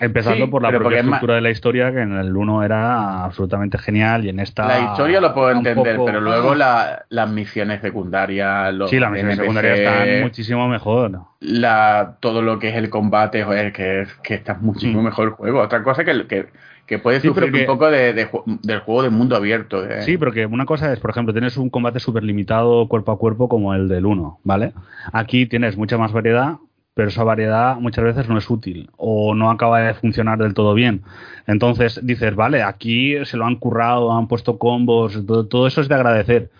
Empezando 0.00 0.46
Sí, 0.46 0.50
por 0.50 0.60
la 0.62 0.68
pero 0.68 0.80
propia 0.80 0.98
estructura 1.00 1.34
de 1.36 1.40
la 1.40 1.50
historia, 1.50 1.92
que 1.92 2.00
en 2.00 2.14
el 2.14 2.36
1 2.36 2.64
era 2.64 3.24
absolutamente 3.24 3.78
genial 3.78 4.24
y 4.24 4.28
en 4.28 4.40
esta. 4.40 4.66
La 4.66 4.80
historia 4.80 5.20
lo 5.20 5.32
puedo 5.32 5.50
entender, 5.52 5.94
poco- 5.96 6.06
pero 6.06 6.20
luego 6.20 6.54
la- 6.54 7.04
las 7.10 7.30
misiones 7.30 7.80
secundarias, 7.80 8.74
los 8.74 8.90
Sí, 8.90 8.98
las 8.98 9.10
misiones 9.12 9.34
NPC, 9.38 9.42
secundarias 9.42 9.78
están 9.78 10.20
muchísimo 10.22 10.68
mejor. 10.68 11.20
la, 11.40 12.16
todo 12.20 12.42
lo 12.42 12.58
que 12.58 12.70
es 12.70 12.76
el 12.76 12.90
combate, 12.90 13.44
joder, 13.44 13.72
que, 13.72 14.02
es, 14.02 14.14
que 14.22 14.34
está 14.34 14.54
muchísimo 14.60 15.00
Mm. 15.00 15.04
mejor 15.04 15.24
el 15.28 15.34
juego. 15.34 15.60
Otra 15.60 15.82
cosa 15.82 16.04
que, 16.04 16.26
que, 16.26 16.46
que 16.86 16.98
puede 16.98 17.20
Sí, 17.20 17.28
pero 17.28 17.46
sufrir 17.46 17.52
que- 17.52 17.60
un 17.60 17.66
poco 17.78 17.90
de, 17.90 18.12
de 18.12 18.28
ju- 18.28 18.42
del 18.62 18.80
juego 18.80 19.02
de 19.04 19.10
mundo 19.10 19.36
abierto. 19.36 19.80
de- 19.82 20.02
Sí, 20.02 20.18
porque 20.18 20.44
una 20.46 20.66
cosa 20.66 20.92
es, 20.92 20.98
por 21.00 21.10
ejemplo, 21.10 21.32
tienes 21.32 21.56
un 21.56 21.70
combate 21.70 22.00
súper 22.00 22.24
limitado 22.24 22.88
cuerpo 22.88 23.12
a 23.12 23.18
cuerpo 23.18 23.48
como 23.48 23.74
el 23.74 23.88
del 23.88 24.06
1, 24.06 24.38
¿vale? 24.44 24.72
Aquí 25.12 25.46
tienes 25.46 25.76
mucha 25.76 25.96
más 25.98 26.12
variedad, 26.12 26.56
pero 26.94 27.08
esa 27.08 27.24
variedad 27.24 27.76
muchas 27.76 28.04
veces 28.04 28.28
no 28.28 28.38
es 28.38 28.48
útil 28.48 28.88
o 28.96 29.34
no 29.34 29.50
acaba 29.50 29.80
de 29.80 29.94
funcionar 29.94 30.38
del 30.38 30.54
todo 30.54 30.74
bien. 30.74 31.02
Entonces 31.46 32.00
dices, 32.04 32.34
vale, 32.34 32.62
aquí 32.62 33.24
se 33.24 33.36
lo 33.36 33.46
han 33.46 33.56
currado, 33.56 34.16
han 34.16 34.28
puesto 34.28 34.58
combos, 34.58 35.26
todo, 35.26 35.46
todo 35.46 35.66
eso 35.66 35.80
es 35.80 35.88
de 35.88 35.94
agradecer. 35.96 36.50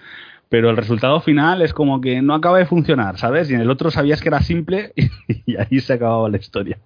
Pero 0.49 0.71
el 0.71 0.77
resultado 0.77 1.21
final 1.21 1.63
es 1.63 1.73
como 1.73 2.01
que 2.01 2.21
no 2.23 2.35
acaba 2.35 2.59
de 2.59 2.67
funcionar, 2.67 3.19
¿sabes? 3.19 3.51
Y 3.51 3.55
en 3.55 3.61
el 3.61 3.71
otro 3.71 3.91
sabías 3.91 4.21
que 4.21 4.29
era 4.29 4.41
simple 4.43 4.93
y 5.47 5.57
ahí 5.57 5.81
se 5.81 5.95
acababa 5.95 6.29
la 6.29 6.37
historia. 6.37 6.79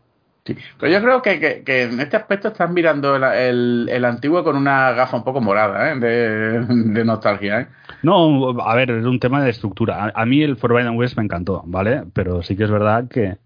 Sí. 0.44 0.56
Pero 0.78 0.92
yo 0.92 1.02
creo 1.02 1.20
que, 1.22 1.62
que- 1.64 1.82
en 1.82 2.00
este 2.00 2.16
aspecto 2.16 2.48
están 2.48 2.72
mirando 2.72 3.16
el, 3.16 3.24
el- 3.24 3.88
el 3.90 4.04
antiguo 4.06 4.42
con 4.44 4.56
una 4.56 4.92
gafa 4.92 5.18
un 5.18 5.24
poco 5.24 5.40
morada, 5.42 5.92
¿eh? 5.92 5.98
de, 5.98 6.60
de 6.66 7.04
nostalgia. 7.04 7.60
¿eh? 7.60 7.66
No, 8.02 8.60
a 8.60 8.74
ver, 8.74 8.90
es 8.90 9.04
un 9.04 9.20
tema 9.20 9.42
de 9.42 9.50
estructura. 9.50 10.04
A, 10.04 10.22
a 10.22 10.26
mí 10.26 10.42
el 10.42 10.56
Forbidden 10.56 10.96
West 10.96 11.16
me 11.16 11.24
encantó, 11.24 11.62
¿vale? 11.66 12.04
Pero 12.12 12.42
sí 12.42 12.56
que 12.56 12.64
es 12.64 12.70
verdad 12.70 13.08
que, 13.08 13.38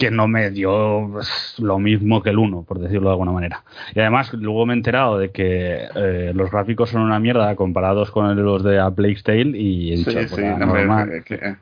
que 0.00 0.10
no 0.10 0.26
me 0.26 0.50
dio 0.50 1.08
pues, 1.12 1.54
lo 1.58 1.78
mismo 1.78 2.22
que 2.22 2.30
el 2.30 2.38
1, 2.38 2.62
por 2.62 2.80
decirlo 2.80 3.10
de 3.10 3.12
alguna 3.12 3.32
manera. 3.32 3.62
Y 3.94 4.00
además, 4.00 4.32
luego 4.32 4.66
me 4.66 4.72
he 4.72 4.76
enterado 4.76 5.18
de 5.18 5.30
que 5.30 5.88
eh, 5.94 6.32
los 6.34 6.50
gráficos 6.50 6.90
son 6.90 7.02
una 7.02 7.20
mierda 7.20 7.54
comparados 7.54 8.10
con 8.10 8.34
los 8.42 8.64
de 8.64 8.80
A 8.80 8.90
Plague's 8.90 9.22
Tale 9.22 9.56
y 9.56 9.92
he 9.92 9.96
dicho, 9.96 10.10
Sí, 10.10 10.16
pues, 10.16 10.30
sí, 10.30 10.42
no, 10.42 10.76
es 11.12 11.24
que, 11.24 11.56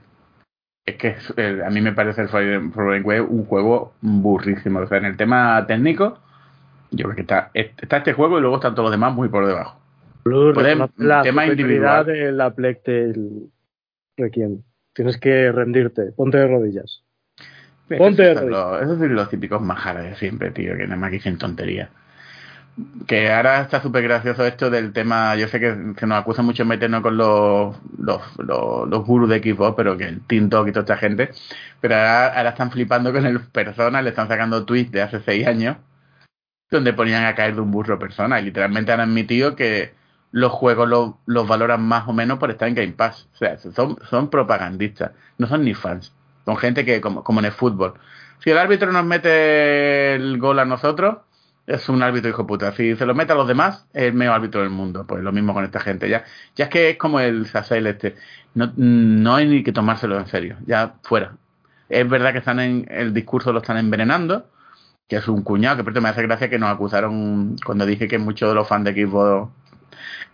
es 0.86 0.96
que 0.96 1.16
eh, 1.36 1.62
a 1.66 1.70
mí 1.70 1.80
me 1.80 1.92
parece 1.92 2.22
el 2.22 2.28
Forbidden 2.28 3.02
West 3.04 3.28
un 3.28 3.44
juego 3.44 3.92
burrísimo. 4.00 4.80
O 4.80 4.86
sea, 4.86 4.98
en 4.98 5.06
el 5.06 5.16
tema 5.16 5.66
técnico, 5.66 6.18
yo 6.92 7.04
creo 7.04 7.16
que 7.16 7.22
está, 7.22 7.50
está 7.52 7.98
este 7.98 8.12
juego 8.12 8.38
y 8.38 8.40
luego 8.40 8.56
están 8.56 8.74
todos 8.74 8.86
los 8.86 8.92
demás 8.92 9.12
muy 9.14 9.28
por 9.28 9.46
debajo. 9.46 9.78
Blue, 10.28 10.52
reconoce 10.52 10.92
la 10.98 11.22
tema 11.22 11.46
individual. 11.46 12.06
de 12.06 12.32
la 12.32 12.54
Plectel 12.54 13.50
Requiem. 14.16 14.62
Tienes 14.92 15.16
que 15.18 15.52
rendirte, 15.52 16.12
ponte 16.12 16.38
de 16.38 16.48
rodillas. 16.48 17.02
Ponte 17.96 18.22
de 18.22 18.34
los, 18.34 18.82
esos 18.82 18.98
son 18.98 19.14
los 19.14 19.30
típicos 19.30 19.62
majares 19.62 20.04
de 20.04 20.16
siempre, 20.16 20.50
tío, 20.50 20.76
que 20.76 20.84
nada 20.84 20.96
más 20.96 21.10
que 21.10 21.16
dicen 21.16 21.38
tonterías. 21.38 21.88
Que 23.06 23.32
ahora 23.32 23.62
está 23.62 23.80
súper 23.80 24.02
gracioso 24.04 24.44
esto 24.44 24.70
del 24.70 24.92
tema. 24.92 25.34
Yo 25.36 25.48
sé 25.48 25.58
que 25.58 25.74
se 25.98 26.06
nos 26.06 26.18
acusa 26.18 26.42
mucho 26.42 26.64
meternos 26.64 27.00
con 27.00 27.16
los, 27.16 27.76
los, 27.98 28.22
los, 28.38 28.88
los 28.88 29.04
gurús 29.04 29.28
de 29.28 29.40
Xbox, 29.40 29.74
pero 29.76 29.96
que 29.96 30.04
el 30.04 30.20
Tintok 30.20 30.68
y 30.68 30.72
toda 30.72 30.82
esta 30.82 30.96
gente. 30.96 31.30
Pero 31.80 31.94
ahora, 31.96 32.26
ahora 32.28 32.50
están 32.50 32.70
flipando 32.70 33.12
con 33.12 33.26
el 33.26 33.40
Persona, 33.40 34.02
le 34.02 34.10
están 34.10 34.28
sacando 34.28 34.64
tweets 34.64 34.92
de 34.92 35.02
hace 35.02 35.20
seis 35.20 35.46
años, 35.46 35.76
donde 36.70 36.92
ponían 36.92 37.24
a 37.24 37.34
caer 37.34 37.54
de 37.54 37.62
un 37.62 37.70
burro 37.70 37.98
Persona. 37.98 38.40
Y 38.40 38.44
literalmente 38.44 38.92
han 38.92 39.00
admitido 39.00 39.56
que 39.56 39.97
los 40.30 40.52
juegos 40.52 40.88
los, 40.88 41.14
los 41.26 41.46
valoran 41.48 41.82
más 41.82 42.08
o 42.08 42.12
menos 42.12 42.38
por 42.38 42.50
estar 42.50 42.68
en 42.68 42.74
Game 42.74 42.92
Pass. 42.92 43.28
O 43.34 43.36
sea, 43.36 43.58
son, 43.58 43.96
son 44.08 44.30
propagandistas, 44.30 45.12
no 45.38 45.46
son 45.46 45.64
ni 45.64 45.74
fans. 45.74 46.12
Son 46.44 46.56
gente 46.56 46.84
que, 46.84 47.00
como, 47.00 47.24
como 47.24 47.40
en 47.40 47.46
el 47.46 47.52
fútbol. 47.52 47.94
Si 48.42 48.50
el 48.50 48.58
árbitro 48.58 48.92
nos 48.92 49.04
mete 49.04 50.14
el 50.14 50.38
gol 50.38 50.58
a 50.58 50.64
nosotros, 50.64 51.18
es 51.66 51.88
un 51.88 52.02
árbitro 52.02 52.30
hijo 52.30 52.46
puta. 52.46 52.72
Si 52.72 52.96
se 52.96 53.04
lo 53.04 53.14
mete 53.14 53.32
a 53.32 53.36
los 53.36 53.46
demás, 53.46 53.86
es 53.92 54.04
el 54.04 54.14
mejor 54.14 54.36
árbitro 54.36 54.62
del 54.62 54.70
mundo. 54.70 55.06
Pues 55.06 55.22
lo 55.22 55.32
mismo 55.32 55.52
con 55.52 55.64
esta 55.64 55.80
gente. 55.80 56.08
Ya, 56.08 56.24
ya 56.56 56.64
es 56.64 56.70
que 56.70 56.90
es 56.90 56.96
como 56.96 57.20
el 57.20 57.46
Sasel 57.46 57.86
este. 57.86 58.16
No, 58.54 58.72
no 58.76 59.34
hay 59.34 59.46
ni 59.46 59.62
que 59.62 59.72
tomárselo 59.72 60.18
en 60.18 60.26
serio. 60.26 60.56
Ya 60.66 60.94
fuera. 61.02 61.36
Es 61.88 62.08
verdad 62.08 62.32
que 62.32 62.38
están 62.38 62.60
en 62.60 62.86
el 62.90 63.12
discurso 63.12 63.52
lo 63.52 63.60
están 63.60 63.78
envenenando, 63.78 64.46
que 65.08 65.16
es 65.16 65.28
un 65.28 65.42
cuñado, 65.42 65.78
que 65.78 65.84
por 65.84 66.00
me 66.00 66.08
hace 66.08 66.22
gracia 66.22 66.50
que 66.50 66.58
nos 66.58 66.70
acusaron 66.70 67.56
cuando 67.64 67.86
dije 67.86 68.08
que 68.08 68.18
muchos 68.18 68.48
de 68.48 68.54
los 68.54 68.68
fans 68.68 68.84
de 68.84 68.92
Xbox 68.92 69.50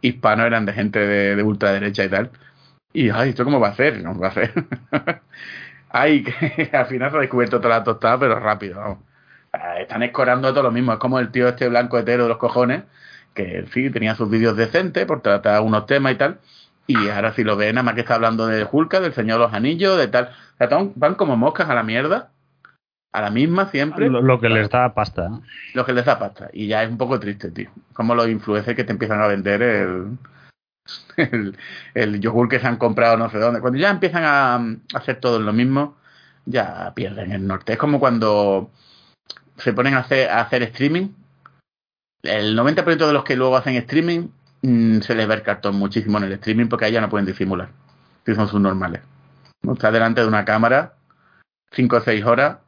hispanos 0.00 0.46
eran 0.46 0.66
de 0.66 0.72
gente 0.72 0.98
de, 1.00 1.36
de 1.36 1.42
ultraderecha 1.42 2.04
y 2.04 2.08
tal. 2.10 2.30
Y 2.92 3.10
ay, 3.10 3.30
¿esto 3.30 3.44
cómo 3.44 3.60
va 3.60 3.68
a 3.68 3.74
ser? 3.76 4.02
No 4.02 4.18
va 4.18 4.28
a 4.28 4.32
ser. 4.32 4.52
ay, 5.88 6.24
que 6.24 6.70
al 6.76 6.86
final 6.86 7.10
se 7.10 7.16
ha 7.16 7.20
descubierto 7.20 7.60
toda 7.60 7.78
la 7.78 7.84
tostada, 7.84 8.18
pero 8.18 8.40
rápido, 8.40 8.80
vamos. 8.80 8.98
Ah, 9.52 9.80
Están 9.80 10.02
escorando 10.02 10.52
todo 10.52 10.64
lo 10.64 10.72
mismo. 10.72 10.92
Es 10.92 10.98
como 10.98 11.18
el 11.20 11.30
tío 11.32 11.48
este 11.48 11.68
blanco 11.68 11.98
hetero 11.98 12.24
de 12.24 12.28
los 12.30 12.38
cojones, 12.38 12.84
que 13.34 13.66
sí, 13.72 13.90
tenía 13.90 14.14
sus 14.16 14.30
vídeos 14.30 14.56
decentes 14.56 15.06
por 15.06 15.22
tratar 15.22 15.62
unos 15.62 15.86
temas 15.86 16.12
y 16.14 16.16
tal. 16.16 16.40
Y 16.86 17.08
ahora 17.08 17.32
si 17.34 17.44
lo 17.44 17.56
ven, 17.56 17.76
nada 17.76 17.84
más 17.84 17.94
que 17.94 18.02
está 18.02 18.16
hablando 18.16 18.46
de 18.46 18.66
Hulka, 18.70 19.00
del 19.00 19.14
Señor 19.14 19.40
los 19.40 19.54
Anillos, 19.54 19.98
de 19.98 20.08
tal. 20.08 20.30
Van 20.96 21.14
como 21.16 21.36
moscas 21.36 21.70
a 21.70 21.74
la 21.74 21.82
mierda. 21.82 22.33
A 23.14 23.20
la 23.20 23.30
misma 23.30 23.70
siempre. 23.70 24.10
Lo, 24.10 24.20
lo 24.20 24.40
que 24.40 24.48
les 24.48 24.68
da 24.68 24.92
pasta. 24.92 25.26
¿eh? 25.26 25.46
Lo 25.72 25.86
que 25.86 25.92
les 25.92 26.04
da 26.04 26.18
pasta. 26.18 26.50
Y 26.52 26.66
ya 26.66 26.82
es 26.82 26.90
un 26.90 26.98
poco 26.98 27.20
triste, 27.20 27.52
tío. 27.52 27.70
Como 27.92 28.12
los 28.16 28.28
influencers 28.28 28.74
que 28.74 28.82
te 28.82 28.90
empiezan 28.90 29.20
a 29.20 29.28
vender 29.28 29.62
el, 29.62 30.18
el, 31.16 31.56
el 31.94 32.20
yogur 32.20 32.48
que 32.48 32.58
se 32.58 32.66
han 32.66 32.76
comprado 32.76 33.16
no 33.16 33.30
sé 33.30 33.38
dónde. 33.38 33.60
Cuando 33.60 33.78
ya 33.78 33.90
empiezan 33.90 34.24
a, 34.24 34.56
a 34.56 34.98
hacer 34.98 35.20
todo 35.20 35.38
lo 35.38 35.52
mismo, 35.52 35.96
ya 36.44 36.92
pierden 36.96 37.30
el 37.30 37.46
norte. 37.46 37.74
Es 37.74 37.78
como 37.78 38.00
cuando 38.00 38.72
se 39.58 39.72
ponen 39.72 39.94
a 39.94 40.00
hacer, 40.00 40.28
a 40.28 40.40
hacer 40.40 40.64
streaming. 40.64 41.10
El 42.24 42.58
90% 42.58 43.06
de 43.06 43.12
los 43.12 43.22
que 43.22 43.36
luego 43.36 43.56
hacen 43.56 43.76
streaming 43.76 44.26
mm, 44.62 45.02
se 45.02 45.14
les 45.14 45.28
ve 45.28 45.34
el 45.34 45.42
cartón 45.42 45.76
muchísimo 45.76 46.18
en 46.18 46.24
el 46.24 46.32
streaming 46.32 46.66
porque 46.66 46.86
ahí 46.86 46.92
ya 46.92 47.00
no 47.00 47.10
pueden 47.10 47.26
disimular. 47.26 47.68
Si 48.26 48.34
son 48.34 48.48
sus 48.48 48.60
normales. 48.60 49.02
¿no? 49.62 49.74
Está 49.74 49.92
delante 49.92 50.20
de 50.20 50.26
una 50.26 50.44
cámara 50.44 50.94
5 51.74 51.96
o 51.96 52.00
6 52.00 52.24
horas. 52.24 52.58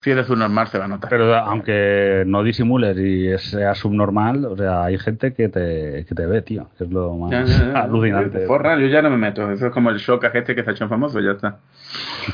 Si 0.00 0.10
eres 0.12 0.30
un 0.30 0.38
normal 0.38 0.68
se 0.68 0.78
va 0.78 0.84
a 0.84 0.88
notar. 0.88 1.10
Pero 1.10 1.34
aunque 1.34 2.22
no 2.24 2.44
disimules 2.44 2.96
y 2.96 3.36
sea 3.38 3.74
subnormal, 3.74 4.44
o 4.44 4.56
sea, 4.56 4.84
hay 4.84 4.96
gente 4.96 5.34
que 5.34 5.48
te, 5.48 6.04
que 6.08 6.14
te 6.14 6.24
ve, 6.24 6.40
tío. 6.40 6.68
Que 6.78 6.84
es 6.84 6.90
lo 6.90 7.14
más 7.14 7.32
Ya, 7.32 7.42
ya, 7.42 7.72
ya. 7.72 7.80
alucinante. 7.80 8.46
Forra, 8.46 8.78
yo 8.78 8.86
ya 8.86 9.02
no 9.02 9.10
me 9.10 9.16
meto. 9.16 9.50
Eso 9.50 9.66
es 9.66 9.72
como 9.72 9.90
el 9.90 9.96
shock 9.98 10.24
a 10.24 10.28
este 10.28 10.54
que 10.54 10.62
se 10.62 10.70
ha 10.70 10.72
hecho 10.72 10.88
famoso, 10.88 11.18
ya 11.18 11.32
está. 11.32 11.56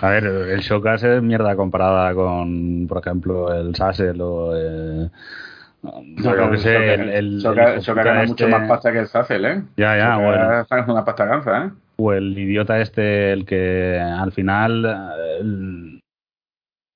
A 0.02 0.10
ver, 0.10 0.24
el 0.26 0.60
Shocas 0.60 1.02
es 1.04 1.22
mierda 1.22 1.56
comparada 1.56 2.12
con, 2.14 2.86
por 2.86 2.98
ejemplo, 2.98 3.52
el 3.54 3.74
Sassel 3.74 4.20
o. 4.20 4.52
Eh, 4.54 5.08
no, 5.82 6.36
yo 6.36 6.50
que 6.50 6.58
sé, 6.58 6.94
el, 6.94 7.08
el, 7.10 7.38
Shoka, 7.38 7.74
el 7.74 7.80
Shoka 7.80 8.00
puta 8.02 8.10
gana 8.10 8.22
este- 8.24 8.44
mucho 8.44 8.48
más 8.58 8.68
pasta 8.68 8.92
que 8.92 8.98
el 8.98 9.06
Sassel, 9.06 9.44
¿eh? 9.46 9.62
Ya, 9.76 9.96
ya, 9.96 10.14
Shoka 10.16 10.16
bueno. 10.26 10.64
saca 10.66 10.92
una 10.92 11.04
pasta 11.04 11.24
ganza, 11.24 11.64
¿eh? 11.64 11.70
O 11.96 12.12
el 12.12 12.36
idiota 12.36 12.80
este, 12.80 13.32
el 13.32 13.44
que 13.46 13.98
al 14.00 14.32
final. 14.32 14.84
eh, 14.84 15.38
El, 15.40 16.00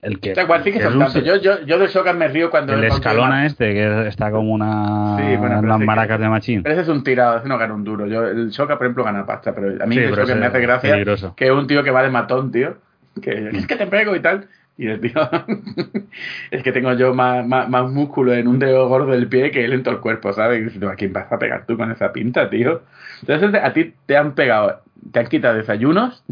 el 0.03 0.21
que. 0.21 0.33
Igual, 0.41 0.63
sí 0.65 0.73
un-. 0.73 1.25
Yo, 1.25 1.37
yo, 1.37 1.61
yo 1.65 1.79
de 1.79 1.87
Shoka 1.89 2.13
me 2.13 2.29
río 2.29 2.51
cuando... 2.51 2.73
el 2.75 2.85
escalona 2.85 3.47
este, 3.47 3.73
que 3.75 4.09
está 4.09 4.31
como 4.31 4.53
una. 4.53 5.17
Sí, 5.19 5.37
bueno, 5.37 5.59
unas 5.61 5.79
que- 5.79 5.85
maracas 5.85 6.21
de 6.21 6.29
machín. 6.29 6.63
Pero 6.63 6.73
ese 6.75 6.83
es 6.83 6.89
un 6.89 7.03
tirado, 7.05 7.39
ese 7.39 7.49
no 7.49 7.59
gana 7.59 7.75
un 7.75 7.85
duro. 7.85 8.07
Yo, 8.07 8.27
el 8.27 8.51
Shoka, 8.51 8.77
por 8.79 8.87
ejemplo, 8.87 9.05
gana 9.05 9.25
pasta, 9.27 9.55
pero 9.55 9.83
a 9.83 9.87
mí 9.87 9.95
Sí, 9.97 10.01
el 10.03 10.11
me 10.39 10.47
hace 10.47 10.61
gracia 10.61 10.91
peligroso. 10.93 11.35
que 11.37 11.47
es 11.47 11.51
un 11.53 11.67
tío 11.67 11.83
que 11.83 11.91
va 11.91 12.03
de 12.03 12.11
matón, 12.11 12.51
tío. 12.53 12.77
Que 13.21 13.51
es 13.53 13.67
que 13.69 13.77
te 13.77 13.87
pego 13.87 14.15
y 14.17 14.21
tal. 14.21 14.49
Y 14.79 14.87
el 14.87 15.01
tío, 15.01 15.13
es 16.53 16.63
que 16.63 16.71
tengo 16.71 16.93
yo 16.93 17.13
más, 17.13 17.45
más, 17.45 17.91
músculo 17.91 18.33
en 18.33 18.47
un 18.47 18.61
dedo 18.61 18.89
gordo 18.89 19.11
del 19.11 19.27
pie 19.27 19.51
que 19.51 19.65
él 19.65 19.73
en 19.73 19.83
todo 19.83 19.95
el 19.95 20.01
cuerpo, 20.01 20.33
¿sabes? 20.33 20.73
¿a 20.81 20.95
quién 20.95 21.13
vas 21.13 21.31
a 21.33 21.39
pegar 21.39 21.67
tú 21.67 21.77
con 21.77 21.91
esa 21.91 22.13
pinta, 22.13 22.49
tío? 22.49 22.83
Entonces 23.21 23.61
a 23.61 23.73
ti 23.73 23.93
te 24.07 24.17
han 24.17 24.37
pegado, 24.37 24.81
te 25.13 25.19
han 25.19 25.27
quitado 25.27 25.57
desayunos 25.57 26.23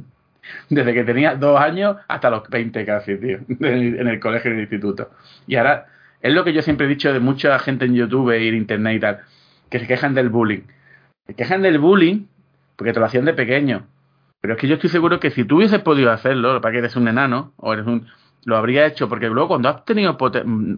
desde 0.70 0.94
que 0.94 1.03
tenías 1.03 1.40
dos 1.40 1.61
años 1.61 1.97
hasta 2.07 2.30
los 2.30 2.49
20 2.49 2.86
casi, 2.86 3.16
tío, 3.16 3.40
en 3.61 4.07
el 4.07 4.20
colegio 4.20 4.51
y 4.51 4.55
en 4.55 4.59
el 4.59 4.64
instituto. 4.64 5.11
Y 5.49 5.57
ahora, 5.57 5.86
es 6.22 6.32
lo 6.32 6.44
que 6.44 6.53
yo 6.53 6.62
siempre 6.62 6.86
he 6.86 6.88
dicho 6.88 7.12
de 7.12 7.18
mucha 7.18 7.59
gente 7.59 7.84
en 7.84 7.94
YouTube 7.94 8.32
y 8.38 8.47
en 8.47 8.55
Internet 8.55 8.97
y 8.97 9.01
tal, 9.01 9.20
que 9.70 9.80
se 9.80 9.88
quejan 9.88 10.14
del 10.14 10.28
bullying. 10.28 10.62
Se 11.26 11.34
quejan 11.34 11.62
del 11.62 11.80
bullying 11.80 12.26
porque 12.76 12.92
te 12.92 13.01
lo 13.01 13.07
hacían 13.07 13.24
de 13.24 13.34
pequeño. 13.34 13.88
Pero 14.40 14.55
es 14.55 14.61
que 14.61 14.68
yo 14.68 14.74
estoy 14.74 14.90
seguro 14.90 15.18
que 15.18 15.30
si 15.30 15.44
tú 15.44 15.57
hubieses 15.57 15.80
podido 15.80 16.12
hacerlo, 16.12 16.57
es 16.57 16.62
que 16.62 16.78
eres 16.78 16.94
un 16.94 17.09
enano, 17.09 17.53
o 17.57 17.72
eres 17.72 17.86
un, 17.86 18.07
lo 18.47 18.57
habría 18.57 18.86
hecho, 18.86 19.09
porque 19.09 19.28
luego 19.28 19.49
cuando 19.49 19.68
has 19.68 19.84
tenido 19.84 20.16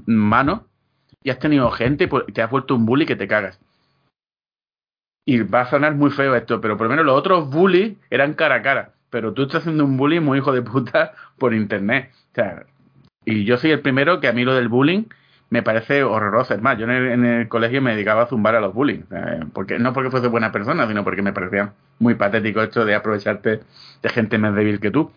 mano 0.06 0.64
y 1.22 1.30
has 1.30 1.38
tenido 1.38 1.70
gente, 1.70 2.08
pues 2.08 2.24
te 2.32 2.42
has 2.42 2.50
vuelto 2.50 2.74
un 2.74 2.86
bully 2.86 3.04
que 3.04 3.14
te 3.14 3.28
cagas. 3.28 3.60
Y 5.26 5.40
va 5.42 5.60
a 5.60 5.70
sonar 5.70 5.94
muy 5.94 6.10
feo 6.10 6.34
esto, 6.34 6.62
pero 6.62 6.78
por 6.78 6.86
lo 6.86 6.90
menos 6.90 7.04
los 7.04 7.18
otros 7.18 7.50
bullies 7.50 7.98
eran 8.08 8.32
cara 8.32 8.56
a 8.56 8.62
cara. 8.62 8.94
Pero 9.10 9.34
tú 9.34 9.42
estás 9.42 9.60
haciendo 9.60 9.84
un 9.84 9.98
bullying 9.98 10.22
muy 10.22 10.38
hijo 10.38 10.52
de 10.52 10.62
puta 10.62 11.12
por 11.38 11.52
internet. 11.52 12.10
O 12.32 12.34
sea, 12.34 12.64
y 13.26 13.44
yo 13.44 13.58
soy 13.58 13.72
el 13.72 13.80
primero 13.80 14.18
que 14.20 14.28
a 14.28 14.32
mí 14.32 14.44
lo 14.44 14.54
del 14.54 14.68
bullying 14.68 15.04
me 15.50 15.62
parece 15.62 16.02
horroroso. 16.04 16.54
Es 16.54 16.62
más, 16.62 16.78
yo 16.78 16.84
en 16.84 16.90
el, 16.90 17.08
en 17.08 17.24
el 17.26 17.48
colegio 17.48 17.82
me 17.82 17.92
dedicaba 17.92 18.22
a 18.22 18.26
zumbar 18.26 18.54
a 18.54 18.60
los 18.60 18.72
bullying. 18.72 19.02
porque, 19.52 19.78
no 19.78 19.92
porque 19.92 20.10
fuese 20.10 20.28
buena 20.28 20.52
persona, 20.52 20.88
sino 20.88 21.04
porque 21.04 21.20
me 21.20 21.34
parecía 21.34 21.74
muy 21.98 22.14
patético 22.14 22.62
esto 22.62 22.86
de 22.86 22.94
aprovecharte 22.94 23.60
de 24.02 24.08
gente 24.08 24.38
más 24.38 24.54
débil 24.54 24.80
que 24.80 24.90
tú. 24.90 25.12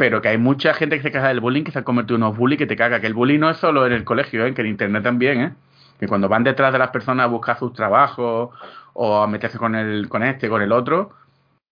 Pero 0.00 0.22
que 0.22 0.28
hay 0.28 0.38
mucha 0.38 0.72
gente 0.72 0.96
que 0.96 1.02
se 1.02 1.10
queja 1.12 1.28
del 1.28 1.40
bullying 1.40 1.62
que 1.62 1.72
se 1.72 1.80
ha 1.80 1.84
convertido 1.84 2.16
en 2.16 2.22
unos 2.22 2.38
bullying 2.38 2.56
que 2.56 2.66
te 2.66 2.74
caga. 2.74 3.00
Que 3.00 3.06
el 3.06 3.12
bullying 3.12 3.38
no 3.38 3.50
es 3.50 3.58
solo 3.58 3.86
en 3.86 3.92
el 3.92 4.02
colegio, 4.04 4.46
¿eh? 4.46 4.54
que 4.54 4.62
en 4.62 4.68
internet 4.68 5.02
también, 5.02 5.40
¿eh? 5.42 5.52
Que 5.98 6.08
cuando 6.08 6.26
van 6.26 6.42
detrás 6.42 6.72
de 6.72 6.78
las 6.78 6.88
personas 6.88 7.24
a 7.24 7.28
buscar 7.28 7.58
sus 7.58 7.74
trabajos 7.74 8.48
o 8.94 9.22
a 9.22 9.26
meterse 9.26 9.58
con 9.58 9.74
el, 9.74 10.08
con 10.08 10.22
este, 10.22 10.48
con 10.48 10.62
el 10.62 10.72
otro, 10.72 11.10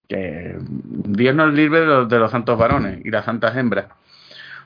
que 0.08 0.56
Dios 0.60 1.34
nos 1.34 1.54
libre 1.54 1.80
de 1.80 1.86
los, 1.86 2.08
de 2.10 2.18
los 2.18 2.30
santos 2.30 2.58
varones 2.58 3.00
y 3.02 3.10
las 3.10 3.24
santas 3.24 3.56
hembras. 3.56 3.86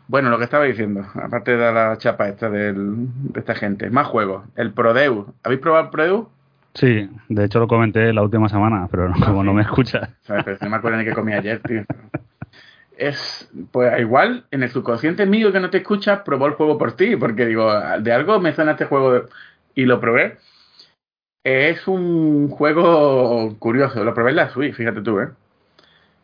Bueno, 0.08 0.28
lo 0.30 0.38
que 0.38 0.44
estaba 0.44 0.64
diciendo, 0.64 1.06
aparte 1.14 1.56
de 1.56 1.72
la 1.72 1.96
chapa 1.98 2.28
esta 2.28 2.50
del, 2.50 3.06
de 3.32 3.38
esta 3.38 3.54
gente, 3.54 3.88
más 3.90 4.08
juegos. 4.08 4.42
El 4.56 4.72
Prodeus. 4.72 5.26
¿Habéis 5.44 5.60
probado 5.60 5.84
el 5.84 5.90
Prodeus? 5.90 6.26
Sí, 6.74 7.08
de 7.28 7.44
hecho 7.44 7.60
lo 7.60 7.68
comenté 7.68 8.12
la 8.12 8.22
última 8.22 8.48
semana, 8.48 8.88
pero 8.90 9.08
no- 9.08 9.14
como 9.24 9.44
no 9.44 9.54
me 9.54 9.62
escuchas. 9.62 10.10
¿Sabes? 10.22 10.42
Pero 10.44 10.58
no 10.62 10.70
me 10.70 10.76
acuerdo 10.78 10.98
ni 10.98 11.04
qué 11.04 11.12
comí 11.12 11.32
ayer, 11.32 11.60
tío. 11.60 11.84
Es, 12.96 13.50
pues 13.70 13.98
igual, 14.00 14.44
en 14.50 14.62
el 14.62 14.70
subconsciente 14.70 15.26
mío 15.26 15.50
que 15.52 15.60
no 15.60 15.70
te 15.70 15.78
escucha, 15.78 16.22
probó 16.24 16.46
el 16.46 16.52
juego 16.54 16.78
por 16.78 16.92
ti, 16.92 17.16
porque 17.16 17.46
digo, 17.46 17.72
de 18.00 18.12
algo 18.12 18.38
me 18.38 18.54
suena 18.54 18.72
este 18.72 18.84
juego 18.84 19.12
de- 19.14 19.22
y 19.74 19.84
lo 19.86 20.00
probé. 20.00 20.36
Es 21.44 21.88
un 21.88 22.48
juego 22.50 23.56
curioso, 23.58 24.04
lo 24.04 24.14
probé 24.14 24.30
en 24.30 24.36
la 24.36 24.50
Switch, 24.50 24.74
fíjate 24.74 25.00
tú, 25.00 25.20
¿eh? 25.20 25.28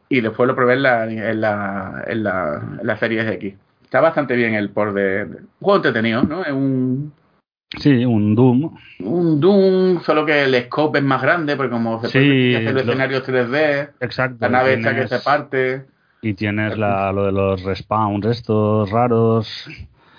Y 0.08 0.20
después 0.20 0.46
lo 0.46 0.54
probé 0.54 0.74
en 0.74 0.82
la, 0.82 1.04
en 1.04 1.40
la, 1.40 2.04
en 2.06 2.22
la, 2.22 2.62
en 2.80 2.86
la 2.86 2.96
serie 2.98 3.28
X. 3.34 3.54
Está 3.82 4.00
bastante 4.00 4.36
bien 4.36 4.54
el 4.54 4.70
por 4.70 4.92
de, 4.92 5.24
un 5.24 5.48
juego 5.60 5.76
entretenido, 5.76 6.22
¿no? 6.22 6.44
Es 6.44 6.52
un, 6.52 7.12
Sí, 7.78 8.04
un 8.04 8.34
Doom. 8.34 8.74
un 9.00 9.40
Doom, 9.40 10.00
solo 10.02 10.24
que 10.24 10.44
el 10.44 10.54
scope 10.64 10.98
es 10.98 11.04
más 11.04 11.20
grande, 11.20 11.56
porque 11.56 11.70
como 11.70 12.00
se 12.00 12.08
Sí, 12.08 12.18
puede 12.18 12.56
hacer 12.56 12.74
lo- 12.74 12.80
escenarios 12.80 13.22
3D, 13.24 13.90
Exacto. 14.00 14.36
la 14.40 14.48
nave 14.48 14.74
esta 14.74 14.94
que 14.94 15.08
se 15.08 15.18
parte. 15.18 15.84
Y 16.20 16.34
tienes 16.34 16.76
la, 16.76 17.12
lo 17.12 17.26
de 17.26 17.32
los 17.32 17.62
respawns 17.62 18.26
estos 18.26 18.90
raros. 18.90 19.68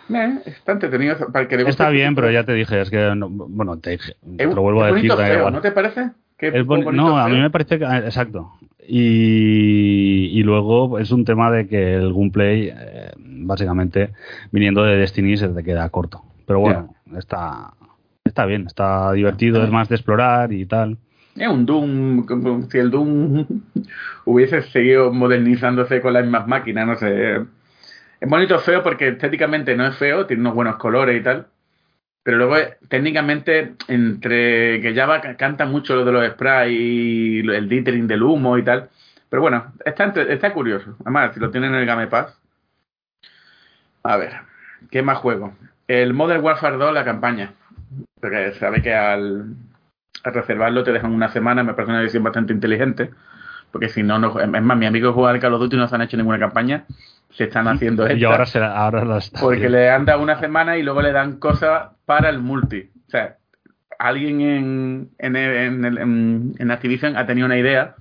Eh, 0.09 0.39
está 0.45 0.71
entretenido. 0.71 1.17
Para 1.31 1.41
el 1.43 1.47
que 1.47 1.57
le 1.57 1.63
guste 1.63 1.71
Está 1.71 1.83
este 1.85 1.95
bien, 1.95 2.15
pero 2.15 2.31
ya 2.31 2.43
te 2.43 2.53
dije, 2.53 2.81
es 2.81 2.89
que, 2.89 3.13
no- 3.15 3.29
bueno, 3.29 3.77
te, 3.77 3.91
dije, 3.91 4.15
te 4.37 4.43
es, 4.45 4.55
lo 4.55 4.61
vuelvo 4.61 4.83
a 4.83 4.91
decir. 4.91 5.11
feo, 5.11 5.37
igual. 5.39 5.53
¿no 5.53 5.61
te 5.61 5.71
parece? 5.71 6.11
Es 6.39 6.65
bonito 6.65 6.91
no, 6.93 7.17
a 7.17 7.27
mí 7.27 7.37
me 7.39 7.49
parece 7.49 7.77
que. 7.77 7.85
ah, 7.85 7.97
Exacto. 7.99 8.53
Y, 8.87 10.29
y 10.39 10.41
luego 10.43 10.97
es 10.99 11.11
un 11.11 11.25
tema 11.25 11.51
de 11.51 11.67
que 11.67 11.93
el 11.95 12.11
gameplay, 12.13 12.71
eh, 12.75 13.11
básicamente, 13.17 14.11
viniendo 14.51 14.83
de 14.83 14.95
Destiny, 14.97 15.37
se 15.37 15.49
te 15.49 15.63
queda 15.63 15.87
corto. 15.89 16.23
Pero 16.47 16.59
bueno, 16.61 16.95
está, 17.15 17.73
está 18.23 18.45
bien, 18.45 18.65
está 18.65 19.11
divertido, 19.11 19.63
es 19.63 19.69
más 19.69 19.89
de 19.89 19.95
explorar 19.95 20.51
y 20.53 20.65
tal. 20.65 20.97
Es 21.39 21.47
un 21.47 21.65
Doom. 21.65 22.25
como 22.25 22.63
Si 22.69 22.77
el 22.77 22.91
Doom 22.91 23.45
hubiese 24.25 24.61
seguido 24.63 25.11
modernizándose 25.13 26.01
con 26.01 26.13
las 26.13 26.23
mismas 26.23 26.47
máquinas, 26.47 26.85
no 26.87 26.95
sé. 26.95 27.35
Es 28.19 28.29
bonito 28.29 28.59
feo 28.59 28.83
porque 28.83 29.09
estéticamente 29.09 29.75
no 29.75 29.87
es 29.87 29.97
feo, 29.97 30.25
tiene 30.25 30.41
unos 30.41 30.55
buenos 30.55 30.75
colores 30.77 31.19
y 31.19 31.23
tal. 31.23 31.47
Pero 32.23 32.37
luego, 32.37 32.57
eh, 32.57 32.77
técnicamente, 32.89 33.75
entre 33.87 34.81
que 34.81 34.93
Java 34.95 35.21
ca- 35.21 35.37
canta 35.37 35.65
mucho 35.65 35.95
lo 35.95 36.05
de 36.05 36.11
los 36.13 36.27
sprays 36.31 36.71
y 36.79 37.39
el 37.41 37.69
dithering 37.69 38.07
del 38.07 38.23
humo 38.23 38.57
y 38.57 38.63
tal. 38.63 38.89
Pero 39.29 39.41
bueno, 39.41 39.73
está, 39.85 40.05
está 40.29 40.53
curioso. 40.53 40.97
Además, 41.01 41.33
si 41.35 41.39
lo 41.41 41.51
tienen 41.51 41.73
en 41.73 41.81
el 41.81 41.87
Game 41.87 42.07
Pass. 42.07 42.37
A 44.03 44.17
ver, 44.17 44.33
¿qué 44.91 45.01
más 45.01 45.17
juego? 45.19 45.53
El 45.87 46.13
Modern 46.13 46.43
Warfare 46.43 46.77
2, 46.77 46.93
la 46.93 47.05
campaña. 47.05 47.53
Porque 48.21 48.53
sabe 48.59 48.81
que 48.81 48.93
al, 48.93 49.55
al 50.23 50.33
reservarlo 50.33 50.83
te 50.83 50.91
dejan 50.91 51.13
una 51.13 51.29
semana, 51.29 51.63
me 51.63 51.73
parece 51.73 51.91
una 51.91 52.01
decisión 52.01 52.23
bastante 52.23 52.53
inteligente. 52.53 53.11
Porque 53.71 53.89
si 53.89 54.01
no, 54.03 54.17
no. 54.19 54.39
Es 54.39 54.47
más, 54.63 54.77
mi 54.77 54.85
amigo 54.87 55.13
juega 55.13 55.29
al 55.29 55.39
Call 55.39 55.53
of 55.53 55.61
Duty 55.61 55.75
y 55.75 55.79
no 55.79 55.87
se 55.87 55.95
han 55.95 56.01
hecho 56.01 56.17
ninguna 56.17 56.39
campaña. 56.39 56.85
Se 57.29 57.43
están 57.45 57.67
haciendo 57.69 58.07
Y 58.09 58.13
esta. 58.13 58.27
ahora, 58.27 58.45
será, 58.45 58.75
ahora 58.77 59.05
la 59.05 59.17
está 59.19 59.39
Porque 59.41 59.69
le 59.69 59.89
han 59.89 60.05
dado 60.05 60.21
una 60.23 60.39
semana 60.39 60.77
y 60.77 60.83
luego 60.83 61.01
le 61.01 61.11
dan 61.11 61.37
cosas 61.37 61.89
para 62.05 62.29
el 62.29 62.39
multi. 62.39 62.89
O 63.07 63.11
sea, 63.11 63.37
alguien 63.99 64.41
en, 64.41 65.09
en, 65.19 65.35
en, 65.35 65.85
en- 65.85 66.53
en 66.57 66.71
Activision 66.71 67.15
ha 67.17 67.25
tenido 67.25 67.45
una 67.45 67.57
idea 67.57 67.95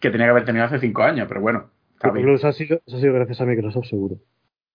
que 0.00 0.10
tenía 0.10 0.26
que 0.26 0.30
haber 0.30 0.44
tenido 0.44 0.64
hace 0.64 0.78
cinco 0.80 1.02
años, 1.02 1.26
pero 1.28 1.40
bueno, 1.40 1.66
está 1.94 2.10
bien. 2.10 2.28
eso 2.30 2.48
ha, 2.48 2.52
sido, 2.52 2.80
eso 2.86 2.96
ha 2.96 3.00
sido 3.00 3.14
gracias 3.14 3.40
a 3.40 3.44
Microsoft, 3.46 3.86
seguro. 3.86 4.16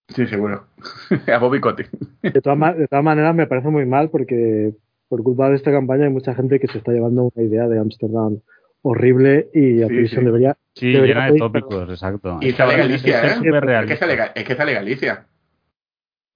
Sí, 0.10 0.26
seguro. 0.28 0.68
a 1.34 1.38
Bobby 1.40 1.60
Kotick. 1.60 1.90
De 2.22 2.42
todas, 2.42 2.78
de 2.78 2.88
todas 2.88 3.04
maneras, 3.04 3.36
me 3.36 3.48
parece 3.48 3.68
muy 3.68 3.86
mal 3.86 4.10
porque 4.10 4.74
por 5.08 5.24
culpa 5.24 5.50
de 5.50 5.56
esta 5.56 5.72
campaña 5.72 6.06
hay 6.06 6.12
mucha 6.12 6.36
gente 6.36 6.60
que 6.60 6.68
se 6.68 6.78
está 6.80 6.92
llevando 6.92 7.32
una 7.34 7.44
idea 7.46 7.68
de 7.68 7.80
Ámsterdam 7.80 8.40
horrible 8.82 9.50
y 9.54 9.82
Activision 9.82 10.22
sí. 10.22 10.26
debería. 10.26 10.58
Sí, 10.76 10.92
debería 10.92 11.16
llena 11.16 11.26
de 11.26 11.30
pedir 11.32 11.42
tópicos, 11.42 11.90
exacto. 11.90 12.38
Y 12.42 12.52
sale 12.52 12.78
Galicia, 12.78 13.22
es- 13.24 13.32
es 13.34 13.42
¿eh? 13.42 13.50
Es 13.82 13.88
que, 13.88 13.98
sale, 13.98 14.18
es 14.36 14.44
que 14.44 14.56
sale 14.56 14.74
Galicia. 14.74 15.26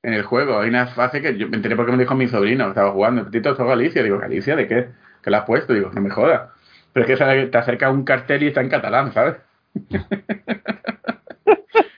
En 0.03 0.13
el 0.13 0.23
juego 0.23 0.59
hay 0.59 0.69
una 0.69 0.87
fase 0.87 1.21
que 1.21 1.37
yo 1.37 1.47
me 1.47 1.57
enteré 1.57 1.75
porque 1.75 1.91
me 1.91 1.99
dijo 1.99 2.15
mi 2.15 2.27
sobrino, 2.27 2.69
estaba 2.69 2.91
jugando, 2.91 3.29
Tito, 3.29 3.51
esto 3.51 3.63
es 3.63 3.69
Galicia. 3.69 4.01
Digo, 4.03 4.17
¿Galicia 4.17 4.55
de 4.55 4.67
qué? 4.67 4.87
¿Qué 5.21 5.29
la 5.29 5.39
has 5.39 5.45
puesto? 5.45 5.73
Digo, 5.73 5.91
no 5.93 6.01
me 6.01 6.09
jodas. 6.09 6.49
Pero 6.91 7.05
es 7.05 7.11
que 7.11 7.17
sale- 7.17 7.47
te 7.47 7.57
acerca 7.57 7.91
un 7.91 8.03
cartel 8.03 8.41
y 8.43 8.47
está 8.47 8.61
en 8.61 8.69
catalán, 8.69 9.13
¿sabes? 9.13 9.35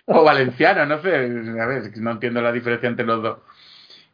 o 0.05 0.23
valenciano, 0.23 0.85
no 0.85 1.01
sé. 1.01 1.15
A 1.15 1.65
ver, 1.65 1.97
no 1.97 2.11
entiendo 2.11 2.41
la 2.41 2.51
diferencia 2.51 2.89
entre 2.89 3.05
los 3.05 3.23
dos. 3.23 3.39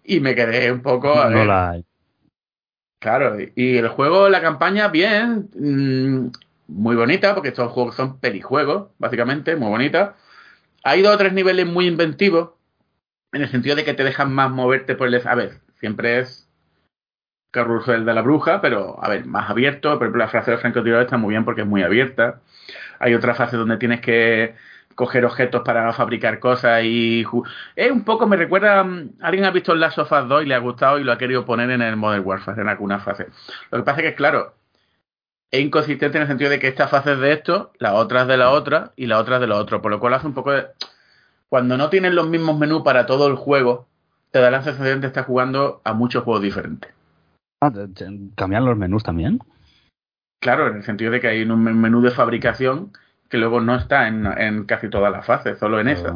Y 0.03 0.19
me 0.19 0.35
quedé 0.35 0.71
un 0.71 0.81
poco. 0.81 1.13
a 1.13 1.29
No 1.29 1.37
ver, 1.39 1.47
la 1.47 1.69
hay. 1.71 1.85
Claro, 2.99 3.37
y 3.55 3.77
el 3.77 3.87
juego, 3.87 4.27
la 4.27 4.41
campaña, 4.41 4.89
bien, 4.89 5.49
mm, 5.55 6.31
muy 6.67 6.95
bonita, 6.97 7.33
porque 7.33 7.49
estos 7.49 7.71
juegos 7.71 7.95
son 7.95 8.19
pelijuegos, 8.19 8.89
básicamente, 8.97 9.55
muy 9.55 9.69
bonita. 9.69 10.15
Hay 10.83 11.01
dos 11.01 11.15
o 11.15 11.17
tres 11.17 11.33
niveles 11.33 11.65
muy 11.65 11.87
inventivos, 11.87 12.51
en 13.31 13.43
el 13.43 13.49
sentido 13.49 13.75
de 13.75 13.85
que 13.85 13.93
te 13.93 14.03
dejan 14.03 14.33
más 14.33 14.51
moverte 14.51 14.95
por 14.95 15.07
el... 15.07 15.27
A 15.27 15.35
ver, 15.35 15.61
siempre 15.79 16.19
es 16.19 16.49
carrusel 17.51 18.05
de 18.05 18.13
la 18.13 18.21
bruja, 18.21 18.61
pero, 18.61 19.03
a 19.03 19.09
ver, 19.09 19.25
más 19.25 19.49
abierto. 19.49 19.97
Por 19.97 20.07
ejemplo, 20.07 20.23
la 20.23 20.29
fase 20.29 20.51
del 20.51 20.59
francotirador 20.59 21.03
está 21.05 21.17
muy 21.17 21.31
bien 21.31 21.45
porque 21.45 21.61
es 21.61 21.67
muy 21.67 21.83
abierta. 21.83 22.41
Hay 22.99 23.13
otra 23.15 23.35
fase 23.35 23.57
donde 23.57 23.77
tienes 23.77 24.01
que 24.01 24.55
coger 24.99 25.23
objetos 25.23 25.61
para 25.63 25.93
fabricar 25.93 26.39
cosas 26.39 26.83
y... 26.83 27.25
Es 27.73 27.89
un 27.89 28.03
poco, 28.03 28.27
me 28.27 28.35
recuerda... 28.35 28.83
mm, 28.83 29.11
Alguien 29.21 29.45
ha 29.45 29.51
visto 29.51 29.73
Last 29.73 29.97
of 29.97 30.11
Us 30.11 30.27
2 30.27 30.43
y 30.43 30.45
le 30.45 30.55
ha 30.55 30.59
gustado 30.59 30.99
y 30.99 31.05
lo 31.05 31.13
ha 31.13 31.17
querido 31.17 31.45
poner 31.45 31.69
en 31.69 31.81
el 31.81 31.95
Modern 31.95 32.25
Warfare, 32.25 32.61
en 32.61 32.67
alguna 32.67 32.99
fase. 32.99 33.27
Lo 33.71 33.77
que 33.77 33.85
pasa 33.85 34.01
es 34.01 34.07
que, 34.07 34.15
claro, 34.15 34.55
es 35.51 35.61
inconsistente 35.61 36.17
en 36.17 36.23
el 36.23 36.27
sentido 36.27 36.49
de 36.49 36.59
que 36.59 36.67
esta 36.67 36.89
fase 36.89 37.13
es 37.13 37.19
de 37.19 37.31
esto, 37.31 37.71
la 37.79 37.93
otra 37.93 38.23
es 38.23 38.27
de 38.27 38.35
la 38.35 38.49
otra 38.49 38.91
y 38.97 39.05
la 39.05 39.19
otra 39.19 39.35
es 39.35 39.41
de 39.41 39.47
lo 39.47 39.55
otro. 39.55 39.81
Por 39.81 39.89
lo 39.89 40.01
cual 40.01 40.15
hace 40.15 40.27
un 40.27 40.33
poco 40.33 40.51
de... 40.51 40.65
Cuando 41.47 41.77
no 41.77 41.89
tienes 41.89 42.13
los 42.13 42.27
mismos 42.27 42.59
menús 42.59 42.81
para 42.81 43.05
todo 43.05 43.27
el 43.27 43.35
juego, 43.35 43.87
te 44.31 44.41
da 44.41 44.51
la 44.51 44.63
sensación 44.63 44.99
de 44.99 45.07
estar 45.07 45.23
jugando 45.23 45.79
a 45.85 45.93
muchos 45.93 46.25
juegos 46.25 46.43
diferentes. 46.43 46.91
Ah, 47.61 47.71
¿Cambian 48.35 48.65
los 48.65 48.75
menús 48.75 49.03
también? 49.03 49.39
Claro, 50.41 50.67
en 50.67 50.75
el 50.75 50.83
sentido 50.83 51.11
de 51.11 51.21
que 51.21 51.29
hay 51.29 51.43
un 51.43 51.63
menú 51.63 52.01
de 52.01 52.11
fabricación 52.11 52.91
que 53.29 53.37
luego 53.37 53.61
no 53.61 53.75
está 53.75 54.07
en, 54.07 54.25
en 54.25 54.65
casi 54.65 54.89
todas 54.89 55.11
las 55.11 55.25
fases, 55.25 55.59
solo 55.59 55.79
en 55.79 55.87
esa. 55.87 56.13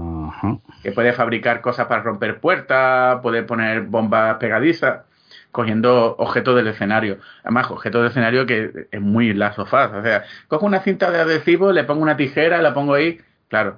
Que 0.82 0.92
puede 0.92 1.14
fabricar 1.14 1.62
cosas 1.62 1.86
para 1.88 2.02
romper 2.02 2.40
puertas, 2.40 3.22
puede 3.22 3.44
poner 3.44 3.84
bombas 3.84 4.38
pegadizas, 4.38 5.04
cogiendo 5.52 6.16
objetos 6.18 6.56
del 6.56 6.68
escenario. 6.68 7.20
Además, 7.44 7.70
objetos 7.70 8.02
del 8.02 8.10
escenario 8.10 8.46
que 8.48 8.88
es 8.92 9.02
muy 9.02 9.34
Last 9.34 9.60
of 9.60 9.72
Us. 9.72 9.92
O 9.94 10.02
sea, 10.02 10.24
cojo 10.48 10.66
una 10.66 10.80
cinta 10.82 11.12
de 11.12 11.20
adhesivo, 11.20 11.72
le 11.72 11.84
pongo 11.84 12.02
una 12.02 12.18
tijera, 12.18 12.62
la 12.62 12.74
pongo 12.74 12.96
ahí, 12.96 13.22
claro. 13.48 13.78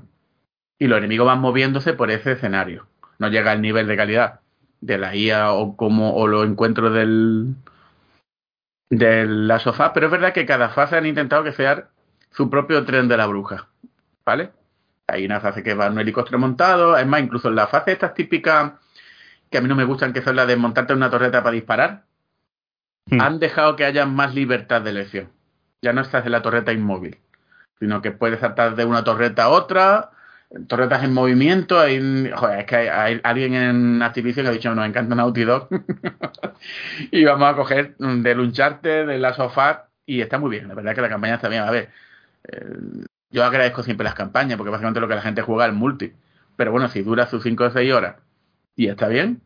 Y 0.80 0.88
los 0.88 0.98
enemigos 0.98 1.28
van 1.28 1.42
moviéndose 1.42 1.94
por 1.94 2.12
ese 2.12 2.34
escenario. 2.34 2.88
No 3.20 3.28
llega 3.28 3.52
al 3.52 3.62
nivel 3.62 3.88
de 3.88 3.98
calidad 3.98 4.40
de 4.80 4.98
la 4.98 5.14
IA 5.16 5.52
o 5.52 5.76
como 5.76 6.16
o 6.16 6.28
los 6.28 6.46
encuentros 6.46 6.94
del 6.94 7.56
Last 8.90 9.68
of 9.68 9.80
Us, 9.80 9.92
pero 9.94 10.06
es 10.06 10.12
verdad 10.12 10.32
que 10.32 10.46
cada 10.46 10.70
fase 10.70 10.96
han 10.96 11.06
intentado 11.06 11.44
que 11.44 11.52
sea 11.52 11.90
su 12.36 12.50
propio 12.50 12.86
tren 12.86 13.08
de 13.08 13.18
la 13.18 13.28
bruja. 13.28 13.68
¿Vale? 14.26 14.52
Hay 15.08 15.26
una 15.26 15.40
fase 15.40 15.64
que 15.64 15.74
va 15.74 15.88
en 15.88 15.94
un 15.94 16.00
helicóptero 16.00 16.40
montado. 16.40 16.98
Es 16.98 17.06
más, 17.06 17.22
incluso 17.22 17.50
en 17.50 17.56
la 17.56 17.68
fase 17.68 17.92
estas 17.92 18.14
típicas 18.14 18.74
que 19.50 19.58
a 19.58 19.62
mí 19.62 19.68
no 19.68 19.76
me 19.76 19.86
gustan, 19.86 20.14
que 20.14 20.22
son 20.22 20.36
las 20.36 20.48
de 20.48 20.56
montarte 20.56 20.94
en 20.94 20.98
una 20.98 21.12
torreta 21.12 21.44
para 21.44 21.54
disparar, 21.54 22.06
Hmm. 23.10 23.22
han 23.22 23.40
dejado 23.40 23.76
que 23.76 23.86
haya 23.86 24.06
más 24.06 24.34
libertad 24.34 24.82
de 24.82 24.90
elección. 24.90 25.30
Ya 25.82 25.94
no 25.94 26.02
estás 26.02 26.26
en 26.26 26.32
la 26.32 26.42
torreta 26.42 26.74
inmóvil, 26.74 27.20
sino 27.80 28.02
que 28.02 28.12
puedes 28.12 28.40
saltar 28.40 28.76
de 28.76 28.86
una 28.86 29.04
torreta 29.04 29.44
a 29.44 29.50
otra, 29.50 30.12
torretas 30.68 31.04
en 31.04 31.14
movimiento. 31.14 31.80
Hay, 31.80 32.32
joder, 32.36 32.60
es 32.60 32.66
que 32.66 32.76
hay, 32.76 32.90
hay 32.90 33.22
alguien 33.24 33.54
en 33.54 34.02
Activision 34.02 34.46
que 34.46 34.50
ha 34.50 34.54
dicho, 34.54 34.74
nos 34.74 34.88
encanta 34.88 35.14
Naughty 35.16 35.44
Dog. 35.44 35.70
y 37.12 37.24
vamos 37.26 37.48
a 37.54 37.56
coger 37.56 37.96
mm, 38.00 38.22
del 38.24 38.40
Uncharted, 38.40 39.08
de 39.08 39.20
la 39.20 39.34
sofá, 39.34 39.90
y 40.06 40.22
está 40.22 40.40
muy 40.40 40.50
bien. 40.50 40.68
La 40.68 40.74
verdad 40.74 40.96
que 40.96 41.02
la 41.02 41.10
campaña 41.10 41.36
está 41.36 41.50
bien. 41.50 41.64
A 41.64 41.72
ver, 41.72 41.92
yo 43.30 43.44
agradezco 43.44 43.84
siempre 43.84 44.04
las 44.04 44.14
campañas 44.14 44.58
porque 44.58 44.72
básicamente 44.72 45.00
lo 45.00 45.08
que 45.08 45.16
la 45.16 45.22
gente 45.22 45.42
juega 45.42 45.68
es 45.68 45.74
multi. 45.74 46.14
Pero 46.56 46.72
bueno, 46.72 46.88
si 46.88 47.02
dura 47.02 47.28
sus 47.28 47.44
5 47.44 47.64
o 47.66 47.70
6 47.70 47.94
horas 47.94 48.16
y 48.76 48.88
está 48.88 49.08
bien, 49.08 49.42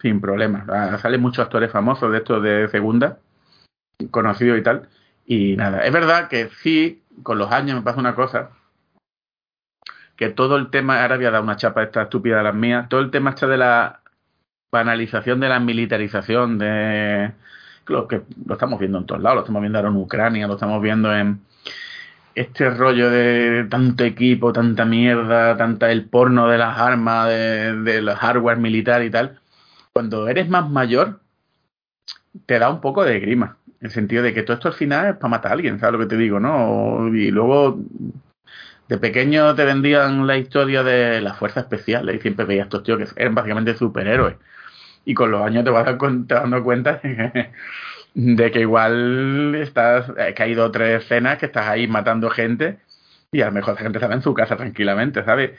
sin 0.00 0.20
problema. 0.20 0.66
Ah, 0.68 0.98
Salen 0.98 1.20
muchos 1.20 1.44
actores 1.44 1.70
famosos 1.70 2.10
de 2.12 2.18
estos 2.18 2.42
de 2.42 2.68
segunda, 2.68 3.18
conocidos 4.10 4.58
y 4.58 4.62
tal. 4.62 4.88
Y 5.24 5.56
nada, 5.56 5.84
es 5.84 5.92
verdad 5.92 6.28
que 6.28 6.50
sí, 6.62 7.02
con 7.22 7.38
los 7.38 7.50
años 7.52 7.76
me 7.76 7.82
pasa 7.82 8.00
una 8.00 8.14
cosa, 8.14 8.50
que 10.16 10.28
todo 10.28 10.56
el 10.56 10.70
tema, 10.70 11.02
ahora 11.02 11.16
voy 11.16 11.26
a 11.26 11.30
dar 11.30 11.42
una 11.42 11.56
chapa 11.56 11.82
esta 11.82 12.02
estúpida 12.02 12.38
de 12.38 12.42
las 12.42 12.54
mías, 12.54 12.88
todo 12.88 13.00
el 13.00 13.10
tema 13.10 13.30
está 13.30 13.46
de 13.46 13.56
la 13.56 14.00
banalización 14.72 15.40
de 15.40 15.48
la 15.48 15.60
militarización, 15.60 16.58
de 16.58 17.32
lo 17.86 18.08
que 18.08 18.22
lo 18.46 18.54
estamos 18.54 18.80
viendo 18.80 18.98
en 18.98 19.06
todos 19.06 19.22
lados, 19.22 19.36
lo 19.36 19.40
estamos 19.42 19.62
viendo 19.62 19.78
ahora 19.78 19.90
en 19.90 19.96
Ucrania, 19.96 20.46
lo 20.46 20.54
estamos 20.54 20.82
viendo 20.82 21.14
en 21.14 21.40
este 22.34 22.70
rollo 22.70 23.10
de 23.10 23.66
tanto 23.70 24.04
equipo, 24.04 24.52
tanta 24.52 24.84
mierda, 24.84 25.56
tanta 25.56 25.90
el 25.90 26.06
porno 26.06 26.48
de 26.48 26.58
las 26.58 26.78
armas, 26.78 27.28
de, 27.28 27.74
de 27.82 28.02
los 28.02 28.16
hardware 28.16 28.58
militar 28.58 29.02
y 29.02 29.10
tal. 29.10 29.40
Cuando 29.92 30.28
eres 30.28 30.48
más 30.48 30.70
mayor, 30.70 31.20
te 32.46 32.58
da 32.58 32.70
un 32.70 32.80
poco 32.80 33.04
de 33.04 33.20
grima. 33.20 33.56
En 33.80 33.86
el 33.86 33.90
sentido 33.90 34.22
de 34.22 34.32
que 34.32 34.42
todo 34.42 34.54
esto 34.54 34.68
al 34.68 34.74
final 34.74 35.06
es 35.06 35.16
para 35.16 35.28
matar 35.28 35.52
a 35.52 35.54
alguien, 35.54 35.78
¿sabes 35.78 35.94
lo 35.94 35.98
que 35.98 36.06
te 36.06 36.16
digo? 36.16 36.38
¿no? 36.40 37.08
Y 37.14 37.30
luego, 37.30 37.80
de 38.88 38.98
pequeño 38.98 39.54
te 39.54 39.64
vendían 39.64 40.26
la 40.26 40.36
historia 40.36 40.82
de 40.82 41.20
las 41.20 41.38
fuerzas 41.38 41.64
especiales 41.64 42.16
y 42.16 42.20
siempre 42.20 42.44
veías 42.44 42.66
estos 42.66 42.82
tíos 42.82 42.98
que 42.98 43.20
eran 43.20 43.34
básicamente 43.34 43.74
superhéroes. 43.74 44.36
Y 45.04 45.14
con 45.14 45.30
los 45.30 45.42
años 45.42 45.64
te 45.64 45.70
vas 45.70 45.84
dando 46.26 46.62
cuenta 46.62 47.00
de 48.14 48.50
que 48.50 48.60
igual 48.60 49.54
estás, 49.54 50.12
eh, 50.18 50.34
que 50.34 50.42
hay 50.42 50.54
dos 50.54 50.68
o 50.68 50.72
tres 50.72 51.02
escenas 51.02 51.38
que 51.38 51.46
estás 51.46 51.66
ahí 51.66 51.86
matando 51.86 52.30
gente 52.30 52.78
y 53.30 53.40
a 53.40 53.46
lo 53.46 53.52
mejor 53.52 53.74
esa 53.74 53.84
gente 53.84 53.98
estaba 53.98 54.14
en 54.14 54.22
su 54.22 54.34
casa 54.34 54.56
tranquilamente, 54.56 55.24
¿sabes? 55.24 55.52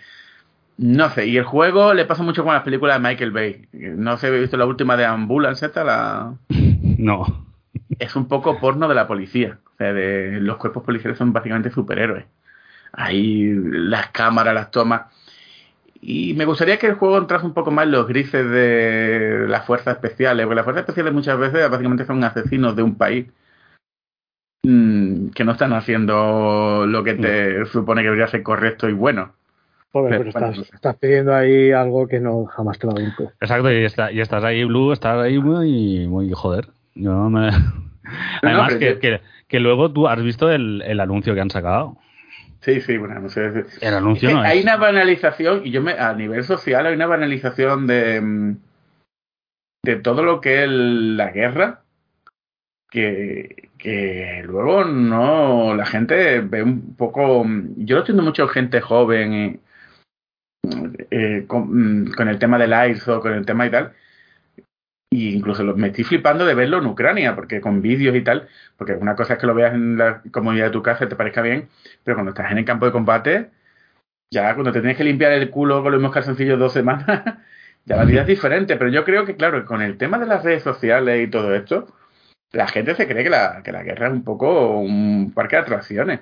No 0.78 1.10
sé, 1.10 1.28
y 1.28 1.38
el 1.38 1.43
juego 1.43 1.93
le 1.93 2.06
pasa 2.06 2.24
mucho 2.24 2.43
con 2.43 2.54
las 2.54 2.64
películas 2.64 3.01
de 3.01 3.08
Michael 3.08 3.32
Bay. 3.32 3.68
No 3.74 4.18
sé, 4.18 4.28
he 4.28 4.39
visto 4.39 4.58
la 4.58 4.66
última 4.66 4.97
de 4.97 5.06
Ambulance, 5.06 5.66
¿esta? 5.66 5.84
La... 5.84 6.34
No. 6.49 7.45
Es 7.99 8.16
un 8.16 8.28
poco 8.28 8.60
porno 8.60 8.88
de 8.88 8.95
la 8.95 9.08
policía. 9.08 9.60
O 9.74 9.78
sea, 9.78 9.93
de, 9.93 10.39
los 10.39 10.58
cuerpos 10.58 10.84
policiales 10.84 11.18
son 11.18 11.34
básicamente 11.34 11.72
superhéroes. 11.72 12.26
Ahí 12.91 13.51
las 13.54 14.10
cámaras, 14.10 14.54
las 14.54 14.72
tomas. 14.72 15.04
Y 16.06 16.34
me 16.34 16.43
gustaría 16.43 16.78
que 16.78 16.88
el 16.88 16.95
juego 16.95 17.18
entrase 17.18 17.45
un 17.45 17.54
poco 17.54 17.72
más 17.72 17.86
en 17.86 17.91
los 17.91 18.08
grises 18.08 18.45
de 18.49 19.45
las 19.47 19.66
fuerzas 19.66 19.95
especiales, 19.95 20.45
porque 20.45 20.56
las 20.58 20.66
fuerzas 20.66 20.82
especiales 20.82 21.14
muchas 21.14 21.39
veces 21.39 21.70
básicamente 21.70 22.06
son 22.06 22.22
asesinos 22.26 22.76
de 22.76 22.84
un 22.84 22.95
país 22.95 23.28
mmm, 24.66 25.30
que 25.30 25.43
no 25.45 25.54
están 25.54 25.72
haciendo 25.74 26.86
lo 26.88 27.04
que 27.04 27.14
te 27.14 27.66
supone 27.68 28.01
que 28.01 28.08
debería 28.08 28.28
ser 28.28 28.43
correcto 28.43 28.89
y 28.89 28.93
bueno. 28.93 29.34
Joder, 29.93 30.18
pero 30.18 30.32
Bueno, 30.34 30.47
estás, 30.51 30.74
estás 30.74 30.95
pidiendo 30.97 31.34
ahí 31.36 31.72
algo 31.72 32.08
que 32.08 32.20
no 32.20 32.45
jamás 32.45 32.80
te 32.80 32.88
lo 32.88 32.93
digo. 32.95 33.32
Exacto, 33.39 33.72
y, 33.72 33.86
está, 33.86 34.12
y 34.12 34.20
estás 34.20 34.43
ahí, 34.43 34.64
Blue, 34.64 34.91
estás 34.91 35.20
ahí 35.20 35.38
muy, 35.38 36.08
muy 36.08 36.32
joder. 36.34 36.68
Yo 36.95 37.12
no 37.14 37.30
me... 37.30 37.49
Además, 38.41 38.76
que, 38.76 38.93
yo- 38.95 38.99
que, 38.99 39.22
que 39.47 39.60
luego 39.60 39.91
tú 39.91 40.08
has 40.08 40.22
visto 40.22 40.51
el, 40.51 40.82
el 40.82 40.99
anuncio 40.99 41.34
que 41.34 41.41
han 41.41 41.49
sacado. 41.49 41.95
Sí, 42.64 42.80
sí, 42.80 42.97
bueno, 42.97 43.20
no 43.20 43.28
sé. 43.28 43.66
El 43.82 43.93
anuncio 43.93 44.30
Es 44.30 44.36
que 44.36 44.41
no 44.41 44.47
hay 44.47 44.61
una 44.61 44.78
banalización, 44.78 45.68
y 45.68 45.72
yo 45.72 45.82
me, 45.82 45.93
a 45.93 46.14
nivel 46.14 46.45
social 46.45 46.86
hay 46.86 46.95
una 46.95 47.07
banalización 47.07 47.88
de, 47.88 48.22
mm, 48.22 48.57
de 49.84 49.95
todo 49.97 50.24
lo 50.24 50.39
que 50.39 50.64
es 50.64 50.70
la 50.70 51.32
guerra, 51.32 51.82
que, 52.89 53.70
que 53.78 54.43
luego 54.45 54.86
no, 54.86 55.76
la 55.76 55.86
gente 55.86 56.39
ve 56.39 56.64
un 56.64 56.95
poco, 56.95 57.43
mm, 57.43 57.84
yo 57.86 57.95
lo 57.95 58.01
estoy 58.01 58.14
viendo 58.14 58.30
mucho 58.30 58.47
gente 58.47 58.80
joven 58.80 59.34
y, 59.34 59.59
eh, 61.11 61.43
con, 61.45 62.03
mm, 62.03 62.14
con 62.14 62.30
el 62.30 62.39
tema 62.39 62.57
del 62.57 62.91
ISO, 62.91 63.20
con 63.20 63.34
el 63.34 63.45
tema 63.45 63.66
y 63.66 63.72
tal, 63.72 63.93
y 65.14 65.36
incluso 65.36 65.64
me 65.76 65.88
estoy 65.88 66.03
flipando 66.03 66.45
de 66.45 66.55
verlo 66.55 66.80
en 66.80 66.88
Ucrania, 66.88 67.36
porque 67.36 67.61
con 67.61 67.82
vídeos 67.82 68.16
y 68.16 68.22
tal, 68.22 68.47
porque 68.78 68.93
una 68.93 69.16
cosa 69.16 69.34
es 69.34 69.39
que 69.39 69.47
lo 69.47 69.53
veas 69.55 69.74
en 69.74 69.97
la 69.97 70.22
comodidad 70.32 70.66
de 70.66 70.72
tu 70.72 70.84
casa 70.84 71.05
y 71.05 71.09
te 71.09 71.16
parezca 71.16 71.41
bien, 71.41 71.70
pero 72.03 72.16
cuando 72.16 72.32
estás 72.32 72.51
en 72.51 72.57
el 72.59 72.66
campo 72.66 72.86
de 72.86 72.91
combate, 72.91 73.49
ya 74.32 74.53
cuando 74.55 74.72
te 74.72 74.82
tienes 74.82 74.97
que 74.97 75.03
limpiar 75.03 75.32
el 75.34 75.49
culo 75.49 75.84
con 75.84 75.91
los 75.91 75.99
mismos 75.99 76.14
calzoncillos 76.14 76.59
dos 76.59 76.74
semanas, 76.74 77.05
ya 77.86 77.97
la 77.97 78.05
vida 78.05 78.22
es 78.22 78.28
diferente. 78.28 78.76
Pero 78.78 78.89
yo 78.91 79.05
creo 79.05 79.26
que, 79.26 79.36
claro, 79.36 79.66
con 79.66 79.82
el 79.82 79.97
tema 79.97 80.18
de 80.20 80.26
las 80.26 80.43
redes 80.43 80.64
sociales 80.64 81.28
y 81.28 81.30
todo 81.30 81.53
esto, 81.55 81.88
la 82.51 82.68
gente 82.68 82.95
se 82.95 83.07
cree 83.07 83.24
que 83.24 83.30
la, 83.30 83.61
que 83.64 83.72
la 83.72 83.84
guerra 83.84 84.07
es 84.07 84.14
un 84.14 84.24
poco 84.24 84.80
un 84.80 85.32
parque 85.36 85.55
de 85.57 85.61
atracciones. 85.64 86.22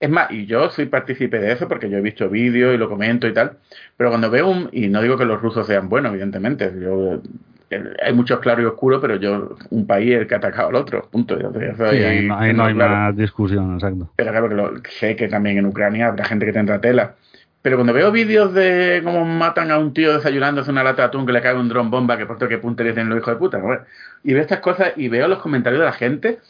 Es 0.00 0.10
más, 0.10 0.30
y 0.30 0.46
yo 0.46 0.70
soy 0.70 0.86
partícipe 0.86 1.38
de 1.38 1.52
eso 1.52 1.68
porque 1.68 1.88
yo 1.88 1.98
he 1.98 2.02
visto 2.02 2.28
vídeos 2.28 2.74
y 2.74 2.78
lo 2.78 2.88
comento 2.88 3.26
y 3.26 3.32
tal, 3.32 3.58
pero 3.96 4.10
cuando 4.10 4.30
veo 4.30 4.48
un, 4.48 4.68
y 4.72 4.88
no 4.88 5.00
digo 5.00 5.16
que 5.16 5.24
los 5.24 5.40
rusos 5.40 5.66
sean 5.66 5.88
buenos, 5.88 6.12
evidentemente, 6.12 6.72
yo, 6.78 7.22
hay 7.70 8.12
muchos 8.12 8.38
claros 8.40 8.62
y 8.62 8.66
oscuros, 8.66 9.00
pero 9.00 9.16
yo, 9.16 9.56
un 9.70 9.86
país 9.86 10.14
el 10.14 10.26
que 10.26 10.34
ha 10.34 10.38
atacado 10.38 10.68
al 10.68 10.76
otro, 10.76 11.08
punto. 11.10 11.38
Yo- 11.38 11.52
yo 11.52 11.76
soy 11.76 11.98
Sí, 11.98 12.04
ahí 12.04 12.28
no, 12.28 12.38
ahí 12.38 12.54
no 12.54 12.64
hay 12.64 12.74
claro. 12.74 12.92
más 12.94 13.16
discusión, 13.16 13.74
exacto. 13.74 14.10
Pero 14.16 14.30
claro 14.30 14.48
que 14.48 14.54
lo, 14.54 14.72
sé 14.88 15.16
que 15.16 15.28
también 15.28 15.58
en 15.58 15.66
Ucrania 15.66 16.08
habrá 16.08 16.24
gente 16.24 16.46
que 16.46 16.52
tendrá 16.52 16.80
tela. 16.80 17.14
Pero 17.62 17.78
cuando 17.78 17.94
veo 17.94 18.12
vídeos 18.12 18.52
de 18.52 19.00
cómo 19.02 19.24
matan 19.24 19.70
a 19.70 19.78
un 19.78 19.94
tío 19.94 20.12
desayunándose 20.12 20.70
una 20.70 20.84
lata 20.84 21.02
de 21.02 21.08
atún 21.08 21.24
que 21.24 21.32
le 21.32 21.40
cae 21.40 21.54
un 21.56 21.68
dron 21.68 21.90
bomba, 21.90 22.18
que 22.18 22.26
por 22.26 22.36
cierto 22.36 22.48
que 22.48 22.58
puntería 22.58 22.92
tienen 22.92 23.08
los 23.08 23.18
hijos 23.18 23.34
de 23.34 23.38
puta, 23.38 23.58
¿no? 23.58 23.78
y 24.22 24.32
veo 24.34 24.42
estas 24.42 24.60
cosas 24.60 24.92
y 24.96 25.08
veo 25.08 25.28
los 25.28 25.38
comentarios 25.38 25.80
de 25.80 25.86
la 25.86 25.92
gente, 25.92 26.40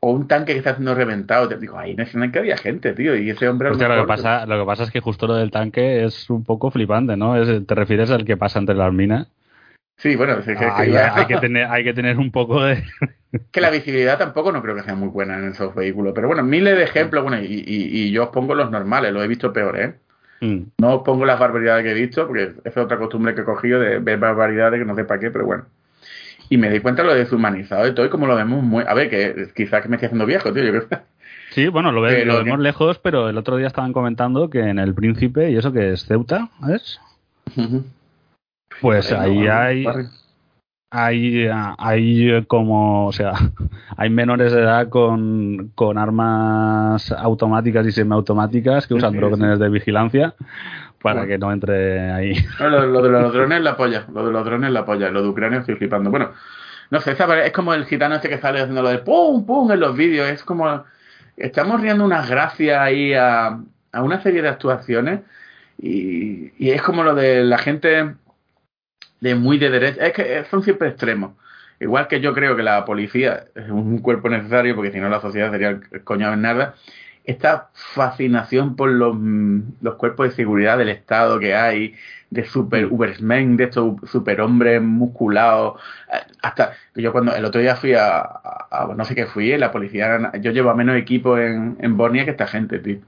o 0.00 0.10
un 0.10 0.26
tanque 0.26 0.52
que 0.52 0.58
está 0.58 0.74
siendo 0.74 0.94
reventado, 0.94 1.48
te 1.48 1.56
digo, 1.56 1.78
ahí 1.78 1.92
en 1.92 2.00
ese 2.00 2.30
que 2.32 2.38
había 2.38 2.56
gente, 2.56 2.92
tío, 2.92 3.16
y 3.16 3.30
ese 3.30 3.48
hombre 3.48 3.68
a 3.68 3.70
lo 3.70 3.76
Hostia, 3.76 3.88
lo, 3.88 4.02
que 4.02 4.08
pasa, 4.08 4.46
lo 4.46 4.58
que 4.58 4.66
pasa 4.66 4.82
es 4.82 4.90
que 4.90 5.00
justo 5.00 5.28
lo 5.28 5.36
del 5.36 5.52
tanque 5.52 6.04
es 6.04 6.28
un 6.28 6.44
poco 6.44 6.70
flipante, 6.70 7.16
¿no? 7.16 7.36
Es, 7.36 7.66
te 7.66 7.74
refieres 7.74 8.10
al 8.10 8.24
que 8.24 8.36
pasa 8.36 8.58
entre 8.58 8.74
las 8.74 8.92
minas. 8.92 9.28
Sí, 10.02 10.16
bueno, 10.16 10.32
es 10.38 10.44
que, 10.44 10.56
que- 10.56 10.64
Hay, 10.64 11.26
que 11.26 11.36
tener, 11.38 11.66
hay 11.70 11.84
que 11.84 11.94
tener 11.94 12.18
un 12.18 12.32
poco 12.32 12.62
de... 12.64 12.82
que 13.52 13.60
la 13.60 13.70
visibilidad 13.70 14.18
tampoco 14.18 14.50
no 14.50 14.60
creo 14.60 14.74
que 14.74 14.82
sea 14.82 14.96
muy 14.96 15.08
buena 15.08 15.38
en 15.38 15.50
esos 15.52 15.72
vehículos. 15.74 16.12
Pero 16.14 16.26
bueno, 16.26 16.42
miles 16.42 16.76
de 16.76 16.82
ejemplos, 16.82 17.22
bueno, 17.22 17.40
y, 17.40 17.46
y- 17.46 17.88
y 18.06 18.10
yo 18.10 18.24
os 18.24 18.28
pongo 18.30 18.54
los 18.56 18.70
normales, 18.70 19.12
los 19.12 19.24
he 19.24 19.28
visto 19.28 19.52
peores, 19.52 19.90
¿eh? 19.90 19.94
Mm. 20.44 20.62
No 20.78 20.96
os 20.96 21.02
pongo 21.04 21.24
las 21.24 21.38
barbaridades 21.38 21.84
que 21.84 21.92
he 21.92 21.94
visto, 21.94 22.26
porque 22.26 22.42
esa 22.64 22.80
es 22.80 22.84
otra 22.84 22.98
costumbre 22.98 23.32
que 23.34 23.42
he 23.42 23.44
cogido 23.44 23.78
de 23.78 24.00
ver 24.00 24.18
barbaridades 24.18 24.80
que 24.80 24.84
no 24.84 24.96
sé 24.96 25.04
para 25.04 25.20
qué, 25.20 25.30
pero 25.30 25.46
bueno. 25.46 25.66
Y 26.48 26.56
me 26.58 26.68
di 26.68 26.80
cuenta 26.80 27.02
de 27.02 27.08
lo 27.08 27.14
deshumanizado 27.14 27.86
y 27.86 27.94
todo, 27.94 28.04
y 28.04 28.08
como 28.10 28.26
lo 28.26 28.34
vemos 28.34 28.60
muy. 28.64 28.82
A 28.86 28.94
ver, 28.94 29.08
que 29.08 29.50
quizás 29.54 29.82
que 29.82 29.88
me 29.88 29.94
estoy 29.96 30.06
haciendo 30.06 30.26
viejo, 30.26 30.52
tío. 30.52 30.64
Yo 30.64 30.84
creo 30.86 31.00
Sí, 31.52 31.68
bueno, 31.68 31.92
lo, 31.92 32.00
ve- 32.00 32.14
Pero 32.16 32.32
lo 32.32 32.38
vemos 32.44 32.58
que- 32.58 32.62
lejos, 32.64 32.98
pero 32.98 33.28
el 33.28 33.38
otro 33.38 33.56
día 33.56 33.68
estaban 33.68 33.92
comentando 33.92 34.50
que 34.50 34.60
en 34.60 34.80
El 34.80 34.94
Príncipe, 34.94 35.48
y 35.50 35.56
eso 35.56 35.72
que 35.72 35.92
es 35.92 36.04
Ceuta, 36.06 36.48
¿es? 36.74 36.98
Pues 38.82 39.12
ahí 39.12 39.38
no, 39.40 39.52
hay, 39.52 39.84
barrio. 39.84 40.10
hay, 40.90 41.48
hay 41.78 42.44
como, 42.46 43.06
o 43.06 43.12
sea, 43.12 43.32
hay 43.96 44.10
menores 44.10 44.52
de 44.52 44.60
edad 44.62 44.88
con, 44.90 45.70
con 45.74 45.96
armas 45.98 47.10
automáticas 47.12 47.86
y 47.86 47.92
semiautomáticas 47.92 48.86
que 48.86 48.94
usan 48.94 49.12
Sí, 49.12 49.18
drones 49.18 49.58
de 49.58 49.68
vigilancia 49.70 50.34
para 51.00 51.20
Bueno. 51.20 51.28
que 51.28 51.38
no 51.38 51.52
entre 51.52 52.10
ahí. 52.12 52.34
No, 52.60 52.68
lo, 52.68 52.86
lo 52.86 53.02
de 53.02 53.10
los 53.10 53.32
drones 53.32 53.62
la 53.62 53.76
polla. 53.76 54.06
Lo 54.12 54.26
de 54.26 54.32
los 54.32 54.44
drones 54.44 54.70
la 54.70 54.84
polla. 54.84 55.10
Lo 55.10 55.22
de 55.22 55.28
Ucrania 55.28 55.60
estoy 55.60 55.76
flipando. 55.76 56.10
Bueno, 56.10 56.30
no 56.90 57.00
sé, 57.00 57.12
es 57.44 57.52
como 57.52 57.72
el 57.74 57.86
gitano 57.86 58.16
este 58.16 58.28
que 58.28 58.38
sale 58.38 58.60
haciendo 58.60 58.82
lo 58.82 58.90
de 58.90 58.98
pum, 58.98 59.46
pum 59.46 59.70
en 59.72 59.80
los 59.80 59.96
vídeos. 59.96 60.28
Es 60.28 60.44
como. 60.44 60.84
Estamos 61.36 61.80
riendo 61.80 62.04
unas 62.04 62.28
gracias 62.28 62.78
ahí 62.78 63.14
a, 63.14 63.58
a 63.92 64.02
una 64.02 64.20
serie 64.20 64.42
de 64.42 64.48
actuaciones. 64.48 65.20
Y, 65.78 66.52
y 66.58 66.70
es 66.70 66.82
como 66.82 67.02
lo 67.02 67.14
de 67.14 67.42
la 67.42 67.58
gente 67.58 68.14
de 69.22 69.36
muy 69.36 69.58
de 69.58 69.70
derecha. 69.70 70.06
Es 70.06 70.12
que 70.12 70.44
son 70.50 70.62
siempre 70.62 70.88
extremos. 70.88 71.32
Igual 71.80 72.08
que 72.08 72.20
yo 72.20 72.34
creo 72.34 72.56
que 72.56 72.62
la 72.62 72.84
policía 72.84 73.44
es 73.54 73.70
un 73.70 73.98
cuerpo 73.98 74.28
necesario, 74.28 74.74
porque 74.76 74.92
si 74.92 75.00
no 75.00 75.08
la 75.08 75.20
sociedad 75.20 75.50
sería 75.50 75.70
el 75.70 76.04
coño 76.04 76.32
en 76.32 76.42
nada. 76.42 76.74
Esta 77.24 77.70
fascinación 77.74 78.76
por 78.76 78.90
los, 78.90 79.16
mm, 79.16 79.60
los 79.80 79.94
cuerpos 79.96 80.28
de 80.28 80.34
seguridad 80.34 80.76
del 80.78 80.88
Estado 80.88 81.38
que 81.38 81.54
hay, 81.54 81.94
de 82.30 82.44
super 82.44 82.86
ubersmen, 82.86 83.56
de 83.56 83.64
estos 83.64 83.94
superhombres 84.10 84.82
musculados, 84.82 85.80
eh, 86.12 86.18
hasta 86.42 86.72
yo 86.96 87.12
cuando 87.12 87.34
el 87.34 87.44
otro 87.44 87.60
día 87.60 87.76
fui 87.76 87.94
a, 87.94 88.24
no 88.96 89.04
sé 89.04 89.14
qué 89.14 89.26
fui, 89.26 89.56
la 89.56 89.70
policía, 89.72 90.32
yo 90.40 90.50
llevo 90.52 90.70
a 90.70 90.74
menos 90.74 90.96
equipo 90.96 91.38
en, 91.38 91.76
en 91.80 91.96
Bornia 91.96 92.24
que 92.24 92.32
esta 92.32 92.46
gente, 92.48 92.78
tío. 92.80 92.98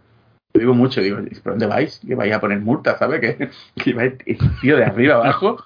Yo 0.55 0.61
digo 0.61 0.75
mucho, 0.75 1.01
digo, 1.01 1.19
¿pero 1.43 1.57
dónde 1.57 1.67
vais? 1.67 2.01
Que 2.07 2.15
vais 2.15 2.33
a 2.33 2.41
poner 2.41 2.61
multas, 2.61 2.97
¿sabes? 3.01 3.21
Que, 3.21 3.51
que 3.83 3.93
vais, 3.93 4.15
tío, 4.61 4.77
de 4.77 4.85
arriba 4.85 5.17
abajo, 5.17 5.65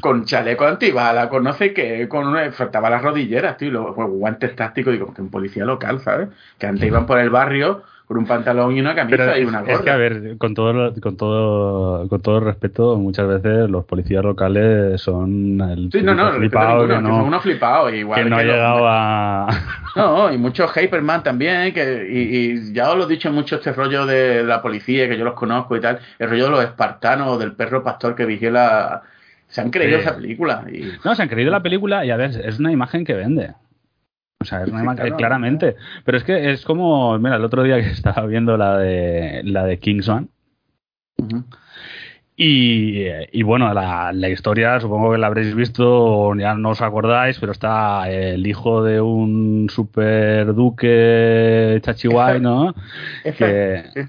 con 0.00 0.24
chaleco 0.24 0.64
antibala, 0.66 1.28
con 1.28 1.42
no 1.42 1.52
sé 1.52 1.74
qué, 1.74 2.08
con 2.08 2.28
una, 2.28 2.52
faltaba 2.52 2.90
las 2.90 3.02
rodilleras, 3.02 3.56
tío, 3.56 3.68
y 3.68 3.70
luego 3.72 3.92
pues, 3.92 4.08
guantes 4.08 4.54
tácticos, 4.54 4.92
digo, 4.92 5.12
que 5.12 5.20
un 5.20 5.30
policía 5.30 5.64
local, 5.64 6.00
¿sabes? 6.00 6.28
Que 6.58 6.66
antes 6.68 6.86
iban 6.86 7.06
por 7.06 7.18
el 7.18 7.30
barrio 7.30 7.82
con 8.06 8.18
un 8.18 8.26
pantalón 8.26 8.76
y 8.76 8.80
una 8.80 8.94
camisa 8.94 9.16
Pero 9.16 9.36
y 9.38 9.42
es, 9.42 9.48
una 9.48 9.60
es 9.60 9.66
gorra. 9.66 9.82
que, 9.84 9.90
a 9.90 9.96
ver, 9.96 10.36
con 10.36 10.52
todo, 10.54 10.92
con 11.00 11.16
todo 11.16 12.08
con 12.08 12.20
todo 12.20 12.40
respeto, 12.40 12.96
muchas 12.98 13.26
veces 13.26 13.70
los 13.70 13.86
policías 13.86 14.22
locales 14.22 15.00
son 15.00 15.58
el 15.62 15.88
Sí, 15.90 16.02
no, 16.02 16.14
no, 16.14 16.32
flipado 16.32 16.80
ninguno, 16.82 16.88
que 16.88 16.94
que 16.96 17.02
no, 17.02 17.08
son 17.16 17.26
unos 17.28 17.42
flipados. 17.42 17.92
Igual 17.94 18.22
que 18.24 18.28
no 18.30 18.36
ha 18.36 18.42
los- 18.42 18.54
llegado 18.54 18.88
a... 18.88 19.48
No, 19.96 20.32
y 20.32 20.36
muchos 20.38 20.70
Hyperman 20.76 21.22
también, 21.22 21.72
que, 21.72 22.06
y, 22.10 22.18
y 22.52 22.72
ya 22.74 22.90
os 22.90 22.98
lo 22.98 23.04
he 23.04 23.08
dicho 23.08 23.32
mucho 23.32 23.56
este 23.56 23.72
rollo 23.72 24.04
de 24.06 24.42
la 24.44 24.60
policía, 24.60 25.08
que 25.08 25.16
yo 25.16 25.24
los 25.24 25.34
conozco 25.34 25.76
y 25.76 25.80
tal, 25.80 25.98
el 26.18 26.28
rollo 26.28 26.44
de 26.46 26.50
los 26.50 26.64
espartanos, 26.64 27.38
del 27.38 27.52
perro 27.52 27.82
pastor 27.82 28.14
que 28.14 28.26
vigila, 28.26 29.02
se 29.48 29.60
han 29.60 29.70
creído 29.70 29.98
Sí. 29.98 30.02
esa 30.04 30.16
película. 30.16 30.64
Y, 30.70 30.90
No, 31.04 31.14
se 31.14 31.22
han 31.22 31.28
creído 31.28 31.50
la 31.52 31.62
película 31.62 32.04
y 32.04 32.10
a 32.10 32.16
ver, 32.16 32.32
es 32.44 32.58
una 32.58 32.72
imagen 32.72 33.04
que 33.04 33.14
vende. 33.14 33.52
O 34.44 34.46
sea, 34.46 34.62
es 34.62 34.68
una 34.68 34.78
Sí, 34.78 34.84
imagen 34.84 35.02
claro. 35.02 35.16
claramente. 35.16 35.76
Pero 36.04 36.18
es 36.18 36.24
que 36.24 36.50
es 36.52 36.64
como, 36.64 37.18
mira, 37.18 37.36
el 37.36 37.44
otro 37.44 37.62
día 37.62 37.76
que 37.80 37.88
estaba 37.90 38.26
viendo 38.26 38.56
la 38.56 38.78
de 38.78 39.42
la 39.44 39.64
de 39.64 39.78
Kingsman 39.78 40.28
y, 42.36 43.04
y 43.30 43.42
bueno, 43.44 43.72
la, 43.72 44.12
la 44.12 44.28
historia 44.28 44.80
supongo 44.80 45.12
que 45.12 45.18
la 45.18 45.28
habréis 45.28 45.54
visto 45.54 46.34
ya 46.34 46.54
no 46.54 46.70
os 46.70 46.82
acordáis, 46.82 47.38
pero 47.38 47.52
está 47.52 48.10
el 48.10 48.44
hijo 48.46 48.82
de 48.82 49.00
un 49.00 49.68
super 49.70 50.52
duque 50.52 51.78
chachihuay, 51.82 52.40
¿no? 52.40 52.74
Esa- 53.22 53.36
Que, 53.46 53.84
sí. 53.94 54.00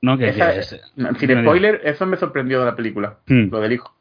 no, 0.00 0.16
que, 0.16 0.28
esa- 0.30 0.52
que 0.54 0.58
es- 0.60 0.80
sin 1.18 1.42
spoiler, 1.42 1.82
eso 1.84 2.06
me 2.06 2.16
sorprendió 2.16 2.60
de 2.60 2.66
la 2.66 2.74
película, 2.76 3.18
Hmm. 3.26 3.48
lo 3.50 3.60
del 3.60 3.72
hijo. 3.72 3.94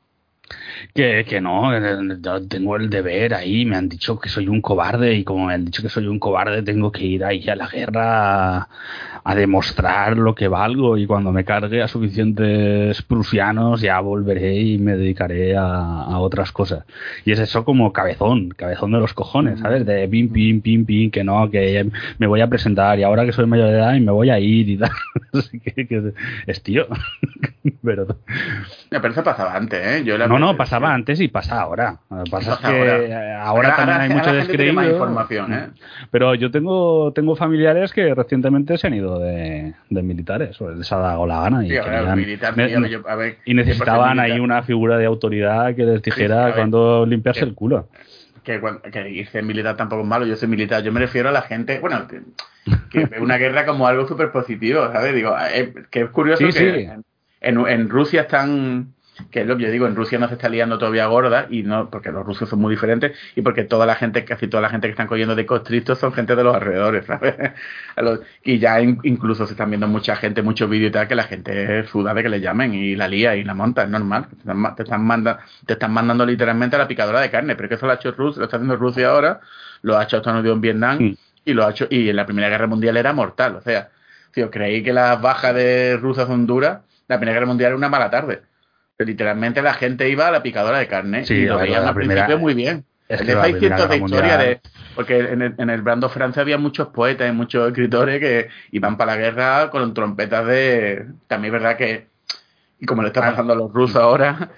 Que, 0.94 1.26
que 1.26 1.40
no, 1.42 1.70
que 1.72 2.18
yo 2.22 2.48
tengo 2.48 2.76
el 2.76 2.90
deber 2.90 3.34
ahí, 3.36 3.66
me 3.66 3.76
han 3.78 3.88
dicho 3.88 4.20
que 4.20 4.30
soy 4.30 4.48
un 4.48 4.62
cobarde 4.62 5.14
y 5.14 5.24
como 5.24 5.46
me 5.46 5.54
han 5.54 5.66
dicho 5.66 5.84
que 5.84 5.90
soy 5.90 6.08
un 6.08 6.18
cobarde 6.20 6.64
tengo 6.64 6.92
que 6.92 7.06
ir 7.06 7.24
ahí 7.24 7.48
a 7.50 7.56
la 7.56 7.68
guerra 7.68 8.58
a, 8.62 8.70
a 9.24 9.36
demostrar 9.36 10.18
lo 10.18 10.34
que 10.34 10.48
valgo 10.48 10.98
y 10.98 11.06
cuando 11.06 11.32
me 11.32 11.46
cargue 11.46 11.84
a 11.84 11.88
suficientes 11.88 13.00
prusianos 13.04 13.82
ya 13.82 14.00
volveré 14.00 14.56
y 14.60 14.78
me 14.80 14.96
dedicaré 14.98 15.56
a, 15.56 15.66
a 16.04 16.18
otras 16.20 16.52
cosas. 16.52 16.84
Y 17.26 17.32
es 17.32 17.40
eso 17.40 17.64
como 17.64 17.94
cabezón, 17.94 18.50
cabezón 18.50 18.92
de 18.94 19.00
los 19.00 19.14
cojones, 19.14 19.60
¿sabes? 19.60 19.86
De 19.86 20.08
pim, 20.08 20.30
pim, 20.32 20.62
pim, 20.62 20.84
pim, 20.86 21.12
que 21.12 21.24
no, 21.24 21.50
que 21.52 21.90
me 22.18 22.26
voy 22.28 22.42
a 22.42 22.48
presentar 22.48 22.98
y 22.98 23.04
ahora 23.04 23.26
que 23.26 23.34
soy 23.34 23.46
mayor 23.46 23.68
de 23.70 23.78
edad 23.78 23.94
y 23.94 24.00
me 24.00 24.12
voy 24.12 24.30
a 24.32 24.40
ir 24.40 24.68
y 24.70 24.78
tal. 24.78 24.92
Así 25.34 25.60
que, 25.60 25.88
que 25.88 26.14
es 26.48 26.64
tío. 26.64 26.88
Pero 27.84 28.08
Pero 28.90 29.08
eso 29.10 29.24
pasaba 29.24 29.54
antes, 29.56 29.80
¿eh? 29.86 30.04
Yo 30.06 30.18
la- 30.18 30.28
no, 30.28 30.40
no, 30.40 30.56
pasaba 30.58 30.77
antes 30.86 31.20
y 31.22 31.28
pasa 31.28 31.62
ahora. 31.62 31.98
Lo 32.10 32.24
que 32.24 32.32
pasa 32.32 32.54
es 32.54 32.58
que 32.60 32.68
ahora. 32.68 32.98
eh, 32.98 33.34
ahora 33.40 33.76
también 33.76 33.90
ahora 33.98 34.04
hay 34.04 34.10
mucho 34.10 34.34
descreído. 34.34 34.84
información, 34.92 35.54
¿eh? 35.54 35.68
Pero 36.12 36.36
yo 36.36 36.52
tengo 36.52 37.12
tengo 37.14 37.36
familiares 37.36 37.92
que 37.94 38.14
recientemente 38.14 38.78
se 38.78 38.88
han 38.88 38.94
ido 38.94 39.20
de, 39.20 39.74
de 39.90 40.04
militares, 40.04 40.60
o 40.62 40.70
les 40.72 40.92
ha 40.92 40.98
dado 40.98 41.26
la 41.26 41.42
gana 41.42 41.66
y, 41.66 41.70
Sí, 41.70 41.78
ahora, 41.78 42.00
querían- 42.00 42.16
militar, 42.18 42.58
ne- 42.58 42.68
sí, 42.70 42.74
a 42.76 42.80
ver, 42.80 42.90
yo- 42.92 43.10
a 43.10 43.16
ver, 43.16 43.38
y 43.46 43.54
necesitaban 43.54 44.20
ahí 44.20 44.40
una 44.40 44.64
figura 44.64 44.98
de 44.98 45.06
autoridad 45.06 45.76
que 45.76 45.84
les 45.84 46.02
dijera 46.02 46.46
ver, 46.46 46.56
cuando 46.56 47.06
limpiarse 47.06 47.44
el 47.44 47.54
culo. 47.54 47.90
que, 48.44 48.62
que 48.92 49.10
irse 49.10 49.42
militar 49.42 49.76
tampoco 49.76 50.04
es 50.04 50.08
malo, 50.08 50.26
yo 50.26 50.36
soy 50.36 50.48
militar, 50.48 50.82
yo 50.84 50.92
me 50.94 51.00
refiero 51.02 51.30
a 51.30 51.32
la 51.34 51.42
gente, 51.42 51.80
bueno, 51.80 52.08
que, 52.08 52.22
que 52.90 53.06
ve 53.06 53.20
una 53.20 53.38
guerra 53.38 53.66
como 53.66 53.88
algo 53.88 54.08
súper 54.08 54.32
positivo, 54.32 54.90
¿sabes? 54.94 55.14
Digo, 55.14 55.36
eh, 55.54 55.74
que 55.90 56.02
es 56.04 56.10
curioso 56.12 56.46
Sí, 56.50 56.54
que 56.54 56.74
sí. 56.86 56.90
En, 57.42 57.60
en 57.68 57.90
Rusia 57.90 58.22
están, 58.22 58.94
que 59.32 59.42
es 59.42 59.48
lo 59.48 59.58
que 59.58 59.64
yo 59.64 59.72
digo, 59.72 59.88
en 59.88 59.96
Rusia 59.96 60.20
no 60.20 60.28
se 60.28 60.36
está 60.36 60.50
liando 60.50 60.78
todavía 60.78 61.06
gorda, 61.08 61.48
y 61.50 61.64
no, 61.64 61.90
porque 61.90 62.12
los 62.12 62.26
rusos 62.26 62.50
son 62.50 62.60
muy 62.60 62.72
diferentes, 62.74 63.18
y 63.36 63.42
porque 63.42 63.64
toda 63.64 63.86
la 63.86 63.96
gente, 63.96 64.24
casi 64.26 64.48
toda 64.48 64.62
la 64.62 64.70
gente 64.70 64.88
que 64.88 64.92
están 64.92 65.08
cogiendo 65.08 65.36
de 65.36 65.46
constrictos 65.46 66.00
son 66.00 66.14
gente 66.14 66.36
de 66.36 66.44
los 66.44 66.56
alrededores, 66.56 67.06
¿sabes? 67.06 67.36
Los- 67.98 68.20
y 68.44 68.60
ya 68.60 68.82
in- 68.82 69.00
incluso 69.04 69.46
se 69.46 69.54
están 69.54 69.70
viendo 69.70 69.88
mucha 69.88 70.16
gente, 70.16 70.42
muchos 70.42 70.70
vídeos 70.70 70.90
y 70.90 70.92
tal, 70.94 71.08
que 71.08 71.16
la 71.16 71.24
gente 71.24 71.84
suda 71.88 72.14
de 72.14 72.24
que 72.24 72.30
le 72.30 72.40
llamen 72.42 72.74
y 72.74 72.96
la 72.96 73.08
lía 73.08 73.36
y 73.36 73.44
la 73.44 73.54
monta, 73.54 73.84
es 73.84 73.90
normal. 73.90 74.28
Te 74.30 74.36
están, 74.38 74.76
te 74.76 74.84
están, 74.84 75.04
manda- 75.06 75.40
te 75.66 75.74
están 75.74 75.92
mandando 75.94 76.26
literalmente 76.26 76.76
a 76.76 76.80
la 76.80 76.88
picadora 76.88 77.20
de 77.22 77.30
carne, 77.30 77.56
pero 77.56 77.70
que 77.70 77.76
eso 77.76 77.86
lo 77.86 77.92
ha 77.94 77.96
hecho 77.96 78.12
Rusia, 78.12 78.40
lo 78.40 78.46
está 78.46 78.58
haciendo 78.58 78.76
Rusia 78.76 79.10
ahora, 79.10 79.40
lo 79.82 79.98
ha 79.98 80.04
hecho 80.04 80.18
Estados 80.18 80.40
Unidos 80.40 80.56
en 80.56 80.62
Vietnam, 80.62 80.98
y 81.46 81.54
lo 81.54 81.66
ha 81.66 81.72
hecho, 81.72 81.88
y 81.90 82.10
en 82.10 82.16
la 82.16 82.26
Primera 82.26 82.50
Guerra 82.50 82.68
Mundial 82.68 82.98
era 82.98 83.14
mortal, 83.14 83.56
o 83.56 83.62
sea, 83.62 83.90
si 84.34 84.42
os 84.42 84.52
creéis 84.52 84.84
que 84.84 84.94
las 84.94 85.20
bajas 85.22 85.56
de 85.56 85.98
Rusia 85.98 86.26
son 86.28 86.46
duras, 86.46 86.80
la 87.08 87.18
Primera 87.18 87.34
Guerra 87.36 87.48
Mundial 87.48 87.70
era 87.70 87.78
una 87.78 87.90
mala 87.90 88.10
tarde. 88.10 88.42
Literalmente 89.00 89.62
la 89.62 89.74
gente 89.76 90.10
iba 90.10 90.28
a 90.28 90.32
la 90.32 90.42
picadora 90.42 90.80
de 90.80 90.88
carne 90.88 91.24
Sí, 91.26 91.36
y 91.36 91.46
lo 91.46 91.58
veían 91.60 91.86
al 91.86 91.94
primera- 91.94 92.26
principio 92.26 92.40
muy 92.42 92.54
bien. 92.56 92.84
Es 93.08 93.22
que 93.22 93.34
hay 93.36 93.54
cientos 93.54 93.88
de 93.90 93.98
historias 93.98 94.40
de. 94.40 94.60
Porque 94.96 95.20
en 95.20 95.42
el, 95.42 95.56
en 95.58 95.70
el 95.70 95.82
Brando 95.82 96.10
Francia 96.10 96.42
había 96.42 96.58
muchos 96.58 96.88
poetas 96.90 97.30
y 97.30 97.32
muchos 97.32 97.68
escritores 97.68 98.20
que 98.20 98.50
iban 98.72 98.98
para 98.98 99.16
la 99.16 99.22
guerra 99.22 99.70
con 99.70 99.94
trompetas 99.94 100.46
de. 100.48 101.06
También 101.28 101.54
es 101.56 101.62
verdad 101.62 101.78
que. 101.78 102.08
Y 102.80 102.86
como 102.86 103.02
le 103.04 103.10
está 103.10 103.22
Claro. 103.22 103.34
pasando 103.34 103.54
a 103.54 103.56
los 103.56 103.72
rusos 103.72 103.96
ahora, 103.96 104.50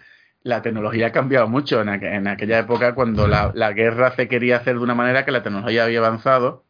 la 0.43 0.61
tecnología 0.63 1.07
ha 1.07 1.11
cambiado 1.11 1.47
mucho. 1.47 1.81
En, 1.81 1.89
aqu- 1.89 2.11
en 2.11 2.27
aquella 2.27 2.59
época, 2.59 2.95
cuando 2.95 3.27
la, 3.27 3.51
la 3.53 3.71
guerra 3.73 4.15
se 4.15 4.27
quería 4.27 4.57
hacer 4.57 4.77
de 4.77 4.81
una 4.83 4.95
manera 4.95 5.25
que 5.25 5.31
la 5.31 5.43
tecnología 5.43 5.83
había 5.83 5.99
avanzado, 5.99 6.63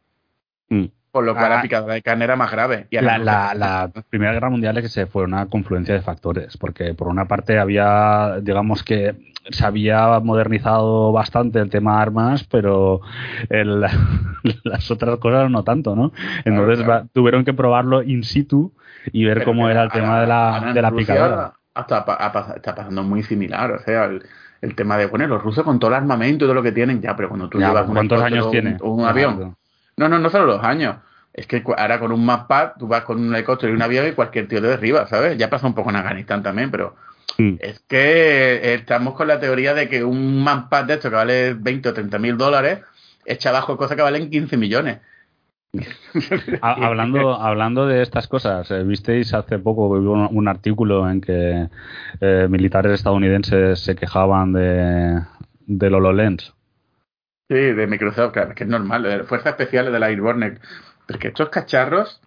Mm. 0.68 0.84
Por 1.12 1.24
lo 1.24 1.34
cual 1.34 1.46
Ah. 1.52 1.56
la 1.56 1.62
picadora 1.62 1.94
de 1.94 2.02
carne 2.02 2.24
era 2.24 2.36
más 2.36 2.50
grave. 2.50 2.86
Y 2.90 2.96
La, 3.00 3.18
la, 3.18 3.54
la 3.54 3.90
Primera 4.10 4.32
Guerra 4.32 4.50
Mundial 4.50 4.76
es 4.78 4.84
que 4.84 4.88
se 4.88 5.06
fue 5.06 5.24
una 5.24 5.46
confluencia 5.46 5.94
de 5.94 6.02
factores, 6.02 6.56
porque 6.56 6.94
por 6.94 7.08
una 7.08 7.26
parte 7.26 7.58
había, 7.58 8.36
digamos 8.42 8.82
que 8.82 9.14
se 9.50 9.64
había 9.64 10.20
modernizado 10.20 11.12
bastante 11.12 11.58
el 11.58 11.70
tema 11.70 12.00
armas, 12.00 12.44
pero 12.44 13.00
el- 13.48 13.80
las 14.64 14.90
otras 14.90 15.18
cosas 15.18 15.50
no 15.50 15.64
tanto, 15.64 15.96
¿no? 15.96 16.12
Entonces 16.44 16.84
claro. 16.84 17.06
tuvieron 17.12 17.44
que 17.44 17.52
probarlo 17.54 18.02
in 18.02 18.22
situ 18.22 18.72
y 19.12 19.24
ver 19.24 19.38
Pero 19.38 19.46
cómo 19.52 19.68
era 19.68 19.82
el 19.82 19.90
tema 19.90 20.20
de 20.20 20.26
la, 20.26 20.72
de 20.74 20.82
la 20.82 20.90
picadora. 20.92 21.54
Hasta 21.74 22.04
está 22.56 22.74
pasando 22.74 23.02
muy 23.02 23.22
similar. 23.22 23.72
O 23.72 23.78
sea, 23.78 24.04
el, 24.04 24.22
el 24.60 24.74
tema 24.74 24.96
de, 24.98 25.06
bueno, 25.06 25.26
los 25.26 25.42
rusos 25.42 25.64
con 25.64 25.78
todo 25.78 25.90
el 25.90 25.96
armamento 25.96 26.44
y 26.44 26.48
todo 26.48 26.54
lo 26.54 26.62
que 26.62 26.72
tienen, 26.72 27.00
ya, 27.00 27.16
pero 27.16 27.28
cuando 27.28 27.48
tú 27.48 27.58
Ya, 27.58 27.68
llevas 27.68 27.86
¿Cuántos 27.86 28.20
años 28.22 28.50
tiene? 28.50 28.76
un 28.82 29.04
avión. 29.06 29.56
No, 30.00 30.08
no, 30.08 30.18
no 30.18 30.30
solo 30.30 30.46
los 30.46 30.64
años. 30.64 30.96
Es 31.32 31.46
que 31.46 31.62
ahora 31.76 32.00
con 32.00 32.10
un 32.10 32.24
mapad 32.26 32.72
tú 32.78 32.88
vas 32.88 33.04
con 33.04 33.20
un 33.20 33.32
helicóptero 33.34 33.72
y 33.72 33.76
un 33.76 33.82
avión 33.82 34.08
y 34.08 34.12
cualquier 34.12 34.48
tío 34.48 34.60
te 34.60 34.66
derriba, 34.66 35.06
¿sabes? 35.06 35.38
Ya 35.38 35.48
pasa 35.48 35.66
un 35.68 35.74
poco 35.74 35.90
en 35.90 35.96
Afganistán 35.96 36.42
también, 36.42 36.70
pero 36.72 36.96
es 37.60 37.80
que 37.86 38.74
estamos 38.74 39.14
con 39.14 39.28
la 39.28 39.38
teoría 39.38 39.72
de 39.74 39.88
que 39.88 40.02
un 40.02 40.42
manpad 40.42 40.84
de 40.86 40.94
esto 40.94 41.08
que 41.10 41.14
vale 41.16 41.54
20 41.54 41.88
o 41.90 41.94
30 41.94 42.18
mil 42.18 42.36
dólares 42.36 42.80
echa 43.24 43.50
abajo 43.50 43.76
cosas 43.76 43.96
que 43.96 44.02
valen 44.02 44.28
15 44.30 44.56
millones. 44.56 44.98
Ha- 46.62 46.72
hablando, 46.86 47.34
hablando 47.34 47.86
de 47.86 48.02
estas 48.02 48.26
cosas, 48.26 48.68
eh, 48.72 48.82
visteis 48.82 49.32
hace 49.34 49.58
poco 49.60 49.86
un, 49.88 50.28
un 50.30 50.48
artículo 50.48 51.08
en 51.08 51.20
que 51.20 51.68
eh, 52.20 52.46
militares 52.50 52.92
estadounidenses 52.92 53.78
se 53.78 53.94
quejaban 53.94 54.52
de, 54.52 55.20
del 55.66 55.94
HoloLens. 55.94 56.52
Sí, 57.50 57.56
de 57.56 57.86
Microsoft, 57.88 58.32
claro, 58.32 58.54
que 58.54 58.62
es 58.62 58.70
normal, 58.70 59.02
de 59.02 59.24
fuerzas 59.24 59.50
especiales 59.50 59.92
de 59.92 59.98
la 59.98 60.06
Airborne. 60.06 60.58
Porque 61.08 61.28
estos 61.28 61.48
cacharros, 61.48 62.20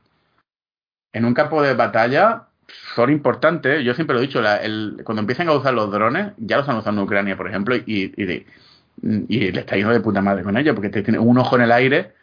en 1.13 1.23
un 1.23 1.33
campo 1.33 1.61
de 1.61 1.73
batalla, 1.75 2.47
son 2.93 3.09
importantes. 3.09 3.85
Yo 3.85 3.93
siempre 3.93 4.15
lo 4.15 4.19
he 4.21 4.27
dicho, 4.27 4.41
la- 4.41 4.57
el- 4.57 4.99
cuando 5.05 5.21
empiezan 5.21 5.47
a 5.47 5.53
usar 5.53 5.73
los 5.73 5.89
drones, 5.89 6.33
ya 6.37 6.57
los 6.57 6.65
están 6.65 6.77
usando 6.77 6.99
en 7.01 7.05
Ucrania, 7.05 7.37
por 7.37 7.47
ejemplo, 7.47 7.73
y, 7.73 8.13
y, 8.17 8.45
le 9.51 9.59
está 9.61 9.77
yendo 9.77 9.93
de 9.93 10.01
puta 10.01 10.21
madre 10.21 10.43
con 10.43 10.57
ellos, 10.57 10.75
porque 10.75 10.89
te 10.89 11.03
tiene 11.03 11.19
un 11.19 11.37
ojo 11.37 11.55
en 11.55 11.61
el 11.61 11.71
aire 11.71 12.13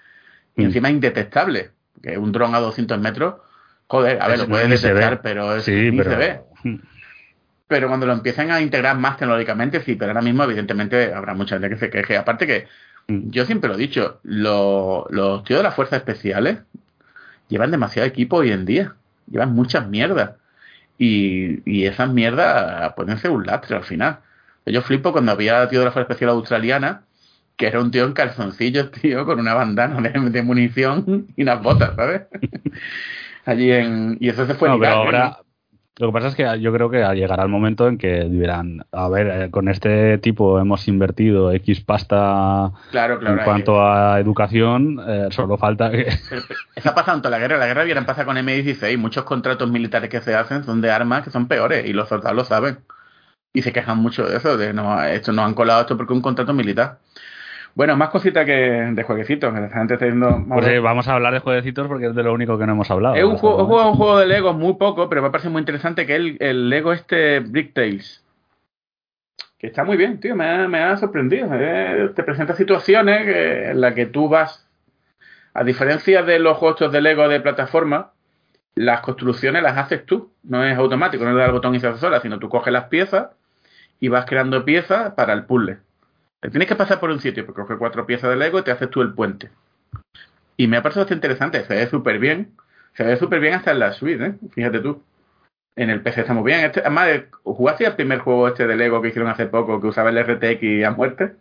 y 0.55 0.63
Mm. 0.63 0.67
encima 0.67 0.89
es 0.89 0.95
indetectable. 0.95 1.71
Que 2.03 2.19
un 2.19 2.33
dron 2.33 2.55
a 2.55 2.61
200 2.61 3.01
metros, 3.01 3.37
joder, 3.87 4.21
a 4.21 4.27
ver, 4.27 4.35
Eso 4.37 4.45
lo 4.45 4.51
puedes 4.51 4.69
detectar, 4.83 5.23
pero 5.23 5.57
es, 5.57 5.65
Sí, 5.65 5.91
ni 5.91 5.97
pero 5.97 6.11
se 6.11 6.17
ve. 6.19 6.41
Pero 7.67 7.87
cuando 7.87 8.05
lo 8.05 8.13
empiezan 8.13 8.51
a 8.51 8.61
integrar 8.61 8.99
más 8.99 9.17
tecnológicamente, 9.17 9.81
sí, 9.83 9.95
pero 9.95 10.11
ahora 10.11 10.23
mismo, 10.23 10.43
evidentemente, 10.43 11.15
habrá 11.15 11.35
mucha 11.35 11.55
gente 11.55 11.69
que 11.69 11.77
se 11.77 11.89
queje. 11.89 12.17
Aparte 12.17 12.45
que. 12.45 12.67
Yo 13.31 13.45
siempre 13.47 13.69
lo 13.69 13.75
he 13.77 13.79
dicho, 13.79 14.21
lo- 14.25 15.07
los 15.11 15.45
tíos 15.45 15.61
de 15.61 15.65
las 15.65 15.75
fuerzas 15.75 15.99
especiales 15.99 16.59
llevan 17.49 17.71
demasiado 17.71 18.09
equipo 18.09 18.37
hoy 18.39 18.53
en 18.53 18.65
día. 18.67 18.95
Llevan 19.31 19.55
muchas 19.55 19.89
mierdas. 19.89 20.33
Y, 20.99 21.63
y 21.71 21.87
esas 21.87 22.11
mierdas 22.13 22.93
pueden 22.95 23.19
ser 23.19 23.31
un 23.33 23.47
lastre 23.47 23.77
al 23.77 23.85
final. 23.85 24.21
Yo 24.67 24.83
flipo 24.83 25.13
cuando 25.13 25.33
había 25.33 25.69
tío 25.69 25.81
de 25.81 25.87
la 25.87 25.93
fuerza 25.93 26.13
especial 26.13 26.31
australiana, 26.33 27.03
que 27.57 27.67
era 27.69 27.81
un 27.81 27.91
tío 27.91 28.05
en 28.07 28.13
calzoncillos, 28.15 28.91
tío, 29.03 29.27
con 29.27 29.41
una 29.41 29.55
bandana 29.55 30.01
de, 30.03 30.31
de 30.31 30.43
munición 30.43 31.27
y 31.37 31.43
unas 31.43 31.63
botas, 31.63 31.97
¿sabes? 31.97 32.23
Allí 33.47 33.71
en. 33.73 34.17
Y 34.21 34.29
eso 34.29 34.47
se 34.47 34.55
fue 34.55 34.69
No, 34.69 34.75
en 34.75 34.81
pero 34.81 34.93
¿eh? 35.17 35.37
Lo 36.01 36.07
que 36.09 36.13
pasa 36.13 36.29
es 36.29 36.35
que 36.35 36.61
yo 36.61 36.73
creo 36.73 36.89
que 36.89 36.99
llegará 37.15 37.43
el 37.43 37.51
momento 37.51 37.87
en 37.87 37.99
que 37.99 38.25
dirán, 38.25 38.87
a 38.91 39.09
ver, 39.11 39.27
eh, 39.27 39.51
con 39.51 39.69
este 39.69 40.17
tipo 40.17 40.59
hemos 40.59 40.89
invertido 40.89 41.53
X 41.53 41.83
pasta 41.83 42.73
Claro, 42.91 43.19
claro. 43.19 43.39
en 43.39 43.45
cuanto 43.45 43.85
a 43.85 44.19
educación, 44.19 44.99
eh, 45.07 45.29
solo 45.31 45.59
falta 45.59 45.91
que... 45.91 46.07
Pasado 46.83 47.17
en 47.17 47.23
toda 47.23 47.31
la 47.31 47.39
guerra. 47.39 47.59
La 47.59 47.67
guerra 47.67 47.85
viene 47.85 48.03
pasa 48.03 48.25
con 48.25 48.37
M16. 48.37 48.97
Muchos 48.97 49.25
contratos 49.25 49.71
militares 49.71 50.09
que 50.09 50.23
se 50.23 50.35
hacen 50.35 50.65
son 50.65 50.81
de 50.81 50.91
armas 50.91 51.23
que 51.23 51.31
son 51.31 51.47
peores 51.47 51.87
y 51.87 51.93
los 51.93 52.09
soldados 52.09 52.37
lo 52.37 52.45
saben. 52.45 52.79
Y 53.53 53.63
se 53.63 53.73
quejan 53.73 53.99
mucho 53.99 54.27
de 54.27 54.39
eso, 54.39 54.57
de 54.57 54.73
no, 54.73 55.03
esto 55.05 55.33
no 55.33 55.45
han 55.45 55.55
colado 55.55 55.83
esto 55.83 55.97
porque 55.97 56.15
es 56.15 56.17
un 56.17 56.23
contrato 56.23 56.55
militar. 56.55 57.01
Bueno, 57.75 57.97
más 57.97 58.11
cositas 58.11 58.45
que 58.45 58.53
de 58.53 59.03
jueguecitos, 59.03 59.55
gente 59.73 59.95
está 59.95 60.07
yendo... 60.07 60.45
Pues 60.49 60.67
eh, 60.67 60.81
vamos 60.81 61.07
a 61.09 61.15
hablar 61.15 61.33
de 61.33 61.41
jueguecitos 61.41 61.87
porque 61.87 62.07
es 62.07 62.15
de 62.15 62.23
lo 62.23 62.33
único 62.33 62.59
que 62.59 62.67
no 62.67 62.73
hemos 62.73 62.91
hablado. 62.91 63.15
Es 63.15 63.25
un 63.25 63.37
juego, 63.37 63.63
he 63.63 63.65
jugado 63.65 63.91
un 63.91 63.97
juego 63.97 64.19
de 64.19 64.27
Lego 64.27 64.53
muy 64.53 64.75
poco, 64.75 65.09
pero 65.09 65.23
me 65.23 65.31
parece 65.31 65.49
muy 65.49 65.61
interesante 65.61 66.07
que 66.07 66.17
el, 66.17 66.37
el 66.41 66.69
Lego 66.69 66.93
este 66.93 67.41
Brick 67.41 67.73
Tales. 67.73 68.25
Que 69.59 69.69
está 69.69 69.85
muy 69.85 69.97
bien, 69.97 70.19
tío, 70.21 70.35
me 70.35 70.47
ha, 70.47 70.69
me 70.69 70.83
ha 70.83 70.97
sorprendido. 70.97 71.49
Eh, 71.53 72.11
te 72.15 72.23
presenta 72.25 72.55
situaciones 72.55 73.27
en 73.27 73.81
las 73.81 73.95
que 73.95 74.07
tú 74.07 74.29
vas, 74.29 74.67
a 75.55 75.65
diferencia 75.65 76.23
de 76.23 76.39
los 76.39 76.57
juegos 76.57 76.91
de 76.91 77.01
Lego 77.01 77.29
de 77.29 77.41
plataforma, 77.41 78.13
las 78.75 79.01
construcciones 79.01 79.63
las 79.63 79.77
haces 79.77 80.07
tú, 80.07 80.33
no 80.43 80.65
es 80.65 80.77
automático, 80.77 81.25
no 81.25 81.33
le 81.33 81.39
das 81.39 81.49
al 81.49 81.53
botón 81.53 81.75
y 81.75 81.81
se 81.81 81.89
hace 81.89 82.01
sola, 82.01 82.21
sino 82.21 82.39
tú 82.39 82.49
coges 82.49 82.73
las 82.73 82.85
piezas 82.85 83.29
y 84.01 84.09
vas 84.09 84.25
creando 84.25 84.65
piezas 84.65 85.13
para 85.13 85.35
el 85.35 85.45
puzzle. 85.45 85.79
Te 86.41 86.49
tienes 86.51 86.69
que 86.69 86.77
pasar 86.77 87.01
por 87.01 87.11
un 87.11 87.21
sitio, 87.21 87.45
porque 87.45 87.61
coges 87.63 87.77
cuatro 87.79 88.07
piezas 88.07 88.31
de 88.31 88.37
Lego 88.37 88.59
y 88.59 88.63
te 88.63 88.71
haces 88.71 88.89
tú 88.91 89.03
el 89.03 89.13
puente. 89.13 89.51
Y 90.57 90.67
me 90.69 90.77
ha 90.79 90.83
parecido 90.83 91.03
bastante 91.05 91.27
interesante, 91.27 91.65
se 91.65 91.75
ve 91.75 91.87
súper 91.89 92.19
bien. 92.19 92.53
Se 92.95 93.05
ve 93.05 93.17
súper 93.17 93.41
bien 93.41 93.55
hasta 93.55 93.71
en 93.73 93.79
la 93.79 93.93
suite, 93.93 94.25
¿eh? 94.27 94.35
Fíjate 94.53 94.81
tú. 94.81 95.03
En 95.77 95.91
el 95.91 96.03
PC 96.03 96.23
está 96.23 96.35
muy 96.35 96.45
bien. 96.45 96.65
Este, 96.65 96.81
además, 96.81 97.09
eh, 97.09 97.27
¿jugaste 97.45 97.87
el 97.87 97.95
primer 97.95 98.19
juego 98.19 98.49
este 98.49 98.67
de 98.67 98.77
Lego 98.77 99.01
que 99.01 99.09
hicieron 99.09 99.31
hace 99.31 99.47
poco, 99.47 99.81
que 99.81 99.87
usaba 99.87 100.11
el 100.11 100.19
RTX 100.19 100.85
a 100.85 100.91
muerte? 100.91 101.33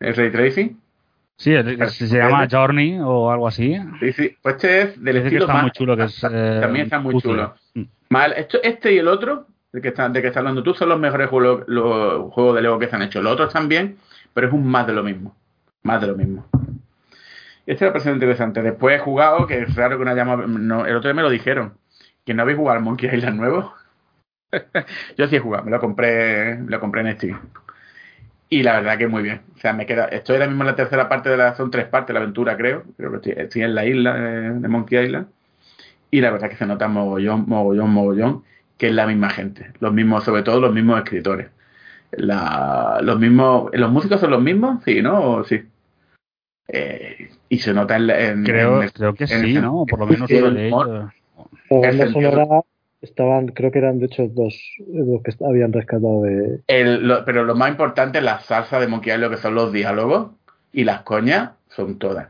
¿El 0.00 0.14
Ray 0.16 0.30
Tracing? 0.32 0.80
Sí, 1.38 1.52
el- 1.54 1.88
se 1.90 2.06
llama 2.06 2.46
Journey 2.50 2.98
o 3.00 3.30
algo 3.30 3.48
así. 3.48 3.76
Sí, 4.00 4.12
sí. 4.12 4.36
Pues 4.42 4.56
este 4.56 4.82
es 4.82 5.02
del 5.02 5.14
que 5.16 5.22
estilo 5.24 5.42
está 5.44 5.52
más- 5.54 5.62
muy 5.62 5.70
chulo, 5.72 5.96
que 5.96 6.02
es, 6.04 6.24
eh, 6.24 6.58
También 6.60 6.84
está 6.86 6.98
muy 7.00 7.12
puzzle. 7.14 7.30
chulo. 7.32 7.54
Mm. 7.74 7.82
Mal, 8.10 8.32
esto, 8.36 8.58
este 8.62 8.92
y 8.92 8.98
el 8.98 9.08
otro, 9.08 9.46
de 9.72 9.80
que, 9.80 9.88
está, 9.88 10.08
de 10.08 10.20
que 10.20 10.28
estás 10.28 10.40
hablando 10.40 10.62
tú, 10.62 10.74
son 10.74 10.90
los 10.90 11.00
mejores 11.00 11.30
juegos, 11.30 11.64
los 11.66 12.32
juegos 12.32 12.54
de 12.54 12.62
Lego 12.62 12.78
que 12.78 12.88
se 12.88 12.96
han 12.96 13.02
hecho. 13.02 13.22
Los 13.22 13.32
otros 13.32 13.52
también, 13.52 13.96
pero 14.34 14.46
es 14.46 14.52
un 14.52 14.66
más 14.66 14.86
de 14.86 14.92
lo 14.92 15.02
mismo. 15.02 15.34
Más 15.82 16.00
de 16.00 16.06
lo 16.08 16.16
mismo. 16.16 16.46
Este 17.66 17.86
ha 17.86 17.92
parecido 17.92 18.14
interesante. 18.14 18.62
Después 18.62 18.96
he 18.96 18.98
jugado, 18.98 19.46
que 19.46 19.60
es 19.60 19.74
raro 19.74 19.98
que 19.98 20.08
hayamos... 20.08 20.46
No, 20.48 20.84
el 20.84 20.96
otro 20.96 21.08
día 21.08 21.14
me 21.14 21.22
lo 21.22 21.30
dijeron. 21.30 21.78
Que 22.24 22.34
no 22.34 22.42
habéis 22.42 22.58
jugado 22.58 22.80
Monkey 22.80 23.08
Island 23.14 23.40
nuevo. 23.40 23.72
Yo 25.16 25.26
sí 25.26 25.36
he 25.36 25.40
jugado, 25.40 25.64
me 25.64 25.70
lo 25.70 25.80
compré, 25.80 26.56
me 26.56 26.70
lo 26.70 26.78
compré 26.78 27.00
en 27.00 27.16
Steam. 27.16 27.40
Y 28.50 28.62
la 28.62 28.74
verdad 28.74 28.98
que 28.98 29.08
muy 29.08 29.22
bien. 29.22 29.40
O 29.56 29.58
sea, 29.58 29.72
me 29.72 29.86
queda. 29.86 30.04
Estoy 30.06 30.36
ahora 30.36 30.46
mismo 30.46 30.62
en 30.62 30.66
la 30.66 30.76
tercera 30.76 31.08
parte 31.08 31.30
de 31.30 31.38
la. 31.38 31.54
Son 31.56 31.70
tres 31.70 31.86
partes 31.86 32.12
la 32.12 32.20
aventura, 32.20 32.56
creo. 32.58 32.84
Creo 32.98 33.10
que 33.10 33.16
estoy, 33.16 33.32
estoy 33.44 33.62
en 33.62 33.74
la 33.74 33.86
isla 33.86 34.14
de 34.14 34.68
Monkey 34.68 35.06
Island. 35.06 35.28
Y 36.10 36.20
la 36.20 36.30
verdad 36.30 36.50
que 36.50 36.56
se 36.56 36.66
nota 36.66 36.86
mogollón, 36.88 37.46
mogollón, 37.48 37.90
mogollón, 37.90 38.44
que 38.82 38.88
es 38.88 38.94
la 38.94 39.06
misma 39.06 39.30
gente. 39.30 39.70
Los 39.78 39.92
mismos, 39.92 40.24
sobre 40.24 40.42
todo 40.42 40.60
los 40.60 40.74
mismos 40.74 40.98
escritores. 40.98 41.46
La, 42.10 42.98
los 43.00 43.16
mismos. 43.16 43.70
¿Los 43.72 43.92
músicos 43.92 44.18
son 44.18 44.32
los 44.32 44.42
mismos? 44.42 44.82
Sí, 44.84 45.00
¿no? 45.00 45.44
Sí. 45.44 45.62
Eh, 46.66 47.30
y 47.48 47.58
se 47.60 47.72
nota 47.72 47.94
en, 47.94 48.08
la- 48.08 48.20
en- 48.20 48.42
Creo, 48.42 48.78
en 48.78 48.82
el- 48.82 48.92
creo 48.92 49.14
que 49.14 49.22
en 49.22 49.28
sí, 49.40 49.54
el- 49.54 49.62
¿no? 49.62 49.86
Por 49.86 50.00
lo 50.00 50.06
menos 50.06 50.28
sí, 50.28 50.34
el 50.36 50.72
estaban, 53.02 53.48
creo 53.48 53.70
que 53.70 53.78
eran 53.78 54.00
de 54.00 54.06
hecho 54.06 54.26
dos 54.26 54.60
los 54.92 55.22
que 55.22 55.32
habían 55.44 55.72
rescatado 55.72 56.22
de. 56.22 56.58
El- 56.66 57.06
lo- 57.06 57.24
pero 57.24 57.44
lo 57.44 57.54
más 57.54 57.70
importante 57.70 58.18
es 58.18 58.24
la 58.24 58.40
salsa 58.40 58.80
de 58.80 58.88
Monkey 58.88 59.12
Island, 59.12 59.30
lo 59.30 59.36
que 59.36 59.40
son 59.40 59.54
los 59.54 59.72
diálogos 59.72 60.32
y 60.72 60.82
las 60.82 61.02
coñas, 61.02 61.50
son 61.68 62.00
todas. 62.00 62.26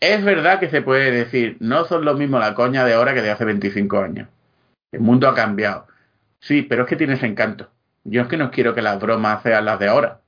Es 0.00 0.22
verdad 0.22 0.60
que 0.60 0.68
se 0.68 0.82
puede 0.82 1.10
decir, 1.10 1.56
no 1.60 1.86
son 1.86 2.04
lo 2.04 2.12
mismo 2.12 2.38
la 2.38 2.52
coña 2.54 2.84
de 2.84 2.92
ahora 2.92 3.14
que 3.14 3.22
de 3.22 3.30
hace 3.30 3.46
25 3.46 3.98
años. 3.98 4.28
El 4.96 5.02
mundo 5.02 5.28
ha 5.28 5.34
cambiado. 5.34 5.86
Sí, 6.40 6.62
pero 6.62 6.84
es 6.84 6.88
que 6.88 6.96
tiene 6.96 7.14
ese 7.14 7.26
encanto. 7.26 7.68
Yo 8.04 8.22
es 8.22 8.28
que 8.28 8.38
no 8.38 8.50
quiero 8.50 8.74
que 8.74 8.80
las 8.80 8.98
bromas 8.98 9.42
sean 9.42 9.66
las 9.66 9.78
de 9.78 9.88
ahora. 9.88 10.22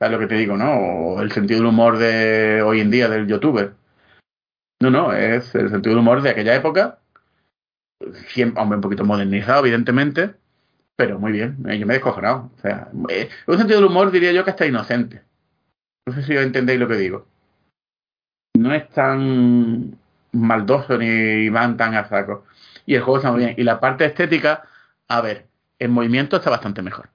¿Sabes 0.00 0.12
lo 0.12 0.18
que 0.18 0.26
te 0.26 0.34
digo, 0.34 0.56
no? 0.56 0.72
O 0.74 1.22
el 1.22 1.30
sentido 1.30 1.60
del 1.60 1.68
humor 1.68 1.96
de 1.98 2.60
hoy 2.62 2.80
en 2.80 2.90
día 2.90 3.08
del 3.08 3.28
youtuber. 3.28 3.74
No, 4.82 4.90
no, 4.90 5.12
es 5.12 5.54
el 5.54 5.70
sentido 5.70 5.94
del 5.94 6.00
humor 6.00 6.22
de 6.22 6.30
aquella 6.30 6.56
época. 6.56 6.98
Siempre, 8.26 8.60
hombre, 8.60 8.76
un 8.78 8.82
poquito 8.82 9.04
modernizado, 9.04 9.60
evidentemente, 9.60 10.34
pero 10.96 11.20
muy 11.20 11.30
bien, 11.30 11.58
eh, 11.68 11.78
yo 11.78 11.86
me 11.86 11.94
he 11.94 11.98
descojonado. 11.98 12.50
O 12.56 12.60
sea, 12.60 12.88
eh, 13.10 13.28
un 13.46 13.58
sentido 13.58 13.78
del 13.78 13.88
humor 13.88 14.10
diría 14.10 14.32
yo 14.32 14.44
que 14.44 14.50
hasta 14.50 14.66
inocente. 14.66 15.22
No 16.04 16.14
sé 16.14 16.24
si 16.24 16.36
entendéis 16.36 16.80
lo 16.80 16.88
que 16.88 16.96
digo. 16.96 17.28
No 18.56 18.74
es 18.74 18.88
tan 18.90 19.96
maldoso 20.32 20.98
ni 20.98 21.48
van 21.48 21.76
tan 21.76 21.94
a 21.94 22.08
saco. 22.08 22.44
Y 22.86 22.94
el 22.94 23.02
juego 23.02 23.18
está 23.18 23.30
muy 23.32 23.40
bien. 23.40 23.54
Y 23.58 23.64
la 23.64 23.80
parte 23.80 24.04
estética, 24.04 24.64
a 25.08 25.20
ver, 25.20 25.46
en 25.78 25.90
movimiento 25.92 26.36
está 26.36 26.50
bastante 26.50 26.82
mejor. 26.82 27.10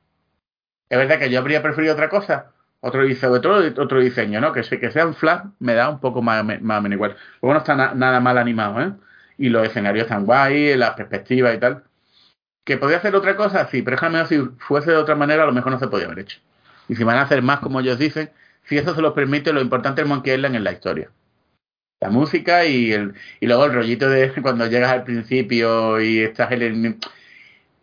Es 0.90 0.98
verdad 0.98 1.20
que 1.20 1.30
yo 1.30 1.40
habría 1.40 1.62
preferido 1.62 1.94
otra 1.94 2.10
cosa. 2.10 2.52
Otro 2.82 3.04
dice 3.04 3.28
otro, 3.28 3.58
otro 3.58 4.00
diseño, 4.00 4.42
¿no? 4.42 4.54
Que, 4.54 4.62
que 4.64 4.92
sea 4.92 5.04
en 5.04 5.14
flash 5.16 5.44
me 5.60 5.74
da 5.74 5.90
un 5.90 6.00
poco 6.00 6.22
más, 6.22 6.44
más 6.46 6.82
menos 6.82 6.96
igual. 6.96 7.16
Luego 7.42 7.54
no 7.54 7.60
está 7.60 7.76
na- 7.76 7.94
nada 7.94 8.20
mal 8.20 8.38
animado, 8.38 8.82
¿eh? 8.82 8.94
Y 9.38 9.50
los 9.50 9.66
escenarios 9.68 10.06
están 10.06 10.26
guay, 10.26 10.76
las 10.78 10.92
perspectivas 10.96 11.56
y 11.56 11.60
tal. 11.60 11.84
¿Que 12.64 12.78
podría 12.78 13.00
hacer 13.00 13.16
otra 13.16 13.36
cosa? 13.36 13.68
Sí, 13.68 13.82
pero 13.82 13.98
es 13.98 14.02
menos 14.04 14.30
si 14.30 14.40
fuese 14.60 14.92
de 14.92 14.98
otra 14.98 15.16
manera, 15.16 15.44
a 15.44 15.46
lo 15.48 15.54
mejor 15.54 15.72
no 15.74 15.80
se 15.80 15.88
podía 15.88 16.06
haber 16.06 16.20
hecho. 16.20 16.40
Y 16.88 16.96
si 16.96 17.04
van 17.04 17.18
a 17.18 17.24
hacer 17.24 17.42
más, 17.42 17.60
como 17.60 17.80
ellos 17.82 18.00
dicen, 18.00 18.32
si 18.64 18.78
eso 18.78 18.96
se 18.96 19.02
los 19.02 19.14
permite, 19.14 19.54
lo 19.54 19.62
importante 19.62 20.02
del 20.02 20.10
Monkey 20.10 20.34
Island 20.36 20.56
es 20.56 20.62
la 20.62 20.72
historia. 20.74 21.12
La 22.02 22.10
música 22.10 22.66
y 22.66 22.92
el 22.94 23.14
y 23.40 23.48
luego 23.48 23.66
el 23.66 23.74
rollito 23.74 24.10
de 24.10 24.32
cuando 24.42 24.68
llegas 24.68 24.92
al 24.92 25.04
principio 25.04 26.00
y 26.02 26.20
estás 26.20 26.52
en 26.52 26.62
el... 26.62 26.98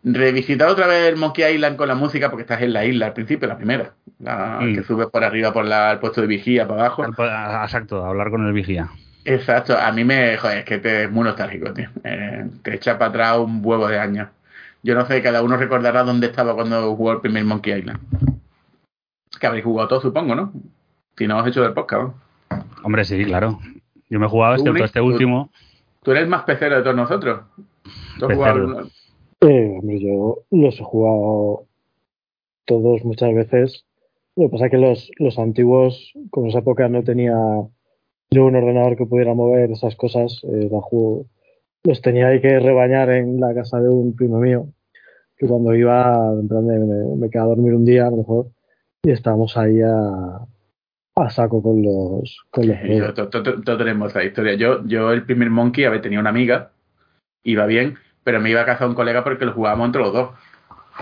Revisitar 0.03 0.69
otra 0.69 0.87
vez 0.87 1.09
el 1.09 1.17
Monkey 1.17 1.55
Island 1.55 1.75
con 1.75 1.87
la 1.87 1.95
música 1.95 2.29
porque 2.29 2.43
estás 2.43 2.61
en 2.61 2.71
la 2.71 2.85
isla 2.85 3.07
al 3.07 3.13
principio, 3.13 3.47
la 3.47 3.57
primera. 3.57 3.93
La 4.19 4.59
Mm. 4.61 4.75
que 4.75 4.83
subes 4.83 5.07
por 5.07 5.23
arriba 5.23 5.51
por 5.51 5.65
la, 5.65 5.91
el 5.91 5.99
puesto 5.99 6.21
de 6.21 6.27
vigía 6.27 6.67
para 6.67 6.85
abajo. 6.85 7.03
Exacto, 7.03 8.05
hablar 8.05 8.29
con 8.29 8.45
el 8.47 8.53
vigía. 8.53 8.89
Exacto, 9.25 9.77
a 9.77 9.91
mí 9.91 10.05
me, 10.05 10.37
joder, 10.37 10.59
es 10.59 10.65
que 10.65 10.77
te, 10.77 11.03
es 11.03 11.11
muy 11.11 11.23
nostálgico, 11.25 11.73
tío. 11.73 11.89
Eh, 12.03 12.45
te 12.63 12.75
echa 12.75 12.97
para 12.97 13.09
atrás 13.09 13.37
un 13.39 13.59
huevo 13.63 13.87
de 13.87 13.99
años. 13.99 14.29
Yo 14.83 14.95
no 14.95 15.05
sé, 15.05 15.21
cada 15.21 15.41
uno 15.41 15.57
recordará 15.57 16.03
dónde 16.03 16.27
estaba 16.27 16.55
cuando 16.55 16.95
jugó 16.95 17.11
el 17.11 17.19
primer 17.19 17.43
Monkey 17.43 17.79
Island. 17.79 17.99
Que 19.37 19.47
habréis 19.47 19.65
jugado 19.65 19.89
todo, 19.89 20.01
supongo, 20.01 20.33
¿no? 20.33 20.53
Si 21.17 21.27
no 21.27 21.37
os 21.39 21.45
he 21.45 21.49
hecho 21.49 21.61
del 21.63 21.73
podcast, 21.73 22.03
¿no? 22.03 22.15
Hombre, 22.83 23.03
sí, 23.03 23.25
claro. 23.25 23.59
Yo 24.09 24.19
me 24.19 24.25
he 24.25 24.29
jugado, 24.29 24.55
excepto 24.55 24.83
este 24.85 24.99
tú- 24.99 25.05
último. 25.05 25.49
Tú 26.03 26.11
eres 26.11 26.27
más 26.27 26.43
pecero 26.43 26.77
de 26.77 26.83
todos 26.83 26.95
nosotros. 26.95 27.41
Eh, 29.41 29.75
hombre, 29.79 29.99
yo 29.99 30.39
los 30.51 30.79
he 30.79 30.83
jugado 30.83 31.65
todos 32.65 33.03
muchas 33.03 33.33
veces. 33.33 33.85
Lo 34.35 34.45
que 34.45 34.51
pasa 34.51 34.65
es 34.65 34.71
que 34.71 34.77
los, 34.77 35.11
los 35.17 35.37
antiguos, 35.39 36.13
como 36.29 36.47
esa 36.47 36.59
época 36.59 36.87
no 36.89 37.03
tenía 37.03 37.35
yo 38.29 38.45
un 38.45 38.55
ordenador 38.55 38.95
que 38.97 39.05
pudiera 39.05 39.33
mover 39.33 39.71
esas 39.71 39.95
cosas, 39.95 40.41
eh, 40.43 40.69
la 40.71 40.81
juego- 40.81 41.25
los 41.83 42.01
tenía 42.01 42.27
ahí 42.27 42.41
que 42.41 42.59
rebañar 42.59 43.09
en 43.11 43.39
la 43.39 43.53
casa 43.53 43.79
de 43.79 43.89
un 43.89 44.15
primo 44.15 44.37
mío, 44.39 44.67
que 45.37 45.47
cuando 45.47 45.73
iba, 45.75 46.31
en 46.39 46.47
plan 46.47 46.67
de, 46.67 46.79
me, 46.79 47.15
me 47.15 47.29
quedaba 47.29 47.47
a 47.47 47.55
dormir 47.55 47.73
un 47.73 47.85
día 47.85 48.07
a 48.07 48.11
lo 48.11 48.17
mejor, 48.17 48.47
y 49.03 49.11
estábamos 49.11 49.55
ahí 49.57 49.79
a, 49.81 50.39
a 51.23 51.29
saco 51.29 51.61
con 51.61 51.81
los, 51.81 52.45
con 52.51 52.67
los 52.67 52.77
juegos. 52.77 53.13
Todos 53.13 53.77
tenemos 53.77 54.11
esa 54.11 54.23
historia. 54.23 54.55
Yo, 54.55 54.85
yo 54.85 55.11
el 55.11 55.23
primer 55.23 55.49
Monkey, 55.49 55.85
a 55.85 55.89
ver, 55.89 56.01
tenía 56.01 56.19
una 56.19 56.29
amiga, 56.29 56.71
iba 57.43 57.65
bien, 57.65 57.97
pero 58.23 58.39
me 58.39 58.49
iba 58.49 58.61
a 58.61 58.65
casa 58.65 58.83
de 58.83 58.91
un 58.91 58.95
colega 58.95 59.23
porque 59.23 59.45
lo 59.45 59.53
jugábamos 59.53 59.87
entre 59.87 60.01
los 60.01 60.13
dos. 60.13 60.29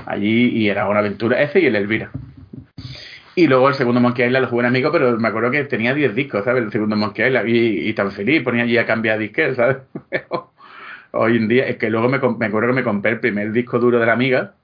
Allí, 0.06 0.50
y 0.50 0.70
era 0.70 0.88
una 0.88 1.00
aventura, 1.00 1.42
ese 1.42 1.60
y 1.62 1.66
el 1.66 1.76
Elvira. 1.76 2.12
Y 3.36 3.48
luego 3.48 3.68
el 3.68 3.76
segundo 3.76 4.00
Monkey 4.00 4.26
Island 4.26 4.46
lo 4.46 4.50
jugué 4.50 4.62
un 4.62 4.68
amigo, 4.68 4.92
pero 4.92 5.18
me 5.18 5.28
acuerdo 5.28 5.52
que 5.52 5.64
tenía 5.66 5.94
10 5.94 6.16
discos, 6.16 6.46
¿sabes? 6.46 6.64
El 6.64 6.72
segundo 6.72 6.96
Monkey 6.96 7.28
Island, 7.28 7.50
y, 7.50 7.90
y 7.90 7.94
tan 7.94 8.12
feliz, 8.12 8.44
ponía 8.44 8.64
allí 8.64 8.78
a 8.78 8.86
cambiar 8.86 9.20
disques, 9.20 9.58
¿sabes? 9.58 9.78
Hoy 11.12 11.38
en 11.38 11.48
día, 11.48 11.66
es 11.68 11.78
que 11.78 11.90
luego 11.90 12.10
me, 12.10 12.20
me 12.20 12.46
acuerdo 12.46 12.70
que 12.70 12.76
me 12.76 12.84
compré 12.84 13.12
el 13.12 13.20
primer 13.20 13.52
disco 13.52 13.80
duro 13.80 14.00
de 14.00 14.06
la 14.06 14.14
amiga, 14.14 14.56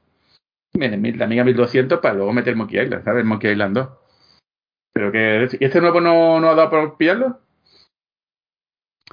de 0.74 1.14
la 1.18 1.26
amiga 1.26 1.44
1200, 1.44 2.00
para 2.00 2.14
luego 2.14 2.34
meter 2.34 2.56
Monkey 2.56 2.82
Island, 2.82 3.04
¿sabes? 3.04 3.26
Monkey 3.26 3.52
Island 3.52 3.76
2. 3.76 3.90
Pero 4.94 5.12
que, 5.12 5.48
¿y 5.60 5.66
este 5.66 5.82
nuevo 5.82 6.02
no, 6.02 6.40
no 6.40 6.50
ha 6.50 6.56
dado 6.56 6.70
por 6.70 6.98
pillarlo? 6.98 7.40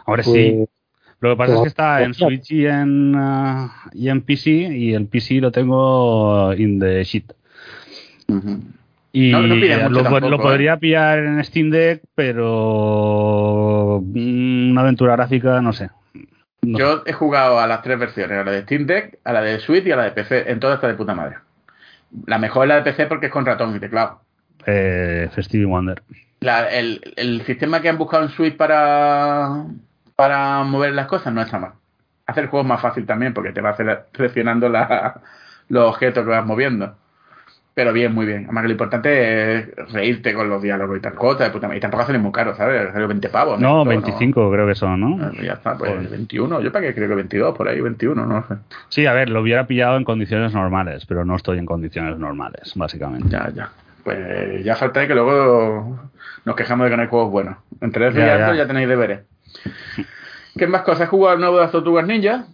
Ahora 0.07 0.23
Pues, 0.23 0.27
sí. 0.35 0.65
Lo 1.21 1.31
que 1.31 1.37
pasa 1.37 1.55
es 1.55 1.61
que 1.63 1.69
está 1.69 2.03
en 2.03 2.13
pues, 2.13 2.19
Switch 2.19 2.53
y 2.53 2.67
en, 2.67 3.13
ah, 3.17 3.91
y 3.93 4.09
en 4.09 4.23
PC, 4.23 4.51
y 4.51 4.95
el 4.95 5.07
PC 5.07 5.41
lo 5.41 5.51
tengo 5.51 6.55
in 6.55 6.79
the 6.79 7.03
shit. 7.03 7.33
Y 9.13 9.33
No- 9.33 9.41
lo, 9.43 9.57
po- 9.99 10.03
tampoco, 10.03 10.31
lo 10.31 10.37
¿eh? 10.37 10.41
podría 10.41 10.77
pillar 10.77 11.19
en 11.19 11.43
Steam 11.45 11.71
Deck, 11.71 12.03
pero 12.15 14.01
mm, 14.05 14.71
una 14.71 14.81
aventura 14.83 15.17
gráfica, 15.17 15.61
no 15.61 15.73
sé. 15.73 15.91
No. 16.63 16.79
Yo 16.79 17.03
he 17.07 17.13
jugado 17.13 17.59
a 17.59 17.67
las 17.67 17.83
tres 17.83 17.99
versiones, 17.99 18.39
a 18.39 18.45
la 18.45 18.53
de 18.53 18.63
Steam 18.63 18.87
Deck, 18.87 19.19
a 19.25 19.33
la 19.33 19.41
de 19.43 19.59
Switch 19.59 19.87
y 19.87 19.91
a 19.93 19.97
la 19.97 20.05
de 20.05 20.11
PC. 20.13 20.51
En 20.51 20.61
todas 20.61 20.77
está 20.77 20.87
de 20.89 20.95
puta 20.95 21.15
madre. 21.15 21.39
La 22.27 22.39
mejor 22.39 22.65
es 22.65 22.69
la 22.69 22.77
de 22.77 22.83
PC 22.83 23.07
porque 23.07 23.27
es 23.27 23.33
con 23.33 23.45
ratón 23.47 23.75
y 23.75 23.81
teclado. 23.81 24.21
Eh, 24.71 25.29
Wonder. 25.67 26.03
La- 26.41 26.69
el, 26.69 27.01
el 27.17 27.43
sistema 27.43 27.81
que 27.81 27.89
han 27.89 27.99
buscado 27.99 28.23
en 28.25 28.29
Switch 28.31 28.57
para, 28.57 29.65
para 30.15 30.63
mover 30.65 30.93
las 30.93 31.07
cosas 31.07 31.33
no 31.33 31.41
está 31.43 31.59
mal. 31.59 31.73
Hacer 32.27 32.45
el 32.45 32.51
juego 32.51 32.65
más 32.65 32.81
fácil 32.81 33.07
también 33.07 33.33
porque 33.33 33.53
te 33.53 33.61
va 33.63 33.75
sele- 33.77 34.01
seleccionando 34.15 34.69
la- 34.69 35.21
los 35.71 35.89
objetos 35.89 36.25
que 36.25 36.31
vas 36.31 36.45
moviendo. 36.45 36.95
Pero 37.75 37.93
bien, 37.93 38.13
muy 38.13 38.27
bien. 38.27 38.43
Además 38.45 38.63
que 38.63 38.69
lo 38.69 38.73
importante 38.73 39.57
es 39.59 39.93
reírte 39.93 40.35
con 40.35 40.49
los 40.51 40.61
diálogos 40.61 40.99
y 40.99 41.01
tal 41.01 41.15
cosa. 41.15 41.45
de 41.45 41.51
puta 41.51 41.69
madre. 41.69 41.79
Y 41.79 41.81
tampoco 41.81 42.05
salen 42.05 42.21
muy 42.21 42.33
caro, 42.33 42.55
¿sabes? 42.57 42.93
Salió 42.93 43.07
20 43.07 43.29
pavos. 43.29 43.61
No, 43.61 43.79
Esto 43.83 43.89
25 43.91 44.51
creo 44.51 44.67
que 44.67 44.75
son, 44.75 45.01
¿no? 45.01 45.25
Ah, 45.25 45.31
Ya 45.41 45.53
está, 45.53 45.79
pues 45.79 46.11
21. 46.11 46.61
Yo 46.61 46.73
para 46.73 46.87
qué 46.89 46.95
creo 46.95 47.09
que 47.09 47.15
22, 47.15 47.57
por 47.57 47.69
ahí 47.69 47.81
21, 47.81 48.27
no 48.27 48.45
sé. 48.49 48.55
Sí, 48.89 49.07
a 49.07 49.13
ver, 49.13 49.31
lo 49.31 49.41
hubiera 49.43 49.67
pillado 49.69 49.97
en 49.97 50.03
condiciones 50.05 50.53
normales, 50.53 51.07
pero 51.07 51.25
no 51.25 51.37
estoy 51.37 51.59
en 51.59 51.67
condiciones 51.67 52.19
normales, 52.19 52.73
básicamente. 52.75 53.29
Ya, 53.31 53.49
ya. 53.55 53.71
Pues 54.09 54.65
ya 54.65 54.75
falta 54.75 55.07
que 55.07 55.15
luego 55.15 56.01
nos 56.47 56.57
quejamos 56.57 56.85
de 56.87 56.91
que 56.91 56.97
no 56.97 57.03
hay 57.03 57.09
juegos 57.09 57.31
buenos. 57.31 57.57
Entre 57.83 58.09
eso 58.09 58.19
y 58.19 58.23
Ya, 58.23 58.35
algo 58.37 58.53
ya. 58.55 58.63
ya 58.63 58.67
tenéis 58.67 58.89
deberes. 58.89 59.21
¿Qué 60.57 60.67
más 60.67 60.81
cosas? 60.83 61.03
¿Has 61.03 61.09
jugado 61.11 61.35
el 61.35 61.41
nuevo 61.41 61.57
de 61.57 61.63
las 61.65 61.73
Tortugas 61.73 62.07
Ninja? 62.07 62.47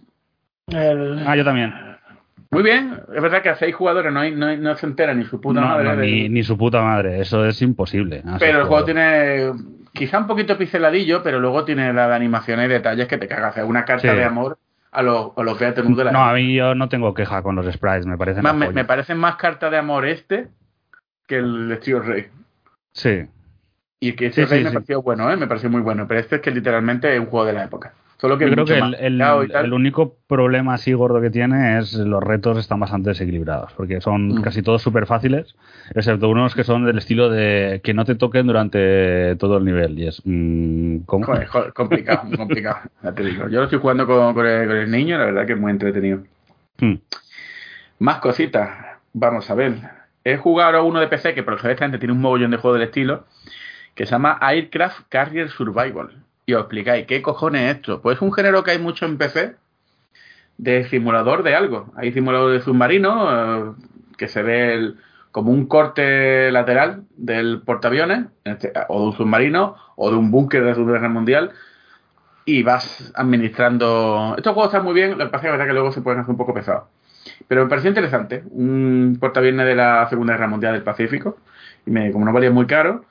El- 0.67 1.23
Ah, 1.25 1.35
yo 1.37 1.45
también. 1.45 1.73
Muy 2.51 2.61
bien. 2.61 2.99
Es 3.15 3.21
verdad 3.21 3.41
que 3.41 3.49
a 3.49 3.55
seis 3.55 3.73
jugadores 3.73 4.11
no, 4.11 4.19
hay, 4.19 4.35
no, 4.35 4.47
hay- 4.47 4.57
no 4.57 4.75
se 4.75 4.85
entera 4.85 5.13
ni 5.13 5.23
su 5.23 5.39
puta 5.39 5.61
No, 5.61 5.67
madre. 5.67 5.83
no, 5.85 5.95
ni, 5.95 6.27
ni 6.27 6.43
su 6.43 6.57
puta 6.57 6.81
madre, 6.81 7.21
eso 7.21 7.45
es 7.45 7.61
imposible. 7.61 8.21
Pero 8.39 8.59
el 8.59 8.65
juego 8.65 8.83
tiene 8.83 9.51
quizá 9.93 10.19
un 10.19 10.27
poquito 10.27 10.57
pixeladillo, 10.57 11.23
pero 11.23 11.39
luego 11.39 11.63
tiene 11.63 11.93
la 11.93 12.09
de 12.09 12.15
animaciones 12.15 12.65
y 12.65 12.73
detalles 12.73 13.07
que 13.07 13.17
te 13.17 13.27
cagas. 13.29 13.51
O 13.51 13.53
sea, 13.55 13.65
una 13.65 13.85
carta 13.85 14.11
Sí. 14.11 14.15
de 14.17 14.23
amor 14.25 14.57
a 14.91 15.01
los, 15.01 15.31
a 15.37 15.43
los 15.43 15.57
de 15.57 16.03
la 16.03 16.11
No, 16.11 16.23
a 16.25 16.33
mí 16.33 16.53
yo 16.53 16.75
no 16.75 16.89
tengo 16.89 17.13
queja 17.13 17.41
con 17.43 17.55
los 17.55 17.65
sprites, 17.73 18.05
me 18.05 18.17
parecen 18.17 18.43
Más, 18.43 18.55
me, 18.55 18.69
me 18.71 18.83
parecen 18.85 19.17
más 19.17 19.35
carta 19.37 19.69
de 19.69 19.77
amor 19.77 20.05
este 20.05 20.47
que 21.27 21.37
el 21.37 21.71
Estilo 21.71 21.99
Rey. 22.01 22.27
Sí, 22.93 23.25
Y 23.99 24.13
que 24.13 24.27
este 24.27 24.43
Sí, 24.45 24.49
Rey 24.49 24.59
sí, 24.59 24.63
me 24.65 24.69
sí. 24.69 24.73
pareció 24.75 25.01
bueno, 25.01 25.31
¿eh? 25.31 25.37
me 25.37 25.47
pareció 25.47 25.69
muy 25.69 25.81
bueno. 25.81 26.07
Pero 26.07 26.19
este 26.19 26.35
es 26.37 26.41
que 26.41 26.51
literalmente 26.51 27.13
es 27.13 27.19
un 27.19 27.25
juego 27.27 27.45
de 27.45 27.53
la 27.53 27.63
época. 27.65 27.93
Solo 28.17 28.37
que 28.37 28.45
yo 28.47 28.51
creo 28.53 28.65
que 28.65 28.77
el, 28.79 29.21
el- 29.21 29.73
único 29.73 30.15
problema 30.27 30.75
así 30.75 30.93
gordo 30.93 31.19
que 31.19 31.29
tiene 31.29 31.77
es 31.79 31.93
los 31.95 32.23
retos 32.23 32.57
están 32.57 32.79
bastante 32.79 33.09
desequilibrados, 33.09 33.73
porque 33.73 33.99
son 33.99 34.29
Mm. 34.29 34.41
casi 34.41 34.61
todos 34.61 34.81
súper 34.81 35.05
fáciles, 35.05 35.53
excepto 35.93 36.29
unos 36.29 36.55
que 36.55 36.63
son 36.63 36.85
del 36.85 36.97
estilo 36.97 37.29
de 37.29 37.81
que 37.83 37.93
no 37.93 38.05
te 38.05 38.15
toquen 38.15 38.47
durante 38.47 39.35
todo 39.35 39.57
el 39.57 39.65
nivel. 39.65 39.99
Y 39.99 40.07
es, 40.07 40.21
mm, 40.23 40.99
¿cómo? 41.05 41.25
Joder, 41.25 41.45
joder, 41.47 41.73
complicado, 41.73 42.21
complicado. 42.37 42.77
Ya 43.03 43.11
te 43.11 43.23
digo. 43.23 43.49
Yo 43.49 43.59
lo 43.59 43.63
estoy 43.65 43.79
jugando 43.79 44.07
con, 44.07 44.33
con 44.33 44.45
el, 44.47 44.65
con 44.67 44.77
el 44.77 44.89
niño, 44.89 45.17
la 45.17 45.25
verdad 45.25 45.45
que 45.45 45.53
es 45.53 45.59
muy 45.59 45.71
entretenido. 45.71 46.19
Mm. 46.79 46.95
Más 47.99 48.19
cositas. 48.19 48.69
Vamos 49.13 49.49
a 49.49 49.55
ver. 49.55 49.73
He 50.25 50.37
jugado 50.37 50.67
ahora 50.67 50.81
uno 50.81 50.99
de 50.99 51.07
PC 51.07 51.33
que 51.35 51.43
perfectamente 51.43 51.99
tiene 51.99 52.13
un 52.13 52.19
mogollón 52.19 52.51
de 52.51 52.57
juego 52.57 52.73
del 52.73 52.87
estilo 52.87 53.25
que 53.93 54.05
se 54.05 54.11
llama 54.11 54.37
Aircraft 54.41 55.07
Carrier 55.07 55.49
Survival. 55.49 56.23
Y 56.47 56.53
os 56.53 56.61
explicáis, 56.61 57.05
¿qué 57.05 57.21
cojones 57.21 57.61
es 57.71 57.75
esto? 57.77 58.01
Pues 58.01 58.17
es 58.17 58.21
un 58.21 58.33
género 58.33 58.63
que 58.63 58.71
hay 58.71 58.79
mucho 58.79 59.05
en 59.05 59.17
PC 59.17 59.55
de 60.57 60.89
simulador 60.89 61.43
de 61.43 61.55
algo. 61.55 61.91
Hay 61.95 62.11
simulador 62.11 62.51
de 62.53 62.61
submarino 62.61 63.29
eh, 63.31 63.71
que 64.17 64.27
se 64.27 64.41
ve 64.41 64.93
como 65.31 65.51
un 65.51 65.67
corte 65.67 66.51
lateral 66.51 67.03
del 67.17 67.61
portaaviones, 67.61 68.25
este- 68.45 68.73
o 68.87 68.99
de 69.01 69.05
un 69.07 69.13
submarino, 69.17 69.75
o 69.95 70.09
de 70.09 70.17
un 70.17 70.31
búnker 70.31 70.61
de 70.61 70.69
la 70.69 70.73
Segunda 70.75 70.93
Guerra 70.93 71.09
Mundial, 71.09 71.51
y 72.45 72.63
vas 72.63 73.11
administrando. 73.15 74.33
Estos 74.37 74.53
juegos 74.53 74.71
están 74.73 74.85
muy 74.85 74.93
bien, 74.93 75.11
lo 75.17 75.25
que 75.25 75.31
pasa 75.31 75.53
es 75.55 75.65
que 75.67 75.73
luego 75.73 75.91
se 75.91 76.01
pueden 76.01 76.21
hacer 76.21 76.31
un 76.31 76.37
poco 76.37 76.53
pesados. 76.53 76.83
Pero 77.47 77.63
me 77.63 77.69
pareció 77.69 77.89
interesante. 77.89 78.43
Un 78.49 79.17
portaaviones 79.19 79.65
de 79.65 79.75
la 79.75 80.07
Segunda 80.09 80.33
Guerra 80.33 80.47
Mundial 80.47 80.73
del 80.73 80.83
Pacífico. 80.83 81.37
Y 81.85 81.91
me, 81.91 82.11
como 82.11 82.25
no 82.25 82.33
valía 82.33 82.51
muy 82.51 82.65
caro. 82.65 83.05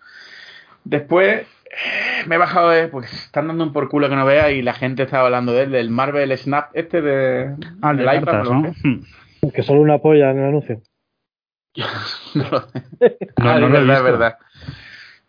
Después 0.84 1.42
eh, 1.42 2.24
me 2.26 2.34
he 2.34 2.38
bajado 2.38 2.70
de. 2.70 2.88
Porque 2.88 3.08
se 3.08 3.16
están 3.16 3.48
dando 3.48 3.64
un 3.64 3.72
por 3.72 3.88
culo 3.88 4.08
que 4.08 4.16
no 4.16 4.24
vea. 4.24 4.50
Y 4.50 4.62
la 4.62 4.74
gente 4.74 5.04
estaba 5.04 5.26
hablando 5.26 5.52
de 5.52 5.64
él, 5.64 5.70
del 5.72 5.90
Marvel 5.90 6.36
Snap 6.36 6.70
este 6.74 7.00
de. 7.00 7.54
Ah, 7.80 7.92
el 7.92 7.98
de 7.98 8.04
cartas, 8.04 8.50
no 8.50 8.62
¿no? 9.42 9.52
Que 9.52 9.62
solo 9.62 9.80
una 9.80 9.98
polla 9.98 10.30
en 10.30 10.38
el 10.38 10.44
anuncio. 10.46 10.80
No 12.34 12.50
lo 12.50 12.60
sé. 12.68 12.82
No, 13.38 13.50
Ah, 13.50 13.58
no 13.58 13.66
es 13.66 13.72
verdad, 13.72 13.96
es 13.96 14.02
verdad. 14.02 14.38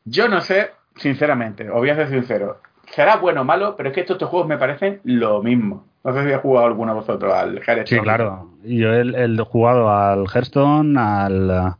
Yo 0.05 0.27
no 0.27 0.41
sé, 0.41 0.71
sinceramente, 0.95 1.69
os 1.69 1.77
voy 1.77 1.89
a 1.89 1.95
ser 1.95 2.09
sincero. 2.09 2.61
Será 2.91 3.17
bueno 3.17 3.41
o 3.41 3.43
malo, 3.43 3.75
pero 3.75 3.89
es 3.89 3.95
que 3.95 4.01
estos 4.01 4.19
dos 4.19 4.29
juegos 4.29 4.47
me 4.47 4.57
parecen 4.57 5.01
lo 5.03 5.41
mismo. 5.41 5.87
No 6.05 6.13
sé 6.13 6.19
si 6.19 6.25
habéis 6.27 6.41
jugado 6.41 6.67
alguno 6.67 6.93
de 6.93 6.99
vosotros 6.99 7.33
al 7.33 7.57
Hearthstone. 7.57 7.85
Sí, 7.87 7.99
claro. 7.99 8.49
Yo 8.63 8.93
he, 8.93 9.01
he 9.01 9.37
jugado 9.43 9.89
al 9.89 10.25
Hearthstone, 10.33 10.97
al, 10.99 11.49
uh, 11.49 11.75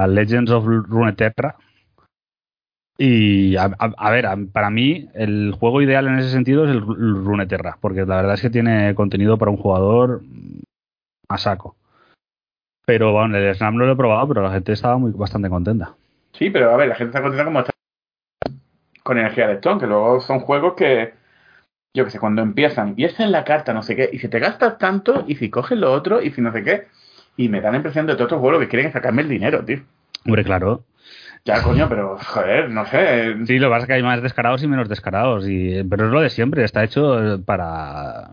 al 0.00 0.14
Legends 0.14 0.50
of 0.50 0.64
Runeterra. 0.66 1.56
Y 2.98 3.56
a, 3.56 3.64
a- 3.78 3.94
a 3.98 4.10
ver, 4.10 4.26
para 4.52 4.70
mí 4.70 5.08
el 5.14 5.54
juego 5.58 5.82
ideal 5.82 6.06
en 6.08 6.18
ese 6.18 6.30
sentido 6.30 6.64
es 6.64 6.70
el 6.70 6.82
Ru- 6.82 6.96
el 6.96 7.24
Runeterra, 7.24 7.76
porque 7.80 8.06
la 8.06 8.16
verdad 8.16 8.34
es 8.34 8.40
que 8.40 8.50
tiene 8.50 8.94
contenido 8.94 9.36
para 9.36 9.50
un 9.50 9.58
jugador 9.58 10.22
a 11.28 11.36
saco. 11.38 11.76
Pero 12.86 13.12
bueno, 13.12 13.36
el 13.36 13.54
Snap 13.54 13.74
no 13.74 13.84
lo 13.84 13.92
he 13.92 13.96
probado, 13.96 14.26
pero 14.28 14.42
la 14.42 14.52
gente 14.52 14.72
estaba 14.72 14.96
muy 14.96 15.10
bastante 15.12 15.50
contenta. 15.50 15.94
Sí, 16.32 16.48
pero 16.50 16.70
a 16.70 16.76
ver, 16.76 16.88
la 16.88 16.94
gente 16.94 17.10
está 17.10 17.20
contenta 17.20 17.44
como 17.44 17.60
está 17.60 17.72
con 19.02 19.18
energía 19.18 19.48
de 19.48 19.54
Stone, 19.54 19.80
que 19.80 19.86
luego 19.86 20.20
son 20.20 20.40
juegos 20.40 20.74
que, 20.74 21.12
yo 21.96 22.04
que 22.04 22.10
sé, 22.10 22.20
cuando 22.20 22.42
empiezan, 22.42 22.94
y 22.96 23.04
esa 23.04 23.24
es 23.24 23.30
la 23.30 23.42
carta, 23.42 23.72
no 23.72 23.82
sé 23.82 23.96
qué, 23.96 24.10
y 24.12 24.18
si 24.18 24.28
te 24.28 24.38
gastas 24.38 24.78
tanto, 24.78 25.24
y 25.26 25.36
si 25.36 25.50
coges 25.50 25.78
lo 25.78 25.92
otro, 25.92 26.22
y 26.22 26.30
si 26.30 26.42
no 26.42 26.52
sé 26.52 26.62
qué, 26.62 26.86
y 27.36 27.48
me 27.48 27.60
da 27.60 27.70
la 27.70 27.78
impresión 27.78 28.06
de 28.06 28.12
todos 28.14 28.26
estos 28.26 28.40
juegos 28.40 28.60
que 28.60 28.68
quieren 28.68 28.92
sacarme 28.92 29.22
el 29.22 29.28
dinero, 29.28 29.64
tío. 29.64 29.80
Hombre, 30.24 30.44
claro. 30.44 30.84
Ya, 31.44 31.62
coño, 31.62 31.88
pero, 31.88 32.18
joder, 32.18 32.70
no 32.70 32.84
sé. 32.86 33.36
Sí, 33.46 33.58
lo 33.58 33.68
que 33.68 33.70
pasa 33.70 33.82
es 33.82 33.86
que 33.86 33.92
hay 33.94 34.02
más 34.02 34.20
descarados 34.20 34.62
y 34.62 34.68
menos 34.68 34.88
descarados. 34.88 35.48
Y, 35.48 35.84
pero 35.84 36.06
es 36.06 36.12
lo 36.12 36.20
de 36.20 36.28
siempre, 36.28 36.64
está 36.64 36.82
hecho 36.82 37.34
eh, 37.34 37.38
para. 37.38 38.30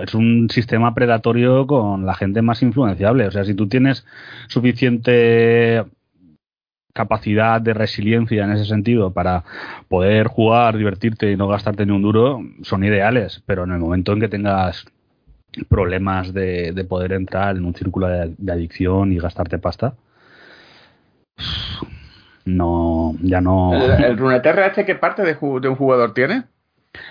Es 0.00 0.14
un 0.14 0.48
sistema 0.48 0.94
predatorio 0.94 1.66
con 1.66 2.06
la 2.06 2.14
gente 2.14 2.40
más 2.40 2.62
influenciable. 2.62 3.26
O 3.26 3.30
sea, 3.32 3.44
si 3.44 3.54
tú 3.54 3.68
tienes 3.68 4.06
suficiente 4.46 5.84
capacidad 6.92 7.60
de 7.60 7.74
resiliencia 7.74 8.44
en 8.44 8.52
ese 8.52 8.64
sentido 8.64 9.12
para 9.12 9.44
poder 9.88 10.26
jugar, 10.26 10.76
divertirte 10.76 11.30
y 11.30 11.36
no 11.36 11.48
gastarte 11.48 11.86
ni 11.86 11.92
un 11.92 12.02
duro, 12.02 12.40
son 12.62 12.84
ideales. 12.84 13.42
Pero 13.46 13.64
en 13.64 13.72
el 13.72 13.78
momento 13.78 14.12
en 14.12 14.20
que 14.20 14.28
tengas 14.28 14.86
problemas 15.68 16.32
de, 16.34 16.72
de 16.72 16.84
poder 16.84 17.12
entrar 17.12 17.56
en 17.56 17.64
un 17.64 17.74
círculo 17.74 18.08
de, 18.08 18.34
de 18.36 18.52
adicción 18.52 19.12
y 19.12 19.18
gastarte 19.18 19.58
pasta, 19.58 19.94
no, 22.44 23.14
ya 23.22 23.40
no. 23.40 23.72
El, 23.74 24.04
el 24.04 24.18
Runeterra 24.18 24.66
este, 24.66 24.84
¿qué 24.84 24.94
parte 24.94 25.22
de, 25.22 25.36
un 25.40 25.76
jugador 25.76 26.14
tiene? 26.14 26.44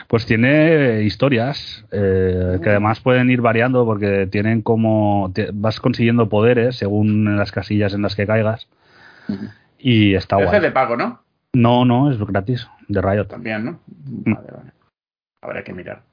Pues 0.08 0.26
tiene 0.26 1.04
historias 1.04 1.86
eh, 1.92 2.58
que 2.64 2.70
además 2.70 3.00
pueden 3.00 3.30
ir 3.30 3.42
variando 3.42 3.86
porque 3.86 4.28
tienen 4.28 4.62
como 4.62 5.32
te- 5.34 5.50
vas 5.54 5.80
consiguiendo 5.80 6.28
poderes 6.28 6.76
según 6.78 7.38
las 7.38 7.52
casillas 7.52 7.94
en 7.94 8.02
las 8.02 8.16
que 8.16 8.26
caigas 8.26 8.68
y 9.80 10.16
está 10.16 10.38
guay. 10.38 10.56
es 10.56 10.62
de 10.62 10.72
pago, 10.72 10.98
¿no? 10.98 11.22
No, 11.54 11.86
no, 11.86 12.12
es 12.12 12.18
gratis, 12.20 12.68
de 12.88 13.02
Riot. 13.02 13.26
También, 13.26 13.66
¿no? 13.66 13.80
Mm. 13.88 14.34
Vale, 14.34 14.48
vale. 14.52 14.72
Habrá 15.42 15.64
que 15.64 15.74
mirar. 15.74 16.04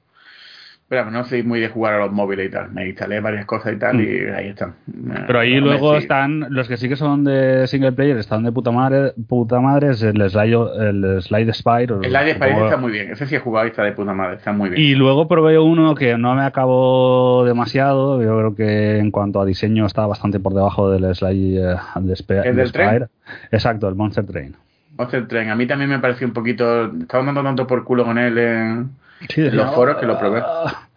Pero 0.87 1.09
no 1.09 1.23
soy 1.25 1.41
muy 1.41 1.59
de 1.59 1.69
jugar 1.69 1.95
a 1.95 1.97
los 2.05 2.11
móviles 2.11 2.47
y 2.47 2.51
tal. 2.51 2.71
Me 2.71 2.87
instalé 2.87 3.19
varias 3.19 3.45
cosas 3.47 3.73
y 3.73 3.77
tal 3.79 3.99
y 3.99 4.19
ahí 4.29 4.49
están. 4.49 4.75
Mm. 4.85 5.11
Pero 5.25 5.39
ahí 5.39 5.55
Eh, 5.55 5.59
luego 5.59 5.97
están 5.97 6.45
los 6.51 6.67
que 6.67 6.77
sí 6.77 6.87
que 6.87 6.95
son 6.95 7.23
de 7.23 7.65
single 7.65 7.93
player, 7.93 8.17
están 8.17 8.43
de 8.43 8.51
puta 8.51 8.69
madre, 8.69 9.13
puta 9.27 9.59
madre 9.59 9.89
es 9.91 10.03
el 10.03 10.29
Slide, 10.29 10.55
el 10.87 11.21
Slide 11.23 11.51
Spire. 11.53 11.95
El 12.03 12.15
Spirit 12.15 12.35
supongo- 12.53 12.65
está 12.65 12.77
muy 12.77 12.91
bien. 12.91 13.09
Ese 13.11 13.25
sí 13.25 13.33
he 13.35 13.39
jugado 13.39 13.65
y 13.65 13.69
está 13.71 13.81
de 13.83 13.93
puta 13.93 14.13
madre. 14.13 14.35
Está 14.35 14.53
muy 14.53 14.69
bien. 14.69 14.79
Y 14.79 14.93
luego 14.93 15.27
probé 15.27 15.57
uno 15.57 15.95
que 15.95 16.19
no 16.19 16.35
me 16.35 16.43
acabó 16.43 17.43
demasiado. 17.45 18.21
Yo 18.21 18.37
creo 18.37 18.55
que 18.55 18.99
en 18.99 19.09
cuanto 19.09 19.41
a 19.41 19.45
diseño 19.45 19.87
está 19.87 20.05
bastante 20.05 20.39
por 20.39 20.53
debajo 20.53 20.91
del 20.91 21.15
Slide 21.15 21.57
eh, 21.73 21.75
de 22.01 22.13
¿El 22.29 22.43
de 22.43 22.53
del 22.53 22.71
tren? 22.71 22.87
Spire. 22.89 23.05
Exacto, 23.51 23.89
el 23.89 23.95
Monster 23.95 24.23
Train. 24.25 24.55
Monster 24.97 25.27
Train. 25.27 25.49
A 25.49 25.55
mí 25.55 25.65
también 25.65 25.89
me 25.89 25.97
pareció 25.97 26.27
un 26.27 26.33
poquito. 26.33 26.85
Estaba 27.01 27.25
dando 27.25 27.41
tanto 27.41 27.65
por 27.65 27.83
culo 27.83 28.05
con 28.05 28.19
él 28.19 28.37
en, 28.37 28.89
Sí, 29.29 29.41
en 29.45 29.55
los 29.55 29.73
foros 29.73 29.97
que 29.97 30.05
lo 30.05 30.17
probé. 30.19 30.41
"Ah, 30.45 30.87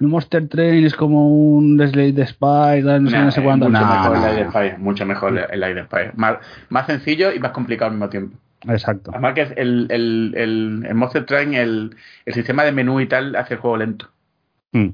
El 0.00 0.06
Monster 0.08 0.48
Train 0.48 0.84
es 0.86 0.94
como 0.94 1.28
un 1.28 1.78
Slade 1.78 2.12
de 2.12 2.26
Spire, 2.26 3.00
no 3.00 3.10
sé, 3.10 3.18
no 3.18 3.30
sé 3.30 3.40
es 3.40 3.44
cuánto. 3.44 3.68
Mucho 3.68 3.84
mejor 3.84 4.16
el 4.16 4.22
Light. 4.22 4.48
Spire. 4.50 4.78
Mucho 4.78 5.06
mejor 5.06 5.46
el 5.50 5.60
Light 5.60 5.84
Spire. 5.84 6.12
Más, 6.14 6.38
más 6.70 6.86
sencillo 6.86 7.32
y 7.32 7.38
más 7.38 7.52
complicado 7.52 7.88
al 7.90 7.96
mismo 7.96 8.08
tiempo. 8.08 8.36
Exacto. 8.68 9.10
Además 9.12 9.34
que 9.34 9.42
el, 9.42 9.86
el, 9.90 10.32
el, 10.36 10.84
el 10.88 10.94
Monster 10.94 11.24
Train, 11.26 11.52
el, 11.54 11.96
el 12.24 12.34
sistema 12.34 12.64
de 12.64 12.72
menú 12.72 13.00
y 13.00 13.06
tal, 13.08 13.36
hace 13.36 13.54
el 13.54 13.60
juego 13.60 13.76
lento. 13.76 14.08
Mm. 14.72 14.88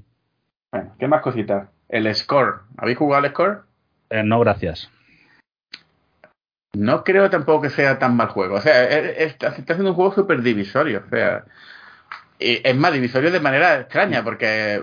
Bueno, 0.73 0.93
¿qué 0.99 1.07
más 1.09 1.23
cositas? 1.23 1.69
El 1.89 2.13
Score. 2.15 2.63
¿Habéis 2.77 2.99
jugado 2.99 3.25
al 3.25 3.31
Score? 3.31 3.63
Eh, 4.11 4.23
no, 4.25 4.41
gracias. 4.41 4.91
No 6.75 7.05
creo 7.05 7.31
tampoco 7.31 7.63
que 7.63 7.71
sea 7.71 7.99
tan 7.99 8.17
mal 8.17 8.29
juego. 8.29 8.57
O 8.57 8.61
sea, 8.61 8.85
es- 8.85 9.05
es- 9.19 9.19
está, 9.33 9.49
está 9.49 9.73
haciendo 9.73 9.91
un 9.91 9.97
juego 9.97 10.13
súper 10.15 10.43
divisorio. 10.43 11.03
O 11.07 11.09
sea, 11.09 11.45
es 12.39 12.77
más 12.77 12.93
divisorio 12.93 13.31
de 13.31 13.41
manera 13.41 13.81
extraña, 13.81 14.23
porque 14.25 14.83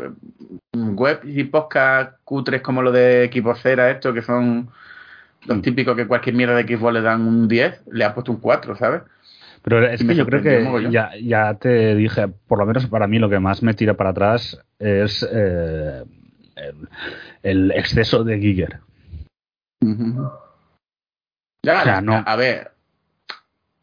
web 0.74 1.22
y 1.24 1.44
podcast 1.46 2.18
cutres 2.24 2.62
como 2.62 2.82
lo 2.82 2.92
de 2.92 3.30
Xboxera, 3.34 3.92
esto 3.92 4.14
que 4.14 4.22
son 4.22 4.70
los 5.46 5.58
Mm. 5.58 5.62
típicos 5.62 5.96
que 5.96 6.08
cualquier 6.08 6.36
mierda 6.36 6.56
de 6.56 6.64
Xbox 6.78 6.94
le 6.94 7.02
dan 7.02 7.22
un 7.28 7.48
10, 7.48 7.82
le 7.92 8.06
han 8.06 8.14
puesto 8.14 8.32
un 8.32 8.40
4, 8.40 8.76
¿sabes? 8.76 9.02
Pero 9.62 9.86
es 9.86 10.04
que 10.04 10.16
yo 10.16 10.26
creo 10.26 10.42
que 10.42 10.90
ya, 10.92 11.12
ya 11.22 11.54
te 11.54 11.96
dije, 11.96 12.28
por 12.48 12.60
lo 12.60 12.66
menos 12.66 12.86
para 12.88 13.08
mí 13.08 13.18
lo 13.20 13.30
que 13.30 13.40
más 13.40 13.64
me 13.64 13.74
tira 13.74 13.94
para 13.94 14.10
atrás 14.10 14.60
es 14.80 15.26
eh, 15.32 16.04
el, 16.56 16.90
el 17.44 17.72
exceso 17.72 18.24
de 18.26 18.40
Giger. 18.40 18.80
Ya, 21.64 21.82
O 21.82 21.84
sea, 21.84 21.86
la- 21.86 22.02
no. 22.02 22.24
A 22.26 22.36
ver, 22.36 22.72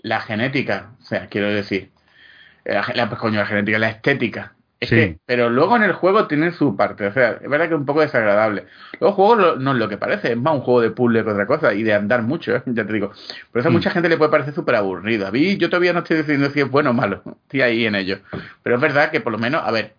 la 0.02 0.20
genética, 0.20 0.92
o 1.00 1.04
sea, 1.04 1.28
quiero 1.28 1.48
decir, 1.48 1.90
la, 2.64 2.82
ge- 2.82 2.94
la- 2.94 3.08
coño, 3.10 3.38
la 3.40 3.46
genética, 3.46 3.78
la 3.78 3.88
estética. 3.90 4.52
Es 4.80 4.88
Sí. 4.88 4.96
que, 4.96 5.18
pero 5.26 5.50
luego 5.50 5.76
en 5.76 5.82
el 5.82 5.92
juego 5.92 6.26
tiene 6.26 6.52
su 6.52 6.74
parte, 6.74 7.06
o 7.06 7.12
sea, 7.12 7.32
es 7.32 7.50
verdad 7.50 7.68
que 7.68 7.74
es 7.74 7.80
un 7.80 7.84
poco 7.84 8.00
desagradable. 8.00 8.64
Luego 8.98 9.08
el 9.08 9.14
juego 9.14 9.34
lo- 9.36 9.56
no 9.56 9.72
es 9.72 9.76
lo 9.76 9.88
que 9.90 9.98
parece, 9.98 10.32
es 10.32 10.38
más 10.38 10.54
un 10.54 10.60
juego 10.62 10.80
de 10.80 10.90
puzzle 10.90 11.22
que 11.22 11.30
otra 11.30 11.46
cosa 11.46 11.74
y 11.74 11.82
de 11.82 11.92
andar 11.92 12.22
mucho, 12.22 12.56
¿eh? 12.56 12.62
ya 12.66 12.86
te 12.86 12.92
digo. 12.94 13.12
Por 13.52 13.60
eso 13.60 13.68
a 13.68 13.70
Mm. 13.70 13.74
mucha 13.74 13.90
gente 13.90 14.08
le 14.08 14.16
puede 14.16 14.30
parecer 14.30 14.54
súper 14.54 14.76
aburrido. 14.76 15.26
A 15.26 15.30
mí 15.30 15.58
yo 15.58 15.68
todavía 15.68 15.92
no 15.92 15.98
estoy 15.98 16.16
decidiendo 16.16 16.48
si 16.50 16.60
es 16.60 16.70
bueno 16.70 16.90
o 16.90 16.94
malo, 16.94 17.22
estoy 17.42 17.60
ahí 17.60 17.84
en 17.84 17.94
ello. 17.94 18.20
Pero 18.62 18.76
es 18.76 18.80
verdad 18.82 19.10
que 19.10 19.20
por 19.20 19.32
lo 19.32 19.38
menos, 19.38 19.62
a 19.62 19.70
ver, 19.70 19.94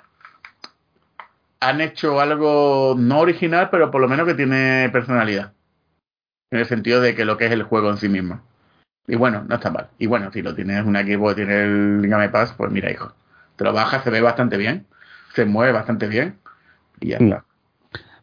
han 1.59 1.79
hecho 1.79 2.19
algo 2.19 2.95
no 2.97 3.19
original, 3.19 3.69
pero 3.69 3.91
por 3.91 4.01
lo 4.01 4.07
menos 4.07 4.25
que 4.27 4.33
tiene 4.33 4.89
personalidad. 4.91 5.53
En 6.49 6.59
el 6.59 6.65
sentido 6.65 7.01
de 7.01 7.13
que 7.15 7.23
lo 7.23 7.37
que 7.37 7.45
es 7.45 7.51
el 7.51 7.63
juego 7.63 7.89
en 7.91 7.97
sí 7.97 8.09
mismo. 8.09 8.41
Y 9.11 9.17
bueno, 9.17 9.43
no 9.45 9.55
está 9.55 9.69
mal. 9.69 9.89
Y 9.99 10.07
bueno, 10.07 10.31
si 10.31 10.41
lo 10.41 10.55
tienes 10.55 10.85
un 10.85 10.95
equipo 10.95 11.27
que 11.27 11.35
tiene 11.35 11.63
el 11.63 12.07
Game 12.07 12.29
Pass, 12.29 12.53
pues 12.55 12.71
mira, 12.71 12.89
hijo. 12.89 13.11
Te 13.57 13.65
lo 13.65 13.73
bajas, 13.73 14.05
se 14.05 14.09
ve 14.09 14.21
bastante 14.21 14.55
bien. 14.55 14.85
Se 15.33 15.43
mueve 15.43 15.73
bastante 15.73 16.07
bien. 16.07 16.37
Y 17.01 17.09
ya 17.09 17.17
está. 17.17 17.43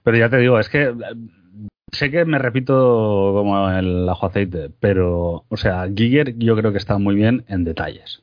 Pero 0.03 0.17
ya 0.17 0.31
te 0.31 0.39
digo, 0.39 0.59
es 0.59 0.71
que 0.71 0.95
sé 1.93 2.11
que 2.11 2.25
me 2.25 2.39
repito 2.39 3.33
como 3.35 3.71
el 3.71 4.09
ajo 4.09 4.25
aceite, 4.25 4.71
pero, 4.81 5.45
o 5.47 5.57
sea, 5.59 5.87
Giger 5.95 6.39
yo 6.39 6.57
creo 6.57 6.73
que 6.73 6.79
está 6.79 6.97
muy 6.97 7.15
bien 7.15 7.45
en 7.49 7.65
detalles. 7.65 8.23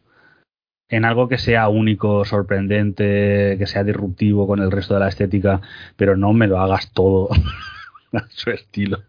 En 0.90 1.06
algo 1.06 1.28
que 1.28 1.38
sea 1.38 1.70
único, 1.70 2.26
sorprendente, 2.26 3.58
que 3.60 3.68
sea 3.68 3.84
disruptivo 3.84 4.48
con 4.48 4.60
el 4.60 4.72
resto 4.72 4.96
de 4.96 5.02
la 5.02 5.10
estética, 5.10 5.62
pero 5.98 6.18
no 6.18 6.34
me 6.34 6.48
lo 6.48 6.60
hagas 6.60 6.92
todo 6.94 7.30
a 8.12 8.26
su 8.30 8.50
estilo. 8.50 9.04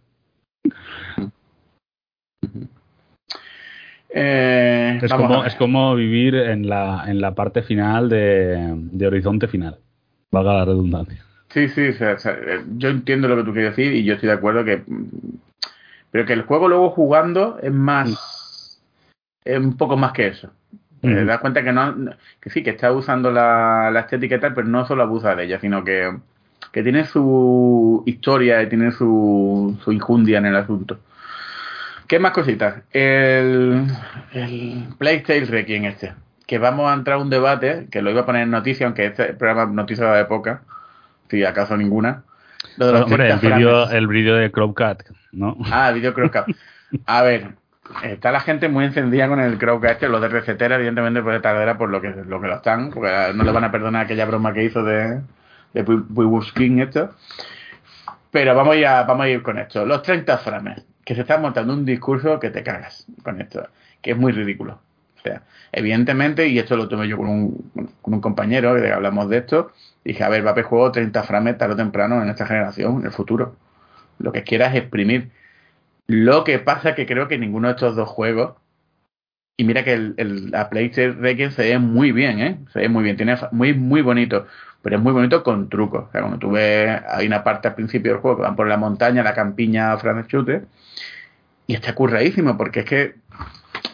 Eh, 4.09 4.99
Es 5.03 5.13
como, 5.13 5.45
es 5.45 5.55
como 5.57 5.95
vivir 5.95 6.35
en 6.35 6.69
la, 6.69 7.05
en 7.07 7.21
la 7.21 7.35
parte 7.35 7.63
final 7.63 8.09
de, 8.09 8.75
de 8.77 9.07
Horizonte 9.07 9.49
Final. 9.49 9.77
Valga 10.31 10.55
la 10.55 10.65
redundancia. 10.65 11.23
Sí, 11.49 11.69
sí, 11.69 11.89
o 11.89 11.93
sea, 11.93 12.15
o 12.15 12.19
sea, 12.19 12.33
eh, 12.33 12.61
yo 12.77 12.89
entiendo 12.89 13.29
lo 13.29 13.37
que 13.37 13.45
tú 13.45 13.53
quieres 13.53 13.77
decir 13.77 13.93
y 13.95 14.05
yo 14.05 14.15
estoy 14.15 14.29
de 14.29 14.35
acuerdo 14.35 14.65
que... 14.65 14.79
mm, 14.87 15.05
Pero 16.11 16.27
que 16.27 16.33
el 16.33 16.43
juego 16.43 16.69
luego 16.69 16.91
jugando 16.91 17.59
es 17.63 17.73
más... 17.73 18.81
Es 19.45 19.59
un 19.59 19.77
poco 19.77 19.97
más 19.97 20.13
que 20.13 20.27
eso. 20.29 20.51
Te 21.01 21.25
das 21.25 21.39
cuenta 21.39 21.63
que 21.63 21.73
no 21.73 21.95
que 22.41 22.51
sí, 22.51 22.65
que 22.65 22.71
está 22.71 22.91
usando 22.91 23.31
la, 23.31 23.91
la 23.93 24.01
estética 24.01 24.37
y 24.37 24.41
tal, 24.41 24.55
pero 24.55 24.67
no 24.67 24.85
solo 24.87 25.05
abusa 25.05 25.37
de 25.37 25.45
ella, 25.45 25.61
sino 25.61 25.85
que, 25.85 26.11
que 26.73 26.83
tiene 26.83 27.05
su 27.05 28.03
historia 28.07 28.61
y 28.63 28.69
tiene 28.69 28.91
su, 28.91 29.79
su 29.85 29.93
injundia 29.93 30.39
en 30.39 30.47
el 30.47 30.57
asunto. 30.57 30.99
¿Qué 32.09 32.19
más 32.19 32.33
cositas? 32.33 32.83
El, 32.93 33.87
el 34.33 34.85
PlayStation 34.99 35.49
Requiem 35.51 35.85
este. 35.87 36.15
Que 36.47 36.59
vamos 36.59 36.89
a 36.91 36.95
entrar 36.95 37.19
a 37.19 37.21
un 37.23 37.31
debate, 37.31 37.89
que 37.91 38.03
lo 38.03 38.11
iba 38.11 38.21
a 38.21 38.27
poner 38.27 38.43
en 38.43 38.51
noticia, 38.51 38.87
aunque 38.87 39.07
este 39.07 39.35
programa 39.35 39.73
noticia 39.73 40.07
de 40.13 40.21
época, 40.21 40.63
si 41.29 41.45
acaso 41.45 41.77
ninguna. 41.77 42.23
Lo 42.77 42.87
de 42.87 42.93
los 42.93 43.03
Hombre, 43.03 43.31
el 43.31 43.39
30 43.41 43.57
vídeo, 43.57 43.91
el 43.91 44.07
vídeo 44.07 44.37
de 44.37 44.51
Crowcat, 44.53 45.03
¿no? 45.33 45.57
Ah, 45.73 45.91
vídeo 45.93 46.15
Crowcat. 46.15 46.47
A 47.07 47.23
ver, 47.23 47.55
está 48.05 48.31
la 48.31 48.41
gente 48.41 48.69
muy 48.69 48.85
encendida 48.85 49.27
con 49.29 49.41
el 49.41 49.59
Crowcat 49.59 49.93
este, 49.93 50.09
los 50.09 50.21
de 50.21 50.29
recetera, 50.29 50.77
evidentemente 50.77 51.21
por 51.23 51.35
esta 51.35 51.51
tardera 51.51 51.77
por 51.77 51.91
lo 51.91 52.01
que, 52.01 52.11
lo 52.27 52.41
que 52.41 52.47
lo 52.47 52.55
están, 52.57 52.91
porque 52.91 53.11
no 53.35 53.43
le 53.43 53.51
van 53.51 53.65
a 53.65 53.73
perdonar 53.73 54.05
aquella 54.05 54.27
broma 54.27 54.53
que 54.53 54.63
hizo 54.65 54.85
de, 54.85 55.21
de 55.75 55.85
King 56.55 56.79
esto. 56.79 57.11
Pero 58.31 58.55
vamos 58.55 58.77
a- 58.87 59.03
vamos 59.03 59.25
a 59.25 59.29
ir 59.29 59.43
con 59.43 59.59
esto. 59.59 59.85
Los 59.85 60.03
30 60.03 60.39
frames, 60.39 60.85
que 61.07 61.17
se 61.17 61.23
está 61.23 61.39
montando 61.39 61.75
un 61.75 61.87
discurso 61.87 62.41
que 62.41 62.51
te 62.51 62.65
cagas 62.65 63.07
con 63.25 63.41
esto, 63.41 63.69
que 64.03 64.13
es 64.13 64.19
muy 64.19 64.33
ridículo. 64.33 64.81
O 65.19 65.23
sea, 65.23 65.45
evidentemente, 65.73 66.49
y 66.49 66.59
esto 66.61 66.77
lo 66.77 66.89
tomé 66.89 67.09
yo 67.09 67.19
con 67.19 67.29
un, 67.29 67.73
con 68.03 68.15
un 68.15 68.23
compañero, 68.23 68.77
que 68.77 68.93
hablamos 68.93 69.31
de 69.31 69.39
esto, 69.39 69.73
dije, 70.05 70.25
a 70.25 70.31
ver, 70.31 70.47
haber 70.49 70.65
juego 70.67 70.93
30 70.93 71.25
frames 71.25 71.59
tarde 71.59 71.75
o 71.75 71.79
temprano 71.79 72.23
en 72.23 72.31
esta 72.31 72.47
generación, 72.47 73.01
en 73.01 73.07
el 73.07 73.13
futuro. 73.13 73.57
Lo 74.19 74.33
que 74.33 74.45
quieras 74.45 74.75
es 74.75 74.83
exprimir. 74.83 75.31
Lo 76.09 76.45
que 76.45 76.59
pasa 76.61 76.91
es 76.91 76.97
que 76.97 77.07
creo 77.07 77.29
que 77.29 77.39
ninguno 77.39 77.69
de 77.69 77.75
estos 77.75 77.97
dos 77.97 78.09
juegos, 78.11 78.55
y 79.57 79.65
mira 79.65 79.85
que 79.85 79.93
el, 79.95 80.15
el- 80.19 80.51
la 80.51 80.69
PlayStation 80.71 81.21
Requiem 81.23 81.51
se 81.51 81.63
ve 81.63 81.79
muy 81.79 82.13
bien, 82.13 82.41
¿eh? 82.41 82.59
Se 82.73 82.81
ve 82.81 82.89
muy 82.89 83.03
bien, 83.05 83.17
tiene 83.17 83.37
muy, 83.53 83.73
muy 83.75 84.03
bonito, 84.03 84.47
pero 84.83 84.97
es 84.97 85.03
muy 85.03 85.13
bonito 85.13 85.43
con 85.43 85.69
trucos. 85.71 86.07
O 86.09 86.13
sea, 86.13 86.21
cuando 86.23 86.39
tú 86.39 86.51
ves, 86.53 87.01
hay 87.09 87.27
una 87.27 87.43
parte 87.45 87.69
al 87.69 87.75
principio 87.75 88.13
del 88.13 88.21
juego 88.21 88.37
que 88.39 88.43
van 88.43 88.57
por 88.57 88.69
la 88.69 88.77
montaña, 88.77 89.23
la 89.23 89.35
campiña 89.35 89.97
Franchute, 89.99 90.67
y 91.67 91.75
está 91.75 91.95
curradísimo, 91.95 92.57
porque 92.57 92.81
es 92.81 92.87
que 92.87 93.15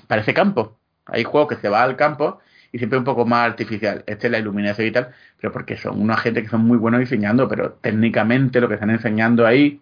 parece 0.07 0.35
campo. 0.35 0.79
Hay 1.07 1.25
juegos 1.25 1.49
que 1.49 1.61
se 1.61 1.69
va 1.69 1.83
al 1.83 1.97
campo 1.97 2.41
y 2.73 2.79
siempre 2.79 2.99
un 2.99 3.05
poco 3.05 3.27
más 3.27 3.47
artificial. 3.47 4.05
Este 4.07 4.27
es 4.29 4.31
la 4.31 4.39
iluminación 4.39 4.87
y 4.87 4.93
tal, 4.93 5.13
pero 5.41 5.53
porque 5.53 5.77
son 5.77 6.01
una 6.01 6.17
gente 6.17 6.43
que 6.43 6.49
son 6.49 6.63
muy 6.63 6.79
buenos 6.79 7.01
diseñando, 7.01 7.49
pero 7.49 7.73
técnicamente 7.75 8.61
lo 8.61 8.69
que 8.69 8.75
están 8.75 8.91
enseñando 8.91 9.47
ahí 9.47 9.81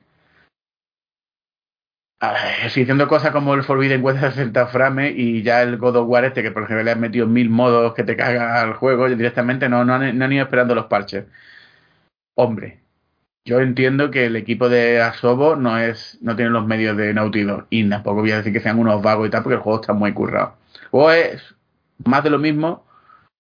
a 2.23 2.33
ver, 2.33 2.67
estoy 2.67 2.83
diciendo 2.83 3.09
cosas 3.09 3.31
como 3.33 3.55
el 3.55 3.63
Forbidden 3.65 4.05
West 4.05 4.23
a 4.23 4.31
60 4.31 4.67
frames 4.67 5.15
y 5.17 5.43
ya 5.43 5.63
el 5.63 5.79
God 5.79 5.97
of 5.97 6.09
War 6.09 6.25
este, 6.27 6.43
que 6.43 6.51
por 6.51 6.65
ejemplo 6.65 6.83
le 6.85 6.91
han 6.91 7.01
metido 7.01 7.27
mil 7.27 7.49
modos 7.49 7.95
que 7.95 8.05
te 8.05 8.15
caga 8.17 8.61
al 8.61 8.75
juego, 8.75 9.09
directamente 9.09 9.69
no, 9.71 9.85
no, 9.87 9.95
han, 9.95 10.19
no 10.19 10.25
han 10.27 10.33
ido 10.33 10.43
esperando 10.45 10.75
los 10.75 10.87
parches. 10.87 11.25
Hombre, 12.35 12.80
yo 13.45 13.61
entiendo 13.61 14.11
que 14.11 14.27
el 14.27 14.37
equipo 14.37 14.69
de 14.69 15.01
Asobo 15.01 15.57
no 15.57 15.79
es 15.79 16.19
no 16.21 16.37
tiene 16.37 16.51
los 16.51 16.67
medios 16.67 16.97
de 16.97 17.15
Naughty 17.15 17.47
y 17.71 17.89
tampoco 17.89 18.21
voy 18.21 18.33
a 18.33 18.39
decir 18.39 18.53
que 18.53 18.61
sean 18.61 18.79
unos 18.79 19.03
vagos 19.03 19.29
y 19.29 19.31
tal, 19.31 19.43
porque 19.43 19.57
el 19.57 19.63
juego 19.63 19.81
está 19.81 19.93
muy 19.93 20.13
currado. 20.13 20.55
Juego 20.91 21.13
es 21.13 21.55
más 22.05 22.23
de 22.25 22.31
lo 22.31 22.39
mismo, 22.39 22.85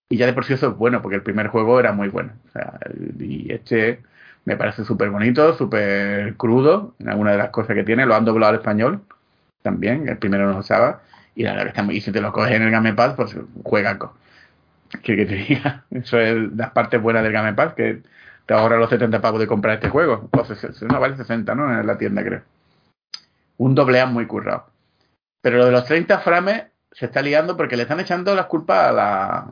y 0.09 0.16
ya 0.16 0.27
de 0.27 0.32
por 0.32 0.44
sí 0.44 0.55
eso 0.55 0.68
es 0.70 0.77
bueno, 0.77 1.02
porque 1.02 1.16
el 1.16 1.22
primer 1.22 1.48
juego 1.48 1.78
era 1.78 1.93
muy 1.93 2.09
bueno. 2.09 2.32
O 2.48 2.51
sea, 2.51 2.78
y 3.18 3.52
este 3.52 4.01
me 4.44 4.56
parece 4.56 4.85
súper 4.85 5.10
bonito, 5.10 5.55
súper 5.56 6.35
crudo 6.36 6.94
en 6.98 7.09
algunas 7.09 7.35
de 7.35 7.39
las 7.39 7.51
cosas 7.51 7.77
que 7.77 7.85
tiene. 7.85 8.06
Lo 8.06 8.14
han 8.14 8.24
doblado 8.24 8.51
al 8.51 8.59
español 8.59 9.02
también, 9.62 10.09
el 10.09 10.18
primero 10.18 10.47
no 10.47 10.55
lo 10.55 10.59
usaba. 10.60 11.02
Y 11.36 11.44
la 11.44 11.51
verdad 11.51 11.64
que 11.64 11.68
está 11.70 11.82
muy. 11.82 11.97
Y 11.97 12.01
si 12.01 12.10
te 12.12 12.20
lo 12.20 12.32
coges 12.32 12.56
en 12.56 12.62
el 12.62 12.70
Game 12.70 12.94
Pass, 12.94 13.14
pues 13.14 13.36
juega. 13.62 13.98
Que, 15.02 15.16
que 15.16 15.27
te 15.27 15.35
diga. 15.36 15.85
Eso 15.90 16.18
es 16.18 16.36
las 16.56 16.70
partes 16.72 17.01
buenas 17.01 17.22
del 17.22 17.32
Game 17.32 17.55
Pass, 17.55 17.74
que 17.74 18.02
te 18.51 18.55
ahorra 18.55 18.78
los 18.78 18.90
70 18.90 19.20
pavos 19.20 19.39
de 19.39 19.47
comprar 19.47 19.74
este 19.74 19.90
juego. 19.90 20.28
O 20.32 20.39
ses- 20.44 20.82
no, 20.82 20.98
vale 20.98 21.16
60, 21.16 21.55
¿no? 21.55 21.72
En 21.72 21.86
la 21.86 21.97
tienda, 21.97 22.24
creo. 22.24 22.43
Un 23.59 23.77
doble 23.77 24.01
A 24.01 24.06
muy 24.06 24.27
currado. 24.27 24.66
Pero 25.40 25.59
lo 25.59 25.66
de 25.66 25.70
los 25.70 25.85
30 25.85 26.18
frames 26.18 26.64
se 26.90 27.06
está 27.06 27.22
liando 27.22 27.56
porque 27.56 27.77
le 27.77 27.82
están 27.85 28.01
echando 28.01 28.35
las 28.35 28.47
culpas 28.47 28.89
a 28.89 28.93
la, 28.93 29.47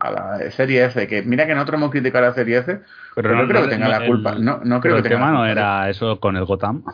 a 0.00 0.10
la 0.10 0.50
serie 0.50 0.84
S. 0.84 1.06
Que 1.08 1.22
mira 1.22 1.46
que 1.46 1.54
nosotros 1.54 1.78
hemos 1.78 1.90
criticado 1.90 2.26
a 2.26 2.28
la 2.28 2.34
serie 2.34 2.58
S, 2.58 2.82
pero 3.14 3.34
no, 3.34 3.48
creo 3.48 3.62
que 3.62 3.68
tenga 3.68 3.88
la 3.88 4.06
culpa. 4.06 4.34
No, 4.34 4.60
no 4.62 4.82
creo 4.82 4.96
que 4.96 5.08
el 5.08 5.14
tenga 5.14 5.30
no 5.30 5.46
era 5.46 5.88
eso 5.88 6.20
con 6.20 6.36
el 6.36 6.44
Gotham. 6.44 6.84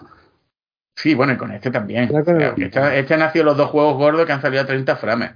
Sí, 0.96 1.16
bueno, 1.16 1.32
y 1.32 1.38
con 1.38 1.50
este 1.50 1.72
también. 1.72 2.08
Este, 2.56 3.00
este 3.00 3.14
han 3.14 3.32
sido 3.32 3.46
los 3.46 3.56
dos 3.56 3.68
juegos 3.68 3.96
gordos 3.96 4.26
que 4.26 4.32
han 4.32 4.42
salido 4.42 4.62
a 4.62 4.66
30 4.66 4.94
frames. 4.94 5.32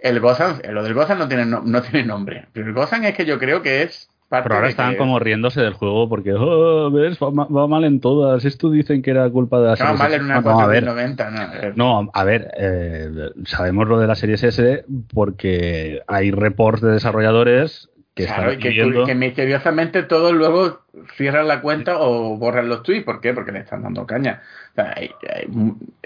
El 0.00 0.18
Gozan, 0.18 0.60
lo 0.72 0.82
del 0.82 0.94
Gozan 0.94 1.20
no 1.20 1.28
tiene, 1.28 1.46
no, 1.46 1.62
no 1.64 1.82
tiene 1.82 2.04
nombre. 2.04 2.48
Pero 2.52 2.66
el 2.66 2.72
Gozan 2.74 3.04
es 3.04 3.14
que 3.14 3.24
yo 3.26 3.38
creo 3.38 3.62
que 3.62 3.82
es 3.84 4.10
parte 4.36 4.48
Pero 4.48 4.54
ahora 4.56 4.68
están 4.68 4.92
que- 4.92 4.96
como 4.98 5.18
riéndose 5.18 5.60
del 5.60 5.72
juego 5.74 6.08
porque, 6.08 6.32
oh, 6.34 6.90
ves, 6.90 7.18
va, 7.22 7.30
ma- 7.30 7.46
va 7.46 7.66
mal 7.66 7.84
en 7.84 8.00
todas. 8.00 8.44
Esto 8.44 8.70
dicen 8.70 9.02
que 9.02 9.10
era 9.10 9.28
culpa 9.30 9.60
de 9.60 9.68
la 9.68 9.76
serie 9.76 9.92
mal 9.94 10.12
en 10.14 10.24
una 10.24 10.40
no, 10.40 10.60
a 10.60 10.66
ver, 10.66 10.84
490, 10.84 11.30
no, 11.76 12.02
no, 12.04 12.10
a 12.12 12.24
ver, 12.24 12.50
eh, 12.58 13.10
sabemos 13.46 13.88
lo 13.88 13.98
de 13.98 14.06
la 14.06 14.14
serie 14.14 14.34
S 14.36 14.84
porque 15.12 16.02
hay 16.06 16.30
reports 16.30 16.82
de 16.82 16.92
desarrolladores 16.92 17.88
que 18.14 18.26
Claro, 18.26 18.52
y 18.52 18.58
que, 18.58 19.14
misteriosamente 19.16 20.04
todos 20.04 20.32
luego 20.32 20.82
cierran 21.16 21.48
la 21.48 21.60
cuenta 21.60 21.98
o 21.98 22.36
borran 22.36 22.68
los 22.68 22.84
tweets. 22.84 23.04
¿Por 23.04 23.20
qué? 23.20 23.34
Porque 23.34 23.50
le 23.50 23.58
están 23.58 23.82
dando 23.82 24.06
caña. 24.06 24.40
O 24.70 24.74
sea, 24.76 24.94
hay- 24.96 25.10
hay- 25.34 25.48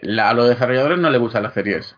la- 0.00 0.30
a 0.30 0.34
los 0.34 0.48
desarrolladores 0.48 0.98
no 0.98 1.10
les 1.10 1.20
gusta 1.20 1.40
la 1.42 1.50
serie 1.50 1.76
S. 1.78 1.94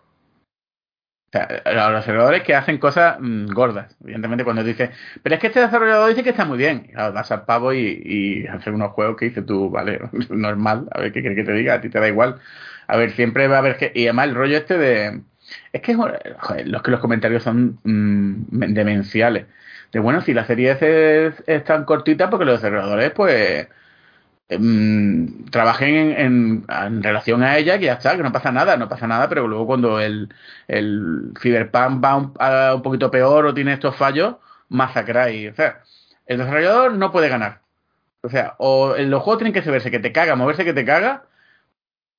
O 1.30 1.38
sea, 1.38 1.62
los 1.90 2.00
desarrolladores 2.00 2.42
que 2.42 2.56
hacen 2.56 2.78
cosas 2.78 3.16
mm, 3.20 3.46
gordas. 3.52 3.96
Evidentemente, 4.02 4.42
cuando 4.42 4.64
dices, 4.64 4.90
pero 5.22 5.36
es 5.36 5.40
que 5.40 5.46
este 5.46 5.60
desarrollador 5.60 6.08
dice 6.08 6.24
que 6.24 6.30
está 6.30 6.44
muy 6.44 6.58
bien. 6.58 6.88
Y 6.90 6.94
vas 6.94 7.30
al 7.30 7.44
pavo 7.44 7.72
y, 7.72 8.02
y 8.04 8.46
hacer 8.48 8.72
unos 8.72 8.90
juegos 8.92 9.16
que 9.16 9.26
dices 9.26 9.46
tú, 9.46 9.70
vale, 9.70 10.00
normal. 10.30 10.88
A 10.90 11.00
ver 11.00 11.12
qué 11.12 11.20
quieres 11.20 11.36
que 11.36 11.44
te 11.44 11.52
diga, 11.52 11.74
a 11.74 11.80
ti 11.80 11.88
te 11.88 12.00
da 12.00 12.08
igual. 12.08 12.40
A 12.88 12.96
ver, 12.96 13.12
siempre 13.12 13.46
va 13.46 13.56
a 13.56 13.58
haber 13.60 13.76
que. 13.76 13.92
Y 13.94 14.04
además, 14.06 14.28
el 14.28 14.34
rollo 14.34 14.56
este 14.56 14.76
de. 14.76 15.20
Es 15.72 15.82
que 15.82 15.94
joder, 15.94 16.36
los 16.66 16.82
que 16.82 16.90
los 16.90 17.00
comentarios 17.00 17.44
son 17.44 17.78
mm, 17.84 18.72
demenciales. 18.74 19.46
De 19.92 20.00
bueno, 20.00 20.20
si 20.22 20.34
la 20.34 20.46
serie 20.46 20.72
S 20.72 21.26
es, 21.26 21.42
es 21.46 21.64
tan 21.64 21.84
cortita, 21.84 22.30
porque 22.30 22.44
los 22.44 22.60
desarrolladores, 22.60 23.12
pues 23.12 23.68
trabajen 25.50 25.94
en, 25.96 26.64
en- 26.68 27.02
relación 27.02 27.42
a 27.42 27.56
ella, 27.58 27.78
que 27.78 27.86
ya 27.86 27.94
está, 27.94 28.16
que 28.16 28.22
no 28.22 28.32
pasa 28.32 28.52
nada, 28.52 28.76
no 28.76 28.88
pasa 28.88 29.06
nada, 29.06 29.28
pero 29.28 29.46
luego 29.48 29.66
cuando 29.66 30.00
el, 30.00 30.32
el 30.68 31.32
Cyberpunk 31.40 32.04
va 32.04 32.16
un, 32.16 32.34
a 32.38 32.74
un 32.74 32.82
poquito 32.82 33.10
peor 33.10 33.46
o 33.46 33.54
tiene 33.54 33.72
estos 33.74 33.96
fallos, 33.96 34.36
masacráis. 34.68 35.52
O 35.52 35.54
sea, 35.54 35.82
el 36.26 36.38
desarrollador 36.38 36.94
no 36.96 37.12
puede 37.12 37.28
ganar. 37.28 37.60
O 38.22 38.30
sea, 38.30 38.56
o 38.58 38.96
los 38.98 39.22
juegos 39.22 39.38
tienen 39.40 39.54
que 39.54 39.62
saberse 39.62 39.90
que 39.90 40.00
te 40.00 40.12
caga, 40.12 40.36
moverse 40.36 40.64
que 40.64 40.74
te 40.74 40.84
caga, 40.86 41.24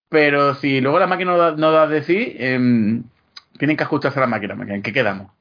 Pero 0.09 0.55
si 0.55 0.81
luego 0.81 0.99
la 0.99 1.07
máquina 1.07 1.31
no 1.31 1.37
da, 1.37 1.51
no 1.55 1.87
de 1.87 2.03
sí, 2.03 2.35
em, 2.37 3.03
tienen 3.57 3.77
que 3.77 3.83
ajustarse 3.83 4.19
a 4.19 4.21
la 4.21 4.27
máquina. 4.27 4.53
¿En 4.75 4.81
qué 4.83 4.93
quedamos? 4.93 5.31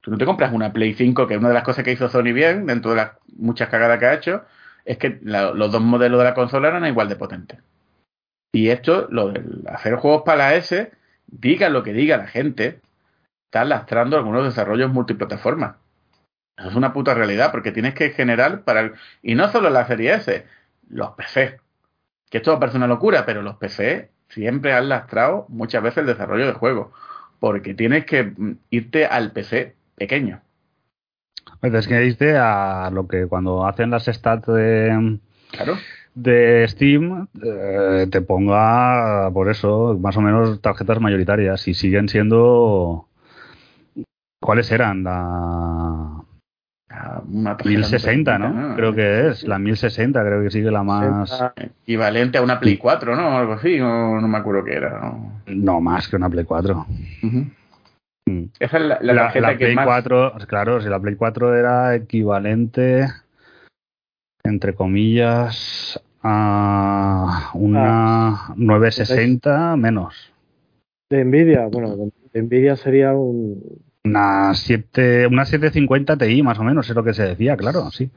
Tú 0.00 0.10
no 0.10 0.18
te 0.18 0.24
compras 0.26 0.52
una 0.52 0.72
Play 0.72 0.94
5, 0.94 1.26
que 1.26 1.36
una 1.36 1.48
de 1.48 1.54
las 1.54 1.64
cosas 1.64 1.84
que 1.84 1.92
hizo 1.92 2.08
Sony 2.08 2.32
bien, 2.32 2.66
dentro 2.66 2.90
de 2.92 2.96
las 2.98 3.12
muchas 3.36 3.68
cagadas 3.68 3.98
que 3.98 4.06
ha 4.06 4.14
hecho, 4.14 4.44
es 4.84 4.98
que 4.98 5.18
la- 5.22 5.52
los 5.52 5.70
dos 5.72 5.80
modelos 5.82 6.18
de 6.18 6.24
la 6.24 6.34
consola 6.34 6.68
eran 6.68 6.86
igual 6.86 7.08
de 7.08 7.16
potentes. 7.16 7.58
Y 8.52 8.68
esto, 8.68 9.06
lo 9.10 9.30
de 9.30 9.42
hacer 9.68 9.94
juegos 9.96 10.22
para 10.24 10.38
la 10.38 10.54
S, 10.54 10.90
diga 11.26 11.68
lo 11.68 11.82
que 11.82 11.92
diga 11.92 12.16
la 12.16 12.26
gente, 12.26 12.80
está 13.46 13.64
lastrando 13.64 14.16
algunos 14.16 14.44
desarrollos 14.44 14.92
multiplataformas. 14.92 15.76
Eso 16.56 16.68
es 16.68 16.74
una 16.74 16.92
puta 16.92 17.14
realidad, 17.14 17.52
porque 17.52 17.72
tienes 17.72 17.94
que 17.94 18.10
generar 18.10 18.62
para 18.62 18.80
el... 18.80 18.92
Y 19.22 19.34
no 19.34 19.48
solo 19.50 19.70
la 19.70 19.86
serie 19.86 20.14
S, 20.14 20.46
los 20.88 21.10
PC. 21.12 21.60
Que 22.28 22.38
esto 22.38 22.58
parece 22.58 22.76
una 22.76 22.86
locura, 22.86 23.24
pero 23.24 23.42
los 23.42 23.56
PC 23.56 24.10
siempre 24.28 24.72
han 24.72 24.88
lastrado 24.88 25.46
muchas 25.48 25.82
veces 25.82 25.98
el 25.98 26.06
desarrollo 26.06 26.46
de 26.46 26.52
juegos. 26.52 26.92
Porque 27.38 27.74
tienes 27.74 28.04
que 28.04 28.24
mm, 28.24 28.58
irte 28.70 29.06
al 29.06 29.32
PC 29.32 29.74
pequeño. 29.96 30.42
Es 31.62 31.86
que 31.88 31.98
diste 31.98 32.36
a 32.36 32.90
lo 32.92 33.06
que 33.06 33.26
cuando 33.26 33.66
hacen 33.66 33.90
las 33.90 34.04
stats 34.06 34.46
de, 34.46 35.18
Claro. 35.52 35.74
de 36.14 36.66
Steam 36.68 37.28
eh, 37.42 38.06
te 38.10 38.20
ponga 38.22 39.30
por 39.32 39.48
eso 39.50 39.98
más 40.00 40.16
o 40.16 40.20
menos 40.20 40.60
tarjetas 40.60 41.00
mayoritarias 41.00 41.66
y 41.68 41.74
siguen 41.74 42.08
siendo 42.08 43.06
¿cuáles 44.40 44.70
eran? 44.72 45.04
La 45.04 46.16
Ah, 46.92 47.22
Una 47.32 47.56
tarjeta 47.56 47.68
1060, 47.78 48.38
muy 48.40 48.62
¿no? 48.62 48.74
Creo 48.74 48.92
que 48.92 49.28
es 49.28 49.44
la 49.46 49.60
1060, 49.60 50.24
creo 50.24 50.42
que 50.42 50.50
sigue 50.50 50.72
la 50.72 50.82
más 50.82 51.52
Equivalente 51.56 52.38
a 52.38 52.42
una 52.42 52.58
Play 52.58 52.78
4, 52.78 53.14
¿no? 53.14 53.38
Algo 53.38 53.52
así, 53.52 53.78
no, 53.78 54.20
no 54.20 54.26
me 54.26 54.38
acuerdo 54.38 54.64
qué 54.64 54.72
era. 54.74 54.98
¿no? 55.00 55.40
no 55.46 55.80
más 55.80 56.08
que 56.08 56.16
una 56.16 56.28
Play 56.28 56.44
4. 56.44 56.86
Ujú. 57.22 57.36
Mm. 57.36 57.50
Esa 58.58 58.76
es 58.78 58.82
la, 58.84 58.98
la 59.00 59.12
La, 59.12 59.22
tarjeta 59.22 59.46
la 59.46 59.52
que 59.58 59.64
Play 59.66 59.74
más... 59.76 59.86
4, 59.86 60.34
claro, 60.46 60.80
si 60.80 60.88
la 60.88 61.00
Play 61.00 61.16
4 61.16 61.54
era 61.56 61.94
equivalente, 61.94 63.06
entre 64.44 64.74
comillas, 64.74 66.00
a 66.22 67.50
una 67.54 68.52
960 68.56 69.76
menos. 69.76 70.32
De 71.10 71.24
Nvidia, 71.24 71.66
bueno, 71.66 71.96
de, 71.96 72.12
de 72.32 72.42
Nvidia 72.42 72.76
sería 72.76 73.12
un. 73.14 73.62
Una 74.04 74.54
7, 74.54 75.26
una 75.26 75.44
750 75.44 76.16
Ti 76.16 76.42
más 76.42 76.58
o 76.58 76.64
menos, 76.64 76.88
es 76.88 76.96
lo 76.96 77.04
que 77.04 77.12
se 77.14 77.22
decía, 77.24 77.56
claro, 77.56 77.90
sí. 77.90 78.10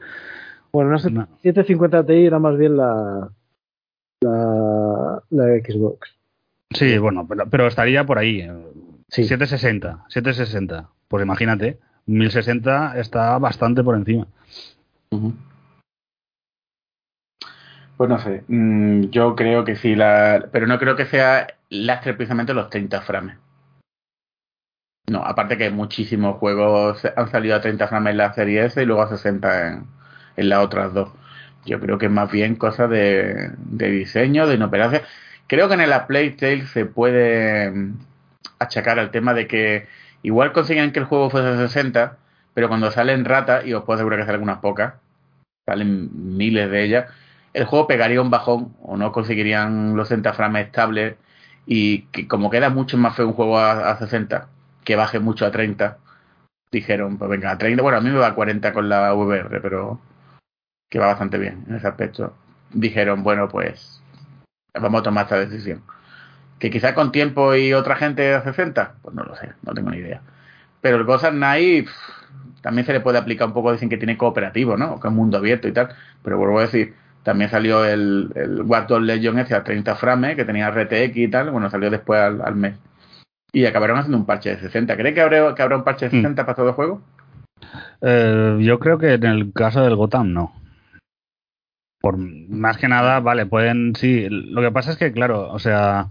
Bueno, 0.72 0.90
una 0.90 0.98
Una- 1.08 1.28
750 1.42 2.06
Ti 2.06 2.26
era 2.26 2.40
más 2.40 2.58
bien 2.58 2.78
la. 2.78 3.30
La, 4.22 5.22
la 5.32 5.44
Xbox. 5.60 6.16
Sí, 6.72 6.98
bueno, 6.98 7.26
pero, 7.28 7.46
pero 7.50 7.68
estaría 7.68 8.06
por 8.06 8.18
ahí. 8.18 8.48
Sí. 9.10 9.24
760, 9.24 10.06
760. 10.08 10.90
Pues 11.08 11.24
imagínate, 11.24 11.80
1060 12.06 13.00
está 13.00 13.38
bastante 13.38 13.84
por 13.84 13.96
encima. 13.96 14.28
Pues 17.98 18.10
no 18.10 18.18
sé, 18.20 18.44
mm, 18.48 19.10
yo 19.12 19.36
creo 19.36 19.64
que 19.64 19.76
sí, 19.76 19.96
la, 19.96 20.50
pero 20.52 20.68
no 20.68 20.80
creo 20.80 20.96
que 20.96 21.06
sea 21.06 21.48
lastre 21.70 22.14
precisamente 22.16 22.54
los 22.54 22.70
30 22.70 23.02
frames. 23.02 23.38
No, 25.10 25.24
aparte 25.24 25.58
que 25.58 25.70
muchísimos 25.70 26.38
juegos 26.38 27.06
han 27.16 27.30
salido 27.30 27.56
a 27.56 27.62
30 27.62 27.88
frames 27.88 28.12
en 28.12 28.18
la 28.18 28.34
serie 28.34 28.66
S 28.66 28.82
y 28.82 28.86
luego 28.86 29.04
a 29.04 29.10
60 29.10 29.68
en, 29.68 29.86
en 30.38 30.50
las 30.50 30.60
otras 30.60 30.94
dos. 30.94 31.12
Yo 31.66 31.80
creo 31.80 31.98
que 31.98 32.08
es 32.08 32.12
más 32.12 32.32
bien 32.32 32.56
cosa 32.56 32.88
de, 32.88 33.52
de 33.58 33.90
diseño, 33.90 34.48
de 34.48 34.56
inoperancia. 34.56 35.04
Creo 35.48 35.68
que 35.68 35.76
en 35.76 35.90
la 35.90 36.08
Playtale 36.08 36.66
se 36.68 36.86
puede 36.86 37.72
achacar 38.60 39.00
al 39.00 39.12
tema 39.12 39.34
de 39.34 39.48
que 39.48 39.88
igual 40.22 40.52
consiguen 40.54 40.92
que 40.92 41.00
el 41.00 41.06
juego 41.06 41.30
fuese 41.30 41.50
a 41.50 41.58
60, 41.58 42.18
pero 42.54 42.68
cuando 42.68 42.92
salen 42.92 43.26
ratas, 43.26 43.66
y 43.66 43.74
os 43.74 43.84
puedo 43.84 43.96
asegurar 43.96 44.20
que 44.20 44.26
salen 44.26 44.44
unas 44.44 44.60
pocas, 44.60 44.96
salen 45.66 46.10
miles 46.38 46.70
de 46.70 46.84
ellas, 46.84 47.12
el 47.54 47.66
juego 47.66 47.88
pegaría 47.88 48.22
un 48.22 48.30
bajón 48.30 48.76
o 48.82 48.98
no 48.98 49.12
conseguirían 49.12 49.96
los 49.96 50.08
60 50.08 50.34
frames 50.34 50.66
estables 50.68 51.16
y 51.66 52.04
que 52.08 52.28
como 52.28 52.50
queda 52.50 52.70
mucho 52.70 52.98
más 52.98 53.16
feo 53.16 53.28
un 53.28 53.34
juego 53.34 53.58
a, 53.58 53.92
a 53.92 53.98
60 53.98 54.50
que 54.84 54.96
baje 54.96 55.20
mucho 55.20 55.46
a 55.46 55.52
30 55.52 55.98
dijeron 56.72 57.18
pues 57.18 57.30
venga 57.30 57.52
a 57.52 57.58
30 57.58 57.82
bueno 57.82 58.00
a 58.00 58.02
mí 58.02 58.10
me 58.10 58.18
va 58.18 58.28
a 58.28 58.36
40 58.36 58.74
con 58.74 58.90
la 58.90 59.14
VR 59.14 59.62
pero 59.62 60.00
que 60.90 61.00
va 61.00 61.08
bastante 61.08 61.38
bien 61.38 61.64
en 61.68 61.76
ese 61.76 61.88
aspecto 61.88 62.36
dijeron 62.74 63.24
bueno 63.24 63.48
pues 63.48 64.02
vamos 64.74 65.02
a 65.02 65.04
tomar 65.04 65.24
esta 65.26 65.40
decisión 65.40 65.84
que 66.64 66.72
quizá 66.72 66.96
con 66.96 67.12
tiempo 67.12 67.56
y 67.56 67.74
otra 67.74 67.96
gente 67.96 68.34
a 68.34 68.42
60 68.42 68.96
pues 69.02 69.16
no 69.16 69.24
lo 69.24 69.36
sé 69.36 69.52
no 69.64 69.74
tengo 69.74 69.92
ni 69.92 69.98
idea 69.98 70.22
pero 70.82 70.98
el 70.98 71.04
Ghost 71.04 71.32
Night 71.32 71.90
también 72.62 72.86
se 72.86 72.94
le 72.94 73.02
puede 73.02 73.18
aplicar 73.18 73.48
un 73.48 73.54
poco 73.54 73.72
dicen 73.72 73.90
que 73.90 73.98
tiene 73.98 74.18
cooperativo 74.18 74.78
no 74.78 75.00
que 75.00 75.08
es 75.08 75.14
mundo 75.14 75.38
abierto 75.38 75.68
y 75.68 75.74
tal 75.74 75.90
pero 76.24 76.38
vuelvo 76.38 76.60
a 76.60 76.64
decir 76.64 76.94
también 77.24 77.50
salió 77.50 77.86
el, 77.86 78.32
el 78.36 78.68
Dogs 78.68 79.02
Legion 79.02 79.40
ese 79.40 79.56
a 79.56 79.64
30 79.64 79.96
frames, 79.96 80.36
que 80.36 80.46
tenía 80.46 80.70
RTX 80.70 81.16
y 81.16 81.28
tal. 81.30 81.52
Bueno, 81.52 81.70
salió 81.70 81.90
después 81.90 82.20
al, 82.20 82.42
al 82.42 82.56
mes. 82.56 82.78
Y 83.54 83.66
acabaron 83.66 83.98
haciendo 83.98 84.18
un 84.18 84.26
parche 84.26 84.50
de 84.50 84.60
60. 84.60 84.98
¿Cree 84.98 85.14
que 85.14 85.22
habrá, 85.22 85.56
que 85.56 85.62
habrá 85.62 85.78
un 85.78 85.84
parche 85.84 86.10
de 86.10 86.12
60 86.12 86.46
para 86.46 86.56
todo 86.56 86.68
el 86.68 86.74
juego? 86.74 87.02
Eh, 88.02 88.58
yo 88.62 88.80
creo 88.80 88.98
que 88.98 89.14
en 89.14 89.24
el 89.24 89.54
caso 89.54 89.82
del 89.82 89.96
Gotham 89.96 90.34
no. 90.34 90.54
Por 92.02 92.18
más 92.18 92.78
que 92.78 92.90
nada, 92.90 93.22
vale, 93.22 93.46
pueden, 93.46 93.96
sí. 93.96 94.28
Lo 94.30 94.62
que 94.62 94.72
pasa 94.72 94.92
es 94.92 94.98
que, 94.98 95.14
claro, 95.14 95.50
o 95.50 95.60
sea, 95.60 96.10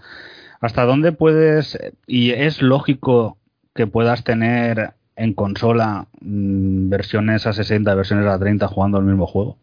hasta 0.63 0.85
dónde 0.85 1.13
puedes 1.13 1.79
y 2.07 2.31
es 2.31 2.63
lógico 2.63 3.37
que 3.75 3.87
puedas 3.87 4.25
tener 4.25 4.93
en 5.17 5.35
consola 5.35 6.07
mm, 6.23 6.89
versiones 6.89 7.47
a 7.47 7.53
60, 7.53 7.95
versiones 7.95 8.27
a 8.27 8.39
30 8.39 8.67
jugando 8.69 8.99
el 8.99 9.05
mismo 9.05 9.27
juego. 9.27 9.59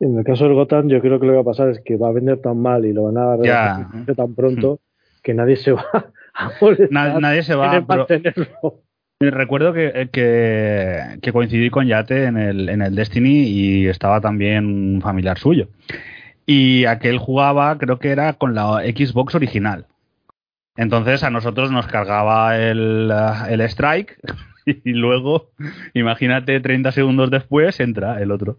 En 0.00 0.18
el 0.18 0.24
caso 0.24 0.44
del 0.44 0.54
Gotham, 0.54 0.88
yo 0.88 1.00
creo 1.00 1.20
que 1.20 1.26
lo 1.26 1.32
que 1.32 1.36
va 1.36 1.42
a 1.42 1.44
pasar 1.52 1.68
es 1.70 1.80
que 1.80 1.96
va 1.96 2.08
a 2.08 2.12
vender 2.12 2.40
tan 2.40 2.58
mal 2.58 2.84
y 2.84 2.92
lo 2.92 3.04
van 3.04 3.16
a 3.16 3.36
rehacer 3.36 4.16
tan 4.16 4.34
pronto 4.34 4.80
que 5.22 5.32
nadie 5.34 5.56
se 5.56 5.72
va 5.72 5.84
a 6.34 6.50
molestar 6.60 6.90
Na- 6.90 7.20
nadie 7.20 7.42
se 7.42 7.54
va, 7.54 7.70
pero- 7.86 7.98
mantenerlo. 8.00 8.46
Eh, 9.20 9.30
Recuerdo 9.30 9.72
que, 9.72 10.08
que, 10.12 10.98
que 11.22 11.32
coincidí 11.32 11.70
con 11.70 11.86
Yate 11.86 12.24
en 12.24 12.36
el, 12.36 12.68
en 12.68 12.82
el 12.82 12.94
Destiny 12.96 13.44
y 13.46 13.86
estaba 13.86 14.20
también 14.20 14.66
un 14.66 15.00
familiar 15.00 15.38
suyo. 15.38 15.68
Y 16.46 16.84
aquel 16.84 17.18
jugaba, 17.18 17.78
creo 17.78 17.98
que 17.98 18.10
era 18.10 18.34
con 18.34 18.54
la 18.54 18.82
Xbox 18.82 19.34
original. 19.34 19.86
Entonces 20.76 21.22
a 21.22 21.30
nosotros 21.30 21.70
nos 21.70 21.86
cargaba 21.86 22.58
el, 22.58 23.12
el 23.48 23.60
Strike 23.62 24.18
y 24.66 24.92
luego, 24.92 25.50
imagínate, 25.94 26.60
30 26.60 26.92
segundos 26.92 27.30
después 27.30 27.78
entra 27.80 28.20
el 28.20 28.30
otro. 28.32 28.58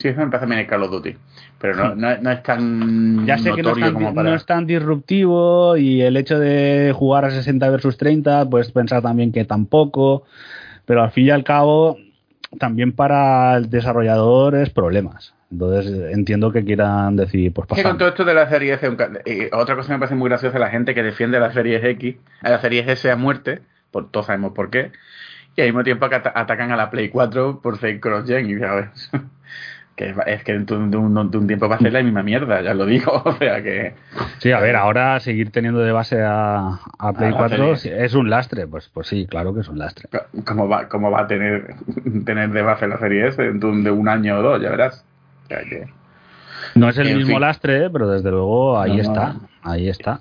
Sí, 0.00 0.08
eso 0.08 0.20
me 0.20 0.26
pasa 0.26 0.40
también 0.40 0.60
en 0.60 0.66
Call 0.66 0.84
of 0.84 0.92
Duty. 0.92 1.16
Pero 1.60 1.74
no, 1.74 1.94
no, 1.96 2.16
no 2.18 2.30
es 2.30 2.42
tan 2.44 3.26
Ya 3.26 3.36
sé 3.36 3.52
que 3.52 3.62
no 3.62 3.72
es, 3.72 3.80
tan, 3.80 3.94
como 3.94 4.14
para... 4.14 4.30
no 4.30 4.36
es 4.36 4.46
tan 4.46 4.64
disruptivo 4.64 5.76
y 5.76 6.02
el 6.02 6.16
hecho 6.16 6.38
de 6.38 6.92
jugar 6.94 7.24
a 7.24 7.30
60 7.30 7.68
versus 7.68 7.96
30, 7.96 8.48
pues 8.48 8.70
pensar 8.70 9.02
también 9.02 9.32
que 9.32 9.44
tampoco, 9.44 10.24
pero 10.86 11.02
al 11.02 11.10
fin 11.10 11.26
y 11.26 11.30
al 11.30 11.42
cabo, 11.42 11.96
también 12.60 12.92
para 12.92 13.56
el 13.56 13.70
desarrollador 13.70 14.54
es 14.54 14.70
problemas. 14.70 15.34
Entonces 15.50 16.12
entiendo 16.12 16.52
que 16.52 16.64
quieran 16.64 17.16
decir, 17.16 17.52
pues 17.54 17.66
Es 17.70 17.76
que 17.76 17.82
pasa. 17.82 17.88
con 17.88 17.98
todo 17.98 18.08
esto 18.10 18.24
de 18.24 18.34
la 18.34 18.48
serie 18.50 18.74
S, 18.74 18.86
eh, 19.24 19.50
otra 19.52 19.76
cosa 19.76 19.88
que 19.88 19.92
me 19.94 19.98
parece 19.98 20.14
muy 20.14 20.28
graciosa 20.28 20.58
la 20.58 20.68
gente 20.70 20.94
que 20.94 21.02
defiende 21.02 21.40
la 21.40 21.52
serie 21.52 21.76
X, 21.90 22.16
a 22.42 22.50
la 22.50 22.60
serie 22.60 22.84
S 22.86 23.10
a 23.10 23.16
muerte, 23.16 23.60
por, 23.90 24.10
todos 24.10 24.26
sabemos 24.26 24.52
por 24.52 24.68
qué, 24.70 24.92
y 25.56 25.62
al 25.62 25.68
mismo 25.68 25.84
tiempo 25.84 26.08
que 26.08 26.16
ata- 26.16 26.32
atacan 26.34 26.70
a 26.72 26.76
la 26.76 26.90
Play 26.90 27.08
4 27.08 27.60
por 27.62 27.78
ser 27.78 27.98
cross-gen, 27.98 28.50
y 28.50 28.58
ya 28.60 28.74
ves. 28.74 29.10
que 29.96 30.10
es, 30.10 30.16
es 30.26 30.44
que 30.44 30.52
de 30.56 30.74
un, 30.76 30.90
de 30.90 30.96
un- 30.98 31.30
de 31.30 31.38
un 31.38 31.46
tiempo 31.46 31.66
va 31.68 31.76
a 31.76 31.78
ser 31.78 31.92
la 31.94 32.02
misma 32.02 32.22
mierda, 32.22 32.60
ya 32.60 32.74
lo 32.74 32.84
digo, 32.86 33.10
o 33.24 33.32
sea 33.38 33.62
que... 33.62 33.94
Sí, 34.38 34.52
a 34.52 34.60
ver, 34.60 34.76
ahora 34.76 35.18
seguir 35.18 35.50
teniendo 35.50 35.80
de 35.80 35.90
base 35.92 36.22
a, 36.22 36.78
a 36.98 37.12
Play 37.14 37.28
A 37.28 37.32
la 37.32 37.36
4 37.38 37.74
serie. 37.76 38.04
es 38.04 38.12
un 38.14 38.28
lastre. 38.30 38.66
Pues, 38.68 38.88
pues 38.92 39.08
sí, 39.08 39.26
claro 39.26 39.52
que 39.54 39.60
es 39.62 39.68
un 39.68 39.78
lastre. 39.78 40.08
¿Cómo 40.44 40.68
va, 40.68 40.88
cómo 40.88 41.10
va 41.10 41.22
a 41.22 41.26
tener, 41.26 41.74
tener 42.26 42.50
de 42.50 42.62
base 42.62 42.86
la 42.86 42.98
serie 42.98 43.26
S 43.28 43.42
de 43.42 43.90
un 43.90 44.08
año 44.08 44.38
o 44.38 44.42
dos? 44.42 44.62
Ya 44.62 44.70
verás. 44.70 45.04
O 45.48 45.54
sea 45.54 45.64
que- 45.64 45.86
No 46.74 46.88
es 46.90 46.98
el 46.98 47.08
En 47.08 47.16
mismo 47.18 47.32
fin. 47.34 47.40
lastre, 47.40 47.88
pero 47.90 48.08
desde 48.10 48.30
luego 48.30 48.78
ahí 48.78 48.90
No, 48.90 48.96
no. 48.96 49.02
está. 49.02 49.36
Ahí 49.62 49.88
está. 49.88 50.20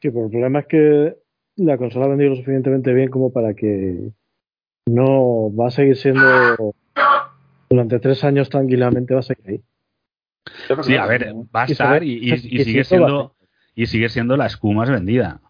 Sí, 0.00 0.08
pero 0.10 0.24
el 0.26 0.30
problema 0.30 0.60
es 0.60 0.66
que 0.66 1.16
la 1.56 1.76
consola 1.76 2.06
ha 2.06 2.08
vendido 2.08 2.30
lo 2.30 2.36
suficientemente 2.36 2.92
bien 2.94 3.10
como 3.10 3.32
para 3.32 3.54
que 3.54 4.10
no 4.86 5.54
va 5.54 5.66
a 5.68 5.70
seguir 5.70 5.96
siendo 5.96 6.74
durante 7.68 7.98
tres 7.98 8.24
años 8.24 8.48
tranquilamente 8.48 9.12
va 9.14 9.20
a 9.20 9.24
seguir 9.24 9.48
ahí. 9.48 9.60
Sí, 10.82 10.96
a 10.96 11.06
ver, 11.06 11.34
va 11.54 11.62
a 11.62 11.66
estar 11.66 12.02
y, 12.02 12.12
y- 12.14 12.32
y 12.32 12.60
y 12.60 12.64
sigue 12.64 12.84
siendo 12.84 13.34
y 13.74 13.86
sigue 13.86 14.08
siendo 14.08 14.36
la 14.36 14.46
escuma 14.46 14.80
más 14.82 14.90
vendida. 14.90 15.40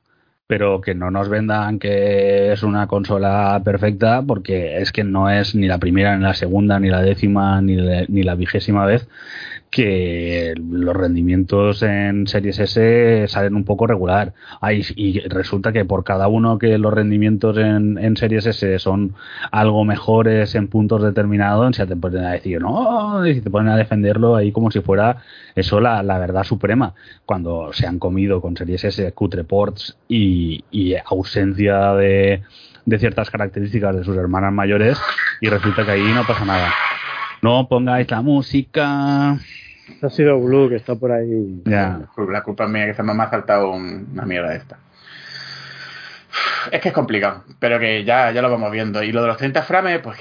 Pero 0.51 0.81
que 0.81 0.97
no 0.97 1.13
nos 1.13 1.29
vendan 1.29 1.79
que 1.79 2.51
es 2.53 2.65
una 2.65 2.89
consola 2.89 3.63
perfecta 3.65 4.21
porque 4.27 4.79
es 4.79 4.91
que 4.91 5.05
no 5.05 5.31
es 5.31 5.55
ni 5.55 5.69
la 5.69 5.79
primera, 5.79 6.17
ni 6.17 6.25
la 6.25 6.35
segunda, 6.35 6.81
ni 6.81 6.89
la 6.89 7.03
décima, 7.03 7.63
ni, 7.63 7.77
la- 7.77 8.05
ni 8.09 8.25
la 8.25 8.35
vigésima 8.35 8.85
vez 8.85 9.07
que 9.71 10.55
los 10.59 10.97
rendimientos 10.97 11.83
en 11.85 12.27
Series 12.27 12.59
S 12.59 13.29
salen 13.29 13.55
un 13.55 13.65
poco 13.65 13.87
regular. 13.87 14.33
Ay, 14.61 14.85
y 14.97 15.21
resulta 15.21 15.73
que 15.73 15.85
por 15.85 16.03
cada 16.03 16.27
uno 16.27 16.59
que 16.59 16.77
los 16.77 16.93
rendimientos 16.93 17.57
en, 17.57 17.97
en 17.99 18.17
Series 18.17 18.47
S 18.47 18.79
son 18.81 19.15
algo 19.53 19.85
mejores 19.85 20.55
en 20.57 20.67
puntos 20.67 21.03
determinados, 21.03 21.77
ya 21.77 21.87
te 21.87 21.95
ponen 21.95 22.25
a 22.25 22.33
decir, 22.33 22.61
no, 22.61 23.25
y 23.25 23.41
te 23.41 23.49
ponen 23.49 23.73
a 23.73 23.77
defenderlo 23.77 24.35
ahí 24.35 24.51
como 24.51 24.73
si 24.73 24.81
fuera 24.81 25.19
eso 25.55 25.81
la, 25.81 26.03
la 26.03 26.19
verdad 26.19 26.43
suprema. 26.43 26.95
Cuando 27.25 27.73
se 27.73 27.87
han 27.87 28.01
comido 28.01 28.41
con 28.41 28.57
Series 28.57 28.85
S 28.85 29.13
cutre 29.13 29.45
ports 29.45 29.97
y, 30.09 30.65
y 30.73 30.97
ausencia 31.05 31.95
de, 31.95 32.43
de 32.87 32.99
ciertas 32.99 33.31
características 33.31 33.95
de 33.95 34.05
sus 34.05 34.17
hermanas 34.17 34.53
mayores, 34.53 34.99
y 35.41 35.49
resulta 35.49 35.85
que 35.85 35.93
ahí 35.93 36.13
no 36.13 36.27
pasa 36.27 36.45
nada. 36.45 36.71
No 37.43 37.69
pongáis 37.69 38.11
la 38.11 38.23
música. 38.23 39.33
Ha 40.03 40.11
sido 40.11 40.39
Blue 40.41 40.69
que 40.69 40.77
está 40.77 40.95
por 40.95 41.11
ahí. 41.13 41.63
Ya. 41.65 42.01
La 42.29 42.43
culpa 42.43 42.65
es 42.65 42.71
mía 42.71 42.87
que 42.87 42.95
se 42.95 43.03
me 43.03 43.13
ha 43.13 43.31
saltado 43.31 43.71
un- 43.73 44.09
una 44.13 44.25
mierda 44.25 44.55
esta. 44.55 44.79
Es 46.71 46.81
que 46.81 46.89
es 46.89 46.95
complicado, 46.95 47.45
pero 47.59 47.79
que 47.81 48.05
ya, 48.05 48.31
ya 48.31 48.43
lo 48.43 48.51
vamos 48.51 48.71
viendo. 48.71 49.03
Y 49.03 49.11
lo 49.13 49.23
de 49.23 49.29
los 49.29 49.37
30 49.39 49.63
frames, 49.63 50.01
pues 50.01 50.19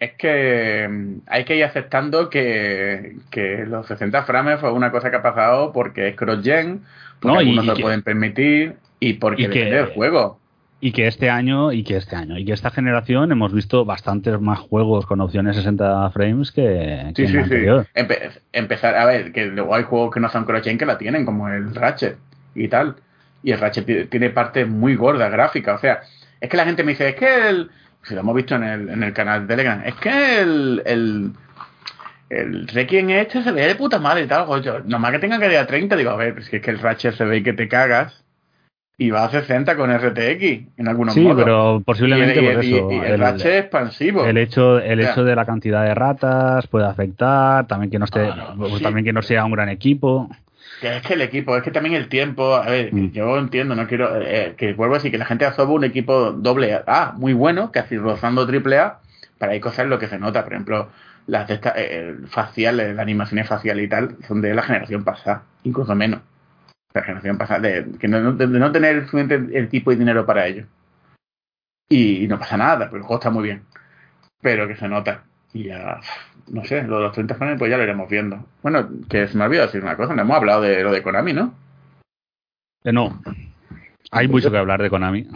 es 0.00 0.12
que 0.12 0.88
hay 1.26 1.44
que 1.44 1.56
ir 1.56 1.64
aceptando 1.64 2.30
que, 2.30 3.16
que 3.30 3.66
los 3.66 3.86
60 3.86 4.22
frames 4.22 4.60
fue 4.60 4.72
una 4.72 4.90
cosa 4.92 5.10
que 5.10 5.16
ha 5.16 5.22
pasado 5.22 5.72
porque 5.72 6.08
es 6.08 6.16
cross-gen, 6.16 6.82
porque 7.20 7.34
No, 7.36 7.42
y- 7.42 7.48
algunos 7.50 7.64
y 7.64 7.66
se 7.66 7.70
lo 7.72 7.76
que- 7.76 7.82
pueden 7.82 8.02
permitir 8.02 8.76
y 9.00 9.14
porque 9.14 9.42
y 9.42 9.48
que- 9.48 9.50
depende 9.58 9.76
del 9.76 9.86
juego. 9.94 10.38
Y 10.80 10.92
que 10.92 11.08
este 11.08 11.28
año, 11.28 11.72
y 11.72 11.82
que 11.82 11.96
este 11.96 12.14
año, 12.14 12.38
y 12.38 12.44
que 12.44 12.52
esta 12.52 12.70
generación 12.70 13.32
hemos 13.32 13.52
visto 13.52 13.84
bastantes 13.84 14.40
más 14.40 14.60
juegos 14.60 15.06
con 15.06 15.20
opciones 15.20 15.56
60 15.56 16.10
frames 16.10 16.52
que, 16.52 16.62
que 16.62 17.12
Sí, 17.16 17.22
en 17.22 17.28
sí, 17.28 17.32
sí. 17.32 17.38
anterior. 17.38 17.86
Empe- 17.96 18.30
empezar, 18.52 18.94
a 18.94 19.04
ver, 19.04 19.32
que 19.32 19.46
luego 19.46 19.74
hay 19.74 19.82
juegos 19.82 20.14
que 20.14 20.20
no 20.20 20.28
son 20.28 20.44
cross-gen 20.44 20.78
que 20.78 20.86
la 20.86 20.96
tienen, 20.96 21.24
como 21.26 21.48
el 21.48 21.74
Ratchet 21.74 22.16
y 22.54 22.68
tal. 22.68 22.94
Y 23.42 23.50
el 23.50 23.58
Ratchet 23.58 23.86
ti- 23.86 24.04
tiene 24.04 24.30
partes 24.30 24.68
muy 24.68 24.94
gordas 24.94 25.32
gráficas. 25.32 25.78
O 25.78 25.80
sea, 25.80 26.00
es 26.40 26.48
que 26.48 26.56
la 26.56 26.64
gente 26.64 26.84
me 26.84 26.92
dice, 26.92 27.08
es 27.08 27.14
que 27.16 27.48
el. 27.48 27.70
Si 28.04 28.14
lo 28.14 28.20
hemos 28.20 28.36
visto 28.36 28.54
en 28.54 28.62
el, 28.62 28.88
en 28.88 29.02
el 29.02 29.12
canal 29.12 29.42
de 29.42 29.56
Telegram, 29.56 29.82
es 29.84 29.94
que 29.96 30.40
el. 30.40 30.82
el 30.86 31.32
el 32.30 32.68
Requiem 32.68 33.08
este 33.10 33.42
se 33.42 33.52
ve 33.52 33.66
de 33.66 33.74
puta 33.74 33.98
madre 33.98 34.24
y 34.24 34.26
tal. 34.26 34.46
Yo, 34.62 34.80
nomás 34.84 35.12
que 35.12 35.18
tenga 35.18 35.38
que 35.38 35.46
ir 35.50 35.56
a 35.56 35.66
30, 35.66 35.96
digo, 35.96 36.10
a 36.10 36.16
ver, 36.16 36.34
pues 36.34 36.52
es 36.52 36.60
que 36.60 36.70
el 36.70 36.78
Ratchet 36.78 37.14
se 37.14 37.24
ve 37.24 37.42
que 37.42 37.54
te 37.54 37.68
cagas 37.68 38.22
y 39.00 39.10
va 39.10 39.24
a 39.24 39.30
60 39.30 39.76
con 39.76 39.90
RTX 39.96 40.42
en 40.76 40.88
algunos 40.88 41.14
Sí, 41.14 41.20
modos. 41.20 41.44
pero 41.44 41.80
posiblemente 41.86 42.42
y, 42.42 42.46
por 42.54 42.64
y- 42.64 42.74
eso. 42.74 42.90
y 42.92 42.96
el, 42.98 43.22
el- 43.22 43.46
expansivo. 43.46 44.24
El 44.26 44.36
hecho, 44.38 44.80
el 44.80 44.98
hecho 45.00 45.22
de 45.24 45.36
la 45.36 45.46
cantidad 45.46 45.84
de 45.84 45.94
ratas 45.94 46.66
puede 46.66 46.86
afectar, 46.86 47.66
también 47.68 47.90
que 47.92 47.98
no 48.00 48.06
esté, 48.06 48.26
Ah, 48.26 48.54
no, 48.56 48.68
pues 48.68 48.78
sí. 48.78 48.82
también 48.82 49.04
que 49.04 49.12
no 49.12 49.22
sea 49.22 49.44
un 49.44 49.52
gran 49.52 49.68
equipo. 49.68 50.28
Que 50.80 50.96
es 50.96 51.02
que 51.02 51.14
el 51.14 51.22
equipo, 51.22 51.56
es 51.56 51.62
que 51.62 51.70
también 51.70 51.94
el 51.94 52.08
tiempo, 52.08 52.54
a 52.56 52.66
ver, 52.68 52.92
Mm. 52.92 53.10
yo 53.12 53.38
entiendo, 53.38 53.76
no 53.76 53.86
quiero, 53.86 54.20
eh, 54.20 54.54
que 54.56 54.72
vuelvo 54.74 54.94
a 54.94 54.98
decir 54.98 55.12
que 55.12 55.18
la 55.18 55.24
gente 55.26 55.44
asoba 55.46 55.72
un 55.72 55.84
equipo 55.84 56.32
doble 56.32 56.80
A, 56.86 57.12
muy 57.16 57.32
bueno, 57.34 57.70
casi 57.72 57.96
rozando 57.96 58.46
triple 58.48 58.78
A, 58.78 58.98
para 59.38 59.52
hay 59.52 59.60
cosas 59.60 59.86
lo 59.86 60.00
que 60.00 60.08
se 60.08 60.18
nota, 60.18 60.42
por 60.42 60.52
ejemplo, 60.52 60.88
las 61.28 61.46
de 61.46 61.54
esta, 61.54 61.72
eh, 61.76 62.16
faciales, 62.28 62.90
las 62.96 62.98
animaciones 63.02 63.46
faciales 63.46 63.84
y 63.84 63.88
tal, 63.88 64.16
son 64.26 64.40
de 64.40 64.54
la 64.54 64.62
generación 64.62 65.04
pasada, 65.04 65.42
incluso 65.62 65.94
menos. 65.94 66.20
La 66.94 67.02
generación 67.02 67.38
pasada, 67.38 67.60
de, 67.60 67.86
que 67.98 68.08
no, 68.08 68.32
de 68.32 68.46
no 68.46 68.72
tener 68.72 69.06
suficiente 69.08 69.58
el 69.58 69.68
tipo 69.68 69.92
y 69.92 69.96
dinero 69.96 70.24
para 70.24 70.46
ello. 70.46 70.66
Y, 71.88 72.26
no 72.28 72.38
pasa 72.38 72.56
nada, 72.56 72.88
porque 72.88 72.96
el 72.96 73.02
juego 73.02 73.18
está 73.18 73.30
muy 73.30 73.44
bien. 73.44 73.62
Pero 74.40 74.68
que 74.68 74.76
se 74.76 74.88
nota. 74.88 75.24
Y 75.52 75.64
ya, 75.64 76.00
no 76.48 76.64
sé, 76.64 76.82
lo 76.82 76.96
de 76.96 77.02
los 77.04 77.12
30 77.12 77.34
frames, 77.34 77.58
pues 77.58 77.70
ya 77.70 77.76
lo 77.76 77.84
iremos 77.84 78.08
viendo. 78.08 78.44
Bueno, 78.62 78.88
que 79.08 79.26
se 79.26 79.36
me 79.36 79.44
olvidó 79.44 79.62
decir 79.62 79.82
una 79.82 79.96
cosa, 79.96 80.14
no 80.14 80.22
hemos 80.22 80.36
hablado 80.36 80.62
de 80.62 80.82
lo 80.82 80.92
de 80.92 81.02
Konami, 81.02 81.32
¿no? 81.32 81.54
Eh, 82.84 82.92
no, 82.92 83.20
hay 84.10 84.28
mucho 84.28 84.50
que 84.50 84.58
hablar 84.58 84.82
de 84.82 84.90
Konami. 84.90 85.26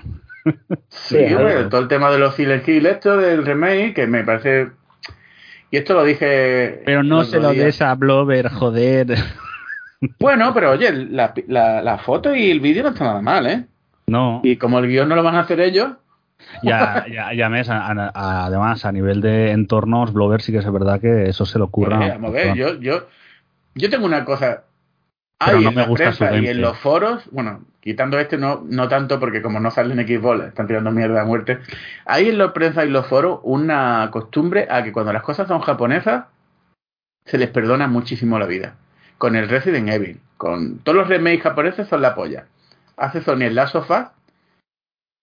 Sí, 0.89 1.19
Sí, 1.19 1.35
hombre, 1.35 1.55
algo. 1.55 1.69
todo 1.71 1.81
el 1.83 1.89
tema 1.89 2.11
de 2.11 2.19
los 2.19 2.35
Silent 2.35 2.67
Hill, 2.69 2.87
esto 2.87 3.17
del 3.17 3.47
remake, 3.47 3.95
que 3.95 4.07
me 4.07 4.25
parece. 4.25 4.71
Y 5.71 5.77
esto 5.77 5.95
lo 5.95 6.05
dije. 6.05 6.83
Pero 6.85 7.03
no 7.03 7.25
se 7.25 7.39
lo 7.39 7.51
día. 7.51 7.65
des 7.65 7.81
a 7.81 7.95
Blover, 7.95 8.49
joder. 8.49 9.17
Bueno, 10.19 10.53
pero 10.53 10.73
oye, 10.73 10.93
la, 10.93 11.33
la, 11.47 11.81
la 11.83 11.99
foto 11.99 12.35
y 12.35 12.51
el 12.51 12.61
vídeo 12.61 12.83
no 12.83 12.89
está 12.91 13.05
nada 13.05 13.23
mal, 13.23 13.47
¿eh? 13.47 13.65
No, 14.07 14.41
Y 14.45 14.57
como 14.57 14.79
el 14.79 14.89
guion 14.89 15.09
no 15.09 15.15
lo 15.17 15.23
van 15.23 15.37
a 15.37 15.41
hacer 15.41 15.61
ellos, 15.61 15.93
ya, 16.63 17.07
ya, 17.09 17.33
ya 17.33 17.49
mes, 17.49 17.69
a- 17.71 18.45
además 18.47 18.85
a 18.85 18.93
nivel 18.93 19.21
de 19.21 19.53
entornos, 19.53 20.13
Blover 20.13 20.43
sí 20.43 20.53
que 20.53 20.59
es 20.59 20.73
verdad 20.73 21.01
que 21.01 21.29
eso 21.29 21.47
se 21.47 21.59
lo 21.59 21.67
ocurra. 21.67 21.99
pues, 21.99 22.11
vamos 22.15 22.31
a 22.31 22.33
ver, 22.33 22.55
yo, 22.55 22.75
yo, 22.81 23.07
yo 23.75 23.91
tengo 23.91 24.07
una 24.07 24.25
cosa. 24.25 24.65
Pero 25.45 25.59
Hay 25.59 25.65
no 25.65 25.71
en 25.71 25.75
me 25.77 25.83
la 25.83 25.89
gusta 25.89 26.05
prensa 26.05 26.37
y 26.37 26.47
en 26.47 26.61
los 26.61 26.79
foros, 26.79 27.25
bueno, 27.33 27.65
quitando 27.81 28.19
este 28.19 28.39
no, 28.39 28.63
no 28.69 28.89
tanto 28.89 29.19
porque 29.19 29.43
como 29.43 29.59
no 29.61 29.71
sale 29.71 29.93
en 29.95 30.07
Xbox, 30.07 30.39
le 30.39 30.47
están 30.49 30.67
tirando 30.69 30.91
mierda 30.93 31.23
a 31.23 31.25
muerte. 31.25 31.59
Hay 32.07 32.29
en 32.29 32.39
la 32.39 32.53
prensa 32.53 32.85
y 32.85 32.91
los 32.91 33.07
foros 33.07 33.41
una 33.43 34.09
costumbre 34.13 34.69
a 34.71 34.85
que 34.85 34.93
cuando 34.93 35.13
las 35.13 35.23
cosas 35.23 35.49
son 35.49 35.61
japonesas, 35.61 36.27
se 37.25 37.39
les 37.39 37.49
perdona 37.51 37.89
muchísimo 37.89 38.39
la 38.39 38.47
vida. 38.47 38.75
Con 39.23 39.37
el 39.37 39.49
Resident 39.49 39.89
Evil, 39.89 40.19
con 40.37 40.79
todos 40.81 40.99
los 40.99 41.07
remakes 41.07 41.43
japoneses 41.45 41.87
son 41.87 42.03
la 42.03 42.13
polla. 42.17 42.47
Hace 42.97 43.23
Sony 43.23 43.43
el 43.43 43.55
Last 43.55 43.77
of 43.77 43.89
Us 43.89 44.07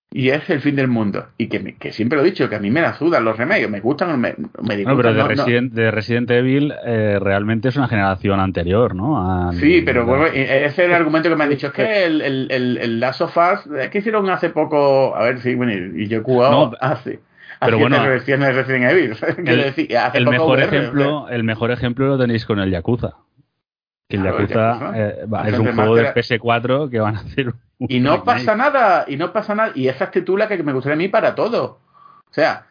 y 0.10 0.30
es 0.30 0.50
el 0.50 0.62
fin 0.62 0.78
del 0.78 0.88
mundo. 0.88 1.26
Y 1.38 1.48
que, 1.48 1.60
me- 1.60 1.76
que 1.76 1.92
siempre 1.92 2.16
lo 2.18 2.24
he 2.24 2.28
dicho, 2.32 2.48
que 2.50 2.56
a 2.56 2.60
mí 2.62 2.72
me 2.72 2.80
la 2.80 2.94
sudan 2.94 3.26
los 3.26 3.36
remakes, 3.36 3.70
me 3.70 3.82
gustan, 3.82 4.18
me, 4.22 4.36
me 4.64 4.78
No, 4.86 4.96
pero 4.96 5.12
de 5.14 5.20
no- 5.20 5.24
no- 5.24 5.28
Resident, 5.28 5.74
de 5.74 5.92
Resident 5.92 6.32
Evil 6.32 6.74
eh, 6.86 7.20
realmente 7.22 7.68
es 7.68 7.76
una 7.76 7.90
generación 7.90 8.40
anterior, 8.40 8.96
¿no? 8.96 9.20
A- 9.50 9.52
Sí, 9.52 9.82
pero 9.86 10.06
bueno, 10.06 10.28
y 10.34 10.40
ese 10.40 10.66
es 10.66 10.80
el 10.80 10.94
argumento 10.94 11.28
que 11.28 11.36
me 11.36 11.44
han 11.44 11.50
dicho. 11.50 11.68
Es 11.68 11.74
que 11.74 12.06
el, 12.06 12.22
el, 12.22 12.48
el, 12.52 12.78
el 12.78 13.00
Last 13.02 13.20
of 13.20 13.36
Us, 13.36 13.68
es 13.82 13.90
que 13.90 13.98
hicieron 13.98 14.30
hace 14.30 14.50
poco, 14.50 15.14
a 15.14 15.24
ver, 15.24 15.40
sí, 15.42 15.56
bueno, 15.56 15.74
y 15.74 16.08
yo 16.08 16.20
he 16.20 16.24
jugado 16.24 16.72
hace, 16.80 17.20
pero 17.60 17.76
hace 17.76 17.76
bueno, 17.76 17.98
Resident 18.06 18.84
Evil. 18.92 19.18
El- 19.46 19.58
decir, 19.62 19.98
hace 19.98 20.18
el 20.20 20.24
poco 20.24 20.32
mejor 20.32 20.58
VR, 20.60 20.64
ejemplo 20.78 21.28
el 21.30 21.44
mejor 21.44 21.72
ejemplo 21.72 22.08
lo 22.08 22.18
tenéis 22.18 22.46
con 22.46 22.60
el 22.60 22.72
Yakuza 22.72 23.16
el 24.10 24.22
Claro, 24.22 24.40
el 24.40 24.48
Yakuza, 24.48 24.92
eh, 24.96 25.26
va- 25.32 25.48
es 25.48 25.60
un 25.60 25.74
juego 25.76 25.96
de 25.96 26.04
remaster- 26.14 26.14
PS4 26.40 26.90
que 26.90 27.00
van 27.00 27.16
a 27.16 27.20
hacer 27.20 27.54
Y 27.78 28.00
no 28.00 28.24
pasa 28.24 28.56
nada, 28.56 29.06
y 29.08 29.16
no 29.18 29.32
pasa 29.32 29.56
nada. 29.56 29.72
Y 29.76 29.88
esa 29.88 30.06
actitud 30.06 30.38
la 30.38 30.48
que 30.48 30.62
me 30.64 30.74
gustaría 30.74 30.96
a 30.96 30.98
mí 30.98 31.08
para 31.08 31.36
todo. 31.36 31.80
O 32.30 32.34
sea, 32.34 32.66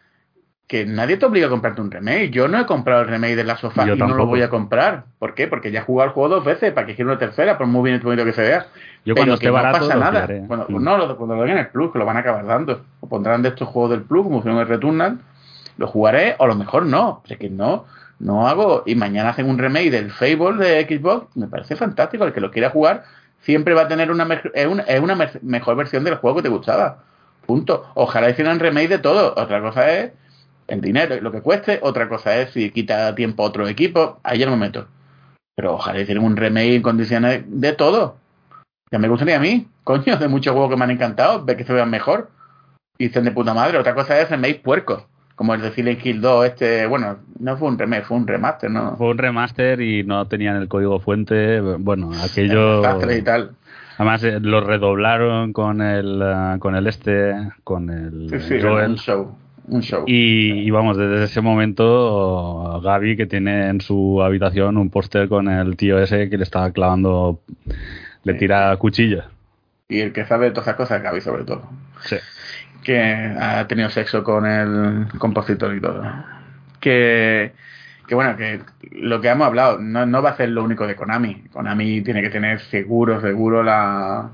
que 0.67 0.85
nadie 0.85 1.17
te 1.17 1.25
obliga 1.25 1.47
a 1.47 1.49
comprarte 1.49 1.81
un 1.81 1.89
remake. 1.89 2.29
Yo 2.29 2.47
no 2.47 2.59
he 2.59 2.65
comprado 2.67 3.01
el 3.01 3.07
remake 3.07 3.35
de 3.37 3.43
la 3.43 3.57
sofá 3.57 3.85
Yo 3.87 3.95
y 3.95 3.97
no 3.97 4.09
lo 4.09 4.27
voy 4.27 4.41
a 4.43 4.49
comprar. 4.49 5.05
¿Por 5.17 5.33
qué? 5.33 5.47
Porque 5.47 5.71
ya 5.71 5.79
he 5.79 5.83
jugado 5.83 6.09
el 6.09 6.13
juego 6.13 6.29
dos 6.35 6.45
veces, 6.45 6.73
para 6.73 6.85
que 6.85 6.93
quiera 6.95 7.09
una 7.09 7.17
tercera, 7.19 7.57
por 7.57 7.65
muy 7.67 7.89
bien 7.89 7.99
y 7.99 8.05
bonito 8.05 8.23
que 8.25 8.33
se 8.33 8.41
vea. 8.43 8.67
yo 9.05 9.15
Pero 9.15 9.15
cuando 9.15 9.31
que 9.31 9.33
esté 9.35 9.47
no 9.47 9.53
barato 9.53 9.79
pasa 9.87 9.95
nada. 9.95 10.27
Bueno, 10.45 10.65
Mm. 10.67 10.71
pues 10.73 10.83
no, 10.83 10.97
lo, 10.97 11.17
cuando 11.17 11.35
lo 11.37 11.41
den 11.43 11.51
en 11.53 11.57
el 11.59 11.67
Plus, 11.69 11.91
que 11.91 11.97
lo 11.99 12.05
van 12.05 12.17
a 12.17 12.19
acabar 12.19 12.45
dando. 12.45 12.81
O 12.99 13.07
pondrán 13.09 13.41
de 13.41 13.49
estos 13.49 13.67
juegos 13.69 13.89
del 13.91 14.03
Plus, 14.03 14.23
como 14.23 14.43
si 14.43 14.47
no 14.49 14.61
el 14.61 14.67
Returnal, 14.67 15.17
lo 15.77 15.87
jugaré, 15.87 16.35
o 16.37 16.43
a 16.43 16.47
lo 16.47 16.55
mejor 16.55 16.85
no. 16.85 17.23
Es 17.27 17.37
que 17.39 17.49
no, 17.49 17.85
no 18.19 18.47
hago. 18.47 18.83
Y 18.85 18.95
mañana 18.95 19.29
hacen 19.29 19.49
un 19.49 19.57
remake 19.57 19.91
del 19.91 20.11
Fable 20.11 20.63
de 20.63 20.85
Xbox, 20.85 21.35
me 21.35 21.47
parece 21.47 21.75
fantástico. 21.75 22.25
El 22.25 22.33
que 22.33 22.41
lo 22.41 22.51
quiera 22.51 22.69
jugar 22.69 23.03
siempre 23.41 23.73
va 23.73 23.83
a 23.83 23.87
tener 23.87 24.11
una, 24.11 24.27
es 24.53 24.67
una, 24.67 24.83
es 24.83 24.99
una 24.99 25.15
me- 25.15 25.29
mejor 25.41 25.75
versión 25.75 26.03
del 26.03 26.15
juego 26.15 26.37
que 26.37 26.43
te 26.43 26.49
gustaba. 26.49 27.03
Punto. 27.45 27.89
Ojalá 27.95 28.29
hicieran 28.29 28.59
remake 28.59 28.89
de 28.89 28.99
todo. 28.99 29.33
Otra 29.35 29.61
cosa 29.61 29.91
es 29.91 30.11
el 30.67 30.81
dinero, 30.81 31.19
lo 31.21 31.31
que 31.31 31.41
cueste. 31.41 31.79
Otra 31.81 32.07
cosa 32.07 32.37
es 32.37 32.51
si 32.51 32.69
quita 32.71 33.15
tiempo 33.15 33.43
a 33.43 33.47
otro 33.47 33.67
equipo. 33.67 34.19
Ahí 34.23 34.39
ya 34.39 34.45
no 34.45 34.51
me 34.51 34.67
meto. 34.67 34.87
Pero 35.55 35.73
ojalá 35.73 35.99
hicieran 35.99 36.23
un 36.23 36.37
remake 36.37 36.75
en 36.75 36.81
condiciones 36.81 37.43
de 37.47 37.73
todo. 37.73 38.17
Ya 38.91 38.99
me 38.99 39.07
gustaría 39.07 39.37
a 39.37 39.39
mí, 39.39 39.67
coño, 39.83 40.17
de 40.17 40.27
muchos 40.27 40.51
juegos 40.53 40.69
que 40.71 40.77
me 40.77 40.83
han 40.83 40.91
encantado, 40.91 41.43
ver 41.45 41.57
que 41.57 41.63
se 41.63 41.73
vean 41.73 41.89
mejor. 41.89 42.29
Y 42.97 43.05
estén 43.05 43.23
de 43.23 43.31
puta 43.31 43.53
madre. 43.53 43.77
Otra 43.77 43.95
cosa 43.95 44.19
es 44.19 44.29
remake 44.29 44.61
puerco. 44.61 45.07
Como 45.39 45.53
el 45.53 45.61
de 45.61 45.71
Silent 45.71 46.05
Hill 46.05 46.19
2, 46.19 46.47
este, 46.47 46.85
bueno, 46.85 47.19
no 47.39 47.55
fue 47.55 47.69
un 47.69 47.79
remake, 47.79 48.03
fue 48.03 48.17
un 48.17 48.27
remaster, 48.27 48.69
¿no? 48.69 48.97
fue 48.97 49.07
un 49.07 49.17
remaster 49.17 49.79
y 49.79 50.03
no 50.03 50.27
tenían 50.27 50.57
el 50.57 50.67
código 50.67 50.99
fuente 50.99 51.61
bueno 51.61 52.11
aquello 52.21 52.81
y 53.09 53.21
tal. 53.21 53.51
además 53.95 54.21
eh, 54.25 54.41
lo 54.41 54.59
redoblaron 54.59 55.53
con 55.53 55.81
el 55.81 56.21
eh, 56.21 56.59
con 56.59 56.75
el 56.75 56.87
este 56.87 57.33
con 57.63 57.89
el 57.89 58.29
Sí, 58.31 58.49
sí, 58.49 58.61
Joel 58.61 58.91
un 58.91 58.97
show. 58.97 59.37
Un 59.69 59.81
show. 59.81 60.03
Y, 60.07 60.59
y 60.59 60.71
vamos, 60.71 60.97
desde 60.97 61.23
ese 61.23 61.39
momento, 61.39 62.81
Gaby, 62.83 63.15
que 63.15 63.25
tiene 63.25 63.69
en 63.69 63.79
su 63.79 64.21
habitación 64.21 64.75
un 64.77 64.89
póster 64.89 65.29
con 65.29 65.47
el 65.47 65.77
tío 65.77 65.99
ese 65.99 66.29
que 66.29 66.37
le 66.37 66.43
está 66.43 66.69
clavando, 66.73 67.39
le 68.25 68.33
tira 68.33 68.75
cuchillo. 68.75 69.23
Y 69.87 70.01
el 70.01 70.11
que 70.11 70.25
sabe 70.25 70.49
todas 70.51 70.67
esas 70.67 70.75
cosas, 70.75 71.01
Gaby 71.01 71.21
sobre 71.21 71.45
todo. 71.45 71.63
Sí. 72.01 72.17
Que 72.89 73.35
ha 73.39 73.67
tenido 73.67 73.87
sexo 73.91 74.23
con 74.23 74.47
el 74.47 75.05
compositor 75.19 75.75
y 75.75 75.79
todo. 75.79 76.03
Que, 76.79 77.51
que 78.07 78.15
bueno, 78.15 78.35
que 78.35 78.61
lo 78.93 79.21
que 79.21 79.29
hemos 79.29 79.45
hablado 79.45 79.77
no, 79.77 80.07
no 80.07 80.23
va 80.23 80.31
a 80.31 80.37
ser 80.37 80.49
lo 80.49 80.63
único 80.63 80.87
de 80.87 80.95
Konami. 80.95 81.43
Konami 81.51 82.01
tiene 82.01 82.23
que 82.23 82.31
tener 82.31 82.59
seguro, 82.61 83.21
seguro 83.21 83.61
la 83.61 84.31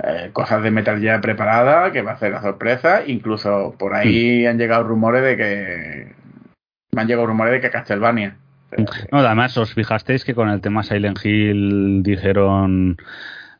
eh, 0.00 0.30
cosas 0.32 0.62
de 0.62 0.70
Metal 0.70 1.00
Gear 1.00 1.20
preparada 1.20 1.90
que 1.90 2.02
va 2.02 2.12
a 2.12 2.18
ser 2.18 2.30
la 2.30 2.42
sorpresa. 2.42 3.02
Incluso 3.04 3.74
por 3.76 3.92
ahí 3.92 4.46
han 4.46 4.56
llegado 4.56 4.84
rumores 4.84 5.24
de 5.24 5.36
que. 5.36 6.14
Me 6.92 7.02
han 7.02 7.08
llegado 7.08 7.26
rumores 7.26 7.54
de 7.54 7.60
que 7.60 7.70
Castlevania. 7.70 8.36
No, 9.10 9.18
además, 9.18 9.58
os 9.58 9.74
fijasteis 9.74 10.24
que 10.24 10.36
con 10.36 10.48
el 10.48 10.60
tema 10.60 10.84
Silent 10.84 11.18
Hill 11.24 12.04
dijeron 12.04 12.98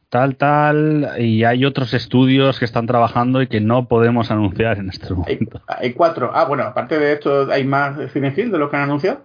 tal, 0.09 0.37
tal, 0.37 1.11
y 1.19 1.45
hay 1.45 1.65
otros 1.65 1.95
estudios 1.95 2.59
que 2.59 2.65
están 2.65 2.87
trabajando 2.87 3.43
y 3.43 3.47
que 3.47 3.61
no 3.61 3.89
podemos 3.89 4.31
anunciar 4.31 4.79
en 4.79 4.89
este 4.89 5.13
momento. 5.13 5.61
hay 5.67 5.93
cuatro. 5.93 6.31
Ah, 6.35 6.45
bueno, 6.45 6.65
aparte 6.65 6.99
de 6.99 7.13
esto, 7.13 7.51
¿hay 7.51 7.65
más 7.65 7.97
Hill 8.15 8.51
de 8.51 8.59
los 8.59 8.71
que 8.71 8.77
han 8.77 8.83
anunciado? 8.83 9.23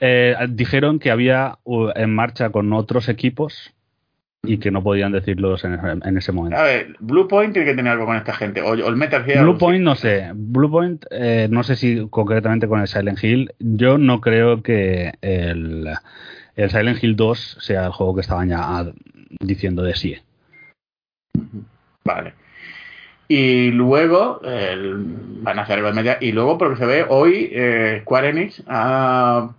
Eh, 0.00 0.36
dijeron 0.50 0.98
que 0.98 1.10
había 1.10 1.58
uh, 1.64 1.90
en 1.94 2.14
marcha 2.14 2.50
con 2.50 2.72
otros 2.72 3.08
equipos 3.08 3.74
y 4.44 4.58
que 4.58 4.70
no 4.70 4.82
podían 4.82 5.10
decirlos 5.10 5.64
en, 5.64 5.78
en 6.04 6.16
ese 6.16 6.30
momento. 6.30 6.56
A 6.56 6.62
ver, 6.62 6.96
Bluepoint 7.00 7.52
tiene 7.52 7.68
que 7.68 7.74
tener 7.74 7.92
algo 7.92 8.06
con 8.06 8.16
esta 8.16 8.32
gente. 8.32 8.62
O, 8.62 8.70
o 8.70 8.74
el 8.74 8.96
Metal 8.96 9.24
Gear. 9.24 9.42
Bluepoint 9.42 9.82
no 9.82 9.96
sé. 9.96 10.30
Bluepoint 10.34 11.04
eh, 11.10 11.48
no 11.50 11.64
sé 11.64 11.74
si 11.74 12.06
concretamente 12.08 12.68
con 12.68 12.80
el 12.80 12.86
Silent 12.86 13.22
Hill. 13.22 13.52
Yo 13.58 13.98
no 13.98 14.20
creo 14.20 14.62
que 14.62 15.14
el, 15.20 15.88
el 16.54 16.70
Silent 16.70 17.02
Hill 17.02 17.16
2 17.16 17.58
sea 17.60 17.86
el 17.86 17.92
juego 17.92 18.14
que 18.14 18.20
estaban 18.20 18.48
ya 18.48 18.86
diciendo 19.40 19.82
de 19.82 19.94
sí. 19.94 20.16
Vale. 22.04 22.34
Y 23.28 23.70
luego 23.72 24.40
el- 24.42 24.96
van 25.42 25.58
a 25.58 25.62
hacer 25.62 25.76
algo 25.76 25.88
de 25.88 25.94
media. 25.94 26.18
Y 26.20 26.32
luego, 26.32 26.56
por 26.56 26.68
lo 26.68 26.74
que 26.74 26.80
se 26.80 26.86
ve, 26.86 27.04
hoy 27.08 27.48
eh, 27.52 27.98
Square 28.02 28.30
Enix 28.30 28.62
ha, 28.66 29.50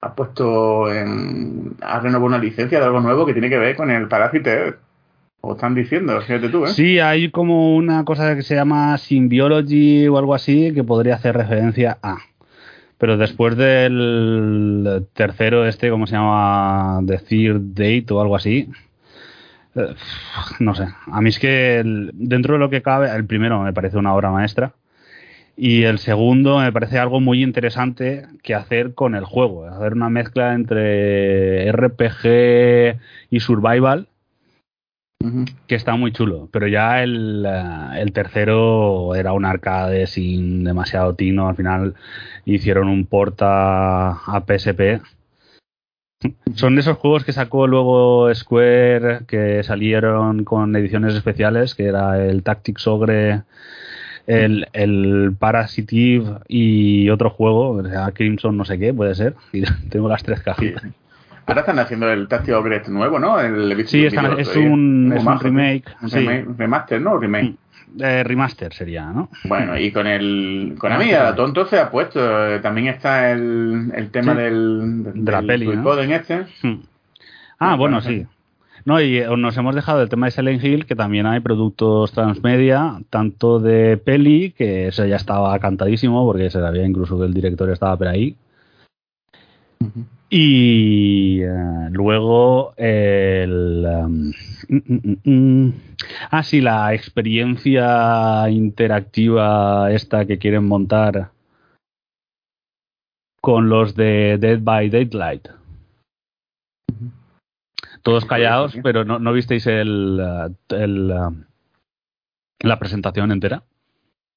ha 0.00 0.14
puesto 0.14 0.92
en. 0.92 1.74
ha 1.80 1.98
renovado 1.98 2.26
una 2.26 2.38
licencia 2.38 2.78
de 2.78 2.84
algo 2.86 3.00
nuevo 3.00 3.26
que 3.26 3.32
tiene 3.32 3.48
que 3.50 3.58
ver 3.58 3.76
con 3.76 3.90
el 3.90 4.06
Parásite. 4.08 4.74
O 5.42 5.52
están 5.54 5.74
diciendo, 5.74 6.20
fíjate 6.20 6.50
tú, 6.50 6.66
¿eh? 6.66 6.68
Sí, 6.68 6.98
hay 6.98 7.30
como 7.30 7.74
una 7.74 8.04
cosa 8.04 8.36
que 8.36 8.42
se 8.42 8.54
llama 8.54 8.98
Symbiology 8.98 10.06
o 10.06 10.18
algo 10.18 10.34
así 10.34 10.72
que 10.74 10.84
podría 10.84 11.14
hacer 11.14 11.34
referencia 11.34 11.96
a. 12.02 12.18
Pero 12.98 13.16
después 13.16 13.56
del 13.56 15.06
tercero, 15.14 15.66
este, 15.66 15.88
¿cómo 15.88 16.06
se 16.06 16.16
llama? 16.16 17.00
The 17.06 17.16
Third 17.18 17.60
Date 17.72 18.06
o 18.10 18.20
algo 18.20 18.36
así. 18.36 18.68
Eh, 19.76 19.94
No 20.58 20.74
sé. 20.74 20.86
A 21.10 21.20
mí 21.20 21.28
es 21.30 21.38
que 21.38 21.78
el- 21.80 22.10
dentro 22.14 22.54
de 22.54 22.60
lo 22.60 22.70
que 22.70 22.82
cabe, 22.82 23.10
el 23.14 23.24
primero 23.26 23.60
me 23.62 23.72
parece 23.72 23.96
una 23.98 24.14
obra 24.14 24.30
maestra. 24.30 24.72
Y 25.56 25.82
el 25.82 25.98
segundo 25.98 26.58
me 26.58 26.72
parece 26.72 26.98
algo 26.98 27.20
muy 27.20 27.42
interesante 27.42 28.26
que 28.42 28.54
hacer 28.54 28.94
con 28.94 29.14
el 29.14 29.24
juego. 29.24 29.66
Hacer 29.66 29.92
una 29.92 30.08
mezcla 30.08 30.54
entre 30.54 31.68
RPG 31.68 32.98
y 33.30 33.40
survival 33.40 34.06
que 35.66 35.74
está 35.74 35.96
muy 35.96 36.12
chulo, 36.12 36.48
pero 36.50 36.66
ya 36.66 37.02
el, 37.02 37.44
eh, 37.46 38.00
el 38.00 38.12
tercero 38.12 39.14
era 39.14 39.34
un 39.34 39.44
arcade 39.44 40.06
sin 40.06 40.64
demasiado 40.64 41.14
tino, 41.14 41.46
al 41.48 41.56
final 41.56 41.94
hicieron 42.46 42.88
un 42.88 43.04
porta 43.04 44.12
a 44.12 44.44
PSP. 44.46 45.02
Son 46.54 46.74
de 46.74 46.82
esos 46.82 46.98
juegos 46.98 47.24
que 47.24 47.32
sacó 47.32 47.66
luego 47.66 48.32
Square, 48.34 49.20
que 49.26 49.62
salieron 49.62 50.44
con 50.44 50.76
ediciones 50.76 51.14
especiales, 51.14 51.74
que 51.74 51.86
era 51.86 52.22
el 52.22 52.42
Tactics 52.42 52.86
Ogre, 52.86 53.42
el, 54.26 54.66
el 54.74 55.32
Parasitive 55.38 56.40
y 56.46 57.08
otro 57.08 57.30
juego, 57.30 57.70
o 57.70 57.84
sea, 57.88 58.10
Crimson 58.12 58.54
no 58.58 58.66
sé 58.66 58.78
qué, 58.78 58.92
puede 58.92 59.14
ser. 59.14 59.34
Y 59.54 59.62
tengo 59.88 60.08
las 60.10 60.22
tres 60.22 60.40
Sí. 60.40 60.44
cajitas. 60.44 60.84
Ahora 61.46 61.60
están 61.62 61.78
haciendo 61.78 62.08
el 62.12 62.28
Tactical 62.28 62.56
Ogre 62.60 62.82
nuevo, 62.88 63.18
¿no? 63.18 63.40
El, 63.40 63.86
Sí, 63.88 64.04
están- 64.04 64.38
es 64.38 64.54
un- 64.56 65.12
es 65.16 65.24
un 65.24 65.40
remake, 65.40 65.84
Un 66.02 66.10
sí. 66.10 66.18
remake, 66.18 66.46
un 66.48 66.58
remaster, 66.58 67.00
¿no? 67.00 67.16
Remake. 67.16 67.54
Eh, 67.98 68.22
remaster 68.24 68.72
sería, 68.72 69.06
¿no? 69.06 69.28
Bueno, 69.44 69.78
y 69.78 69.90
con 69.90 70.06
el 70.06 70.76
con 70.78 70.92
Amiga, 70.92 71.34
tonto 71.34 71.66
se 71.66 71.78
ha 71.78 71.90
puesto. 71.90 72.20
eh, 72.48 72.60
También 72.60 72.88
está 72.88 73.32
el, 73.32 73.90
el 73.94 74.10
tema 74.10 74.32
Sí. 74.34 74.38
del, 74.42 75.02
De 75.24 75.32
la 75.32 75.38
del 75.38 75.46
peli, 75.46 75.66
¿no? 75.66 75.72
Suicoden 75.74 76.12
este. 76.12 76.46
Hmm. 76.62 76.80
Ah, 77.58 77.76
bueno, 77.76 78.00
sí. 78.00 78.26
No, 78.86 79.00
y 79.00 79.18
eh, 79.18 79.26
nos 79.36 79.56
hemos 79.58 79.74
dejado 79.74 80.00
el 80.02 80.08
tema 80.08 80.26
de 80.26 80.30
Silent 80.32 80.64
Hill, 80.64 80.86
que 80.86 80.96
también 80.96 81.26
hay 81.26 81.40
productos 81.40 82.12
transmedia, 82.12 82.98
tanto 83.10 83.58
de 83.60 83.98
peli, 83.98 84.52
que 84.52 84.88
ese 84.88 85.08
ya 85.08 85.16
estaba 85.16 85.58
cantadísimo, 85.58 86.24
porque 86.24 86.48
se 86.48 86.60
sabía 86.60 86.86
incluso 86.86 87.18
que 87.18 87.26
el 87.26 87.34
director 87.34 87.68
estaba 87.70 87.96
por 87.98 88.08
ahí. 88.08 88.36
Y 90.32 91.42
eh, 91.42 91.88
luego 91.90 92.72
el... 92.76 93.84
um, 93.84 94.32
mm, 94.68 95.18
mm, 95.24 95.64
mm. 95.66 95.74
ah, 96.30 96.44
sí, 96.44 96.60
la 96.60 96.94
experiencia 96.94 98.48
interactiva 98.48 99.90
esta 99.90 100.26
que 100.26 100.38
quieren 100.38 100.68
montar 100.68 101.32
con 103.40 103.68
los 103.68 103.96
de 103.96 104.38
Dead 104.38 104.60
by 104.60 104.88
Daylight. 104.88 105.48
Todos 108.02 108.24
callados, 108.24 108.76
pero 108.84 109.04
no, 109.04 109.18
no 109.18 109.32
visteis 109.32 109.66
el, 109.66 110.20
uh, 110.20 110.74
el, 110.74 111.10
uh, 111.10 111.44
la 112.60 112.78
presentación 112.78 113.32
entera. 113.32 113.64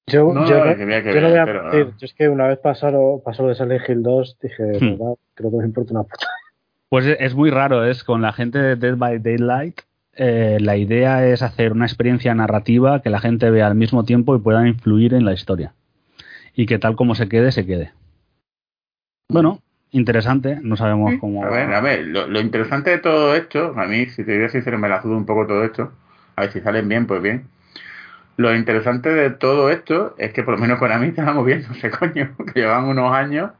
Yo, 0.06 0.32
No, 0.32 0.46
yo, 0.46 0.64
no, 0.64 0.76
que 0.76 0.86
que 1.02 1.14
yo 1.14 1.20
no 1.20 1.30
ver, 1.30 1.30
voy 1.30 1.38
a 1.38 1.44
pero- 1.46 1.90
yo 1.96 2.04
es 2.06 2.12
que 2.14 2.28
una 2.28 2.46
vez 2.48 2.58
pasaron, 2.58 3.22
pasó 3.24 3.46
de 3.48 3.54
Silent 3.54 3.88
Hill 3.88 4.02
2, 4.02 4.36
dije, 4.40 4.62
Hmm. 4.80 4.98
"Verdad, 4.98 5.14
creo 5.34 5.50
que 5.50 5.56
me 5.56 5.64
importa 5.64 5.92
una 5.92 6.02
puta. 6.02 6.26
Pues 6.90 7.06
es, 7.18 7.34
muy 7.34 7.50
raro, 7.50 7.84
es 7.84 8.04
con 8.04 8.20
la 8.22 8.32
gente 8.32 8.58
de 8.58 8.76
Dead 8.76 8.96
by 8.96 9.18
Daylight. 9.18 9.80
eh, 10.16 10.58
la 10.60 10.76
idea 10.76 11.26
es 11.26 11.42
hacer 11.42 11.72
una 11.72 11.86
experiencia 11.86 12.32
narrativa 12.36 13.02
que 13.02 13.10
la 13.10 13.18
gente 13.18 13.50
vea 13.50 13.66
al 13.66 13.74
mismo 13.74 14.04
tiempo 14.04 14.36
y 14.36 14.38
pueda 14.38 14.64
influir 14.68 15.12
en 15.12 15.24
la 15.24 15.32
historia. 15.32 15.74
Y 16.54 16.66
que 16.66 16.78
tal 16.78 16.94
como 16.94 17.16
se 17.16 17.28
quede, 17.28 17.50
se 17.50 17.66
quede. 17.66 17.90
Bueno, 19.28 19.58
interesante, 19.90 20.60
no 20.62 20.76
sabemos 20.76 21.14
cómo. 21.18 21.44
A 21.44 21.50
ver, 21.50 21.72
a 21.72 21.80
ver, 21.80 22.06
lo, 22.06 22.28
lo 22.28 22.40
interesante 22.40 22.90
de 22.90 22.98
todo 22.98 23.34
esto, 23.34 23.74
a 23.76 23.86
mí, 23.86 24.06
si 24.06 24.22
te 24.22 24.32
digo 24.38 24.48
sincero, 24.48 24.78
me 24.78 24.88
la 24.88 25.00
dudo 25.00 25.16
un 25.16 25.26
poco 25.26 25.48
todo 25.48 25.64
esto. 25.64 25.90
A 26.36 26.42
ver 26.42 26.52
si 26.52 26.60
salen 26.60 26.88
bien, 26.88 27.08
pues 27.08 27.20
bien. 27.20 27.48
Lo 28.36 28.54
interesante 28.54 29.10
de 29.10 29.30
todo 29.30 29.70
esto 29.70 30.14
es 30.18 30.32
que 30.32 30.42
por 30.42 30.54
lo 30.54 30.60
menos 30.60 30.78
con 30.78 30.90
a 30.92 30.98
mí 30.98 31.08
estábamos 31.08 31.44
viéndose, 31.46 31.90
coño, 31.90 32.34
que 32.54 32.60
llevan 32.60 32.84
unos 32.84 33.12
años 33.12 33.50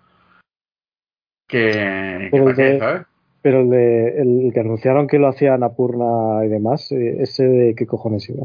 que, 1.49 1.59
que 1.61 2.29
Pero 2.31 2.55
qué, 2.55 2.63
de- 2.63 2.79
¿sabes? 2.79 3.03
Pero 3.43 3.61
el, 3.61 3.71
de, 3.71 4.09
el 4.23 4.51
que 4.55 4.61
anunciaron 4.61 5.07
que 5.07 5.19
lo 5.19 5.29
hacía 5.29 5.53
Anapurna 5.55 6.45
y 6.47 6.49
demás, 6.49 6.91
eh, 6.93 7.17
ese 7.21 7.45
de 7.45 7.75
qué 7.75 7.87
cojones 7.87 8.27
iba. 8.31 8.45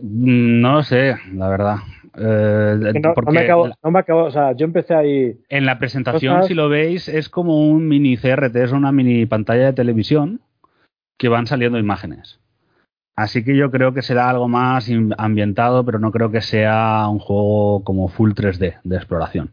Mm, 0.00 0.60
No 0.60 0.74
lo 0.74 0.82
sé, 0.84 1.16
la 1.34 1.48
verdad. 1.48 1.76
Eh, 2.16 2.76
no, 3.02 3.14
me 3.32 3.40
acabo, 3.40 3.68
no 3.82 3.90
me 3.90 3.98
acabo, 3.98 4.24
o 4.24 4.30
sea, 4.30 4.52
yo 4.52 4.64
empecé 4.66 4.94
ahí, 4.94 5.40
En 5.48 5.66
la 5.66 5.80
presentación, 5.80 6.36
Cosas- 6.36 6.46
si 6.46 6.54
lo 6.54 6.68
veis, 6.68 7.08
es 7.08 7.28
como 7.28 7.68
un 7.68 7.88
mini 7.88 8.16
CRT, 8.16 8.54
es 8.62 8.70
una 8.70 8.92
mini 8.92 9.26
pantalla 9.26 9.66
de 9.66 9.72
televisión 9.72 10.40
que 11.18 11.28
van 11.28 11.48
saliendo 11.48 11.78
imágenes. 11.78 12.38
Así 13.16 13.44
que 13.44 13.56
yo 13.56 13.70
creo 13.70 13.94
que 13.94 14.02
será 14.02 14.28
algo 14.28 14.48
más 14.48 14.90
ambientado, 15.18 15.84
pero 15.84 16.00
no 16.00 16.10
creo 16.10 16.30
que 16.30 16.40
sea 16.40 17.06
un 17.08 17.20
juego 17.20 17.84
como 17.84 18.08
full 18.08 18.32
3D 18.32 18.80
de 18.82 18.96
exploración. 18.96 19.52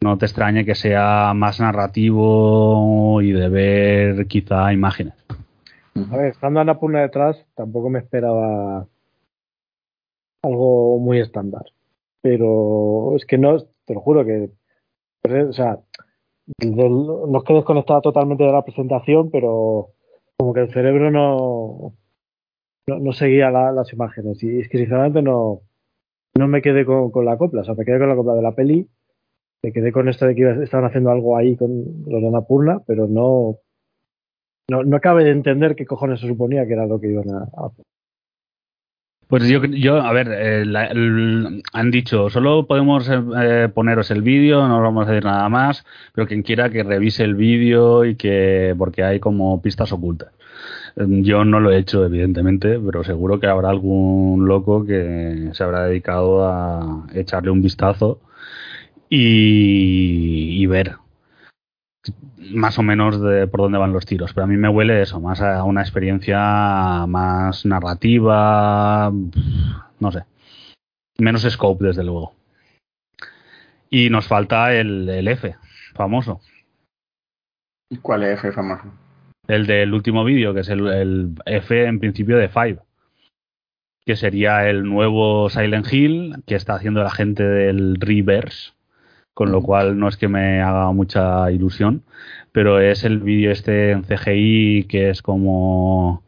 No 0.00 0.16
te 0.16 0.26
extrañe 0.26 0.64
que 0.64 0.74
sea 0.74 1.32
más 1.34 1.60
narrativo 1.60 3.20
y 3.20 3.32
de 3.32 3.48
ver 3.48 4.26
quizá 4.26 4.72
imágenes. 4.72 5.14
a 5.94 6.16
ver, 6.16 6.28
estando 6.28 6.60
Anapurna 6.60 7.00
detrás, 7.00 7.44
tampoco 7.54 7.90
me 7.90 7.98
esperaba 7.98 8.86
algo 10.42 10.98
muy 10.98 11.20
estándar. 11.20 11.64
Pero 12.22 13.14
es 13.16 13.26
que 13.26 13.36
no, 13.36 13.58
te 13.84 13.94
lo 13.94 14.00
juro 14.00 14.24
que, 14.24 14.50
o 15.22 15.52
sea, 15.52 15.80
no 16.64 17.38
es 17.38 17.44
que 17.44 17.54
desconectaba 17.54 18.00
totalmente 18.00 18.44
de 18.44 18.52
la 18.52 18.64
presentación, 18.64 19.30
pero 19.30 19.90
como 20.36 20.54
que 20.54 20.60
el 20.60 20.72
cerebro 20.72 21.10
no, 21.10 21.94
no, 22.86 22.98
no 22.98 23.12
seguía 23.12 23.50
la- 23.50 23.72
las 23.72 23.92
imágenes. 23.92 24.42
Y 24.42 24.60
es 24.60 24.68
que 24.68 24.78
sinceramente 24.78 25.22
no, 25.22 25.60
no 26.36 26.48
me 26.48 26.62
quedé 26.62 26.84
con, 26.84 27.10
con 27.10 27.24
la 27.24 27.36
copla, 27.38 27.62
o 27.62 27.64
sea, 27.64 27.74
me 27.74 27.84
quedé 27.84 27.98
con 27.98 28.08
la 28.08 28.16
copla 28.16 28.34
de 28.34 28.42
la 28.42 28.54
peli, 28.54 28.88
me 29.62 29.72
quedé 29.72 29.92
con 29.92 30.08
esto 30.08 30.26
de 30.26 30.34
que 30.34 30.62
estaban 30.62 30.86
haciendo 30.86 31.10
algo 31.10 31.36
ahí 31.36 31.56
con 31.56 31.70
los 32.06 32.20
de 32.20 32.28
Annapurna, 32.28 32.80
pero 32.86 33.06
no, 33.06 33.58
no, 34.70 34.82
no 34.84 34.96
acabé 34.96 35.24
de 35.24 35.30
entender 35.30 35.74
qué 35.76 35.86
cojones 35.86 36.20
se 36.20 36.28
suponía 36.28 36.66
que 36.66 36.72
era 36.74 36.86
lo 36.86 37.00
que 37.00 37.10
iban 37.10 37.30
a, 37.30 37.38
a 37.56 37.66
hacer. 37.66 37.84
Pues 39.26 39.48
yo, 39.48 39.64
yo 39.64 39.96
a 40.02 40.12
ver, 40.12 40.28
eh, 40.30 40.64
la- 40.66 40.90
han 41.72 41.90
dicho, 41.90 42.28
solo 42.28 42.66
podemos 42.66 43.08
eh, 43.10 43.68
poneros 43.74 44.10
el 44.10 44.20
vídeo, 44.20 44.68
no 44.68 44.76
os 44.76 44.82
vamos 44.82 45.08
a 45.08 45.10
decir 45.12 45.24
nada 45.24 45.48
más, 45.48 45.84
pero 46.12 46.26
quien 46.26 46.42
quiera 46.42 46.68
que 46.70 46.82
revise 46.82 47.24
el 47.24 47.34
vídeo 47.34 48.04
y 48.04 48.16
que, 48.16 48.74
porque 48.76 49.02
hay 49.02 49.20
como 49.20 49.60
pistas 49.62 49.92
ocultas. 49.92 50.30
Eh, 50.96 51.06
Yo 51.22 51.44
no 51.44 51.60
lo 51.60 51.70
he 51.70 51.78
hecho, 51.78 52.04
evidentemente, 52.04 52.78
pero 52.78 53.04
seguro 53.04 53.40
que 53.40 53.46
habrá 53.46 53.70
algún 53.70 54.46
loco 54.46 54.84
que 54.84 55.50
se 55.52 55.64
habrá 55.64 55.84
dedicado 55.84 56.46
a 56.46 57.06
echarle 57.14 57.50
un 57.50 57.62
vistazo 57.62 58.20
y, 59.08 60.62
y 60.62 60.66
ver. 60.66 60.96
más 62.52 62.78
o 62.78 62.82
menos 62.82 63.20
de 63.20 63.46
por 63.46 63.60
dónde 63.60 63.78
van 63.78 63.92
los 63.92 64.06
tiros. 64.06 64.32
Pero 64.34 64.44
a 64.44 64.46
mí 64.46 64.56
me 64.56 64.68
huele 64.68 65.02
eso, 65.02 65.20
más 65.20 65.40
a 65.40 65.64
una 65.64 65.82
experiencia 65.82 66.38
más 67.06 67.64
narrativa, 67.66 69.10
no 70.00 70.12
sé. 70.12 70.24
Menos 71.18 71.42
scope, 71.42 71.84
desde 71.86 72.04
luego. 72.04 72.34
Y 73.90 74.10
nos 74.10 74.26
falta 74.26 74.74
el, 74.74 75.08
el 75.08 75.28
F, 75.28 75.56
famoso. 75.94 76.40
¿Cuál 78.02 78.24
es 78.24 78.38
F 78.38 78.52
famoso? 78.52 78.92
El 79.46 79.66
del 79.66 79.92
último 79.92 80.24
vídeo, 80.24 80.54
que 80.54 80.60
es 80.60 80.68
el, 80.68 80.86
el 80.86 81.30
F 81.46 81.84
en 81.84 82.00
principio 82.00 82.36
de 82.36 82.48
Five. 82.48 82.78
Que 84.06 84.16
sería 84.16 84.68
el 84.68 84.84
nuevo 84.84 85.48
Silent 85.50 85.90
Hill 85.92 86.36
que 86.46 86.54
está 86.54 86.74
haciendo 86.74 87.02
la 87.02 87.10
gente 87.10 87.42
del 87.42 87.96
Reverse. 88.00 88.72
Con 89.34 89.50
lo 89.50 89.62
cual 89.62 89.98
no 89.98 90.08
es 90.08 90.16
que 90.16 90.28
me 90.28 90.62
haga 90.62 90.92
mucha 90.92 91.50
ilusión. 91.50 92.02
Pero 92.52 92.80
es 92.80 93.04
el 93.04 93.18
vídeo 93.18 93.50
este 93.50 93.90
en 93.90 94.04
CGI 94.04 94.84
que 94.88 95.10
es 95.10 95.22
como 95.22 96.22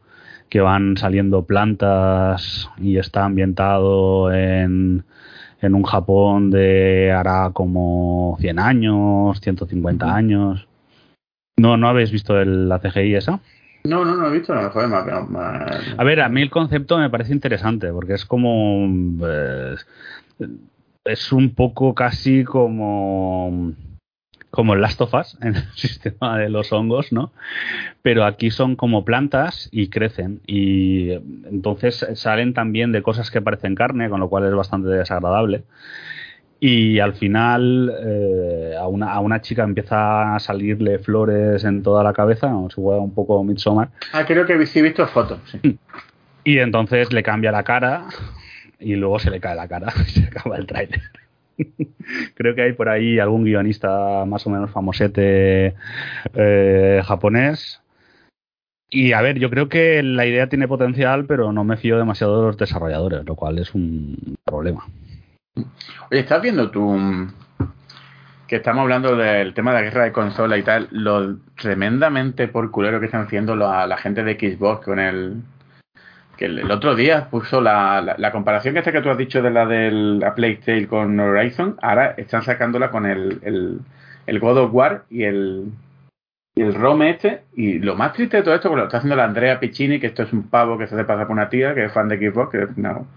que 0.49 0.61
van 0.61 0.97
saliendo 0.97 1.45
plantas 1.45 2.69
y 2.77 2.97
está 2.97 3.25
ambientado 3.25 4.33
en, 4.33 5.03
en 5.61 5.75
un 5.75 5.83
Japón 5.83 6.51
de 6.51 7.11
hará 7.11 7.51
como 7.53 8.37
100 8.39 8.59
años, 8.59 9.41
150 9.41 10.13
años. 10.13 10.66
¿No, 11.59 11.75
no 11.75 11.87
habéis 11.89 12.11
visto 12.11 12.39
el, 12.39 12.69
la 12.69 12.79
CGI 12.79 13.15
esa? 13.15 13.39
No, 13.83 14.05
no, 14.05 14.15
no 14.15 14.27
he 14.27 14.31
visto, 14.31 14.53
no, 14.53 14.69
joder, 14.69 14.89
más, 14.89 15.29
más- 15.29 15.95
A 15.97 16.03
ver, 16.03 16.21
a 16.21 16.29
mí 16.29 16.41
el 16.41 16.51
concepto 16.51 16.97
me 16.99 17.09
parece 17.09 17.33
interesante 17.33 17.91
porque 17.91 18.13
es 18.13 18.25
como. 18.25 18.87
eh, 19.25 19.75
es 21.05 21.31
un 21.31 21.55
poco 21.55 21.95
casi 21.95 22.43
como. 22.43 23.73
Como 24.51 24.73
el 24.75 24.81
Last 24.81 25.01
of 25.01 25.13
Us 25.13 25.37
en 25.41 25.55
el 25.55 25.63
sistema 25.75 26.37
de 26.37 26.49
los 26.49 26.71
hongos, 26.71 27.11
¿no? 27.11 27.31
Pero 28.01 28.23
aquí 28.23 28.51
son 28.51 28.75
como 28.75 29.03
plantas 29.03 29.67
y 29.71 29.89
crecen. 29.89 30.41
Y 30.45 31.11
entonces 31.11 32.05
salen 32.13 32.53
también 32.53 32.91
de 32.91 33.01
cosas 33.01 33.31
que 33.31 33.41
parecen 33.41 33.75
carne, 33.75 34.09
con 34.09 34.19
lo 34.19 34.29
cual 34.29 34.45
es 34.45 34.53
bastante 34.53 34.89
desagradable. 34.89 35.63
Y 36.59 36.99
al 36.99 37.13
final 37.13 37.93
eh, 38.03 38.75
a, 38.79 38.87
una, 38.87 39.13
a 39.13 39.19
una 39.19 39.41
chica 39.41 39.63
empieza 39.63 40.35
a 40.35 40.39
salirle 40.39 40.97
flores 40.99 41.63
en 41.63 41.83
toda 41.83 42.03
la 42.03 42.13
cabeza, 42.13 42.49
¿no? 42.49 42.69
se 42.69 42.81
juega 42.81 42.99
un 42.99 43.13
poco 43.13 43.43
Midsommar. 43.43 43.89
Ah, 44.11 44.25
creo 44.25 44.45
que 44.45 44.65
sí 44.65 44.79
he 44.79 44.81
visto 44.81 45.05
fotos, 45.07 45.39
sí. 45.51 45.77
Y 46.43 46.59
entonces 46.59 47.11
le 47.13 47.23
cambia 47.23 47.51
la 47.51 47.63
cara 47.63 48.05
y 48.79 48.95
luego 48.95 49.19
se 49.19 49.29
le 49.29 49.39
cae 49.39 49.55
la 49.55 49.67
cara 49.67 49.93
y 50.07 50.09
se 50.09 50.23
acaba 50.25 50.57
el 50.57 50.65
tráiler. 50.65 51.01
Creo 52.35 52.55
que 52.55 52.61
hay 52.61 52.73
por 52.73 52.87
ahí 52.87 53.19
algún 53.19 53.43
guionista 53.43 54.25
más 54.25 54.45
o 54.45 54.49
menos 54.49 54.71
famosete 54.71 55.75
eh, 56.33 57.01
japonés. 57.03 57.81
Y 58.89 59.11
a 59.11 59.21
ver, 59.21 59.39
yo 59.39 59.49
creo 59.49 59.67
que 59.67 60.01
la 60.01 60.25
idea 60.25 60.47
tiene 60.47 60.67
potencial, 60.67 61.25
pero 61.25 61.51
no 61.51 61.65
me 61.65 61.75
fío 61.75 61.97
demasiado 61.97 62.39
de 62.39 62.47
los 62.47 62.57
desarrolladores, 62.57 63.25
lo 63.25 63.35
cual 63.35 63.59
es 63.59 63.75
un 63.75 64.37
problema. 64.45 64.85
Oye, 66.11 66.19
¿estás 66.19 66.41
viendo 66.41 66.69
tú 66.69 66.81
mm, 66.81 67.33
que 68.47 68.57
estamos 68.57 68.81
hablando 68.83 69.15
del 69.15 69.53
tema 69.53 69.71
de 69.71 69.77
la 69.77 69.83
guerra 69.83 70.03
de 70.05 70.11
consola 70.11 70.57
y 70.57 70.63
tal, 70.63 70.87
lo 70.91 71.37
tremendamente 71.59 72.47
por 72.47 72.71
culero 72.71 72.99
que 72.99 73.07
están 73.07 73.25
haciendo 73.25 73.55
la, 73.55 73.97
gente 73.97 74.23
de 74.23 74.35
Xbox 74.35 74.85
con 74.85 74.99
el... 74.99 75.41
Que 76.37 76.45
el, 76.45 76.69
otro 76.71 76.95
día 76.95 77.29
puso 77.29 77.61
la, 77.61 78.29
comparación 78.31 78.73
que 78.73 78.79
esta 78.79 78.91
que 78.91 79.01
tú 79.01 79.09
has 79.09 79.17
dicho 79.17 79.41
de 79.41 79.49
la 79.49 79.65
de 79.65 79.91
la 79.91 80.35
Playstation 80.35 80.85
con 80.85 81.19
Horizon, 81.19 81.77
ahora 81.81 82.11
están 82.11 82.43
sacándola 82.43 82.91
con 82.91 83.07
el, 83.07 83.39
el, 83.41 83.79
el 84.27 84.39
God 84.39 84.57
of 84.59 84.73
War 84.73 85.05
y 85.09 85.23
el, 85.23 85.71
y 86.53 86.61
el 86.61 86.75
ROM 86.75 87.01
este. 87.01 87.41
Y 87.55 87.79
lo 87.79 87.95
más 87.95 88.13
triste 88.13 88.37
de 88.37 88.43
todo 88.43 88.53
esto, 88.53 88.69
que 88.69 88.75
lo 88.75 88.83
está 88.83 88.97
haciendo 88.97 89.15
la 89.15 89.25
Andrea 89.25 89.59
Piccini, 89.59 89.99
que 89.99 90.07
esto 90.07 90.23
es 90.23 90.31
un 90.31 90.49
pavo 90.49 90.77
que 90.77 90.87
se 90.87 90.93
hace 90.93 91.05
pasar 91.05 91.25
por 91.25 91.33
una 91.33 91.49
tía, 91.49 91.73
que 91.73 91.85
es 91.85 91.91
fan 91.91 92.07
de 92.07 92.17
Xbox, 92.17 92.51
que 92.51 92.67
no, 92.75 93.07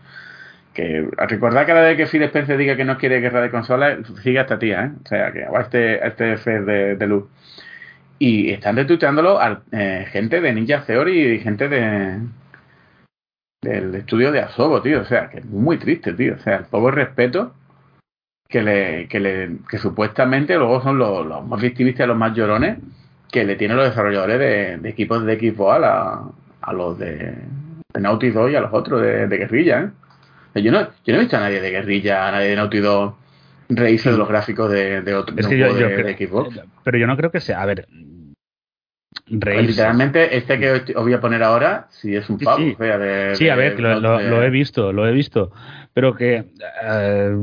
que 0.74 1.08
a 1.18 1.26
recordar 1.26 1.66
cada 1.66 1.82
vez 1.82 1.96
que 1.96 2.06
Phil 2.06 2.22
Spencer 2.24 2.56
diga 2.56 2.76
que 2.76 2.84
no 2.84 2.98
quiere 2.98 3.20
guerra 3.20 3.40
de 3.40 3.50
consolas, 3.50 3.98
sigue 4.22 4.38
a 4.38 4.42
esta 4.42 4.58
tía, 4.58 4.84
¿eh? 4.84 4.92
O 5.04 5.08
sea, 5.08 5.32
que 5.32 5.44
o 5.44 5.56
a 5.56 5.62
este, 5.62 6.06
este 6.06 6.32
F 6.34 6.60
de, 6.60 6.96
de 6.96 7.06
luz. 7.06 7.24
Y 8.18 8.50
están 8.50 8.76
retuiteándolo 8.76 9.40
a 9.40 9.62
eh, 9.72 10.06
gente 10.10 10.40
de 10.40 10.52
Ninja 10.52 10.84
Theory 10.84 11.32
y 11.32 11.40
gente 11.40 11.68
de 11.68 12.20
del 13.62 13.94
estudio 13.94 14.32
de 14.32 14.40
Asobo, 14.40 14.82
tío. 14.82 15.00
O 15.00 15.04
sea, 15.04 15.28
que 15.28 15.38
es 15.38 15.44
muy 15.46 15.78
triste, 15.78 16.12
tío. 16.14 16.34
O 16.34 16.38
sea, 16.38 16.56
el 16.56 16.64
poco 16.66 16.90
respeto 16.90 17.54
que 18.48 18.62
le, 18.62 19.08
que 19.08 19.20
le, 19.20 19.58
que 19.68 19.78
supuestamente 19.78 20.56
luego 20.56 20.82
son 20.82 20.98
los, 20.98 21.46
más 21.46 21.60
victimistas, 21.60 22.08
los 22.08 22.16
más 22.16 22.34
llorones, 22.34 22.78
que 23.30 23.44
le 23.44 23.56
tienen 23.56 23.76
los 23.76 23.88
desarrolladores 23.88 24.38
de, 24.38 24.78
de 24.78 24.88
equipos 24.88 25.24
de 25.24 25.38
Xbox 25.38 25.76
a, 25.76 25.78
la, 25.78 26.22
a 26.62 26.72
los 26.72 26.98
de, 26.98 27.34
de 27.94 28.00
Naughty 28.00 28.30
Dog 28.30 28.50
y 28.50 28.56
a 28.56 28.60
los 28.60 28.72
otros 28.72 29.02
de, 29.02 29.28
de 29.28 29.36
guerrilla, 29.36 29.80
¿eh? 29.82 29.90
Yo 30.54 30.72
no, 30.72 30.80
yo 31.04 31.12
no 31.12 31.16
he 31.16 31.20
visto 31.20 31.36
a 31.36 31.40
nadie 31.40 31.60
de 31.60 31.70
guerrilla, 31.70 32.28
a 32.28 32.32
nadie 32.32 32.48
de 32.48 32.56
Naughty 32.56 32.78
Dog 32.78 33.14
reírse 33.68 34.10
de 34.10 34.18
los 34.18 34.28
gráficos 34.28 34.70
de, 34.70 35.00
de 35.02 35.14
otro 35.14 35.36
Es 35.38 35.46
que 35.46 35.56
yo, 35.58 35.72
de, 35.72 35.84
creo- 35.94 36.04
de 36.06 36.26
Xbox. 36.26 36.60
pero 36.82 36.98
yo 36.98 37.06
no 37.06 37.16
creo 37.16 37.30
que 37.30 37.40
sea. 37.40 37.62
A 37.62 37.66
ver, 37.66 37.86
reírse. 39.28 39.68
literalmente, 39.68 40.36
este 40.36 40.58
que 40.58 40.72
os 40.96 41.02
voy 41.04 41.12
a 41.12 41.20
poner 41.20 41.42
ahora, 41.42 41.86
sí 41.90 42.14
es 42.16 42.28
un 42.28 42.38
pavo. 42.38 42.58
sí. 42.58 42.74
o 42.74 42.82
sea, 42.82 42.98
de- 42.98 43.34
Sí, 43.36 43.48
a 43.48 43.54
ver, 43.54 43.76
que 43.76 43.82
lo, 43.82 44.00
lo- 44.00 44.18
de- 44.18 44.28
lo 44.28 44.42
he 44.42 44.50
visto, 44.50 44.92
lo 44.92 45.06
he 45.06 45.12
visto. 45.12 45.52
Pero 45.94 46.14
que 46.14 46.44
eh, 46.84 47.36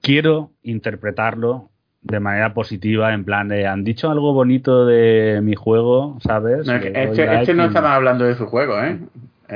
quiero 0.00 0.50
interpretarlo 0.62 1.70
de 2.02 2.20
manera 2.20 2.52
positiva, 2.52 3.14
en 3.14 3.24
plan 3.24 3.48
de, 3.48 3.66
han 3.66 3.82
dicho 3.84 4.10
algo 4.10 4.34
bonito 4.34 4.84
de 4.86 5.40
mi 5.42 5.54
juego, 5.54 6.18
¿sabes? 6.22 6.66
No, 6.66 6.74
es 6.76 6.82
que 6.82 6.90
Le 6.90 7.06
doy 7.06 7.18
este, 7.20 7.34
este 7.40 7.54
no 7.54 7.64
y- 7.64 7.66
estaba 7.68 7.94
hablando 7.94 8.24
de 8.26 8.34
su 8.34 8.46
juego, 8.46 8.78
¿eh? 8.82 8.98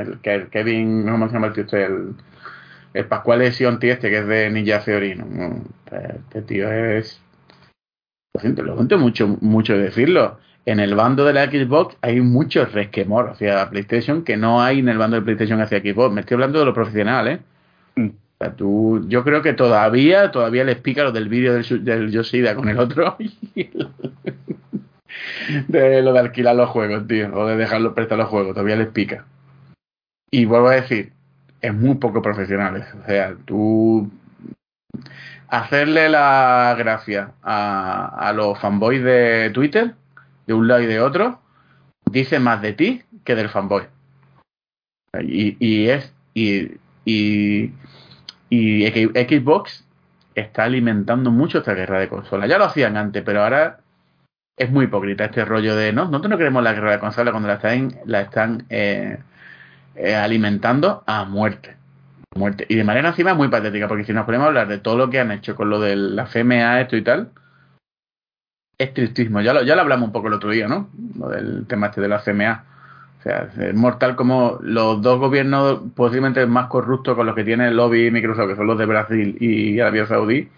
El, 0.00 0.20
que 0.20 0.34
el 0.34 0.48
Kevin, 0.48 1.04
no 1.04 1.28
se 1.28 1.34
llama 1.34 1.48
el 1.48 1.52
tío 1.52 1.64
este, 1.64 1.84
el, 1.84 2.14
el 2.94 3.04
Pascual 3.06 3.52
Sionti 3.52 3.90
este, 3.90 4.10
que 4.10 4.18
es 4.18 4.26
de 4.26 4.50
Ninja 4.50 4.80
Theory. 4.80 5.16
No, 5.16 5.26
no, 5.26 5.62
este 5.90 6.42
tío 6.42 6.70
es... 6.70 7.20
Lo 8.34 8.40
siento, 8.40 8.62
lo 8.62 8.76
siento 8.76 8.98
mucho, 8.98 9.36
mucho 9.40 9.76
decirlo. 9.76 10.38
En 10.66 10.80
el 10.80 10.94
bando 10.94 11.24
de 11.24 11.32
la 11.32 11.46
Xbox 11.46 11.96
hay 12.02 12.20
mucho 12.20 12.66
resquemor 12.66 13.30
hacia 13.30 13.70
PlayStation 13.70 14.22
que 14.22 14.36
no 14.36 14.60
hay 14.60 14.80
en 14.80 14.88
el 14.88 14.98
bando 14.98 15.16
de 15.16 15.22
PlayStation 15.22 15.60
hacia 15.60 15.80
Xbox. 15.80 16.14
Me 16.14 16.20
estoy 16.20 16.34
hablando 16.34 16.58
de 16.58 16.66
lo 16.66 16.74
profesional, 16.74 17.28
¿eh? 17.28 17.40
Mm. 17.96 18.08
O 18.08 18.44
sea, 18.44 18.54
tú, 18.54 19.04
yo 19.08 19.24
creo 19.24 19.42
que 19.42 19.54
todavía, 19.54 20.30
todavía 20.30 20.64
les 20.64 20.76
pica 20.76 21.02
lo 21.02 21.10
del 21.10 21.28
vídeo 21.28 21.54
del, 21.54 21.84
del 21.84 22.10
Yoshida 22.10 22.54
con 22.54 22.68
el 22.68 22.78
otro. 22.78 23.16
de 25.68 26.02
lo 26.02 26.12
de 26.12 26.18
alquilar 26.18 26.54
los 26.54 26.68
juegos, 26.68 27.06
tío, 27.06 27.34
o 27.34 27.46
de 27.46 27.56
dejarlos 27.56 27.94
prestar 27.94 28.18
los 28.18 28.28
juegos, 28.28 28.54
todavía 28.54 28.76
les 28.76 28.88
pica. 28.88 29.24
Y 30.30 30.44
vuelvo 30.44 30.68
a 30.68 30.74
decir, 30.74 31.12
es 31.60 31.74
muy 31.74 31.94
poco 31.96 32.22
profesional. 32.22 32.76
eso. 32.76 32.96
O 33.02 33.06
sea, 33.06 33.34
tú 33.44 34.10
hacerle 35.48 36.08
la 36.08 36.74
gracia 36.78 37.32
a, 37.42 38.28
a 38.28 38.32
los 38.32 38.58
fanboys 38.58 39.02
de 39.02 39.50
Twitter, 39.54 39.94
de 40.46 40.54
un 40.54 40.68
lado 40.68 40.80
y 40.82 40.86
de 40.86 41.00
otro, 41.00 41.40
dice 42.10 42.38
más 42.38 42.62
de 42.62 42.72
ti 42.72 43.02
que 43.24 43.34
del 43.34 43.48
fanboy. 43.48 43.84
Y, 45.22 45.56
y 45.58 45.88
es 45.88 46.12
y, 46.34 46.72
y, 47.04 47.72
y 48.50 48.86
Xbox 48.86 49.84
está 50.34 50.64
alimentando 50.64 51.30
mucho 51.30 51.58
esta 51.58 51.74
guerra 51.74 51.98
de 51.98 52.08
consolas. 52.08 52.48
Ya 52.48 52.58
lo 52.58 52.64
hacían 52.64 52.96
antes, 52.96 53.22
pero 53.24 53.42
ahora 53.42 53.80
es 54.56 54.70
muy 54.70 54.84
hipócrita 54.84 55.26
este 55.26 55.44
rollo 55.44 55.76
de 55.76 55.92
no, 55.92 56.04
nosotros 56.06 56.30
no 56.30 56.38
queremos 56.38 56.62
la 56.62 56.72
guerra 56.72 56.92
de 56.92 57.00
consolas 57.00 57.32
cuando 57.32 57.48
la 57.48 57.54
están, 57.54 57.94
la 58.04 58.20
están 58.20 58.66
eh, 58.70 59.18
eh, 59.98 60.14
alimentando 60.14 61.02
a 61.06 61.24
muerte. 61.24 61.76
Y 62.68 62.76
de 62.76 62.84
manera 62.84 63.08
encima 63.08 63.34
muy 63.34 63.48
patética, 63.48 63.88
porque 63.88 64.04
si 64.04 64.12
nos 64.12 64.24
ponemos 64.24 64.44
a 64.44 64.48
hablar 64.48 64.68
de 64.68 64.78
todo 64.78 64.96
lo 64.96 65.10
que 65.10 65.18
han 65.18 65.32
hecho 65.32 65.56
con 65.56 65.70
lo 65.70 65.80
de 65.80 65.96
la 65.96 66.26
FMA, 66.26 66.80
esto 66.80 66.96
y 66.96 67.02
tal, 67.02 67.32
es 68.78 68.94
tristísimo. 68.94 69.40
Ya 69.40 69.52
lo, 69.52 69.62
ya 69.62 69.74
lo 69.74 69.82
hablamos 69.82 70.06
un 70.06 70.12
poco 70.12 70.28
el 70.28 70.34
otro 70.34 70.50
día, 70.50 70.68
¿no? 70.68 70.88
Lo 71.18 71.28
del 71.28 71.66
tema 71.66 71.88
este 71.88 72.00
de 72.00 72.08
la 72.08 72.22
CMA. 72.22 72.64
O 73.18 73.22
sea, 73.22 73.48
es 73.58 73.74
mortal 73.74 74.14
como 74.14 74.58
los 74.62 75.02
dos 75.02 75.18
gobiernos 75.18 75.80
posiblemente 75.96 76.46
más 76.46 76.68
corruptos 76.68 77.16
con 77.16 77.26
los 77.26 77.34
que 77.34 77.42
tiene 77.42 77.68
el 77.68 77.76
lobby 77.76 78.12
Microsoft, 78.12 78.50
que 78.50 78.56
son 78.56 78.68
los 78.68 78.78
de 78.78 78.86
Brasil 78.86 79.36
y 79.40 79.80
Arabia 79.80 80.06
Saudí, 80.06 80.48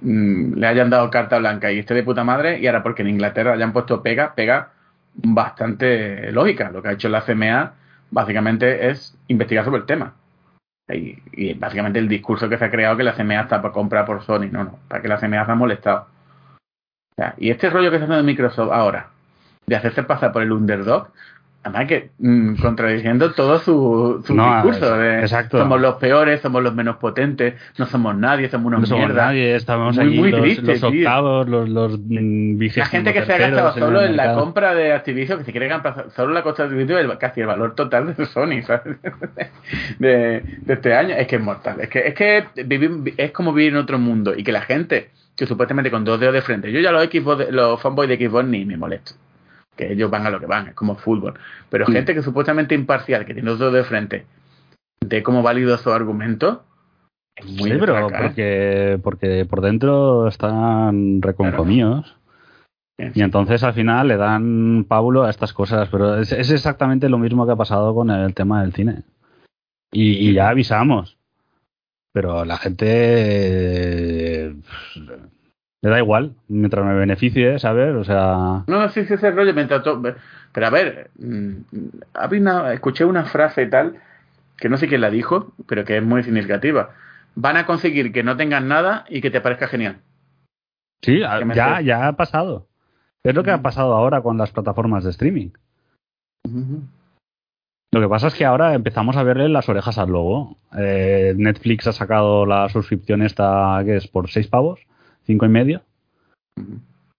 mmm, 0.00 0.54
le 0.54 0.66
hayan 0.66 0.90
dado 0.90 1.10
carta 1.10 1.38
blanca 1.38 1.70
y 1.70 1.78
esté 1.78 1.94
de 1.94 2.02
puta 2.02 2.24
madre, 2.24 2.58
y 2.58 2.66
ahora 2.66 2.82
porque 2.82 3.02
en 3.02 3.10
Inglaterra 3.10 3.52
hayan 3.52 3.72
puesto 3.72 4.02
pega, 4.02 4.34
pega 4.34 4.72
bastante 5.14 6.32
lógica. 6.32 6.70
Lo 6.72 6.82
que 6.82 6.88
ha 6.88 6.92
hecho 6.92 7.08
la 7.08 7.22
CMA 7.24 7.74
básicamente 8.10 8.90
es 8.90 9.16
investigar 9.28 9.64
sobre 9.64 9.80
el 9.80 9.86
tema. 9.86 10.14
Y, 10.88 11.54
básicamente 11.54 12.00
el 12.00 12.08
discurso 12.08 12.48
que 12.48 12.58
se 12.58 12.64
ha 12.64 12.70
creado 12.70 12.96
que 12.96 13.04
la 13.04 13.14
CMA 13.14 13.42
está 13.42 13.62
para 13.62 13.72
comprar 13.72 14.04
por 14.04 14.22
Sony, 14.24 14.48
no, 14.50 14.64
no, 14.64 14.78
para 14.88 15.00
que 15.00 15.08
la 15.08 15.18
CMA 15.18 15.44
se 15.46 15.52
ha 15.52 15.54
molestado. 15.54 16.06
Y 17.36 17.50
este 17.50 17.70
rollo 17.70 17.90
que 17.90 17.96
está 17.96 18.06
haciendo 18.06 18.24
Microsoft 18.24 18.72
ahora, 18.72 19.10
de 19.66 19.76
hacerse 19.76 20.02
pasar 20.02 20.32
por 20.32 20.42
el 20.42 20.52
underdog, 20.52 21.10
Además 21.62 21.88
que 21.88 22.10
mm, 22.18 22.54
contradiciendo 22.56 23.32
todo 23.32 23.58
su, 23.58 24.22
su 24.26 24.34
No, 24.34 24.54
discurso. 24.54 24.96
de, 24.96 25.20
exacto. 25.20 25.58
Somos 25.58 25.78
los 25.78 25.96
peores, 25.96 26.40
somos 26.40 26.62
los 26.62 26.74
menos 26.74 26.96
potentes, 26.96 27.54
no 27.76 27.84
somos 27.84 28.16
nadie, 28.16 28.48
somos 28.48 28.68
unos 28.68 28.80
No 28.80 28.86
somos 28.86 29.04
mierda. 29.06 29.26
nadie, 29.26 29.54
estamos 29.56 29.94
Muy, 29.96 30.06
allí 30.06 30.18
muy 30.20 30.30
los, 30.30 30.40
triste, 30.40 30.62
los 30.72 30.82
octavos, 30.82 31.48
los, 31.50 31.68
los 31.68 31.98
La 32.00 32.86
gente 32.86 33.12
que 33.12 33.26
se 33.26 33.32
ha 33.34 33.38
gastado 33.38 33.74
solo 33.74 34.02
en 34.02 34.16
la 34.16 34.32
compra 34.34 34.74
de 34.74 34.92
Activision, 34.94 35.40
que 35.40 35.44
se 35.44 35.52
quiere 35.52 35.68
comprar 35.68 36.06
solo 36.16 36.32
la 36.32 36.42
compra 36.42 36.64
de 36.66 36.70
Activision, 36.72 37.10
el, 37.10 37.18
casi 37.18 37.40
el 37.42 37.46
valor 37.48 37.74
total 37.74 38.14
de 38.16 38.24
Sony, 38.26 38.62
¿sabes? 38.66 38.96
De, 39.98 40.42
de 40.62 40.72
este 40.72 40.94
año. 40.94 41.14
Es 41.14 41.26
que 41.26 41.36
es 41.36 41.42
mortal. 41.42 41.76
Es 41.80 41.88
que, 41.90 41.98
es 42.08 42.14
que 42.14 42.44
vivir, 42.64 43.14
es 43.18 43.32
como 43.32 43.52
vivir 43.52 43.72
en 43.72 43.78
otro 43.78 43.98
mundo. 43.98 44.32
Y 44.34 44.42
que 44.44 44.52
la 44.52 44.62
gente, 44.62 45.10
que 45.36 45.46
supuestamente 45.46 45.90
con 45.90 46.04
dos 46.04 46.18
dedos 46.18 46.32
de 46.34 46.40
frente, 46.42 46.72
yo 46.72 46.80
ya 46.80 46.90
los 46.90 47.04
Xbox, 47.04 47.50
los 47.50 47.80
fanboys 47.82 48.08
de 48.08 48.16
Xbox 48.16 48.46
ni 48.46 48.64
me 48.64 48.76
molesto. 48.78 49.12
Que 49.80 49.92
ellos 49.94 50.10
van 50.10 50.26
a 50.26 50.30
lo 50.30 50.38
que 50.38 50.44
van, 50.44 50.68
es 50.68 50.74
como 50.74 50.94
fútbol. 50.94 51.38
Pero 51.70 51.86
gente 51.86 52.14
que 52.14 52.22
supuestamente 52.22 52.74
imparcial, 52.74 53.24
que 53.24 53.32
tiene 53.32 53.48
dos 53.48 53.58
dedos 53.58 53.72
de 53.72 53.84
frente, 53.84 54.26
de 55.00 55.22
cómo 55.22 55.42
válido 55.42 55.76
su 55.78 55.90
argumento, 55.90 56.64
es 57.34 57.46
muy 57.46 57.70
Sí, 57.70 57.76
pero 57.80 58.10
¿eh? 58.10 58.12
porque, 58.20 59.00
porque 59.02 59.46
por 59.48 59.62
dentro 59.62 60.28
están 60.28 61.22
reconcomidos. 61.22 62.14
Y 63.14 63.22
entonces 63.22 63.64
al 63.64 63.72
final 63.72 64.08
le 64.08 64.18
dan 64.18 64.84
pábulo 64.86 65.24
a 65.24 65.30
estas 65.30 65.54
cosas, 65.54 65.88
pero 65.88 66.18
es, 66.18 66.32
es 66.32 66.50
exactamente 66.50 67.08
lo 67.08 67.16
mismo 67.16 67.46
que 67.46 67.52
ha 67.52 67.56
pasado 67.56 67.94
con 67.94 68.10
el 68.10 68.34
tema 68.34 68.60
del 68.60 68.74
cine. 68.74 69.04
Y, 69.90 70.28
y 70.28 70.34
ya 70.34 70.50
avisamos. 70.50 71.16
Pero 72.12 72.44
la 72.44 72.58
gente 72.58 74.54
le 75.82 75.90
da 75.90 75.98
igual, 75.98 76.34
mientras 76.48 76.84
me 76.84 76.94
beneficie, 76.94 77.58
¿sabes? 77.58 77.94
O 77.94 78.04
sea, 78.04 78.64
No, 78.66 78.88
sí, 78.90 79.04
sí, 79.06 79.14
ese 79.14 79.30
rollo 79.30 79.54
mientras 79.54 79.82
to- 79.82 80.02
Pero 80.52 80.66
a 80.66 80.70
ver, 80.70 81.10
mm, 81.18 81.52
había 82.14 82.40
una- 82.40 82.72
escuché 82.72 83.04
una 83.04 83.24
frase 83.24 83.62
y 83.62 83.70
tal, 83.70 83.96
que 84.58 84.68
no 84.68 84.76
sé 84.76 84.88
quién 84.88 85.00
la 85.00 85.10
dijo, 85.10 85.52
pero 85.66 85.84
que 85.84 85.96
es 85.96 86.02
muy 86.02 86.22
significativa. 86.22 86.90
Van 87.34 87.56
a 87.56 87.64
conseguir 87.64 88.12
que 88.12 88.22
no 88.22 88.36
tengas 88.36 88.62
nada 88.62 89.04
y 89.08 89.20
que 89.20 89.30
te 89.30 89.40
parezca 89.40 89.68
genial. 89.68 89.98
sí, 91.02 91.22
me 91.46 91.54
ya, 91.54 91.78
sé. 91.78 91.84
ya 91.84 92.08
ha 92.08 92.12
pasado. 92.12 92.66
Es 93.24 93.34
lo 93.34 93.42
que 93.42 93.50
ha 93.50 93.62
pasado 93.62 93.94
ahora 93.94 94.20
con 94.20 94.36
las 94.36 94.50
plataformas 94.50 95.04
de 95.04 95.10
streaming. 95.10 95.50
Lo 97.92 98.00
que 98.00 98.08
pasa 98.08 98.28
es 98.28 98.34
que 98.34 98.44
ahora 98.44 98.74
empezamos 98.74 99.16
a 99.16 99.22
verle 99.22 99.48
las 99.48 99.68
orejas 99.68 99.98
al 99.98 100.10
logo. 100.10 100.56
Eh, 100.78 101.32
Netflix 101.36 101.86
ha 101.86 101.92
sacado 101.92 102.44
la 102.46 102.68
suscripción 102.68 103.22
esta 103.22 103.80
que 103.84 103.96
es 103.96 104.06
por 104.08 104.28
seis 104.30 104.46
pavos, 104.46 104.80
cinco 105.30 105.46
y 105.46 105.48
medio, 105.48 105.82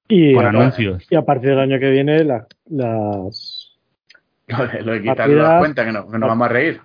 Y, 0.09 0.35
a, 0.37 0.49
anuncios. 0.49 1.07
y 1.09 1.15
a 1.15 1.21
partir 1.21 1.49
del 1.51 1.59
año 1.59 1.79
que 1.79 1.89
viene, 1.89 2.23
la- 2.25 2.45
las. 2.69 3.71
Lo 4.47 4.67
de, 4.67 4.81
lo 4.81 4.91
de 4.93 5.01
quitar 5.01 5.15
Partidas- 5.17 5.47
las 5.47 5.59
cuentas, 5.59 5.85
que, 5.85 5.91
no, 5.93 6.11
que 6.11 6.17
nos 6.19 6.27
vamos 6.29 6.45
a 6.45 6.49
reír. 6.49 6.81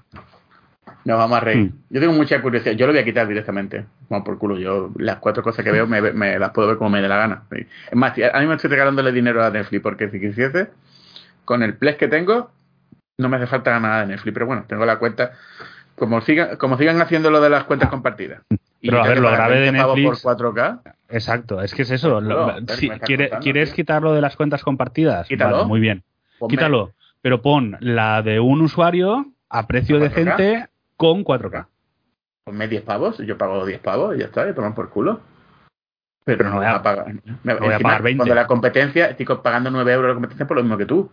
Nos 1.05 1.19
vamos 1.19 1.37
a 1.37 1.41
reír. 1.41 1.71
Hmm. 1.71 1.79
Yo 1.91 2.01
tengo 2.01 2.13
mucha 2.13 2.41
curiosidad. 2.41 2.75
Yo 2.77 2.87
lo 2.87 2.93
voy 2.93 3.01
a 3.03 3.05
quitar 3.05 3.27
directamente. 3.27 3.85
Vamos 4.09 4.25
por 4.25 4.39
culo. 4.39 4.57
Yo 4.59 4.93
las 4.99 5.17
cuatro 5.17 5.43
cosas 5.43 5.65
que 5.65 5.73
veo 5.73 5.87
me, 5.89 6.01
me 6.01 6.39
las 6.39 6.51
puedo 6.51 6.69
ver 6.69 6.77
como 6.79 6.91
me 6.91 7.03
dé 7.03 7.09
la 7.09 7.17
gana. 7.17 7.43
Es 7.51 7.97
más, 7.97 8.13
a 8.33 8.41
mí 8.41 8.47
me 8.47 8.55
estoy 8.55 8.71
regalándole 8.71 9.11
dinero 9.11 9.45
a 9.45 9.51
Netflix 9.51 9.83
porque 9.83 10.09
si 10.11 10.21
quisiese, 10.21 10.69
con 11.45 11.63
el 11.65 11.75
Plex 11.75 11.99
que 11.99 12.07
tengo, 12.09 12.51
no 13.19 13.29
me 13.29 13.37
hace 13.37 13.47
falta 13.49 13.79
nada 13.81 14.01
de 14.03 14.07
Netflix. 14.13 14.33
Pero 14.35 14.47
bueno, 14.47 14.65
tengo 14.69 14.87
la 14.87 14.99
cuenta. 15.01 15.33
Como 15.97 16.21
sigan, 16.21 16.57
como 16.57 16.77
sigan 16.79 17.01
haciendo 17.01 17.31
lo 17.31 17.41
de 17.41 17.51
las 17.51 17.65
cuentas 17.65 17.89
compartidas. 17.91 18.43
Y 18.79 18.91
Pero, 18.91 19.03
a 19.03 19.09
ver, 19.09 19.19
lo 19.21 19.31
grave 19.31 19.55
de 19.57 19.61
20 19.63 19.81
pavos 19.81 19.97
Netflix- 19.97 20.23
por 20.23 20.37
4K, 20.55 20.81
Exacto, 21.09 21.63
es 21.63 21.75
que 21.75 21.83
es 21.83 21.91
eso. 21.91 22.21
No, 22.21 22.29
Lo- 22.29 22.55
pero 22.67 22.79
si 22.79 22.91
quiere- 22.91 23.31
¿Quieres 23.41 23.73
quitarlo 23.73 24.13
de 24.13 24.21
las 24.21 24.37
cuentas 24.37 24.63
compartidas? 24.63 25.27
Quítalo. 25.27 25.57
Vale, 25.57 25.67
muy 25.69 25.81
bien. 25.81 26.05
ponme- 26.39 26.51
Quítalo. 26.51 26.93
Pero 27.23 27.41
pon 27.43 27.79
la 27.81 28.23
de 28.23 28.39
un 28.39 28.61
usuario 28.61 29.27
a 29.49 29.67
precio 29.67 29.97
¿A 29.97 30.01
4K? 30.01 30.09
decente 30.15 30.67
con 30.97 31.25
4K. 31.25 31.67
ponme 32.45 32.69
10 32.69 32.83
pavos. 32.83 33.17
Yo 33.19 33.37
pago 33.39 33.65
10 33.65 33.81
pavos 33.81 34.15
y 34.15 34.21
ya 34.21 34.27
está, 34.27 34.49
y 34.49 34.53
toman 34.55 34.75
por 34.75 34.91
culo. 34.91 35.21
Pero, 36.25 36.39
Pero 36.39 36.51
no 36.51 36.57
no 36.57 36.61
voy 36.61 36.67
a- 36.67 36.83
pagar. 36.83 37.07
Me- 37.43 37.55
voy 37.55 37.73
a 37.73 37.79
pagar 37.81 38.03
20. 38.03 38.19
Cuando 38.19 38.35
la 38.35 38.47
competencia, 38.47 39.07
estoy 39.07 39.27
pagando 39.43 39.71
9 39.71 39.93
euros 39.95 40.09
la 40.11 40.15
competencia 40.15 40.47
por 40.47 40.59
lo 40.59 40.63
mismo 40.63 40.77
que 40.77 40.87
tú. 40.87 41.11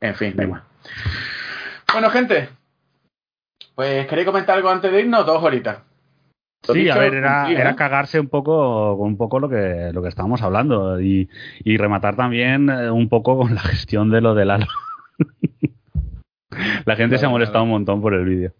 En 0.00 0.14
fin, 0.16 0.34
da 0.36 0.42
igual. 0.42 0.62
Bueno, 1.92 2.10
gente. 2.10 2.48
Pues, 3.80 4.06
¿queréis 4.08 4.26
comentar 4.26 4.58
algo 4.58 4.68
antes 4.68 4.92
de 4.92 5.00
irnos? 5.00 5.24
Dos 5.24 5.42
horitas. 5.42 5.78
Sí, 6.70 6.90
a 6.90 6.98
ver, 6.98 7.14
era, 7.14 7.50
¿eh? 7.50 7.54
era 7.58 7.74
cagarse 7.76 8.20
un 8.20 8.28
poco 8.28 8.98
con 8.98 9.06
un 9.06 9.16
poco 9.16 9.40
lo 9.40 9.48
que 9.48 9.88
lo 9.94 10.02
que 10.02 10.10
estábamos 10.10 10.42
hablando 10.42 11.00
y, 11.00 11.30
y 11.64 11.78
rematar 11.78 12.14
también 12.14 12.68
eh, 12.68 12.90
un 12.90 13.08
poco 13.08 13.38
con 13.38 13.54
la 13.54 13.62
gestión 13.62 14.10
de 14.10 14.20
lo 14.20 14.34
del 14.34 14.50
halo. 14.50 14.66
la 16.84 16.94
gente 16.94 17.16
se 17.16 17.24
ha 17.24 17.30
molestado 17.30 17.64
un 17.64 17.70
montón 17.70 18.02
por 18.02 18.12
el 18.12 18.26
vídeo. 18.26 18.52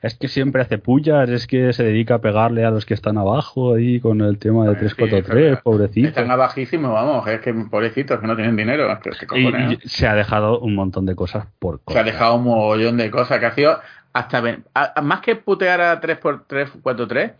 Es 0.00 0.16
que 0.16 0.26
siempre 0.28 0.62
hace 0.62 0.78
pullas, 0.78 1.28
es 1.28 1.46
que 1.46 1.74
se 1.74 1.84
dedica 1.84 2.14
a 2.14 2.20
pegarle 2.20 2.64
a 2.64 2.70
los 2.70 2.86
que 2.86 2.94
están 2.94 3.18
abajo 3.18 3.74
ahí 3.74 4.00
con 4.00 4.22
el 4.22 4.38
tema 4.38 4.64
de 4.64 4.70
Bueno, 4.70 4.88
sí, 4.88 4.96
343, 4.96 5.50
pero 5.50 5.62
pobrecito. 5.62 6.08
Están 6.08 6.30
abajísimos, 6.30 6.92
vamos. 6.92 7.26
Es 7.28 7.40
que 7.40 7.52
pobrecitos 7.52 8.18
que 8.18 8.26
no 8.26 8.34
tienen 8.34 8.56
dinero. 8.56 8.88
¿Qué, 9.02 9.10
qué 9.10 9.38
Y, 9.38 9.44
cojones, 9.44 9.70
y 9.70 9.74
eh? 9.74 9.78
se 9.84 10.08
ha 10.08 10.14
dejado 10.14 10.58
un 10.60 10.74
montón 10.74 11.04
de 11.04 11.14
cosas 11.14 11.46
por 11.60 11.76
Se 11.76 11.82
ha 11.82 11.84
cosas. 11.84 12.04
dejado 12.06 12.36
un 12.36 12.44
mogollón 12.44 12.96
de 12.96 13.10
cosas 13.10 13.38
que 13.38 13.46
ha 13.46 13.54
sido 13.54 13.78
hasta 14.12 14.38
a- 14.74 14.92
a- 14.96 15.02
más 15.02 15.20
que 15.20 15.36
putear 15.36 15.80
a 15.80 16.00
3x343 16.00 17.32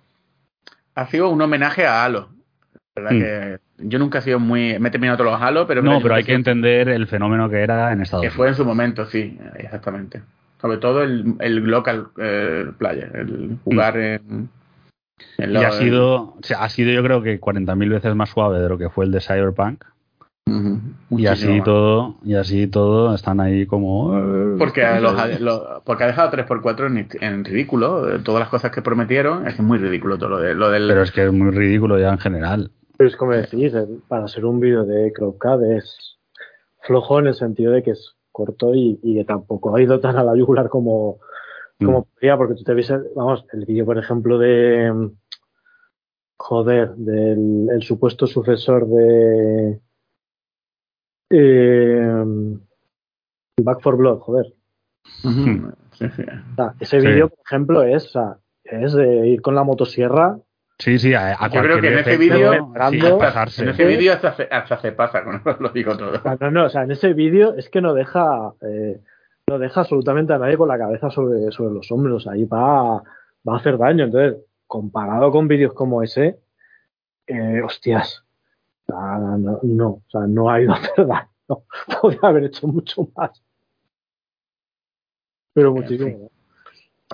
ha 0.95 1.07
sido 1.07 1.29
un 1.31 1.41
homenaje 1.41 1.87
a 1.87 2.05
Halo 2.05 2.29
¿Verdad 2.95 3.13
Mm. 3.13 3.21
que 3.21 3.59
yo 3.89 3.99
nunca 3.99 4.19
he 4.19 4.23
sido 4.23 4.39
muy 4.39 4.79
me 4.79 4.89
he 4.89 4.93
terminado 4.93 5.17
todos 5.19 5.33
los 5.33 5.41
Halo 5.43 5.67
pero 5.67 5.83
No, 5.83 5.97
que 5.99 6.03
pero 6.03 6.15
hay 6.15 6.23
que 6.23 6.27
sido- 6.27 6.37
entender 6.37 6.89
el 6.91 7.07
fenómeno 7.07 7.49
que 7.49 7.61
era 7.61 7.93
en 7.93 8.03
Estados 8.03 8.23
que 8.23 8.27
Unidos. 8.29 8.37
fue 8.37 8.49
en 8.49 8.55
su 8.55 8.65
momento 8.65 9.07
sí 9.07 9.39
exactamente 9.57 10.23
sobre 10.61 10.79
todo 10.79 11.03
el, 11.03 11.35
el 11.41 11.57
local 11.57 12.09
eh, 12.19 12.67
player 12.79 13.11
el 13.17 13.59
jugar 13.65 13.97
en, 13.97 14.49
en 15.39 15.51
Y 15.51 15.53
lo- 15.53 15.61
ha 15.67 15.73
sido, 15.73 16.15
o 16.35 16.39
sea, 16.43 16.63
ha 16.65 16.69
sido 16.69 16.93
yo 16.93 17.03
creo 17.03 17.23
que 17.23 17.41
40.000 17.41 17.89
veces 17.91 18.15
más 18.15 18.29
suave 18.31 18.61
de 18.61 18.69
lo 18.69 18.77
que 18.79 18.89
fue 18.91 19.05
el 19.07 19.11
de 19.13 19.21
Cyberpunk. 19.21 19.85
Y 21.11 21.27
así 21.27 21.47
más. 21.49 21.65
todo, 21.65 22.17
y 22.25 22.35
así 22.35 22.67
todo 22.67 23.15
están 23.15 23.41
ahí 23.41 23.67
como... 23.67 24.17
eh, 24.19 24.57
Porque, 24.59 24.83
los, 25.01 25.19
ha- 25.19 25.39
lo- 25.39 25.83
porque 25.85 26.05
ha 26.05 26.07
dejado 26.09 26.31
3x4 26.31 26.87
en, 26.87 27.09
en 27.21 27.45
ridículo. 27.45 28.11
eh, 28.15 28.19
Todas 28.25 28.41
las 28.41 28.49
cosas 28.49 28.71
que 28.71 28.83
prometieron. 28.83 29.47
Es 29.47 29.55
que 29.55 29.63
es 29.63 29.67
muy 29.67 29.79
ridículo 29.79 30.19
todo 30.19 30.31
lo, 30.31 30.39
de, 30.41 30.55
lo 30.55 30.71
del. 30.71 30.89
Pero 30.89 31.03
es 31.03 31.13
que 31.13 31.25
es 31.27 31.33
muy 31.33 31.51
ridículo 31.51 31.99
ya 31.99 32.11
en 32.11 32.19
general. 32.19 32.71
Pero 32.97 33.09
es 33.09 33.17
como 33.17 33.33
decís, 33.33 33.75
el- 33.75 34.03
para 34.09 34.27
ser 34.29 34.45
un 34.45 34.59
vídeo 34.61 34.85
de 34.85 35.13
CrowdCat 35.13 35.63
es 35.63 36.19
flojo 36.81 37.19
en 37.21 37.29
el 37.29 37.35
sentido 37.35 37.73
de 37.73 37.83
que 37.83 37.93
es 37.93 38.15
corto 38.33 38.75
y, 38.75 38.99
y 39.03 39.17
que 39.17 39.25
tampoco 39.25 39.75
ha 39.77 39.83
ido 39.83 40.01
tan 40.01 40.17
a 40.17 40.25
la 40.25 40.35
yugular 40.37 40.69
como, 40.69 41.19
como 41.79 42.01
Mm. 42.01 42.05
podría, 42.15 42.37
porque 42.37 42.55
tú 42.55 42.65
te 42.65 42.75
ves, 42.75 42.93
vamos, 43.15 43.45
el 43.53 43.65
vídeo, 43.67 43.85
por 43.85 43.99
ejemplo, 43.99 44.39
de. 44.39 45.11
Joder, 46.39 46.95
del 46.97 47.69
el 47.71 47.83
supuesto 47.83 48.27
sucesor 48.27 48.87
de. 48.89 49.81
Eh, 51.33 52.25
Back 53.61 53.81
for 53.81 53.97
Blood, 53.97 54.19
joder. 54.21 54.47
Ujú, 55.25 55.73
sí, 55.93 56.07
sí. 56.17 56.23
O 56.23 56.55
sea, 56.57 56.75
ese 56.81 57.01
Sí. 57.01 57.07
vídeo, 57.07 57.29
por 57.29 57.39
ejemplo, 57.45 57.83
es, 57.83 58.05
o 58.07 58.09
sea, 58.11 58.37
es 58.65 58.93
de 58.93 59.27
ir 59.29 59.43
con 59.43 59.55
la 59.55 59.65
motosierra 59.65 60.39
Sí, 60.79 60.99
sí, 60.99 61.15
a, 61.15 61.35
a 61.39 61.49
Yo 61.49 61.63
creo 61.63 61.81
que 61.81 61.89
en 61.93 61.99
ese 61.99 62.17
vídeo-. 62.17 62.73
En 62.75 63.69
ese 63.69 63.85
vídeo 63.87 64.13
hasta, 64.15 64.35
se- 64.35 64.49
hasta 64.51 64.79
se 64.81 64.91
pasa, 64.93 65.23
con 65.45 65.57
lo 65.61 65.69
digo 65.69 65.97
todo. 65.97 66.21
Ah, 66.25 66.37
No, 66.41 66.51
no, 66.51 66.65
o 66.65 66.69
sea, 66.71 66.83
en 66.83 66.91
ese 66.91 67.13
vídeo 67.13 67.55
es 67.55 67.69
que 67.69 67.81
no 67.81 67.95
deja, 67.95 68.53
eh, 68.63 69.01
no 69.49 69.59
deja 69.61 69.81
absolutamente 69.83 70.33
a 70.33 70.39
nadie 70.39 70.57
con 70.57 70.67
la 70.69 70.79
cabeza 70.79 71.09
sobre, 71.11 71.53
sobre 71.53 71.75
los 71.75 71.93
hombros. 71.93 72.27
Ahí 72.27 72.47
va, 72.47 72.95
va 72.97 73.55
a 73.55 73.57
hacer 73.59 73.79
daño. 73.79 74.05
Entonces, 74.07 74.43
comparado 74.67 75.31
con 75.31 75.47
vídeos 75.47 75.73
como 75.73 76.03
ese, 76.03 76.41
eh, 77.29 77.61
hostias, 77.63 78.25
sea, 78.93 79.19
no, 79.39 79.59
no, 79.63 79.89
o 79.89 80.03
sea, 80.09 80.21
no 80.27 80.51
ha 80.51 80.61
ido 80.61 80.73
a 80.73 80.77
hacer 80.77 81.07
daño. 81.07 81.29
Podría 82.01 82.21
haber 82.23 82.45
hecho 82.45 82.67
mucho 82.67 83.09
más. 83.17 83.43
Pero 85.55 85.73
muchísimo. 85.75 86.31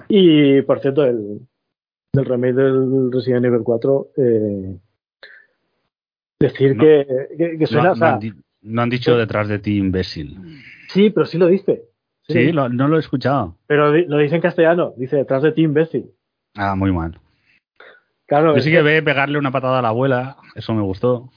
Y, 0.09 0.63
por 0.63 0.81
cierto, 0.81 1.05
el, 1.05 1.41
el 2.13 2.25
remake 2.25 2.55
del 2.55 3.11
Resident 3.13 3.47
Evil 3.47 3.63
4, 3.65 4.09
eh, 4.17 4.79
decir 6.41 6.77
No. 6.77 6.83
que, 6.85 7.57
que, 7.59 7.67
suena, 7.67 7.89
no 7.89 7.93
o 7.93 7.97
sea, 7.97 8.15
han, 8.15 8.21
di- 8.21 8.35
no 8.63 8.83
han 8.83 8.91
dicho 8.91 9.17
detrás 9.17 9.49
de 9.49 9.59
ti, 9.59 9.77
imbécil. 9.79 10.39
Sí, 10.93 11.11
pero 11.11 11.27
sí 11.27 11.37
lo 11.39 11.47
dice. 11.49 11.85
Sí, 12.23 12.33
Sí, 12.35 12.53
lo- 12.53 12.69
no 12.69 12.87
lo 12.89 12.97
he 12.97 13.01
escuchado. 13.01 13.57
Pero 13.67 13.91
di- 13.93 14.05
lo 14.05 14.19
dice 14.19 14.37
en 14.37 14.43
castellano. 14.43 14.93
Dice 14.97 15.17
detrás 15.17 15.43
de 15.43 15.53
ti, 15.53 15.63
imbécil. 15.63 16.11
Ah, 16.55 16.77
muy 16.77 16.93
mal. 16.93 17.19
Claro, 18.27 18.55
Yo 18.55 18.61
sí 18.63 18.71
que 18.71 18.83
ve 18.83 19.03
pegarle 19.03 19.39
una 19.39 19.51
patada 19.51 19.79
a 19.79 19.83
la 19.83 19.89
abuela, 19.89 20.37
eso 20.55 20.75
me 20.75 20.83
gustó. 20.83 21.31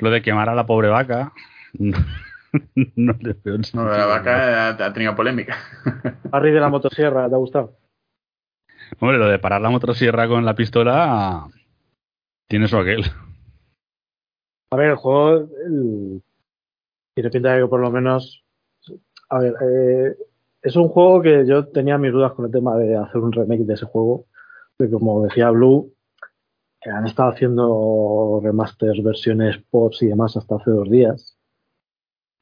Lo 0.00 0.10
de 0.10 0.22
quemar 0.22 0.48
a 0.48 0.54
la 0.54 0.66
pobre 0.66 0.88
vaca, 0.88 1.32
no 1.74 3.12
le 3.20 3.32
veo 3.44 3.54
el 3.54 3.62
No, 3.74 3.84
la 3.84 4.06
vaca 4.06 4.68
ha, 4.68 4.86
ha 4.86 4.92
tenido 4.92 5.14
polémica. 5.14 5.56
Harry 6.32 6.50
de 6.52 6.60
la 6.60 6.68
motosierra, 6.68 7.28
¿te 7.28 7.34
ha 7.34 7.38
gustado? 7.38 7.76
Hombre, 8.98 9.18
lo 9.18 9.28
de 9.28 9.38
parar 9.38 9.60
la 9.60 9.70
motosierra 9.70 10.26
con 10.28 10.44
la 10.44 10.54
pistola 10.54 11.46
tiene 12.48 12.66
su 12.66 12.76
aquel. 12.76 13.04
A 14.72 14.76
ver, 14.76 14.90
el 14.90 14.96
juego 14.96 15.48
el- 15.66 16.22
tiene 17.14 17.30
pinta 17.30 17.52
de 17.54 17.62
que 17.62 17.68
por 17.68 17.80
lo 17.80 17.90
menos 17.90 18.44
A 19.28 19.38
ver, 19.38 19.54
eh, 19.62 20.16
es 20.62 20.74
un 20.76 20.88
juego 20.88 21.22
que 21.22 21.46
yo 21.46 21.66
tenía 21.68 21.98
mis 21.98 22.12
dudas 22.12 22.32
con 22.32 22.46
el 22.46 22.50
tema 22.52 22.76
de 22.76 22.96
hacer 22.96 23.18
un 23.18 23.32
remake 23.32 23.62
de 23.64 23.74
ese 23.74 23.86
juego. 23.86 24.26
Que 24.78 24.90
como 24.90 25.22
decía 25.24 25.50
Blue, 25.50 25.92
han 26.88 27.06
estado 27.06 27.30
haciendo 27.30 28.40
remasters, 28.42 29.02
versiones 29.02 29.58
post 29.70 30.02
y 30.02 30.06
demás 30.06 30.36
hasta 30.36 30.56
hace 30.56 30.70
dos 30.70 30.88
días. 30.88 31.36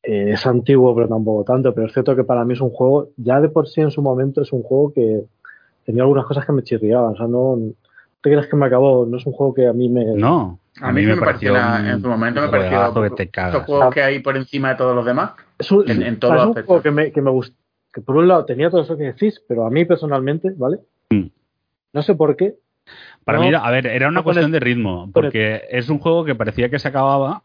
Eh, 0.03 0.31
es 0.33 0.47
antiguo, 0.47 0.95
pero 0.95 1.09
tampoco 1.09 1.45
tanto. 1.45 1.75
Pero 1.75 1.87
es 1.89 1.93
cierto 1.93 2.15
que 2.15 2.25
para 2.25 2.45
mí 2.45 2.53
es 2.55 2.61
un 2.61 2.71
juego, 2.71 3.09
ya 3.17 3.41
de 3.41 3.49
por 3.49 3.69
sí 3.69 3.81
en 3.81 3.91
su 3.91 4.01
momento 4.01 4.43
es 4.43 4.53
un 4.53 4.63
juego 4.63 4.93
que 4.93 5.25
tenía 5.85 6.03
algunas 6.03 6.25
cosas 6.27 6.47
que 6.47 6.53
me 6.53 6.63
chirriaban. 6.63 7.15
O 7.15 7.17
sea, 7.17 7.27
no, 7.27 7.59
te 8.23 8.31
creas 8.31 8.47
que 8.47 8.57
me 8.57 8.67
acabó. 8.67 9.07
No 9.07 9.17
es 9.17 9.27
un 9.27 9.33
juego 9.33 9.55
que 9.55 9.67
a 9.67 9.73
mí 9.73 9.89
me. 9.89 10.05
No, 10.15 10.61
a, 10.81 10.93
mí, 10.93 11.05
me, 11.05 11.17
pareció. 11.17 11.53
una- 11.53 11.81
un 11.81 11.87
en 11.87 12.01
su 12.03 12.09
momento 12.09 12.41
me 12.41 12.49
pareció. 12.49 12.95
que 13.03 13.11
te 13.11 13.23
Estos 13.25 13.33
cagas. 13.33 13.67
juegos 13.67 13.95
que 13.95 14.03
hay 14.03 14.21
por 14.21 14.37
encima 14.37 14.71
de 14.71 14.75
todos 14.77 14.95
los 14.95 15.05
demás. 15.05 15.33
Es 15.59 15.71
un, 15.73 15.91
En- 15.91 16.03
en 16.03 16.21
todos 16.21 16.35
es 16.35 16.37
los 16.39 16.45
un 16.45 16.51
aspectos. 16.51 16.67
juego 16.69 16.83
que 16.83 16.91
me, 16.93 17.13
que 17.13 17.23
me 17.23 17.31
que 17.93 18.01
por 18.03 18.17
un 18.17 18.29
lado 18.29 18.45
tenía 18.45 18.71
todo 18.71 18.83
eso 18.83 18.97
que 18.97 19.05
decís, 19.05 19.43
pero 19.49 19.67
a 19.67 19.71
mí 19.71 19.85
personalmente, 19.85 20.53
¿vale? 20.57 20.79
Mm. 21.11 21.27
No 21.95 22.03
sé 22.03 22.15
por 22.15 22.37
qué. 22.37 22.55
Para 23.29 23.41
No, 23.41 23.45
mí, 23.45 23.55
a 23.55 23.71
ver, 23.71 23.87
era 23.87 24.09
una 24.09 24.21
no 24.21 24.25
cuestión 24.25 24.47
el- 24.47 24.53
de 24.53 24.61
ritmo, 24.61 25.11
porque 25.13 25.61
es 25.71 25.91
un 25.91 25.99
juego 25.99 26.25
que 26.25 26.35
parecía 26.35 26.71
que 26.71 26.79
se 26.79 26.89
acababa 26.89 27.43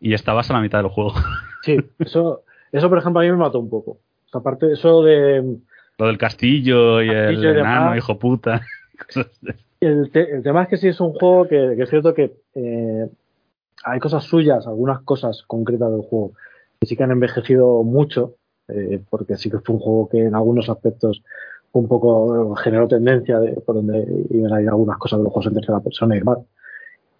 y 0.00 0.14
estabas 0.14 0.50
a 0.50 0.54
la 0.54 0.60
mitad 0.62 0.78
del 0.78 0.88
juego. 0.90 1.12
Sí, 1.60 1.76
eso, 1.98 2.44
eso 2.72 2.88
por 2.88 2.96
ejemplo 2.96 3.20
a 3.20 3.24
mí 3.24 3.30
me 3.30 3.36
mató 3.36 3.58
un 3.58 3.68
poco. 3.68 3.98
Esa 4.26 4.42
parte, 4.42 4.72
eso 4.72 5.02
de 5.02 5.58
Lo 5.98 6.06
del 6.06 6.16
castillo 6.16 7.02
y 7.02 7.10
el 7.10 7.44
y 7.44 7.46
enano, 7.46 7.94
hijo 7.94 8.18
puta. 8.18 8.62
El, 9.80 10.10
te- 10.12 10.30
el 10.34 10.42
tema 10.42 10.62
es 10.62 10.68
que 10.68 10.76
sí 10.78 10.88
es 10.88 11.00
un 11.00 11.12
juego 11.12 11.46
que, 11.48 11.74
que 11.76 11.82
es 11.82 11.90
cierto 11.90 12.14
que 12.14 12.32
eh, 12.54 13.08
hay 13.84 13.98
cosas 14.00 14.24
suyas, 14.24 14.66
algunas 14.66 15.00
cosas 15.02 15.42
concretas 15.46 15.90
del 15.90 16.02
juego 16.02 16.32
que 16.80 16.86
sí 16.86 16.96
que 16.96 17.02
han 17.02 17.10
envejecido 17.10 17.82
mucho, 17.82 18.36
eh, 18.68 19.00
porque 19.10 19.36
sí 19.36 19.50
que 19.50 19.58
fue 19.58 19.74
un 19.74 19.80
juego 19.80 20.08
que 20.08 20.20
en 20.20 20.34
algunos 20.36 20.68
aspectos 20.70 21.22
un 21.72 21.88
poco 21.88 22.54
generó 22.56 22.86
tendencia 22.86 23.38
de 23.38 23.52
por 23.60 23.76
donde 23.76 24.06
iban 24.30 24.52
a 24.52 24.62
ir 24.62 24.68
algunas 24.68 24.98
cosas 24.98 25.18
de 25.18 25.24
los 25.24 25.32
juegos 25.32 25.46
en 25.46 25.54
tercera 25.54 25.80
persona 25.80 26.16
y 26.16 26.18
demás. 26.18 26.38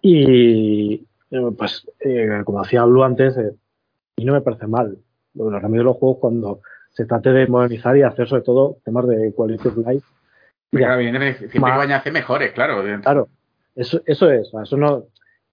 Y 0.01 0.93
eh, 1.31 1.51
pues, 1.57 1.87
eh, 1.99 2.41
como 2.45 2.61
decía 2.61 2.83
Blue 2.83 3.03
antes, 3.03 3.37
eh, 3.37 3.53
y 4.15 4.25
no 4.25 4.33
me 4.33 4.41
parece 4.41 4.67
mal. 4.67 4.97
Lo 5.33 5.45
de 5.45 5.51
los 5.59 5.71
de 5.71 5.83
los 5.83 5.97
juegos 5.97 6.17
cuando 6.19 6.61
se 6.91 7.05
trate 7.05 7.31
de 7.31 7.47
modernizar 7.47 7.97
y 7.97 8.03
hacer 8.03 8.27
sobre 8.27 8.43
todo 8.43 8.77
temas 8.85 9.07
de 9.07 9.33
quality 9.33 9.67
of 9.67 9.77
life. 9.77 10.05
Caga 10.71 10.97
bien, 10.97 11.15
siempre 11.37 11.59
vayan 11.59 11.91
a 11.91 11.97
hacer 11.97 12.13
mejores, 12.13 12.51
claro. 12.51 12.83
Claro, 13.01 13.29
eso, 13.75 14.01
eso 14.05 14.29
es, 14.31 14.51
eso 14.53 14.77
no. 14.77 15.05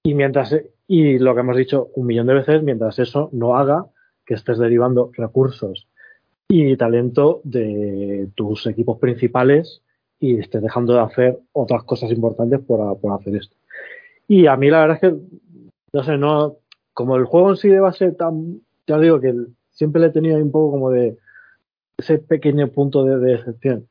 Y 0.02 0.14
mientras 0.14 0.54
y 0.86 1.18
lo 1.18 1.34
que 1.34 1.40
hemos 1.40 1.56
dicho 1.56 1.88
un 1.94 2.06
millón 2.06 2.26
de 2.26 2.34
veces, 2.34 2.62
mientras 2.62 2.98
eso 2.98 3.28
no 3.32 3.56
haga 3.56 3.86
que 4.26 4.34
estés 4.34 4.58
derivando 4.58 5.10
recursos 5.14 5.86
y 6.52 6.76
talento 6.76 7.40
de 7.44 8.28
tus 8.34 8.66
equipos 8.66 8.98
principales 8.98 9.82
y 10.18 10.40
estés 10.40 10.60
dejando 10.60 10.94
de 10.94 11.00
hacer 11.00 11.38
otras 11.52 11.84
cosas 11.84 12.10
importantes 12.10 12.58
por, 12.58 12.98
por 12.98 13.12
hacer 13.12 13.36
esto. 13.36 13.54
Y 14.26 14.48
a 14.48 14.56
mí 14.56 14.68
la 14.68 14.80
verdad 14.80 14.98
es 15.00 15.10
que, 15.12 15.16
no 15.92 16.02
sé, 16.02 16.18
no, 16.18 16.56
como 16.92 17.14
el 17.14 17.24
juego 17.24 17.50
en 17.50 17.56
sí 17.56 17.68
de 17.68 17.78
base 17.78 18.10
tan, 18.10 18.62
ya 18.84 18.98
digo 18.98 19.20
que 19.20 19.32
siempre 19.70 20.00
le 20.00 20.08
he 20.08 20.10
tenido 20.10 20.38
un 20.38 20.50
poco 20.50 20.72
como 20.72 20.90
de 20.90 21.16
ese 21.96 22.18
pequeño 22.18 22.66
punto 22.68 23.04
de, 23.04 23.18
de 23.20 23.30
decepción. 23.36 23.88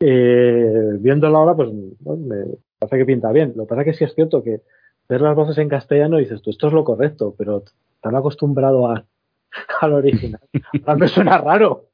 Eh, 0.00 0.98
viéndolo 0.98 1.38
ahora, 1.38 1.54
pues 1.54 1.72
me 1.72 2.44
parece 2.78 2.98
que 2.98 3.06
pinta 3.06 3.32
bien. 3.32 3.54
Lo 3.56 3.64
que 3.64 3.68
pasa 3.70 3.80
es 3.80 3.86
que 3.86 3.94
sí 3.94 4.04
es 4.04 4.14
cierto 4.14 4.42
que 4.42 4.60
ver 5.08 5.22
las 5.22 5.34
voces 5.34 5.56
en 5.56 5.70
castellano 5.70 6.18
dices 6.18 6.42
tú, 6.42 6.50
esto 6.50 6.66
es 6.66 6.74
lo 6.74 6.84
correcto, 6.84 7.34
pero 7.38 7.64
tan 8.02 8.16
acostumbrado 8.16 8.86
a, 8.86 9.06
al 9.80 9.92
original. 9.94 10.40
A 10.86 10.94
mí 10.94 11.00
me 11.00 11.08
suena 11.08 11.38
raro. 11.38 11.86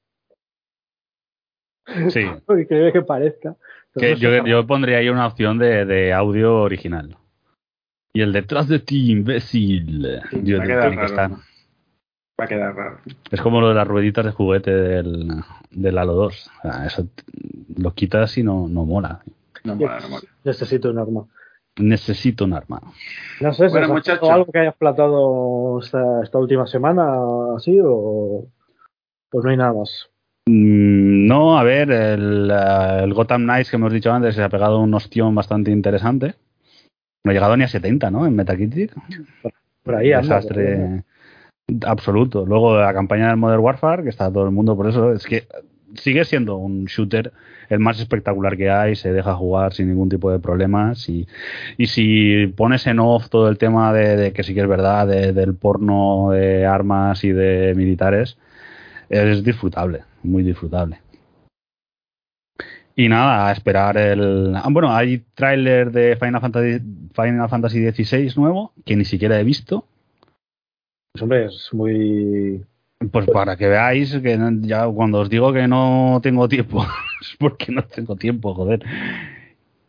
Sí. 2.10 2.22
Que, 2.68 2.90
que 2.92 3.02
parezca. 3.02 3.56
Que 3.94 4.16
yo, 4.16 4.66
pondría 4.66 4.98
ahí 4.98 5.08
una 5.08 5.26
opción 5.26 5.58
de, 5.58 5.84
de 5.86 6.12
audio 6.12 6.56
original. 6.62 7.16
Y 8.12 8.20
el 8.22 8.32
detrás 8.32 8.68
de 8.68 8.78
ti, 8.80 9.10
imbécil. 9.10 10.06
Sí, 10.30 10.40
Yo 10.42 10.58
va 10.58 10.64
a 10.64 10.66
quedar 10.66 10.90
que 10.90 10.96
raro. 10.96 11.06
está- 11.06 11.28
Va 12.38 12.44
a 12.44 12.48
quedar 12.48 12.74
raro. 12.74 12.98
Es 13.30 13.40
como 13.40 13.60
lo 13.62 13.68
de 13.70 13.74
las 13.74 13.86
rueditas 13.88 14.24
de 14.26 14.32
juguete 14.32 14.70
del, 14.70 15.28
del 15.70 15.98
Halo 15.98 16.12
2. 16.14 16.50
O 16.58 16.62
sea, 16.62 16.86
eso 16.86 17.06
lo 17.78 17.94
quitas 17.94 18.36
y 18.36 18.42
no, 18.42 18.68
no 18.68 18.84
mola. 18.84 19.22
No 19.64 19.74
mola, 19.76 19.98
no 20.00 20.08
mola. 20.10 20.22
Necesito 20.44 20.90
un 20.90 20.98
arma. 20.98 21.24
Necesito 21.78 22.44
un 22.44 22.54
arma. 22.54 22.80
No 23.40 23.52
sé, 23.52 23.68
¿se 23.68 23.78
Bueno, 23.78 23.88
muchacho. 23.94 24.30
algo 24.30 24.50
que 24.50 24.58
hayas 24.60 24.76
platado 24.76 25.78
esta, 25.80 26.22
esta 26.22 26.38
última 26.38 26.66
semana 26.66 27.04
así 27.56 27.78
o 27.84 28.46
pues 29.30 29.44
no 29.44 29.50
hay 29.50 29.56
nada 29.56 29.74
más? 29.74 30.08
Mm, 30.48 31.26
No, 31.26 31.58
a 31.58 31.62
ver, 31.64 31.90
el, 31.90 32.50
eh, 32.50 33.00
el 33.04 33.12
Gotham 33.12 33.42
Knights 33.44 33.70
que 33.70 33.76
hemos 33.76 33.92
dicho 33.92 34.12
antes 34.12 34.34
se 34.34 34.42
ha 34.42 34.48
pegado 34.48 34.80
un 34.80 34.94
ostión 34.94 35.34
bastante 35.34 35.70
interesante. 35.70 36.34
No 37.24 37.30
ha 37.30 37.34
llegado 37.34 37.56
ni 37.56 37.64
a 37.64 37.68
70, 37.68 38.10
¿no? 38.10 38.24
En 38.26 38.36
Metacritic. 38.36 38.94
Por 39.82 39.94
ahí 39.96 40.12
anda. 40.12 40.36
desastre 40.36 41.02
absoluto. 41.84 42.46
Luego 42.46 42.78
la 42.78 42.94
campaña 42.94 43.28
del 43.28 43.36
Modern 43.36 43.60
Warfare, 43.60 44.02
que 44.04 44.10
está 44.10 44.32
todo 44.32 44.44
el 44.44 44.52
mundo 44.52 44.76
por 44.76 44.88
eso, 44.88 45.12
es 45.12 45.26
que 45.26 45.46
sigue 45.94 46.24
siendo 46.24 46.56
un 46.56 46.84
shooter 46.84 47.32
el 47.68 47.78
más 47.78 47.98
espectacular 48.00 48.56
que 48.56 48.70
hay, 48.70 48.96
se 48.96 49.12
deja 49.12 49.34
jugar 49.34 49.72
sin 49.72 49.88
ningún 49.88 50.08
tipo 50.08 50.30
de 50.30 50.38
problemas 50.38 51.08
y, 51.08 51.26
y 51.76 51.86
si 51.86 52.46
pones 52.56 52.86
en 52.86 52.98
off 53.00 53.28
todo 53.28 53.48
el 53.48 53.58
tema 53.58 53.92
de, 53.92 54.32
que 54.32 54.42
sí 54.42 54.54
que 54.54 54.60
es 54.60 54.68
verdad, 54.68 55.06
de- 55.06 55.32
del 55.32 55.54
porno 55.54 56.30
de 56.30 56.66
armas 56.66 57.22
y 57.24 57.30
de 57.32 57.74
militares, 57.74 58.38
es 59.08 59.42
disfrutable, 59.44 60.02
muy 60.22 60.42
disfrutable. 60.42 61.00
Y 62.98 63.08
nada, 63.08 63.48
a 63.48 63.52
esperar 63.52 63.98
el... 63.98 64.54
ah, 64.56 64.68
bueno, 64.70 64.94
hay 64.94 65.18
tráiler 65.34 65.92
de 65.92 66.16
Final 66.16 66.40
Fantasy, 66.40 66.80
Final 67.14 67.48
Fantasy 67.48 67.90
XVI 67.92 68.32
nuevo, 68.36 68.72
que 68.86 68.96
ni 68.96 69.04
siquiera 69.04 69.38
he 69.38 69.44
visto. 69.44 69.84
Pues, 71.12 71.22
hombre, 71.22 71.44
es 71.46 71.68
muy 71.72 72.64
Pues 73.12 73.26
para 73.26 73.56
que 73.56 73.68
veáis 73.68 74.16
que 74.22 74.38
ya 74.62 74.86
cuando 74.88 75.20
os 75.20 75.28
digo 75.28 75.52
que 75.52 75.68
no 75.68 76.18
tengo 76.22 76.48
tiempo, 76.48 76.82
es 77.20 77.36
porque 77.38 77.70
no 77.70 77.82
tengo 77.82 78.16
tiempo, 78.16 78.54
joder. 78.54 78.82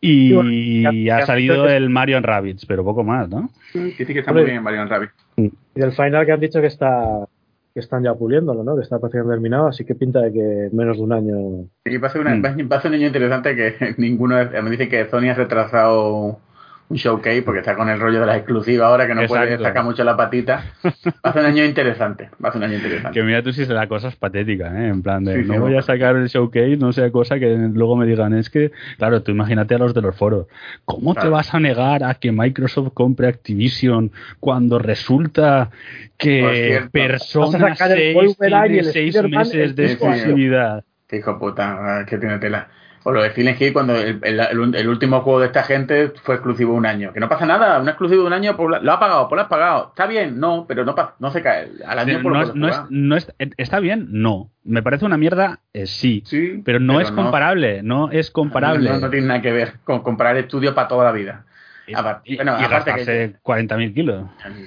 Y 0.00 0.30
Y 0.30 0.32
bueno, 0.34 0.50
ya- 0.92 1.16
ha 1.18 1.26
salido 1.26 1.68
el 1.68 1.88
Mario 1.90 2.20
Rabbids, 2.20 2.66
pero 2.66 2.84
poco 2.84 3.02
más, 3.02 3.28
¿no? 3.28 3.50
Dice 3.74 4.06
que 4.12 4.20
está 4.20 4.32
muy 4.32 4.44
bien 4.44 4.62
Mario 4.62 4.84
Rabbit. 4.86 5.10
Y 5.36 5.50
del 5.74 5.92
final 5.92 6.24
que 6.26 6.32
han 6.32 6.40
dicho 6.40 6.60
que 6.60 6.66
está 6.68 7.26
que 7.74 7.80
están 7.80 8.02
ya 8.02 8.14
puliéndolo, 8.14 8.64
¿no? 8.64 8.74
Que 8.76 8.82
está 8.82 8.98
prácticamente 8.98 9.34
terminado, 9.36 9.68
así 9.68 9.84
que 9.84 9.94
pinta 9.94 10.20
de 10.20 10.32
que 10.32 10.40
en 10.66 10.76
menos 10.76 10.96
de 10.96 11.02
un 11.02 11.12
año. 11.12 11.68
Y 11.84 11.96
va 11.98 12.08
a 12.08 12.10
ser 12.10 12.20
una- 12.22 12.34
Mm. 12.34 12.68
un 12.84 12.92
niño 12.92 13.06
interesante 13.06 13.54
que 13.54 13.74
ninguno 13.98 14.36
me 14.36 14.70
dice 14.70 14.88
que 14.88 15.08
Sony 15.08 15.28
ha 15.30 15.34
retrasado 15.34 16.40
un 16.88 16.96
showcase 16.96 17.42
porque 17.42 17.60
está 17.60 17.76
con 17.76 17.88
el 17.88 18.00
rollo 18.00 18.20
de 18.20 18.26
la 18.26 18.36
exclusiva 18.36 18.86
ahora 18.86 19.06
que 19.06 19.14
no 19.14 19.26
puede 19.26 19.58
sacar 19.58 19.84
mucho 19.84 20.04
la 20.04 20.16
patita. 20.16 20.64
Va 20.84 21.30
a 21.30 21.32
ser 21.32 21.42
un 21.42 21.48
año 21.48 21.64
interesante. 21.64 22.30
Va 22.42 22.48
a 22.48 22.52
ser 22.52 22.58
un 22.60 22.64
año 22.64 22.76
interesante. 22.76 23.18
Que 23.18 23.24
mira 23.24 23.42
tú 23.42 23.52
si 23.52 23.64
será 23.66 23.86
cosa 23.86 24.10
patética, 24.18 24.68
¿eh? 24.82 24.88
En 24.88 25.02
plan 25.02 25.24
de, 25.24 25.34
Sí, 25.34 25.42
sí, 25.42 25.48
no 25.48 25.54
voy 25.54 25.62
bueno. 25.62 25.78
a 25.78 25.82
sacar 25.82 26.16
el 26.16 26.28
showcase, 26.28 26.76
no 26.76 26.92
sea 26.92 27.10
cosa 27.10 27.38
que 27.38 27.48
luego 27.72 27.96
me 27.96 28.06
digan, 28.06 28.34
es 28.34 28.48
que, 28.48 28.72
claro, 28.96 29.22
tú 29.22 29.32
imagínate 29.32 29.74
a 29.74 29.78
los 29.78 29.92
de 29.92 30.00
los 30.00 30.16
foros, 30.16 30.46
¿cómo 30.84 31.14
te 31.14 31.28
vas 31.28 31.54
a 31.54 31.60
negar 31.60 32.04
a 32.04 32.14
que 32.14 32.32
Microsoft 32.32 32.92
compre 32.94 33.28
Activision 33.28 34.10
cuando 34.40 34.78
resulta 34.78 35.70
que. 36.16 36.88
Persona 36.90 37.58
Vas 37.58 37.72
a 37.72 37.74
sacar 37.74 37.98
el 37.98 38.14
6 38.14 38.36
Wolverine 38.38 38.66
y 38.66 38.68
tiene 38.68 38.78
el 38.78 38.92
6 38.92 39.14
Spider-Man 39.14 39.38
meses 39.38 39.76
de 39.76 39.84
exclusividad? 39.92 40.84
Qué 41.06 41.16
hijo 41.18 41.38
puta, 41.38 42.04
que 42.08 42.18
tiene 42.18 42.38
tela. 42.38 42.68
O 43.08 43.12
lo 43.12 43.22
de 43.22 43.30
Silent 43.32 43.58
Hill 43.58 43.72
cuando 43.72 43.96
el, 43.96 44.20
el- 44.22 44.38
el- 44.40 44.74
el 44.74 44.88
último 44.88 45.22
juego 45.22 45.40
de 45.40 45.46
esta 45.46 45.62
gente 45.62 46.12
fue 46.22 46.34
exclusivo 46.34 46.74
un 46.74 46.84
año. 46.84 47.10
Que 47.14 47.20
no 47.20 47.28
pasa 47.28 47.46
nada, 47.46 47.78
un 47.80 47.88
exclusivo 47.88 48.20
de 48.20 48.26
un 48.26 48.32
año, 48.34 48.54
pues 48.54 48.82
lo 48.82 48.92
ha 48.92 49.00
pagado, 49.00 49.28
pues 49.28 49.36
lo 49.38 49.42
has 49.42 49.48
pagado. 49.48 49.86
Está 49.88 50.06
bien, 50.06 50.38
no, 50.38 50.66
pero 50.68 50.84
no, 50.84 50.94
no 51.18 51.30
se 51.30 51.40
cae. 51.42 51.70
Al 51.86 51.98
año 52.00 52.20
por 52.22 52.32
no, 52.32 52.44
lo 52.44 52.54
no 52.54 52.68
es- 52.68 52.80
no 52.90 53.16
es- 53.16 53.32
¿Está 53.56 53.80
bien? 53.80 54.08
No. 54.10 54.50
¿Me 54.62 54.82
parece 54.82 55.06
una 55.06 55.16
mierda? 55.16 55.60
Eh, 55.72 55.86
sí. 55.86 56.22
Sí, 56.26 56.60
Pero 56.64 56.80
no 56.80 57.00
es 57.00 57.10
comparable, 57.10 57.82
no 57.82 58.10
es 58.10 58.30
comparable. 58.30 58.90
No, 58.90 59.08
tiene 59.08 59.26
nada 59.26 59.40
que 59.40 59.52
ver 59.52 59.74
con 59.84 60.02
comprar 60.02 60.36
estudios 60.36 60.74
para 60.74 60.88
toda 60.88 61.04
la 61.04 61.12
vida. 61.12 61.44
Y, 61.86 61.94
Aparte- 61.94 62.30
y- 62.30 62.36
bueno, 62.36 62.58
y 62.60 62.64
aparte 62.64 62.90
que- 62.92 62.96
gastarse 62.98 63.34
40.000 63.42 63.94
kilos. 63.94 64.24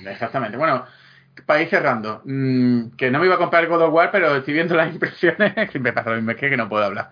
Exactamente. 0.09 0.57
Bueno, 0.57 0.83
para 1.45 1.61
ir 1.61 1.67
cerrando, 1.69 2.21
mm, 2.25 2.95
que 2.97 3.11
no 3.11 3.19
me 3.19 3.25
iba 3.25 3.35
a 3.35 3.37
comprar 3.37 3.67
God 3.67 3.81
of 3.83 3.93
War, 3.93 4.09
pero 4.11 4.35
estoy 4.35 4.53
viendo 4.55 4.75
las 4.75 4.91
impresiones, 4.93 5.53
siempre 5.71 5.93
pasa 5.93 6.09
lo 6.09 6.15
mismo, 6.17 6.31
es 6.31 6.37
que 6.37 6.57
no 6.57 6.67
puedo 6.67 6.83
hablar. 6.83 7.11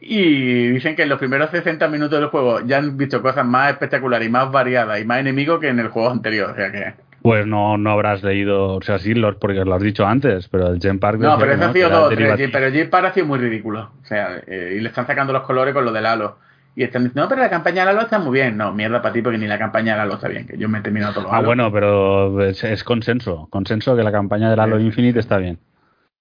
Y 0.00 0.68
dicen 0.68 0.96
que 0.96 1.02
en 1.02 1.10
los 1.10 1.18
primeros 1.18 1.50
60 1.50 1.86
minutos 1.88 2.18
del 2.18 2.28
juego 2.30 2.60
ya 2.60 2.78
han 2.78 2.96
visto 2.96 3.20
cosas 3.20 3.44
más 3.44 3.70
espectaculares 3.72 4.26
y 4.26 4.30
más 4.30 4.50
variadas 4.50 5.00
y 5.00 5.04
más 5.04 5.18
enemigos 5.20 5.60
que 5.60 5.68
en 5.68 5.78
el 5.78 5.88
juego 5.88 6.10
anterior. 6.10 6.50
O 6.50 6.54
sea 6.54 6.72
que. 6.72 6.94
Pues 7.22 7.46
no, 7.46 7.76
no 7.76 7.90
habrás 7.90 8.22
leído, 8.22 8.76
o 8.76 8.80
sea, 8.80 8.98
sí, 8.98 9.12
los, 9.12 9.36
porque 9.36 9.62
lo 9.62 9.74
has 9.74 9.82
dicho 9.82 10.06
antes, 10.06 10.48
pero 10.48 10.68
el 10.68 10.80
Gen 10.80 10.98
Park. 10.98 11.18
No, 11.18 11.36
pero 11.38 11.52
eso 11.52 11.66
ha 11.66 11.72
sido 11.74 11.90
todo 11.90 12.08
derivativo. 12.08 12.48
Pero 12.50 12.70
Jim 12.72 12.88
Parr 12.88 13.04
ha 13.06 13.12
sido 13.12 13.26
muy 13.26 13.38
ridículo. 13.38 13.90
O 14.02 14.06
sea, 14.06 14.40
eh, 14.46 14.76
y 14.78 14.80
le 14.80 14.88
están 14.88 15.06
sacando 15.06 15.34
los 15.34 15.42
colores 15.42 15.74
con 15.74 15.84
lo 15.84 15.92
del 15.92 16.06
Halo. 16.06 16.38
Y 16.74 16.82
están 16.84 17.02
diciendo, 17.02 17.22
no, 17.24 17.28
pero 17.28 17.42
la 17.42 17.50
campaña 17.50 17.84
de 17.84 17.90
Halo 17.90 18.00
está 18.00 18.18
muy 18.18 18.32
bien. 18.32 18.56
No, 18.56 18.72
mierda 18.72 19.02
para 19.02 19.12
ti, 19.12 19.20
porque 19.20 19.36
ni 19.36 19.46
la 19.46 19.58
campaña 19.58 19.96
de 19.96 20.00
Halo 20.00 20.14
está 20.14 20.28
bien. 20.28 20.46
Que 20.46 20.56
yo 20.56 20.66
me 20.70 20.78
he 20.78 20.80
terminado 20.80 21.12
todos 21.12 21.24
los 21.24 21.32
Ah, 21.34 21.36
Halo. 21.38 21.46
bueno, 21.46 21.70
pero 21.70 22.42
es, 22.42 22.64
es 22.64 22.82
consenso, 22.84 23.48
consenso 23.50 23.94
que 23.94 24.02
la 24.02 24.12
campaña 24.12 24.48
del 24.48 24.58
Halo 24.60 24.78
Sí. 24.78 24.86
Infinite 24.86 25.18
está 25.20 25.36
bien. 25.36 25.58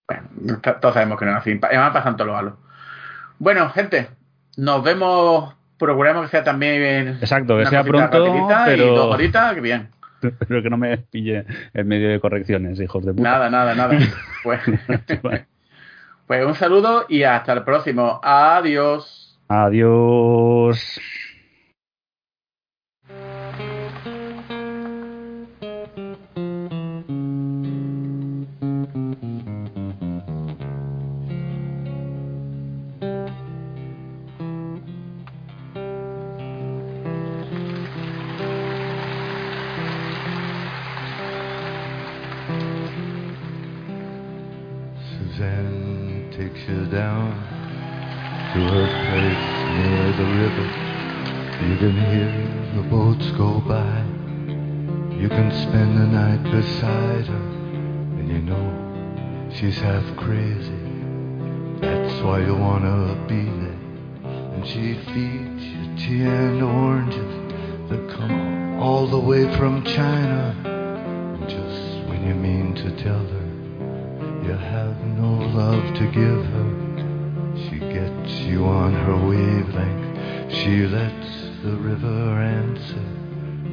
Bueno, 0.06 0.60
todos 0.82 0.94
sabemos 0.96 1.18
que 1.18 1.24
no 1.26 1.32
es 1.32 1.38
así. 1.38 1.58
Además 1.62 1.92
pasan 1.94 2.18
todos 2.18 2.28
los 2.32 2.38
halos. 2.38 2.54
Bueno, 3.40 3.70
gente, 3.70 4.10
nos 4.58 4.84
vemos. 4.84 5.56
Procuramos 5.78 6.26
que 6.26 6.32
sea 6.32 6.44
también. 6.44 7.18
Exacto, 7.22 7.58
que 7.58 7.66
sea 7.66 7.84
pronto, 7.84 8.10
pero- 8.66 8.84
Y 8.86 8.96
dos 8.96 9.14
horitas, 9.16 9.54
que 9.56 9.62
bien. 9.62 9.90
Pero 10.50 10.62
que 10.62 10.70
no 10.70 10.76
me 10.76 10.98
pille 10.98 11.46
en 11.74 11.88
medio 11.88 12.10
de 12.10 12.20
correcciones, 12.20 12.78
hijos 12.82 13.06
de 13.06 13.14
puta. 13.14 13.24
Nada, 13.24 13.50
nada, 13.50 13.74
nada. 13.76 13.98
Pues, 14.44 14.60
pues 16.28 16.46
un 16.46 16.56
saludo 16.56 17.06
y 17.08 17.24
hasta 17.24 17.54
el 17.54 17.64
próximo. 17.64 18.20
Adiós. 18.22 19.40
Adiós. 19.48 21.00
Can 51.80 51.96
hear 52.12 52.74
the 52.76 52.90
boats 52.90 53.32
go 53.38 53.62
by. 53.62 54.04
You 55.18 55.30
can 55.30 55.50
spend 55.64 55.98
the 55.98 56.08
night 56.08 56.44
beside 56.44 57.26
her, 57.26 57.46
and 58.20 58.28
you 58.28 58.40
know 58.40 59.50
she's 59.56 59.78
half 59.78 60.04
crazy. 60.18 60.84
That's 61.80 62.22
why 62.22 62.42
you 62.42 62.54
wanna 62.54 63.16
be 63.30 63.46
there. 63.46 63.80
And 64.26 64.68
she 64.68 64.96
feeds 65.14 65.64
you 65.64 65.96
tea 65.96 66.24
and 66.24 66.62
oranges 66.62 67.34
that 67.90 68.10
come 68.10 68.78
all 68.82 69.08
the 69.08 69.20
way 69.20 69.44
from 69.56 69.82
China. 69.86 70.54
And 70.66 71.48
just 71.48 72.10
when 72.10 72.28
you 72.28 72.36
mean 72.36 72.76
to 72.76 72.92
tell 73.02 73.26
her 73.26 73.50
you 74.44 74.52
have 74.52 75.00
no 75.06 75.32
love 75.58 75.94
to 75.94 76.06
give 76.08 76.44
her. 76.56 76.70
She 77.56 77.80
gets 77.80 78.32
you 78.42 78.66
on 78.66 78.92
her 78.92 79.16
wavelength. 79.16 80.52
She 80.52 80.86
lets 80.86 81.29
the 81.64 81.76
river 81.76 82.40
answer. 82.40 83.04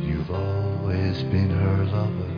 You've 0.00 0.30
always 0.30 1.22
been 1.24 1.50
her 1.50 1.84
lover. 1.84 2.32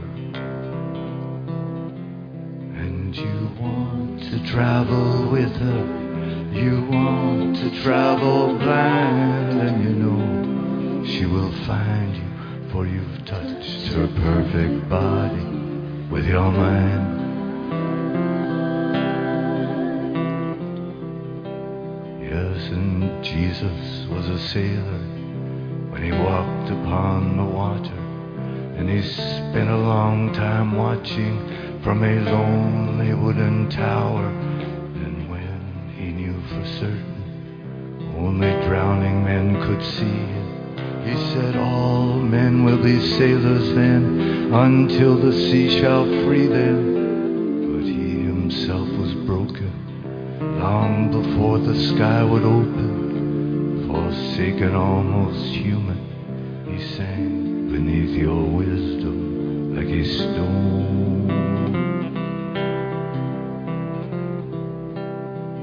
And 2.76 3.16
you 3.16 3.50
want 3.58 4.22
to 4.24 4.46
travel 4.46 5.30
with 5.30 5.52
her. 5.52 6.50
You 6.52 6.82
want 6.90 7.56
to 7.56 7.82
travel 7.82 8.58
blind. 8.58 9.58
And 9.58 9.84
you 9.84 9.90
know 9.90 11.04
she 11.06 11.24
will 11.24 11.52
find 11.64 12.14
you. 12.14 12.70
For 12.70 12.86
you've 12.86 13.24
touched 13.24 13.86
her 13.94 14.06
perfect 14.06 14.88
body 14.90 15.44
with 16.10 16.26
your 16.26 16.52
mind. 16.52 17.16
Yes, 22.22 22.68
and 22.68 23.24
Jesus 23.24 24.06
was 24.10 24.28
a 24.28 24.38
sailor 24.38 25.17
when 25.98 26.12
he 26.12 26.18
walked 26.18 26.70
upon 26.70 27.36
the 27.36 27.44
water, 27.44 27.98
and 28.76 28.88
he 28.88 29.02
spent 29.02 29.68
a 29.68 29.76
long 29.76 30.32
time 30.32 30.76
watching 30.76 31.80
from 31.82 32.04
a 32.04 32.20
lonely 32.20 33.14
wooden 33.14 33.68
tower. 33.68 34.26
And 34.26 35.28
when 35.28 35.90
he 35.96 36.12
knew 36.12 36.40
for 36.48 36.64
certain 36.78 38.14
only 38.16 38.50
drowning 38.66 39.24
men 39.24 39.60
could 39.62 39.84
see 39.84 40.48
he 41.08 41.16
said, 41.32 41.56
All 41.56 42.14
men 42.14 42.64
will 42.64 42.82
be 42.82 43.00
sailors 43.16 43.74
then 43.74 44.52
until 44.52 45.16
the 45.16 45.32
sea 45.32 45.80
shall 45.80 46.04
free 46.04 46.46
them. 46.46 47.72
But 47.72 47.86
he 47.86 48.22
himself 48.22 48.88
was 48.98 49.14
broken 49.26 49.72
long 50.60 51.10
before 51.10 51.58
the 51.58 51.76
sky 51.94 52.22
would 52.22 52.42
open, 52.42 53.88
forsaken, 53.88 54.74
almost 54.74 55.44
human. 55.54 55.87
Your 58.18 58.44
wisdom 58.44 59.76
like 59.76 59.86
a 59.86 60.04
stone. 60.04 61.30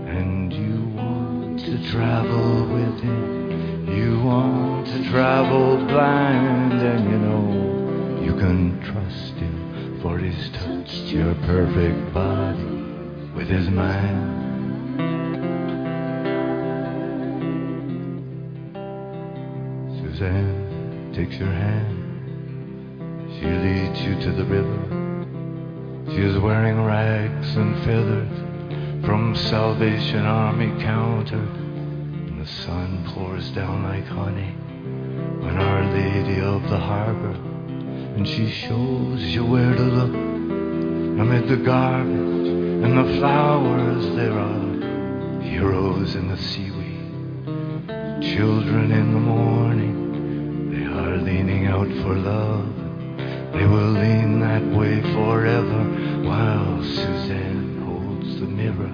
And 0.07 0.53
you 0.53 0.87
want 0.95 1.59
to 1.59 1.91
travel 1.91 2.65
with 2.73 3.01
him, 3.01 3.89
you 3.93 4.21
want 4.21 4.87
to 4.87 5.03
travel 5.09 5.85
blind, 5.85 6.81
and 6.81 7.11
you 7.11 7.17
know 7.17 8.21
you 8.23 8.33
can 8.39 8.79
trust 8.83 9.33
him, 9.33 9.99
for 10.01 10.17
he's 10.17 10.49
touched 10.51 11.11
your 11.11 11.35
perfect 11.45 12.13
body 12.13 12.63
with 13.35 13.49
his 13.49 13.67
mind. 13.69 14.31
Suzanne 19.99 21.11
takes 21.13 21.35
your 21.35 21.51
hand. 21.51 21.94
She 23.45 23.51
leads 23.51 24.01
you 24.01 24.19
to 24.21 24.31
the 24.31 24.43
river. 24.43 24.79
She 26.09 26.21
is 26.23 26.35
wearing 26.39 26.83
rags 26.83 27.55
and 27.55 27.75
feathers 27.85 29.05
from 29.05 29.35
Salvation 29.35 30.25
Army 30.25 30.81
counter. 30.81 31.37
And 31.37 32.41
the 32.41 32.47
sun 32.47 33.05
pours 33.13 33.51
down 33.51 33.83
like 33.83 34.07
honey 34.07 34.55
on 35.43 35.57
Our 35.57 35.93
Lady 35.93 36.41
of 36.41 36.67
the 36.71 36.79
Harbor. 36.79 37.35
And 38.15 38.27
she 38.27 38.49
shows 38.49 39.21
you 39.21 39.45
where 39.45 39.75
to 39.75 39.83
look 39.83 40.15
amid 40.15 41.47
the 41.47 41.57
garbage 41.57 42.47
and 42.47 42.97
the 42.97 43.19
flowers. 43.19 44.15
There 44.15 44.33
are 44.33 45.41
heroes 45.43 46.15
in 46.15 46.29
the 46.29 46.37
seaweed 46.37 46.95
children 48.35 48.91
in 48.91 49.13
the 49.13 49.19
morning, 49.19 50.71
they 50.71 50.85
are 50.85 51.17
leaning 51.17 51.67
out 51.67 51.87
for 52.01 52.15
love. 52.15 52.64
They 53.55 53.65
will 53.65 53.91
lean 53.91 54.41
that 54.41 54.63
way 54.77 55.01
forever 55.13 55.83
while 56.27 56.83
Suzanne 56.83 57.81
holds 57.85 58.39
the 58.41 58.47
mirror. 58.47 58.93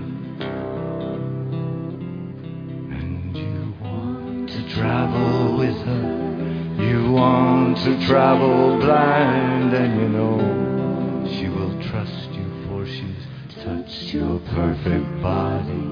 And 2.96 3.36
you 3.36 3.74
want 3.82 4.50
to 4.50 4.70
travel 4.70 5.58
with 5.58 5.78
her, 5.78 6.78
you 6.80 7.12
want 7.12 7.78
to 7.78 8.06
travel 8.06 8.78
blind, 8.78 9.74
and 9.74 10.00
you 10.00 10.10
know 10.10 11.28
she 11.40 11.50
will 11.50 11.82
trust 11.90 12.30
you 12.30 12.46
for 12.68 12.86
she's 12.86 13.26
touched 13.64 14.14
your 14.14 14.40
perfect 14.54 15.22
body 15.24 15.88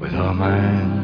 with 0.00 0.12
her 0.12 0.32
mind. 0.32 0.97